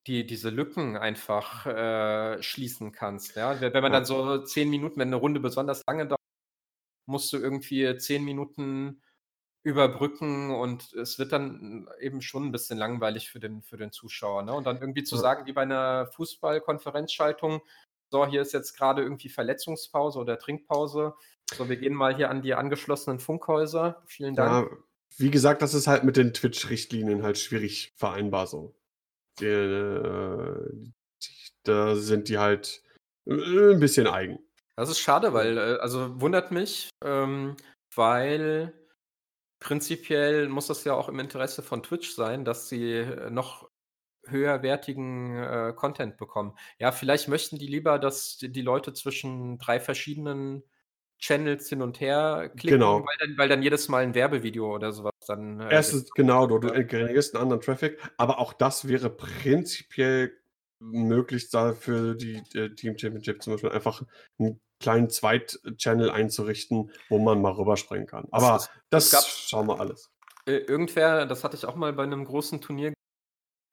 die, 0.08 0.26
diese 0.26 0.50
Lücken 0.50 0.98
einfach 0.98 1.66
äh, 1.66 2.44
schließen 2.44 2.92
kannst. 2.92 3.36
Ja? 3.38 3.62
Wenn 3.62 3.82
man 3.82 3.92
dann 3.94 4.06
so 4.06 4.40
zehn 4.40 4.70
Minuten, 4.70 5.00
wenn 5.00 5.08
eine 5.08 5.16
Runde 5.16 5.40
besonders 5.40 5.82
lange 5.88 6.08
dauert, 6.08 6.20
musst 7.06 7.32
du 7.32 7.38
irgendwie 7.38 7.98
zehn 7.98 8.24
Minuten 8.24 9.02
überbrücken 9.64 10.52
und 10.52 10.94
es 10.94 11.18
wird 11.18 11.32
dann 11.32 11.88
eben 12.00 12.22
schon 12.22 12.46
ein 12.46 12.52
bisschen 12.52 12.78
langweilig 12.78 13.30
für 13.30 13.40
den, 13.40 13.62
für 13.64 13.78
den 13.78 13.92
Zuschauer. 13.92 14.44
Ne? 14.44 14.54
Und 14.54 14.66
dann 14.66 14.80
irgendwie 14.80 15.04
zu 15.04 15.16
sagen, 15.16 15.46
wie 15.46 15.54
bei 15.54 15.62
einer 15.62 16.08
Fußball-Konferenzschaltung, 16.08 17.62
so, 18.12 18.28
hier 18.28 18.42
ist 18.42 18.54
jetzt 18.54 18.78
gerade 18.78 19.02
irgendwie 19.02 19.30
Verletzungspause 19.30 20.20
oder 20.20 20.38
Trinkpause. 20.38 21.16
So, 21.56 21.68
wir 21.70 21.78
gehen 21.78 21.96
mal 21.96 22.16
hier 22.16 22.30
an 22.30 22.42
die 22.42 22.54
angeschlossenen 22.54 23.20
Funkhäuser. 23.20 24.04
Vielen 24.06 24.36
Dank. 24.36 24.70
Ja, 24.70 24.78
wie 25.18 25.32
gesagt, 25.32 25.62
das 25.62 25.74
ist 25.74 25.88
halt 25.88 26.04
mit 26.04 26.18
den 26.18 26.34
Twitch-Richtlinien 26.34 27.24
halt 27.24 27.38
schwierig 27.38 27.94
vereinbar 27.96 28.48
so. 28.48 28.76
Die, 29.40 29.46
äh, 29.46 30.94
da 31.64 31.96
sind 31.96 32.30
die 32.30 32.38
halt 32.38 32.84
äh, 33.26 33.72
ein 33.74 33.80
bisschen 33.80 34.08
eigen. 34.08 34.40
Das 34.76 34.90
ist 34.90 35.00
schade, 35.00 35.34
weil, 35.34 35.58
äh, 35.58 35.78
also 35.80 36.20
wundert 36.20 36.52
mich, 36.52 36.90
ähm, 37.04 37.56
weil 37.96 38.74
prinzipiell 39.64 40.50
muss 40.50 40.68
das 40.68 40.84
ja 40.84 40.94
auch 40.94 41.10
im 41.10 41.20
Interesse 41.20 41.64
von 41.64 41.82
Twitch 41.82 42.14
sein, 42.14 42.46
dass 42.46 42.70
sie 42.70 42.98
äh, 42.98 43.30
noch 43.30 43.70
höherwertigen 44.28 45.36
äh, 45.36 45.74
Content 45.76 46.18
bekommen. 46.18 46.56
Ja, 46.80 46.92
vielleicht 46.92 47.28
möchten 47.28 47.58
die 47.58 47.68
lieber, 47.68 47.98
dass 47.98 48.38
die, 48.38 48.52
die 48.52 48.62
Leute 48.62 48.94
zwischen 48.94 49.58
drei 49.58 49.80
verschiedenen 49.80 50.64
Channels 51.18 51.70
hin 51.70 51.82
und 51.82 52.02
her 52.02 52.50
klicken, 52.50 52.80
genau. 52.80 53.00
weil, 53.00 53.18
dann, 53.20 53.38
weil 53.38 53.50
dann 53.50 53.64
jedes 53.64 53.88
Mal 53.88 54.04
ein 54.04 54.14
Werbevideo 54.14 54.76
oder 54.76 54.92
sowas 54.92 55.14
dann. 55.28 55.62
Äh, 55.62 55.72
Erstens, 55.72 56.12
genau, 56.12 56.46
du, 56.48 56.60
du 56.60 56.86
generierst 56.86 57.34
einen 57.34 57.44
anderen 57.44 57.62
Traffic, 57.62 57.98
aber 58.18 58.40
auch 58.40 58.52
das 58.52 58.88
wäre 58.88 59.10
prinzipiell 59.10 60.34
möglich, 60.80 61.50
da 61.50 61.74
für 61.74 62.16
die 62.16 62.44
äh, 62.54 62.70
Team 62.76 62.98
Championship 62.98 63.42
zum 63.42 63.54
Beispiel 63.54 63.72
einfach 63.72 64.04
einen 64.38 64.60
kleinen 64.84 65.10
Zweit-Channel 65.10 66.12
einzurichten, 66.12 66.92
wo 67.10 67.18
man 67.18 67.42
mal 67.42 67.54
rüberspringen 67.54 68.06
kann. 68.06 68.28
Aber 68.32 68.64
das, 68.90 69.10
das, 69.10 69.50
schauen 69.50 69.68
wir 69.68 69.80
alles. 69.80 70.12
Irgendwer, 70.46 71.26
das 71.26 71.44
hatte 71.44 71.56
ich 71.56 71.66
auch 71.66 71.76
mal 71.76 71.94
bei 71.94 72.04
einem 72.04 72.26
großen 72.26 72.60
Turnier, 72.60 72.94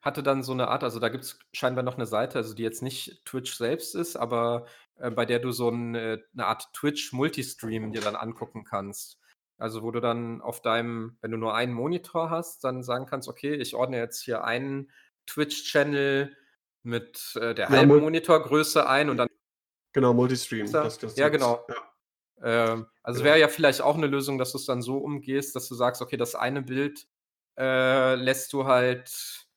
hatte 0.03 0.23
dann 0.23 0.45
so 0.45 0.53
eine 0.53 0.69
Art, 0.69 0.85
also 0.85 1.01
da 1.01 1.09
gibt 1.09 1.24
es 1.24 1.39
scheinbar 1.53 1.82
noch 1.82 1.97
eine 1.97 2.07
Seite, 2.07 2.39
also 2.39 2.55
die 2.55 2.62
jetzt 2.62 2.81
nicht 2.81 3.24
Twitch 3.24 3.57
selbst 3.57 3.97
ist, 3.97 4.16
aber 4.16 4.66
äh, 5.01 5.11
bei 5.11 5.27
der 5.27 5.41
du 5.41 5.51
so 5.51 5.69
ein, 5.69 5.97
äh, 5.97 6.19
eine 6.32 6.47
Art 6.47 6.73
Twitch-Multistream 6.74 7.93
dir 7.93 8.01
dann 8.01 8.15
angucken 8.16 8.65
kannst. 8.65 9.19
Also 9.59 9.82
wo 9.82 9.91
du 9.91 10.01
dann 10.01 10.41
auf 10.41 10.62
deinem, 10.62 11.19
wenn 11.20 11.32
du 11.32 11.37
nur 11.37 11.55
einen 11.55 11.74
Monitor 11.74 12.31
hast, 12.31 12.62
dann 12.65 12.82
sagen 12.82 13.07
kannst, 13.07 13.28
okay, 13.28 13.55
ich 13.55 13.74
ordne 13.74 13.99
jetzt 13.99 14.23
hier 14.23 14.45
einen 14.45 14.91
Twitch-Channel 15.27 16.35
mit 16.82 17.37
äh, 17.37 17.55
der 17.55 17.66
ja, 17.66 17.70
halben 17.70 18.01
Monitorgröße 18.01 18.89
ein 18.89 19.11
und 19.11 19.16
dann. 19.16 19.28
Genau, 19.93 20.15
Multistream. 20.15 20.71
Das, 20.71 20.99
das 20.99 21.17
ja, 21.17 21.29
genau. 21.29 21.65
Ja. 21.69 21.75
Ähm, 22.43 22.87
also 23.03 23.19
genau. 23.19 23.31
wäre 23.31 23.41
ja 23.41 23.49
vielleicht 23.49 23.81
auch 23.83 23.97
eine 23.97 24.07
Lösung, 24.07 24.39
dass 24.39 24.53
du 24.53 24.59
es 24.59 24.67
dann 24.67 24.83
so 24.83 24.99
umgehst, 24.99 25.55
dass 25.57 25.69
du 25.69 25.75
sagst, 25.75 26.01
okay, 26.01 26.17
das 26.17 26.35
eine 26.35 26.62
Bild 26.62 27.07
äh, 27.59 28.15
lässt 28.15 28.53
du 28.53 28.65
halt 28.65 29.49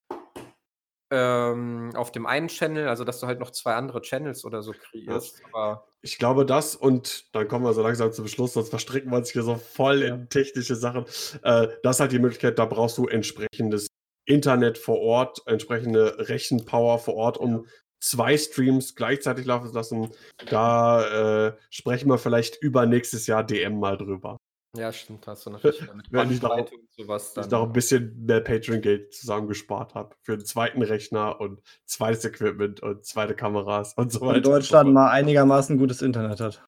ähm, 1.14 1.92
auf 1.96 2.12
dem 2.12 2.26
einen 2.26 2.48
Channel, 2.48 2.88
also 2.88 3.04
dass 3.04 3.20
du 3.20 3.28
halt 3.28 3.40
noch 3.40 3.52
zwei 3.52 3.76
andere 3.76 4.02
Channels 4.02 4.44
oder 4.46 4.64
so 4.64 4.74
kreierst. 4.74 5.44
Ja. 5.54 5.84
ich 6.02 6.18
glaube 6.18 6.46
das 6.46 6.76
und 6.76 7.34
dann 7.36 7.48
kommen 7.48 7.66
wir 7.66 7.74
so 7.74 7.84
langsam 7.84 8.12
zum 8.12 8.24
Beschluss, 8.24 8.54
sonst 8.54 8.70
verstricken 8.70 9.12
wir 9.12 9.18
uns 9.18 9.30
hier 9.30 9.44
so 9.44 9.56
voll 9.56 10.02
ja. 10.02 10.16
in 10.16 10.28
technische 10.30 10.76
Sachen. 10.76 11.06
Äh, 11.44 11.68
das 11.84 11.98
ist 11.98 12.00
halt 12.00 12.12
die 12.12 12.20
Möglichkeit, 12.20 12.58
da 12.58 12.66
brauchst 12.66 12.98
du 12.98 13.08
entsprechendes 13.08 13.88
Internet 14.26 14.78
vor 14.78 15.00
Ort, 15.02 15.44
entsprechende 15.46 16.16
Rechenpower 16.30 16.98
vor 16.98 17.16
Ort, 17.16 17.38
um 17.38 17.68
zwei 18.04 18.38
Streams 18.38 18.96
gleichzeitig 18.96 19.46
laufen 19.46 19.70
zu 19.70 19.74
lassen. 19.74 20.10
Da 20.50 21.48
äh, 21.48 21.54
sprechen 21.70 22.10
wir 22.10 22.18
vielleicht 22.18 22.62
über 22.62 22.86
nächstes 22.86 23.28
Jahr 23.28 23.44
DM 23.44 23.80
mal 23.80 23.98
drüber. 23.98 24.38
Ja, 24.76 24.92
stimmt, 24.92 25.28
hast 25.28 25.46
du 25.46 25.50
natürlich 25.52 25.82
mit 25.94 26.12
Wenn 26.12 26.32
ich 26.32 26.42
noch, 26.42 26.58
und 26.58 26.70
sowas 26.90 27.34
dann. 27.34 27.46
Ich 27.46 27.52
noch 27.52 27.64
ein 27.64 27.74
bisschen 27.74 28.26
mehr 28.26 28.42
Patreon-Geld 28.42 29.14
zusammengespart 29.14 29.94
habe 29.94 30.16
für 30.22 30.34
einen 30.34 30.46
zweiten 30.46 30.82
Rechner 30.82 31.40
und 31.40 31.62
zweites 31.86 32.26
Equipment 32.26 32.82
und 32.82 33.06
zweite 33.06 33.36
Kameras 33.36 33.94
und 33.94 34.12
so 34.12 34.22
weiter. 34.22 34.38
In 34.38 34.44
Deutschland 34.44 34.88
so 34.88 34.94
mal 34.94 35.10
einigermaßen 35.12 35.78
gutes 35.78 36.02
Internet 36.02 36.40
hat. 36.40 36.66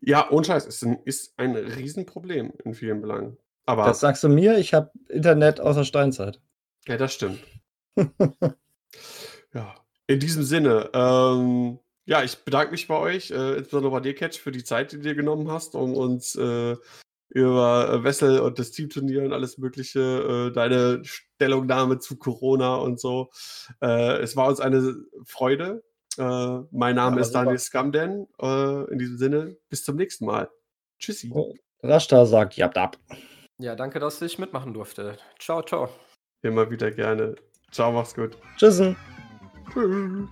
Ja, 0.00 0.30
ohne 0.30 0.44
Scheiß, 0.44 0.66
ist 0.66 0.82
ein, 0.82 0.98
ist 1.04 1.38
ein 1.38 1.54
Riesenproblem 1.54 2.52
in 2.64 2.74
vielen 2.74 3.00
Belangen. 3.00 3.36
Aber 3.66 3.84
das 3.84 4.00
sagst 4.00 4.24
du 4.24 4.28
mir, 4.28 4.58
ich 4.58 4.74
habe 4.74 4.90
Internet 5.08 5.60
außer 5.60 5.84
Steinzeit. 5.84 6.40
Ja, 6.86 6.96
das 6.96 7.14
stimmt. 7.14 7.40
ja, 9.54 9.74
in 10.06 10.20
diesem 10.20 10.42
Sinne, 10.42 10.90
ähm, 10.92 11.78
ja, 12.06 12.22
ich 12.22 12.44
bedanke 12.44 12.72
mich 12.72 12.86
bei 12.86 12.98
euch, 12.98 13.30
äh, 13.30 13.56
insbesondere 13.56 13.92
bei 13.92 14.00
dir, 14.00 14.14
Catch, 14.14 14.38
für 14.38 14.52
die 14.52 14.64
Zeit, 14.64 14.92
die 14.92 14.96
du 14.96 15.02
dir 15.02 15.14
genommen 15.14 15.50
hast, 15.50 15.74
um 15.74 15.94
uns 15.94 16.34
äh, 16.34 16.76
über 17.30 17.90
äh, 17.90 18.04
Wessel 18.04 18.40
und 18.40 18.58
das 18.58 18.70
Teamturnier 18.70 19.22
und 19.22 19.32
alles 19.32 19.58
Mögliche, 19.58 20.00
äh, 20.00 20.52
deine 20.52 21.02
Stellungnahme 21.04 21.98
zu 21.98 22.16
Corona 22.16 22.76
und 22.76 23.00
so. 23.00 23.30
Äh, 23.80 24.18
es 24.18 24.36
war 24.36 24.48
uns 24.48 24.60
eine 24.60 24.94
Freude. 25.24 25.82
Äh, 26.18 26.58
mein 26.70 26.96
Name 26.96 27.16
ja, 27.16 27.22
ist 27.22 27.32
Daniel 27.32 27.58
Scamden. 27.58 28.28
Äh, 28.40 28.90
in 28.92 28.98
diesem 28.98 29.16
Sinne, 29.16 29.56
bis 29.70 29.84
zum 29.84 29.96
nächsten 29.96 30.26
Mal. 30.26 30.50
Tschüssi. 30.98 31.30
Oh, 31.34 31.54
Rashta 31.82 32.26
sagt, 32.26 32.56
ja, 32.56 32.70
ab. 32.70 32.98
Ja, 33.58 33.74
danke, 33.74 33.98
dass 33.98 34.20
ich 34.22 34.38
mitmachen 34.38 34.74
durfte. 34.74 35.16
Ciao, 35.38 35.62
ciao. 35.62 35.88
Immer 36.42 36.70
wieder 36.70 36.90
gerne. 36.90 37.34
Ciao, 37.72 37.90
mach's 37.90 38.14
gut. 38.14 38.36
Tschüssen. 38.56 38.94
Tschüss. 38.94 39.13
嗯 39.74 40.28